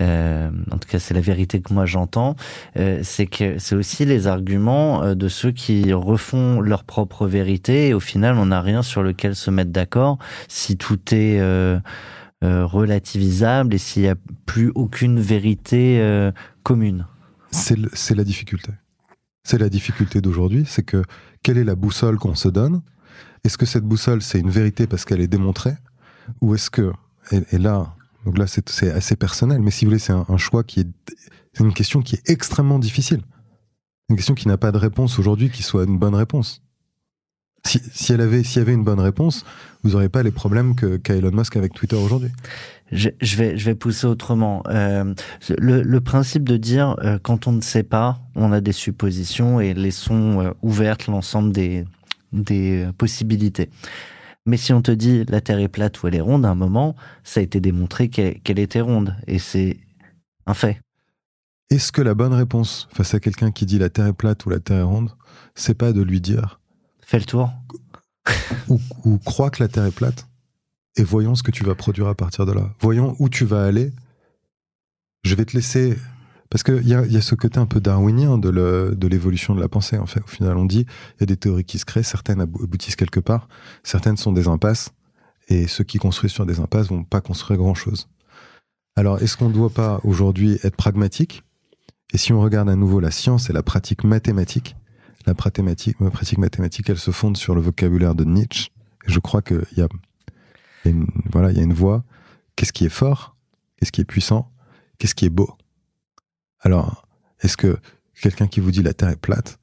euh, 0.00 0.50
en 0.70 0.78
tout 0.78 0.88
cas 0.88 0.98
c'est 0.98 1.14
la 1.14 1.20
vérité 1.20 1.60
que 1.60 1.72
moi 1.72 1.86
j'entends, 1.86 2.36
euh, 2.76 3.00
c'est 3.02 3.26
que 3.26 3.58
c'est 3.58 3.74
aussi 3.74 4.04
les 4.04 4.26
arguments 4.26 5.14
de 5.14 5.28
ceux 5.28 5.50
qui 5.50 5.92
refont 5.92 6.60
leur 6.60 6.84
propre 6.84 7.26
vérité 7.26 7.88
et 7.88 7.94
au 7.94 8.00
final 8.00 8.38
on 8.38 8.46
n'a 8.46 8.60
rien 8.60 8.82
sur 8.82 9.02
lequel 9.02 9.34
se 9.34 9.50
mettre 9.50 9.70
d'accord 9.70 10.18
si 10.48 10.76
tout 10.76 11.00
est 11.12 11.40
relativisable 12.42 13.74
et 13.74 13.78
s'il 13.78 14.02
n'y 14.02 14.08
a 14.08 14.16
plus 14.46 14.70
aucune 14.74 15.20
vérité 15.20 16.30
commune. 16.62 17.06
C'est 17.50 18.14
la 18.14 18.24
difficulté. 18.24 18.72
C'est 19.44 19.58
la 19.58 19.68
difficulté 19.68 20.20
d'aujourd'hui, 20.22 20.64
c'est 20.66 20.82
que 20.82 21.02
quelle 21.42 21.58
est 21.58 21.64
la 21.64 21.74
boussole 21.74 22.18
qu'on 22.18 22.34
se 22.34 22.48
donne 22.48 22.80
est-ce 23.44 23.58
que 23.58 23.66
cette 23.66 23.84
boussole, 23.84 24.22
c'est 24.22 24.40
une 24.40 24.50
vérité 24.50 24.86
parce 24.86 25.04
qu'elle 25.04 25.20
est 25.20 25.28
démontrée 25.28 25.74
Ou 26.40 26.54
est-ce 26.54 26.70
que, 26.70 26.92
et, 27.30 27.58
là, 27.58 27.94
donc 28.24 28.38
là, 28.38 28.46
c'est 28.46 28.90
assez 28.90 29.16
personnel, 29.16 29.60
mais 29.60 29.70
si 29.70 29.84
vous 29.84 29.90
voulez, 29.90 29.98
c'est 29.98 30.14
un, 30.14 30.36
choix 30.38 30.64
qui 30.64 30.80
est, 30.80 30.88
c'est 31.52 31.62
une 31.62 31.74
question 31.74 32.00
qui 32.00 32.16
est 32.16 32.30
extrêmement 32.30 32.78
difficile. 32.78 33.20
Une 34.08 34.16
question 34.16 34.34
qui 34.34 34.48
n'a 34.48 34.56
pas 34.56 34.72
de 34.72 34.78
réponse 34.78 35.18
aujourd'hui 35.18 35.50
qui 35.50 35.62
soit 35.62 35.84
une 35.84 35.98
bonne 35.98 36.14
réponse. 36.14 36.62
Si, 37.66 37.80
si 37.92 38.12
elle 38.12 38.20
avait, 38.20 38.42
s'il 38.42 38.58
y 38.58 38.60
avait 38.60 38.74
une 38.74 38.84
bonne 38.84 39.00
réponse, 39.00 39.44
vous 39.82 39.90
n'aurez 39.90 40.10
pas 40.10 40.22
les 40.22 40.30
problèmes 40.30 40.74
qu'a 40.74 41.14
Elon 41.14 41.30
Musk 41.30 41.56
avec 41.56 41.72
Twitter 41.72 41.96
aujourd'hui. 41.96 42.30
Je, 42.92 43.08
vais, 43.36 43.56
je 43.56 43.64
vais 43.64 43.74
pousser 43.74 44.06
autrement. 44.06 44.62
Euh, 44.68 45.14
le, 45.56 45.82
le, 45.82 46.00
principe 46.00 46.44
de 46.44 46.58
dire 46.58 46.96
euh, 47.02 47.18
quand 47.22 47.46
on 47.46 47.52
ne 47.52 47.62
sait 47.62 47.82
pas, 47.82 48.20
on 48.34 48.52
a 48.52 48.60
des 48.60 48.72
suppositions 48.72 49.60
et 49.60 49.72
laissons 49.72 50.40
euh, 50.40 50.50
ouvertes 50.62 51.06
l'ensemble 51.06 51.52
des, 51.52 51.86
des 52.42 52.88
possibilités. 52.98 53.70
Mais 54.46 54.56
si 54.56 54.72
on 54.72 54.82
te 54.82 54.90
dit 54.90 55.24
la 55.24 55.40
Terre 55.40 55.58
est 55.58 55.68
plate 55.68 56.02
ou 56.02 56.08
elle 56.08 56.16
est 56.16 56.20
ronde, 56.20 56.44
à 56.44 56.50
un 56.50 56.54
moment, 56.54 56.96
ça 57.22 57.40
a 57.40 57.42
été 57.42 57.60
démontré 57.60 58.08
qu'elle 58.08 58.58
était 58.58 58.80
ronde. 58.80 59.16
Et 59.26 59.38
c'est 59.38 59.78
un 60.46 60.54
fait. 60.54 60.80
Est-ce 61.70 61.92
que 61.92 62.02
la 62.02 62.14
bonne 62.14 62.34
réponse 62.34 62.88
face 62.92 63.14
à 63.14 63.20
quelqu'un 63.20 63.50
qui 63.50 63.64
dit 63.64 63.78
la 63.78 63.88
Terre 63.88 64.08
est 64.08 64.12
plate 64.12 64.44
ou 64.44 64.50
la 64.50 64.60
Terre 64.60 64.80
est 64.80 64.82
ronde, 64.82 65.10
c'est 65.54 65.74
pas 65.74 65.92
de 65.92 66.02
lui 66.02 66.20
dire 66.20 66.60
Fais 67.00 67.18
le 67.18 67.24
tour. 67.24 67.50
ou, 68.68 68.78
ou 69.04 69.18
crois 69.18 69.50
que 69.50 69.62
la 69.62 69.68
Terre 69.68 69.86
est 69.86 69.94
plate 69.94 70.26
et 70.96 71.02
voyons 71.02 71.34
ce 71.34 71.42
que 71.42 71.50
tu 71.50 71.64
vas 71.64 71.74
produire 71.74 72.08
à 72.08 72.14
partir 72.14 72.46
de 72.46 72.52
là. 72.52 72.72
Voyons 72.80 73.16
où 73.18 73.28
tu 73.28 73.44
vas 73.44 73.64
aller. 73.64 73.92
Je 75.24 75.34
vais 75.34 75.44
te 75.44 75.56
laisser 75.56 75.96
parce 76.54 76.62
qu'il 76.62 76.86
y 76.86 76.94
a, 76.94 77.04
y 77.04 77.16
a 77.16 77.20
ce 77.20 77.34
côté 77.34 77.58
un 77.58 77.66
peu 77.66 77.80
darwinien 77.80 78.38
de 78.38 79.08
l'évolution 79.08 79.56
de, 79.56 79.60
la 79.60 79.66
pensée, 79.66 79.98
en 79.98 80.06
fait. 80.06 80.20
Au 80.20 80.28
final, 80.28 80.56
on 80.56 80.66
dit, 80.66 80.86
il 81.16 81.20
y 81.20 81.22
a 81.24 81.26
des 81.26 81.36
théories 81.36 81.64
qui 81.64 81.80
se 81.80 81.84
créent, 81.84 82.04
certaines 82.04 82.40
aboutissent 82.40 82.94
quelque 82.94 83.18
part, 83.18 83.48
certaines 83.82 84.16
sont 84.16 84.30
des 84.30 84.46
impasses, 84.46 84.92
et 85.48 85.66
ceux 85.66 85.82
qui 85.82 85.98
construisent 85.98 86.30
sur 86.30 86.46
des 86.46 86.60
impasses 86.60 86.86
vont 86.86 87.02
pas 87.02 87.20
construire 87.20 87.58
grand-chose. 87.58 88.06
Alors, 88.94 89.20
est-ce 89.20 89.36
qu'on 89.36 89.48
ne 89.48 89.52
doit 89.52 89.70
pas 89.70 90.00
aujourd'hui 90.04 90.60
être 90.62 90.76
pragmatique? 90.76 91.42
Et 92.12 92.18
si 92.18 92.32
on 92.32 92.40
regarde 92.40 92.68
à 92.68 92.76
nouveau 92.76 93.00
la 93.00 93.10
science 93.10 93.50
et 93.50 93.52
la 93.52 93.64
pratique 93.64 94.04
mathématique, 94.04 94.76
la 95.26 95.34
pratique, 95.34 96.38
mathématique, 96.38 96.88
elle 96.88 96.98
se 96.98 97.10
fonde 97.10 97.36
sur 97.36 97.56
le 97.56 97.62
vocabulaire 97.62 98.14
de 98.14 98.22
Nietzsche. 98.22 98.68
Et 99.08 99.10
je 99.10 99.18
crois 99.18 99.42
qu'il 99.42 99.66
y 99.76 99.80
a, 99.80 99.88
une, 100.84 101.08
voilà, 101.32 101.50
il 101.50 101.56
y 101.56 101.60
a 101.60 101.64
une 101.64 101.74
voie. 101.74 102.04
Qu'est-ce 102.54 102.72
qui 102.72 102.84
est 102.84 102.90
fort? 102.90 103.34
Qu'est-ce 103.76 103.90
qui 103.90 104.02
est 104.02 104.04
puissant? 104.04 104.52
Qu'est-ce 104.98 105.16
qui 105.16 105.24
est 105.24 105.30
beau? 105.30 105.56
Alors, 106.64 107.06
est-ce 107.40 107.56
que 107.56 107.78
quelqu'un 108.20 108.46
qui 108.46 108.60
vous 108.60 108.70
dit 108.70 108.82
la 108.82 108.94
Terre 108.94 109.10
est 109.10 109.20
plate, 109.20 109.58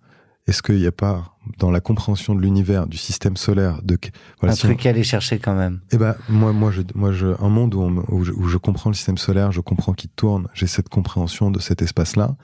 est-ce 0.47 0.61
qu'il 0.61 0.77
n'y 0.77 0.87
a 0.87 0.91
pas 0.91 1.37
dans 1.59 1.71
la 1.71 1.79
compréhension 1.79 2.35
de 2.35 2.41
l'univers, 2.41 2.87
du 2.87 2.97
système 2.97 3.37
solaire, 3.37 3.81
de 3.83 3.97
un 4.41 4.53
truc 4.53 4.85
à 4.85 4.89
aller 4.89 5.03
chercher 5.03 5.39
quand 5.39 5.55
même 5.55 5.81
Eh 5.91 5.97
ben 5.97 6.15
moi, 6.29 6.51
moi, 6.51 6.71
je, 6.71 6.81
moi, 6.95 7.11
je, 7.11 7.27
un 7.41 7.49
monde 7.49 7.73
où, 7.75 8.23
je, 8.23 8.57
comprends 8.57 8.89
le 8.89 8.95
système 8.95 9.17
solaire, 9.17 9.51
je 9.51 9.61
comprends 9.61 9.93
qu'il 9.93 10.09
tourne, 10.09 10.47
j'ai 10.53 10.67
cette 10.67 10.89
compréhension 10.89 11.51
de 11.51 11.59
cet 11.59 11.81
espace-là. 11.81 12.35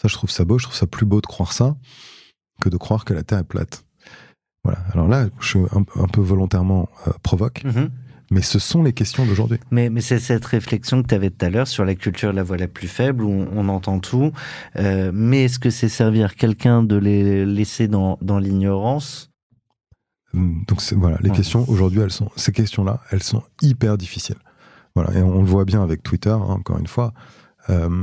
Ça, 0.00 0.08
je 0.08 0.14
trouve 0.14 0.30
ça 0.30 0.44
beau. 0.44 0.58
Je 0.58 0.64
trouve 0.64 0.76
ça 0.76 0.86
plus 0.86 1.06
beau 1.06 1.20
de 1.20 1.26
croire 1.26 1.52
ça 1.52 1.76
que 2.60 2.68
de 2.68 2.76
croire 2.76 3.04
que 3.04 3.14
la 3.14 3.22
Terre 3.22 3.38
est 3.38 3.44
plate. 3.44 3.84
Voilà. 4.64 4.80
Alors 4.92 5.08
là, 5.08 5.26
je 5.40 5.46
suis 5.46 5.58
un, 5.58 6.08
peu 6.08 6.20
volontairement 6.20 6.88
euh, 7.06 7.12
provoque. 7.22 7.62
Mm-hmm. 7.64 7.90
Mais 8.34 8.42
ce 8.42 8.58
sont 8.58 8.82
les 8.82 8.92
questions 8.92 9.24
d'aujourd'hui. 9.24 9.60
Mais, 9.70 9.90
mais 9.90 10.00
c'est 10.00 10.18
cette 10.18 10.44
réflexion 10.44 11.04
que 11.04 11.06
tu 11.06 11.14
avais 11.14 11.30
tout 11.30 11.46
à 11.46 11.50
l'heure 11.50 11.68
sur 11.68 11.84
la 11.84 11.94
culture 11.94 12.32
de 12.32 12.36
la 12.36 12.42
voix 12.42 12.56
la 12.56 12.66
plus 12.66 12.88
faible, 12.88 13.22
où 13.22 13.30
on, 13.30 13.68
entend 13.68 14.00
tout. 14.00 14.32
Euh, 14.74 15.12
mais 15.14 15.44
est-ce 15.44 15.60
que 15.60 15.70
c'est 15.70 15.88
servir 15.88 16.34
quelqu'un 16.34 16.82
de 16.82 16.96
les 16.96 17.46
laisser 17.46 17.86
dans, 17.86 18.18
dans 18.22 18.40
l'ignorance? 18.40 19.30
Hum, 20.34 20.64
Donc 20.66 20.82
voilà, 20.96 21.16
les 21.20 21.30
questions 21.30 21.64
aujourd'hui, 21.68 22.00
elles 22.00 22.10
sont 22.10 22.28
ces 22.34 22.50
questions-là, 22.50 23.00
elles 23.12 23.22
sont 23.22 23.44
hyper 23.62 23.96
difficiles. 23.96 24.38
Voilà, 24.96 25.16
et 25.16 25.22
on 25.22 25.40
le 25.40 25.46
voit 25.46 25.64
bien 25.64 25.84
avec 25.84 26.02
Twitter, 26.02 26.30
hein, 26.30 26.40
encore 26.40 26.78
une 26.80 26.88
fois. 26.88 27.14
Euh, 27.70 28.02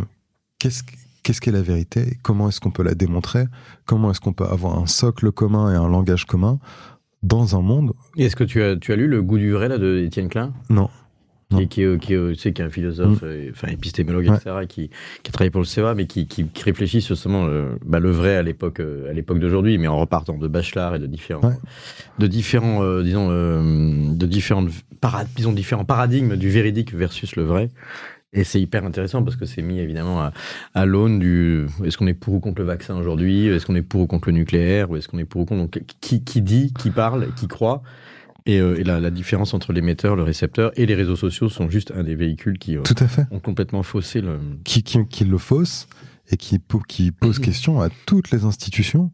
qu'est-ce 0.59 0.83
qu'est-ce 1.23 1.41
qu'est 1.41 1.51
la 1.51 1.61
vérité? 1.61 2.17
Comment 2.23 2.47
est-ce 2.47 2.61
qu'on 2.61 2.71
peut 2.71 2.83
la 2.83 2.95
démontrer? 2.95 3.45
Comment 3.85 4.11
est-ce 4.11 4.21
qu'on 4.21 4.33
peut 4.33 4.47
avoir 4.47 4.79
un 4.79 4.87
socle 4.87 5.31
commun 5.31 5.71
et 5.73 5.75
un 5.75 5.89
langage 5.89 6.25
commun? 6.25 6.59
Dans 7.23 7.55
un 7.55 7.61
monde. 7.61 7.93
Est-ce 8.17 8.35
que 8.35 8.43
tu 8.43 8.61
as, 8.63 8.75
tu 8.75 8.91
as 8.91 8.95
lu 8.95 9.07
Le 9.07 9.21
goût 9.21 9.37
du 9.37 9.51
vrai 9.51 9.67
là, 9.67 9.77
de 9.77 9.99
Étienne 9.99 10.29
Klein? 10.29 10.53
Non. 10.69 10.89
Qui, 11.57 11.67
qui, 11.67 11.85
qui, 11.99 12.15
qui, 12.35 12.47
est 12.47 12.61
un 12.61 12.69
philosophe, 12.69 13.21
mm. 13.21 13.25
euh, 13.25 13.49
enfin 13.51 13.67
épistémologue, 13.67 14.25
etc., 14.25 14.65
qui, 14.67 14.89
a 15.27 15.31
travaillé 15.31 15.51
pour 15.51 15.59
le 15.59 15.65
CEA, 15.65 15.93
mais 15.95 16.05
qui, 16.05 16.27
réfléchit 16.63 17.01
sur 17.01 17.15
justement 17.15 17.45
le, 17.45 17.77
bah, 17.85 17.99
le 17.99 18.09
vrai 18.09 18.37
à 18.37 18.41
l'époque, 18.41 18.79
euh, 18.79 19.09
à 19.09 19.13
l'époque 19.13 19.39
d'aujourd'hui, 19.39 19.77
mais 19.77 19.87
en 19.87 19.99
repartant 19.99 20.37
de 20.37 20.47
Bachelard 20.47 20.95
et 20.95 20.99
de 20.99 21.07
différents, 21.07 21.53
de 22.19 22.27
différents, 22.27 22.83
euh, 22.83 23.03
disons, 23.03 23.27
de 23.29 24.25
différentes, 24.25 24.69
disons, 25.35 25.51
différents 25.51 25.83
paradigmes 25.83 26.37
du 26.37 26.49
véridique 26.49 26.93
versus 26.93 27.35
le 27.35 27.43
vrai. 27.43 27.69
Et 28.33 28.43
c'est 28.45 28.61
hyper 28.61 28.85
intéressant 28.85 29.23
parce 29.23 29.35
que 29.35 29.45
c'est 29.45 29.61
mis 29.61 29.79
évidemment 29.79 30.21
à, 30.21 30.31
à 30.73 30.85
l'aune 30.85 31.19
du 31.19 31.65
est-ce 31.83 31.97
qu'on 31.97 32.07
est 32.07 32.13
pour 32.13 32.35
ou 32.35 32.39
contre 32.39 32.61
le 32.61 32.67
vaccin 32.67 32.95
aujourd'hui? 32.95 33.47
Est-ce 33.47 33.65
qu'on 33.65 33.75
est 33.75 33.81
pour 33.81 34.01
ou 34.01 34.07
contre 34.07 34.29
le 34.29 34.35
nucléaire? 34.35 34.89
Ou 34.89 34.95
est-ce 34.95 35.09
qu'on 35.09 35.17
est 35.17 35.25
pour 35.25 35.41
ou 35.41 35.45
contre 35.45 35.61
donc, 35.61 35.83
qui, 35.99 36.23
qui 36.23 36.41
dit, 36.41 36.73
qui 36.73 36.91
parle, 36.91 37.33
qui 37.35 37.47
croit? 37.47 37.83
Et, 38.45 38.59
euh, 38.59 38.79
et 38.79 38.83
la, 38.83 38.99
la, 38.99 39.11
différence 39.11 39.53
entre 39.53 39.71
l'émetteur, 39.71 40.15
le 40.15 40.23
récepteur 40.23 40.71
et 40.75 40.87
les 40.87 40.95
réseaux 40.95 41.15
sociaux 41.15 41.47
sont 41.47 41.69
juste 41.69 41.91
un 41.95 42.03
des 42.03 42.15
véhicules 42.15 42.57
qui 42.57 42.75
euh, 42.75 42.81
Tout 42.81 42.95
à 42.97 43.07
fait. 43.07 43.27
ont 43.29 43.39
complètement 43.39 43.83
faussé 43.83 44.21
le. 44.21 44.39
Qui, 44.63 44.81
qui, 44.81 45.05
qui 45.07 45.25
le 45.25 45.37
fausse 45.37 45.87
et 46.31 46.37
qui, 46.37 46.59
qui 46.87 47.11
pose 47.11 47.37
question 47.37 47.81
à 47.81 47.89
toutes 48.05 48.31
les 48.31 48.45
institutions. 48.45 49.11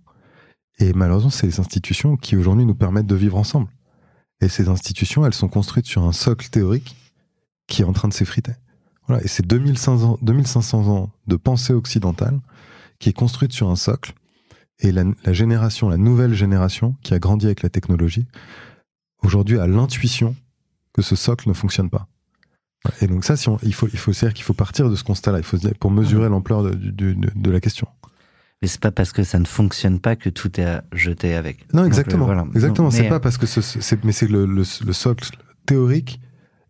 Et 0.79 0.93
malheureusement, 0.93 1.31
c'est 1.31 1.47
les 1.47 1.59
institutions 1.59 2.15
qui 2.15 2.37
aujourd'hui 2.37 2.65
nous 2.65 2.75
permettent 2.75 3.07
de 3.07 3.15
vivre 3.15 3.37
ensemble. 3.37 3.67
Et 4.41 4.47
ces 4.47 4.69
institutions, 4.69 5.25
elles 5.25 5.33
sont 5.33 5.47
construites 5.47 5.87
sur 5.87 6.03
un 6.03 6.11
socle 6.11 6.47
théorique 6.49 6.95
qui 7.67 7.81
est 7.81 7.85
en 7.85 7.93
train 7.93 8.07
de 8.07 8.13
s'effriter. 8.13 8.53
Voilà, 9.07 9.23
et 9.23 9.27
c'est 9.27 9.45
2500, 9.45 10.19
2500 10.21 10.87
ans 10.87 11.09
de 11.27 11.35
pensée 11.35 11.73
occidentale 11.73 12.39
qui 12.99 13.09
est 13.09 13.13
construite 13.13 13.53
sur 13.53 13.69
un 13.69 13.75
socle. 13.75 14.13
Et 14.79 14.91
la, 14.91 15.05
génération, 15.33 15.89
la 15.89 15.97
nouvelle 15.97 16.33
génération 16.33 16.95
qui 17.01 17.13
a 17.13 17.19
grandi 17.19 17.47
avec 17.47 17.63
la 17.63 17.69
technologie, 17.69 18.27
aujourd'hui 19.23 19.59
a 19.59 19.65
l'intuition 19.65 20.35
que 20.93 21.01
ce 21.01 21.15
socle 21.15 21.49
ne 21.49 21.53
fonctionne 21.53 21.89
pas. 21.89 22.07
Et 23.01 23.07
donc 23.07 23.23
ça, 23.23 23.35
si 23.35 23.49
il 23.63 23.73
faut, 23.73 23.87
il 23.91 23.97
faut 23.97 24.11
dire 24.11 24.33
qu'il 24.33 24.43
faut 24.43 24.53
partir 24.53 24.89
de 24.89 24.95
ce 24.95 25.03
constat-là. 25.03 25.39
Il 25.39 25.43
faut 25.43 25.57
pour 25.79 25.91
mesurer 25.91 26.29
l'ampleur 26.29 26.63
de, 26.63 26.73
de, 26.73 27.15
de, 27.35 27.51
la 27.51 27.59
question. 27.59 27.87
Mais 28.61 28.67
c'est 28.67 28.79
pas 28.79 28.91
parce 28.91 29.11
que 29.11 29.23
ça 29.23 29.39
ne 29.39 29.45
fonctionne 29.45 29.99
pas 29.99 30.15
que 30.15 30.29
tout 30.29 30.59
est 30.59 30.65
à 30.65 30.83
jeter 30.93 31.33
avec. 31.33 31.65
Non, 31.73 31.85
exactement. 31.85 32.45
exactement. 32.53 32.91
C'est 32.91 33.09
pas 33.09 33.19
parce 33.19 33.37
que 33.37 33.45
mais 34.05 34.11
c'est 34.11 34.27
le, 34.27 34.45
le, 34.45 34.63
le, 34.85 34.93
socle 34.93 35.29
théorique 35.65 36.21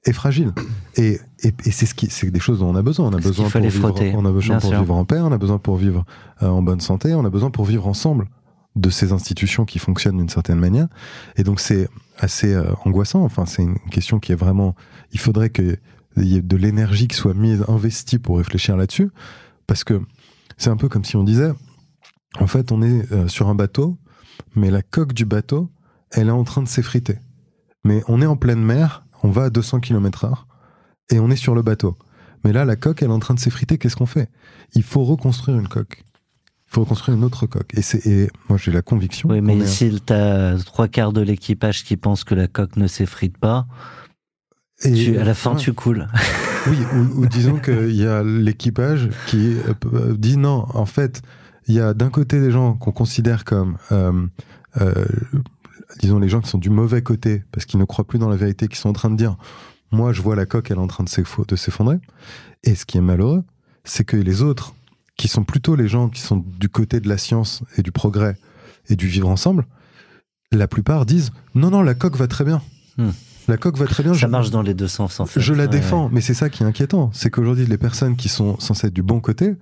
est 0.09 0.13
fragile. 0.13 0.53
Et, 0.95 1.19
et, 1.43 1.53
et 1.65 1.71
c'est 1.71 1.85
ce 1.85 1.93
qui, 1.93 2.09
c'est 2.09 2.29
des 2.31 2.39
choses 2.39 2.59
dont 2.59 2.69
on 2.69 2.75
a 2.75 2.81
besoin. 2.81 3.07
On 3.07 3.13
a 3.13 3.19
besoin 3.19 3.49
pour 3.49 3.61
vivre, 3.61 3.79
frotter, 3.79 4.13
on 4.15 4.25
a 4.25 4.31
besoin 4.31 4.59
pour 4.59 4.69
sûr. 4.69 4.79
vivre 4.79 4.95
en 4.95 5.05
paix, 5.05 5.19
on 5.19 5.31
a 5.31 5.37
besoin 5.37 5.57
pour 5.57 5.77
vivre 5.77 6.05
euh, 6.41 6.47
en 6.47 6.61
bonne 6.61 6.81
santé, 6.81 7.13
on 7.13 7.25
a 7.25 7.29
besoin 7.29 7.51
pour 7.51 7.65
vivre 7.65 7.87
ensemble 7.87 8.27
de 8.75 8.89
ces 8.89 9.11
institutions 9.11 9.65
qui 9.65 9.79
fonctionnent 9.79 10.17
d'une 10.17 10.29
certaine 10.29 10.59
manière. 10.59 10.87
Et 11.35 11.43
donc 11.43 11.59
c'est 11.59 11.89
assez 12.17 12.53
euh, 12.53 12.71
angoissant. 12.85 13.23
Enfin, 13.23 13.45
c'est 13.45 13.63
une 13.63 13.79
question 13.91 14.19
qui 14.19 14.31
est 14.31 14.35
vraiment. 14.35 14.75
Il 15.11 15.19
faudrait 15.19 15.49
qu'il 15.49 15.77
y 16.17 16.35
ait 16.35 16.41
de 16.41 16.57
l'énergie 16.57 17.07
qui 17.07 17.15
soit 17.15 17.33
mise, 17.33 17.63
investie 17.67 18.19
pour 18.19 18.37
réfléchir 18.37 18.77
là-dessus, 18.77 19.09
parce 19.65 19.83
que 19.83 20.01
c'est 20.57 20.69
un 20.69 20.77
peu 20.77 20.89
comme 20.89 21.05
si 21.05 21.15
on 21.15 21.23
disait, 21.23 21.51
en 22.39 22.47
fait, 22.47 22.71
on 22.71 22.81
est 22.81 23.11
euh, 23.11 23.27
sur 23.27 23.47
un 23.47 23.55
bateau, 23.55 23.97
mais 24.55 24.69
la 24.71 24.81
coque 24.81 25.13
du 25.13 25.25
bateau, 25.25 25.69
elle 26.11 26.27
est 26.27 26.31
en 26.31 26.43
train 26.43 26.61
de 26.61 26.67
s'effriter. 26.67 27.17
Mais 27.83 28.03
on 28.07 28.21
est 28.21 28.25
en 28.25 28.35
pleine 28.35 28.63
mer, 28.63 29.05
on 29.23 29.29
va 29.29 29.45
à 29.45 29.49
200 29.49 29.79
km/h 29.79 30.33
et 31.11 31.19
on 31.19 31.29
est 31.29 31.35
sur 31.35 31.55
le 31.55 31.61
bateau. 31.61 31.97
Mais 32.43 32.53
là, 32.53 32.65
la 32.65 32.75
coque, 32.75 33.01
elle 33.01 33.09
est 33.09 33.13
en 33.13 33.19
train 33.19 33.33
de 33.33 33.39
s'effriter. 33.39 33.77
Qu'est-ce 33.77 33.95
qu'on 33.95 34.05
fait? 34.05 34.29
Il 34.73 34.83
faut 34.83 35.03
reconstruire 35.03 35.57
une 35.57 35.67
coque. 35.67 36.03
Il 36.69 36.73
faut 36.73 36.81
reconstruire 36.81 37.17
une 37.17 37.23
autre 37.23 37.45
coque. 37.47 37.73
Et, 37.75 37.81
c'est, 37.81 38.05
et 38.05 38.29
moi, 38.49 38.57
j'ai 38.57 38.71
la 38.71 38.81
conviction. 38.81 39.29
Oui, 39.29 39.41
mais 39.41 39.65
si 39.65 39.99
t'as 40.05 40.57
trois 40.59 40.87
quarts 40.87 41.13
de 41.13 41.21
l'équipage 41.21 41.83
qui 41.83 41.97
pense 41.97 42.23
que 42.23 42.35
la 42.35 42.47
coque 42.47 42.75
ne 42.77 42.87
s'effrite 42.87 43.37
pas, 43.37 43.67
et- 44.83 44.93
tu- 44.93 45.17
à 45.17 45.23
la 45.23 45.33
fin, 45.33 45.51
Ouais. 45.53 45.57
tu 45.57 45.73
coules. 45.73 46.07
Oui, 46.67 46.77
ou, 46.93 47.21
ou 47.21 47.25
disons 47.27 47.57
qu'il 47.57 47.95
y 47.95 48.05
a 48.05 48.21
l'équipage 48.23 49.09
qui 49.27 49.55
euh, 49.93 50.15
dit 50.15 50.37
non, 50.37 50.65
en 50.73 50.85
fait, 50.85 51.21
il 51.67 51.73
y 51.75 51.79
a 51.79 51.93
d'un 51.93 52.09
côté 52.09 52.39
des 52.39 52.51
gens 52.51 52.73
qu'on 52.75 52.91
considère 52.91 53.43
comme, 53.45 53.77
euh, 53.91 54.27
euh, 54.79 55.05
disons, 55.99 56.19
les 56.19 56.29
gens 56.29 56.41
qui 56.41 56.49
sont 56.49 56.57
du 56.57 56.69
mauvais 56.69 57.01
côté, 57.01 57.43
parce 57.51 57.65
qu'ils 57.65 57.79
ne 57.79 57.85
croient 57.85 58.05
plus 58.05 58.19
dans 58.19 58.29
la 58.29 58.35
vérité, 58.35 58.67
qui 58.67 58.77
sont 58.77 58.89
en 58.89 58.93
train 58.93 59.09
de 59.09 59.15
dire, 59.15 59.37
moi, 59.91 60.11
je 60.13 60.21
vois 60.21 60.35
la 60.35 60.45
coque, 60.45 60.69
elle 60.71 60.77
est 60.77 60.81
en 60.81 60.87
train 60.87 61.03
de 61.03 61.09
s'effo- 61.09 61.45
de 61.47 61.55
s'effondrer. 61.55 61.97
Et 62.63 62.75
ce 62.75 62.85
qui 62.85 62.97
est 62.97 63.01
malheureux, 63.01 63.43
c'est 63.83 64.03
que 64.03 64.17
les 64.17 64.41
autres, 64.41 64.73
qui 65.15 65.27
sont 65.27 65.43
plutôt 65.43 65.75
les 65.75 65.87
gens 65.87 66.09
qui 66.09 66.21
sont 66.21 66.43
du 66.59 66.69
côté 66.69 66.99
de 66.99 67.07
la 67.09 67.17
science 67.17 67.63
et 67.77 67.81
du 67.81 67.91
progrès 67.91 68.35
et 68.89 68.95
du 68.95 69.07
vivre 69.07 69.29
ensemble, 69.29 69.65
la 70.51 70.67
plupart 70.67 71.05
disent, 71.05 71.31
non, 71.55 71.69
non, 71.71 71.81
la 71.81 71.93
coque 71.95 72.17
va 72.17 72.27
très 72.27 72.43
bien. 72.45 72.61
Hmm. 72.97 73.09
La 73.47 73.57
coque 73.57 73.77
va 73.77 73.85
très 73.87 74.03
bien. 74.03 74.13
Ça 74.13 74.19
je- 74.19 74.27
marche 74.27 74.49
dans 74.49 74.61
les 74.61 74.73
deux 74.73 74.87
sens, 74.89 75.19
en 75.21 75.25
fait. 75.25 75.39
je 75.39 75.53
la 75.53 75.63
Ouais, 75.63 75.69
défends, 75.69 76.09
mais 76.11 76.19
c'est 76.21 76.33
ça 76.33 76.49
qui 76.49 76.63
est 76.63 76.65
inquiétant. 76.65 77.09
C'est 77.13 77.29
qu'aujourd'hui, 77.29 77.65
les 77.65 77.77
personnes 77.77 78.15
qui 78.17 78.27
sont 78.29 78.59
censées 78.59 78.87
être 78.87 78.93
du 78.93 79.03
bon 79.03 79.19
côté, 79.21 79.55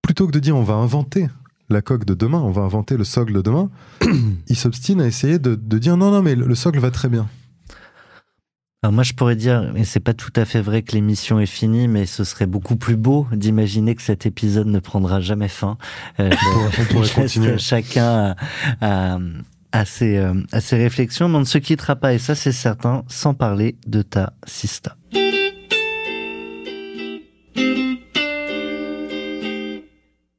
plutôt 0.00 0.26
que 0.28 0.32
de 0.32 0.38
dire 0.38 0.56
on 0.56 0.62
va 0.62 0.74
inventer 0.74 1.28
la 1.68 1.82
coque 1.82 2.04
de 2.04 2.14
demain, 2.14 2.38
on 2.40 2.50
va 2.50 2.62
inventer 2.62 2.96
le 2.96 3.04
socle 3.04 3.32
de 3.32 3.40
demain, 3.42 3.70
ils 4.48 4.56
s'obstinent 4.56 5.00
à 5.02 5.06
essayer 5.06 5.38
de, 5.38 5.54
de 5.54 5.78
dire 5.78 5.96
non, 5.96 6.10
non, 6.10 6.22
mais 6.22 6.34
le, 6.34 6.46
le 6.46 6.54
socle 6.54 6.78
va 6.78 6.90
très 6.90 7.08
bien. 7.08 7.28
Alors 8.82 8.92
moi, 8.92 9.02
je 9.02 9.14
pourrais 9.14 9.34
dire, 9.36 9.72
et 9.74 9.84
c'est 9.84 9.98
pas 10.00 10.14
tout 10.14 10.30
à 10.36 10.44
fait 10.44 10.60
vrai 10.60 10.82
que 10.82 10.92
l'émission 10.92 11.40
est 11.40 11.46
finie, 11.46 11.88
mais 11.88 12.06
ce 12.06 12.22
serait 12.22 12.46
beaucoup 12.46 12.76
plus 12.76 12.94
beau 12.96 13.26
d'imaginer 13.32 13.94
que 13.96 14.02
cet 14.02 14.26
épisode 14.26 14.68
ne 14.68 14.78
prendra 14.78 15.20
jamais 15.20 15.48
fin. 15.48 15.76
Euh, 16.20 16.30
On 16.80 16.84
pourrait 16.92 17.08
continuer. 17.08 17.58
chacun 17.58 18.36
à, 18.80 19.14
à- 19.14 19.18
à 19.72 19.84
ses, 19.84 20.16
euh, 20.18 20.34
à 20.52 20.60
ses 20.60 20.76
réflexions, 20.76 21.28
mais 21.28 21.36
on 21.36 21.40
ne 21.40 21.44
se 21.44 21.58
quittera 21.58 21.96
pas, 21.96 22.14
et 22.14 22.18
ça 22.18 22.34
c'est 22.36 22.52
certain, 22.52 23.02
sans 23.08 23.34
parler 23.34 23.76
de 23.86 24.02
ta 24.02 24.32
sista. 24.46 24.96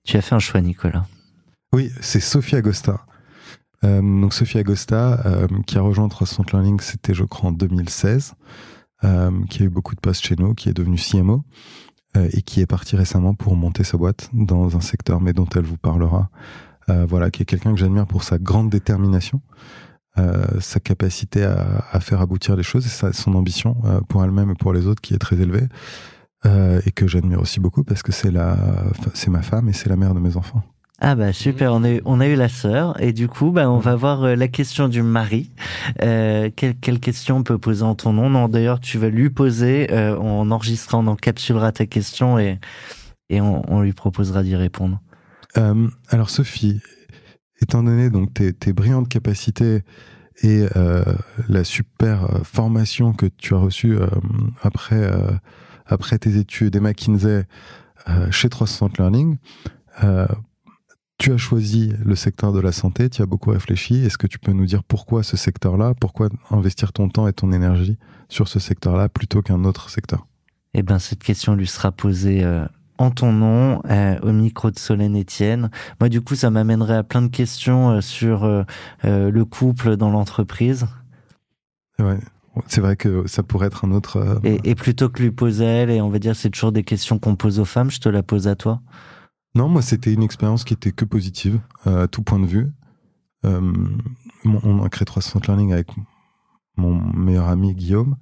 Tu 0.05 0.15
as 0.17 0.21
fait 0.21 0.35
un 0.35 0.39
choix, 0.39 0.61
Nicolas. 0.61 1.05
Oui, 1.73 1.91
c'est 2.01 2.19
Sophie 2.19 2.55
Agosta. 2.55 3.05
Euh, 3.83 4.01
donc 4.01 4.33
Sophie 4.33 4.57
Agosta, 4.57 5.21
euh, 5.25 5.47
qui 5.65 5.77
a 5.77 5.81
rejoint 5.81 6.07
360 6.07 6.51
Learning, 6.53 6.79
c'était 6.79 7.13
je 7.13 7.23
crois 7.23 7.49
en 7.49 7.53
2016, 7.53 8.33
euh, 9.03 9.31
qui 9.49 9.63
a 9.63 9.65
eu 9.65 9.69
beaucoup 9.69 9.95
de 9.95 9.99
postes 9.99 10.25
chez 10.25 10.35
nous, 10.35 10.53
qui 10.53 10.69
est 10.69 10.73
devenue 10.73 10.97
CMO 10.97 11.43
et 12.15 12.41
qui 12.41 12.61
est 12.61 12.65
partie 12.65 12.95
récemment 12.95 13.35
pour 13.35 13.55
monter 13.55 13.83
sa 13.83 13.95
boîte 13.95 14.31
dans 14.33 14.75
un 14.75 14.81
secteur, 14.81 15.21
mais 15.21 15.33
dont 15.33 15.47
elle 15.55 15.65
vous 15.65 15.77
parlera. 15.77 16.31
Voilà, 16.87 17.29
qui 17.29 17.43
est 17.43 17.45
quelqu'un 17.45 17.73
que 17.73 17.79
j'admire 17.79 18.07
pour 18.07 18.23
sa 18.23 18.39
grande 18.39 18.71
détermination, 18.71 19.39
sa 20.59 20.79
capacité 20.79 21.43
à, 21.43 21.99
faire 21.99 22.19
aboutir 22.19 22.55
les 22.55 22.63
choses 22.63 22.87
et 22.87 23.13
son 23.13 23.35
ambition 23.35 23.75
pour 24.09 24.23
elle-même 24.23 24.49
et 24.49 24.55
pour 24.55 24.73
les 24.73 24.87
autres 24.87 24.99
qui 24.99 25.13
est 25.13 25.19
très 25.19 25.39
élevée. 25.39 25.67
et 26.43 26.91
que 26.91 27.07
j'admire 27.07 27.39
aussi 27.39 27.59
beaucoup 27.59 27.83
parce 27.83 28.01
que 28.01 28.11
c'est 28.11 28.31
la, 28.31 28.57
c'est 29.13 29.29
ma 29.29 29.43
femme 29.43 29.69
et 29.69 29.73
c'est 29.73 29.89
la 29.89 29.95
mère 29.95 30.15
de 30.15 30.19
mes 30.19 30.37
enfants. 30.37 30.63
Ah 30.99 31.13
bah 31.13 31.31
super, 31.31 31.73
on 31.73 31.83
a 31.83 31.91
eu, 31.91 32.01
on 32.05 32.19
a 32.19 32.27
eu 32.27 32.35
la 32.35 32.49
sœur 32.49 32.99
et 32.99 33.13
du 33.13 33.27
coup 33.27 33.51
bah 33.51 33.69
on 33.69 33.77
va 33.77 33.95
voir 33.95 34.23
euh, 34.23 34.35
la 34.35 34.47
question 34.47 34.87
du 34.87 35.03
mari. 35.03 35.51
Euh, 36.01 36.49
quelle, 36.55 36.75
quelle 36.75 36.99
question 36.99 37.37
on 37.37 37.43
peut 37.43 37.59
poser 37.59 37.83
en 37.83 37.93
ton 37.93 38.13
nom? 38.13 38.31
Non 38.31 38.47
d'ailleurs 38.47 38.79
tu 38.79 38.97
vas 38.97 39.09
lui 39.09 39.29
poser, 39.29 39.93
euh, 39.93 40.17
on 40.19 40.49
enregistrera, 40.49 40.97
on 40.97 41.05
encapsulera 41.05 41.71
ta 41.71 41.85
question 41.85 42.39
et, 42.39 42.59
et 43.29 43.41
on, 43.41 43.61
on 43.71 43.81
lui 43.81 43.93
proposera 43.93 44.41
d'y 44.41 44.55
répondre. 44.55 44.99
Euh, 45.57 45.87
alors 46.09 46.31
Sophie, 46.31 46.81
étant 47.61 47.83
donné 47.83 48.09
donc 48.09 48.33
tes, 48.33 48.51
tes 48.51 48.73
brillantes 48.73 49.07
capacités 49.07 49.83
et 50.41 50.65
la 51.49 51.63
super 51.63 52.41
formation 52.43 53.11
que 53.13 53.25
tu 53.25 53.55
as 53.55 53.57
reçue 53.57 53.97
après 54.61 55.11
après 55.87 56.19
tes 56.19 56.37
études 56.37 56.75
et 56.75 56.79
McKinsey 56.79 57.45
chez 58.29 58.47
360 58.47 58.99
Learning, 58.99 59.37
tu 61.17 61.33
as 61.33 61.37
choisi 61.37 61.93
le 62.05 62.15
secteur 62.15 62.53
de 62.53 62.59
la 62.59 62.71
santé, 62.71 63.09
tu 63.09 63.21
as 63.21 63.25
beaucoup 63.25 63.49
réfléchi. 63.49 64.05
Est-ce 64.05 64.17
que 64.17 64.27
tu 64.27 64.39
peux 64.39 64.51
nous 64.51 64.65
dire 64.65 64.83
pourquoi 64.83 65.23
ce 65.23 65.35
secteur-là? 65.35 65.93
Pourquoi 65.99 66.29
investir 66.51 66.93
ton 66.93 67.09
temps 67.09 67.27
et 67.27 67.33
ton 67.33 67.51
énergie 67.51 67.97
sur 68.29 68.47
ce 68.47 68.59
secteur-là 68.59 69.09
plutôt 69.09 69.41
qu'un 69.41 69.63
autre 69.63 69.89
secteur? 69.89 70.27
Eh 70.73 70.83
ben 70.83 70.99
cette 70.99 71.23
question 71.23 71.55
lui 71.55 71.65
sera 71.65 71.91
posée 71.91 72.43
euh, 72.43 72.65
en 72.99 73.09
ton 73.09 73.33
nom 73.33 73.81
euh, 73.89 74.19
au 74.21 74.31
micro 74.31 74.69
de 74.69 74.77
Solène 74.77 75.19
Etienne. 75.19 75.71
Moi 75.99 76.09
du 76.09 76.21
coup 76.21 76.35
ça 76.35 76.51
m'amènerait 76.51 76.97
à 76.97 77.03
plein 77.03 77.23
de 77.23 77.29
questions 77.29 77.91
euh, 77.91 78.01
sur 78.01 78.45
le 79.03 79.43
couple 79.43 79.97
dans 79.97 80.11
l'entreprise. 80.11 80.85
Ouais. 81.99 82.19
C'est 82.65 82.81
vrai 82.81 82.95
que 82.95 83.27
ça 83.27 83.43
pourrait 83.43 83.67
être 83.67 83.85
un 83.85 83.91
autre. 83.91 84.39
Et, 84.43 84.59
et 84.63 84.75
plutôt 84.75 85.09
que 85.09 85.21
lui 85.21 85.29
poser 85.29 85.65
à 85.65 85.69
elle, 85.69 85.89
et 85.91 86.01
on 86.01 86.09
va 86.09 86.17
dire 86.17 86.35
c'est 86.35 86.49
toujours 86.49 86.71
des 86.71 86.83
questions 86.83 87.19
qu'on 87.19 87.35
pose 87.35 87.59
aux 87.59 87.65
femmes, 87.65 87.91
je 87.91 87.99
te 87.99 88.09
la 88.09 88.23
pose 88.23 88.47
à 88.47 88.55
toi. 88.55 88.81
Non, 89.57 89.69
moi, 89.69 89.81
c'était 89.81 90.13
une 90.13 90.21
expérience 90.21 90.63
qui 90.63 90.75
était 90.75 90.91
que 90.91 91.03
positive, 91.03 91.59
euh, 91.87 92.03
à 92.03 92.07
tout 92.07 92.21
point 92.21 92.37
de 92.37 92.45
vue. 92.45 92.69
Euh, 93.43 93.73
on 94.45 94.83
a 94.83 94.89
créé 94.89 95.03
360 95.03 95.47
Learning 95.47 95.73
avec 95.73 95.87
mon 96.75 96.93
meilleur 96.93 97.47
ami 97.47 97.73
Guillaume. 97.73 98.17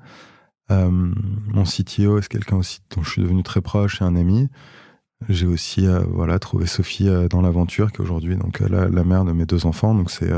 Euh, 0.71 0.89
mon 0.89 1.63
CTO, 1.65 2.21
c'est 2.21 2.29
quelqu'un 2.29 2.55
aussi 2.55 2.79
dont 2.95 3.03
je 3.03 3.11
suis 3.11 3.21
devenu 3.21 3.43
très 3.43 3.59
proche 3.59 4.01
et 4.01 4.05
un 4.05 4.15
ami? 4.15 4.47
J'ai 5.27 5.45
aussi 5.45 5.85
euh, 5.85 6.05
voilà, 6.07 6.39
trouvé 6.39 6.67
Sophie 6.67 7.09
dans 7.29 7.41
l'aventure, 7.41 7.91
qui 7.91 7.97
est 7.97 8.01
aujourd'hui 8.01 8.37
donc, 8.37 8.61
la, 8.61 9.03
mère 9.03 9.25
de 9.25 9.33
mes 9.33 9.45
deux 9.45 9.65
enfants. 9.65 9.93
Donc, 9.93 10.11
c'est. 10.11 10.31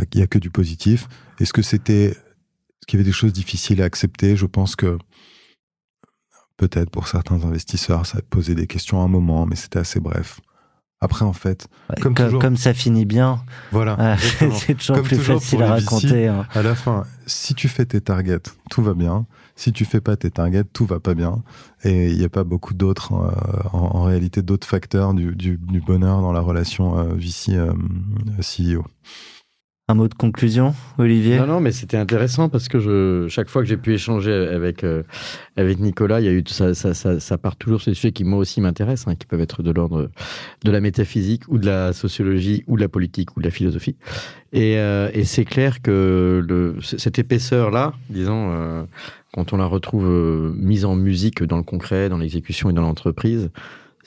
il 0.00 0.16
n'y 0.16 0.22
a 0.22 0.26
que 0.26 0.40
du 0.40 0.50
positif. 0.50 1.06
Est-ce 1.38 1.52
que 1.52 1.62
c'était. 1.62 2.06
Est-ce 2.06 2.86
qu'il 2.88 2.98
y 2.98 3.00
avait 3.00 3.08
des 3.08 3.14
choses 3.14 3.32
difficiles 3.32 3.80
à 3.80 3.84
accepter? 3.84 4.34
Je 4.34 4.46
pense 4.46 4.74
que 4.74 4.98
peut-être 6.58 6.90
pour 6.90 7.08
certains 7.08 7.42
investisseurs, 7.44 8.04
ça 8.04 8.18
a 8.18 8.20
posé 8.22 8.54
des 8.54 8.66
questions 8.66 9.00
à 9.00 9.04
un 9.04 9.08
moment, 9.08 9.46
mais 9.46 9.56
c'était 9.56 9.78
assez 9.78 10.00
bref. 10.00 10.40
Après, 11.00 11.24
en 11.24 11.32
fait, 11.32 11.68
Ouais, 11.90 12.02
Comme 12.02 12.14
co- 12.14 12.24
toujours. 12.24 12.40
comme 12.42 12.56
ça 12.56 12.74
finit 12.74 13.04
bien, 13.04 13.40
voilà. 13.70 13.96
euh, 14.00 14.16
c'est 14.66 14.74
toujours 14.74 14.96
Comme 14.96 15.04
plus 15.06 15.16
toujours 15.16 15.38
facile 15.40 15.62
à 15.62 15.70
raconter. 15.70 16.26
hein. 16.26 16.44
À 16.52 16.62
la 16.62 16.74
fin, 16.74 17.04
si 17.26 17.54
tu 17.54 17.68
fais 17.68 17.86
tes 17.86 18.00
targets, 18.00 18.40
tout 18.68 18.82
va 18.82 18.94
bien. 18.94 19.24
Si 19.54 19.72
tu 19.72 19.84
fais 19.84 20.00
pas 20.00 20.16
tes 20.16 20.30
targets, 20.32 20.64
tout 20.64 20.86
va 20.86 20.98
pas 21.00 21.14
bien. 21.14 21.42
Et 21.84 22.10
il 22.10 22.18
n'y 22.18 22.24
a 22.24 22.28
pas 22.28 22.42
beaucoup 22.44 22.74
d'autres, 22.74 23.12
euh, 23.12 23.68
en, 23.72 23.78
en 23.96 24.02
réalité, 24.02 24.42
d'autres 24.42 24.66
facteurs 24.66 25.14
du, 25.14 25.36
du- 25.36 25.56
du 25.58 25.80
bonheur 25.80 26.20
dans 26.20 26.32
la 26.32 26.40
relation 26.40 26.98
euh, 26.98 27.14
VC-CEO. 27.14 28.84
Un 29.90 29.94
mot 29.94 30.06
de 30.06 30.12
conclusion, 30.12 30.74
Olivier? 30.98 31.38
Non, 31.38 31.46
non, 31.46 31.60
mais 31.60 31.72
c'était 31.72 31.96
intéressant 31.96 32.50
parce 32.50 32.68
que 32.68 32.78
je, 32.78 33.26
chaque 33.28 33.48
fois 33.48 33.62
que 33.62 33.68
j'ai 33.68 33.78
pu 33.78 33.94
échanger 33.94 34.32
avec, 34.32 34.84
euh, 34.84 35.02
avec 35.56 35.78
Nicolas, 35.78 36.20
il 36.20 36.26
y 36.26 36.28
a 36.28 36.32
eu 36.32 36.44
ça, 36.46 36.74
ça, 36.74 36.92
ça, 36.92 37.38
part 37.38 37.56
toujours 37.56 37.80
sur 37.80 37.90
des 37.90 37.94
sujets 37.94 38.12
qui 38.12 38.24
moi 38.24 38.38
aussi 38.38 38.60
m'intéressent, 38.60 39.08
hein, 39.08 39.16
qui 39.18 39.26
peuvent 39.26 39.40
être 39.40 39.62
de 39.62 39.70
l'ordre 39.70 40.10
de 40.62 40.70
la 40.70 40.80
métaphysique 40.80 41.44
ou 41.48 41.56
de 41.56 41.64
la 41.64 41.94
sociologie 41.94 42.64
ou 42.66 42.76
de 42.76 42.82
la 42.82 42.90
politique 42.90 43.34
ou 43.34 43.40
de 43.40 43.46
la 43.46 43.50
philosophie. 43.50 43.96
Et, 44.52 44.76
euh, 44.76 45.08
et 45.14 45.24
c'est 45.24 45.46
clair 45.46 45.80
que 45.80 46.44
le, 46.46 46.76
cette 46.82 47.18
épaisseur-là, 47.18 47.94
disons, 48.10 48.50
euh, 48.50 48.84
quand 49.32 49.54
on 49.54 49.56
la 49.56 49.66
retrouve 49.66 50.06
euh, 50.06 50.52
mise 50.54 50.84
en 50.84 50.96
musique 50.96 51.42
dans 51.42 51.56
le 51.56 51.62
concret, 51.62 52.10
dans 52.10 52.18
l'exécution 52.18 52.68
et 52.68 52.74
dans 52.74 52.82
l'entreprise, 52.82 53.50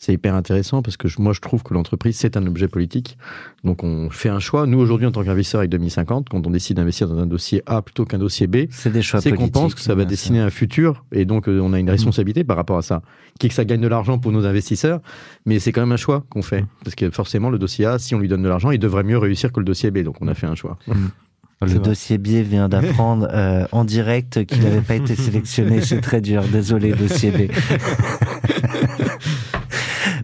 c'est 0.04 0.14
hyper 0.14 0.34
intéressant 0.34 0.82
parce 0.82 0.98
que 0.98 1.08
je- 1.08 1.22
moi 1.22 1.32
je 1.32 1.42
trouve 1.42 1.62
que 1.62 1.76
l'entreprise 1.76 2.18
c'est 2.18 2.36
un 2.36 2.48
objet 2.48 2.68
politique. 2.68 3.20
Donc 3.64 3.84
on 3.84 4.10
fait 4.10 4.30
un 4.30 4.40
choix. 4.40 4.66
Nous 4.66 4.80
aujourd'hui 4.80 5.06
en 5.06 5.12
tant 5.12 5.24
qu'investisseurs 5.24 5.60
avec 5.60 5.70
2050, 5.70 6.28
quand 6.28 6.48
on 6.48 6.50
décide 6.50 6.78
d'investir 6.78 7.08
dans 7.08 7.20
un 7.20 7.28
dossier 7.28 7.62
A 7.68 7.84
plutôt 7.84 8.06
qu'un 8.06 8.18
dossier 8.18 8.48
B, 8.48 8.66
C'est 8.72 8.92
des 8.92 9.04
choix 9.04 9.22
c'est 9.22 9.32
qu'on 9.32 9.50
pense 9.50 9.76
que 9.76 9.80
ça 9.82 9.94
va 9.94 10.04
dessiner 10.06 10.40
un 10.40 10.50
futur 10.50 11.06
et 11.12 11.26
donc 11.26 11.48
euh, 11.48 11.60
on 11.62 11.72
a 11.72 11.80
une 11.80 11.90
responsabilité 11.90 12.44
par 12.44 12.58
rapport 12.58 12.80
à 12.80 12.82
ça. 12.82 13.04
Qui 13.40 13.46
est 13.46 13.50
que 13.50 13.56
ça 13.56 13.64
gagne 13.64 13.80
de 13.80 13.88
l'argent 13.88 14.18
pour 14.18 14.32
nos 14.32 14.46
investisseurs, 14.48 15.02
mais 15.46 15.60
c'est 15.60 15.72
quand 15.72 15.82
même 15.82 15.92
un 15.92 15.98
choix 15.98 16.24
qu'on 16.32 16.42
fait 16.42 16.66
parce 16.84 16.96
que 16.96 17.12
forcément 17.12 17.52
le 17.52 17.60
dossier 17.60 17.86
A, 17.86 18.00
si 18.00 18.16
on 18.16 18.20
lui 18.20 18.28
donne 18.28 18.42
de 18.42 18.50
l'argent, 18.50 18.72
il 18.72 18.80
devrait 18.80 19.04
mieux 19.04 19.20
réussir 19.20 19.52
que 19.52 19.60
le 19.60 19.66
dossier 19.68 19.92
B. 19.92 20.00
Donc 20.00 20.16
on 20.20 20.28
a 20.28 20.34
fait 20.34 20.48
un 20.48 20.56
choix. 20.56 20.80
Le 21.64 21.78
dossier 21.78 22.18
biais 22.18 22.42
vient 22.42 22.68
d'apprendre 22.70 23.28
euh, 23.32 23.68
en 23.72 23.86
direct 23.86 24.46
qu'il 24.46 24.64
n'avait 24.64 24.82
pas 24.82 24.96
été 24.96 25.14
sélectionné. 25.16 25.82
C'est 25.82 26.02
très 26.02 26.20
dur. 26.20 26.42
Désolé, 26.52 26.92
dossier 26.94 27.30
B. 27.30 27.52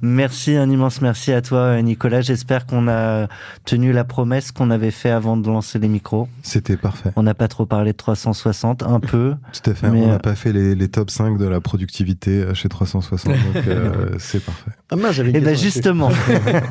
Merci, 0.01 0.55
un 0.55 0.69
immense 0.69 1.01
merci 1.01 1.31
à 1.31 1.41
toi, 1.41 1.81
Nicolas. 1.81 2.21
J'espère 2.21 2.65
qu'on 2.65 2.87
a 2.87 3.27
tenu 3.65 3.91
la 3.91 4.03
promesse 4.03 4.51
qu'on 4.51 4.69
avait 4.69 4.91
fait 4.91 5.09
avant 5.09 5.37
de 5.37 5.47
lancer 5.47 5.79
les 5.79 5.87
micros. 5.87 6.27
C'était 6.43 6.77
parfait. 6.77 7.11
On 7.15 7.23
n'a 7.23 7.33
pas 7.33 7.47
trop 7.47 7.65
parlé 7.65 7.91
de 7.91 7.97
360, 7.97 8.83
un 8.83 8.99
peu. 8.99 9.35
Tout 9.53 9.69
à 9.69 9.73
fait. 9.73 9.87
on 9.87 10.07
n'a 10.07 10.13
euh, 10.15 10.19
pas 10.19 10.35
fait 10.35 10.53
les, 10.53 10.75
les, 10.75 10.87
top 10.87 11.09
5 11.09 11.37
de 11.37 11.45
la 11.45 11.61
productivité 11.61 12.45
chez 12.53 12.69
360, 12.69 13.33
donc 13.33 13.67
euh, 13.67 14.09
c'est 14.19 14.43
parfait. 14.43 14.71
Ah, 14.89 14.95
moi, 14.95 15.11
j'avais 15.11 15.31
Et 15.31 15.37
eh 15.37 15.41
ben 15.41 15.55
justement. 15.55 16.09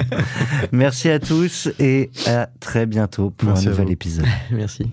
merci 0.72 1.08
à 1.10 1.18
tous 1.18 1.68
et 1.78 2.10
à 2.26 2.48
très 2.60 2.86
bientôt 2.86 3.30
pour 3.30 3.50
un 3.50 3.62
nouvel 3.62 3.90
épisode. 3.90 4.26
Merci. 4.50 4.90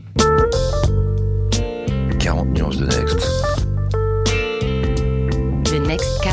40 2.20 2.54
nuances 2.54 2.78
de 2.78 2.86
Next. 2.86 3.43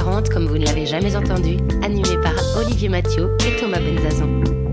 Next 0.00 0.08
40 0.08 0.30
comme 0.30 0.46
vous 0.46 0.56
ne 0.56 0.64
l'avez 0.64 0.86
jamais 0.86 1.14
entendu, 1.14 1.58
animé 1.82 2.16
par 2.22 2.34
Olivier 2.56 2.88
Mathieu 2.88 3.36
et 3.46 3.60
Thomas 3.60 3.80
Benzazan. 3.80 4.69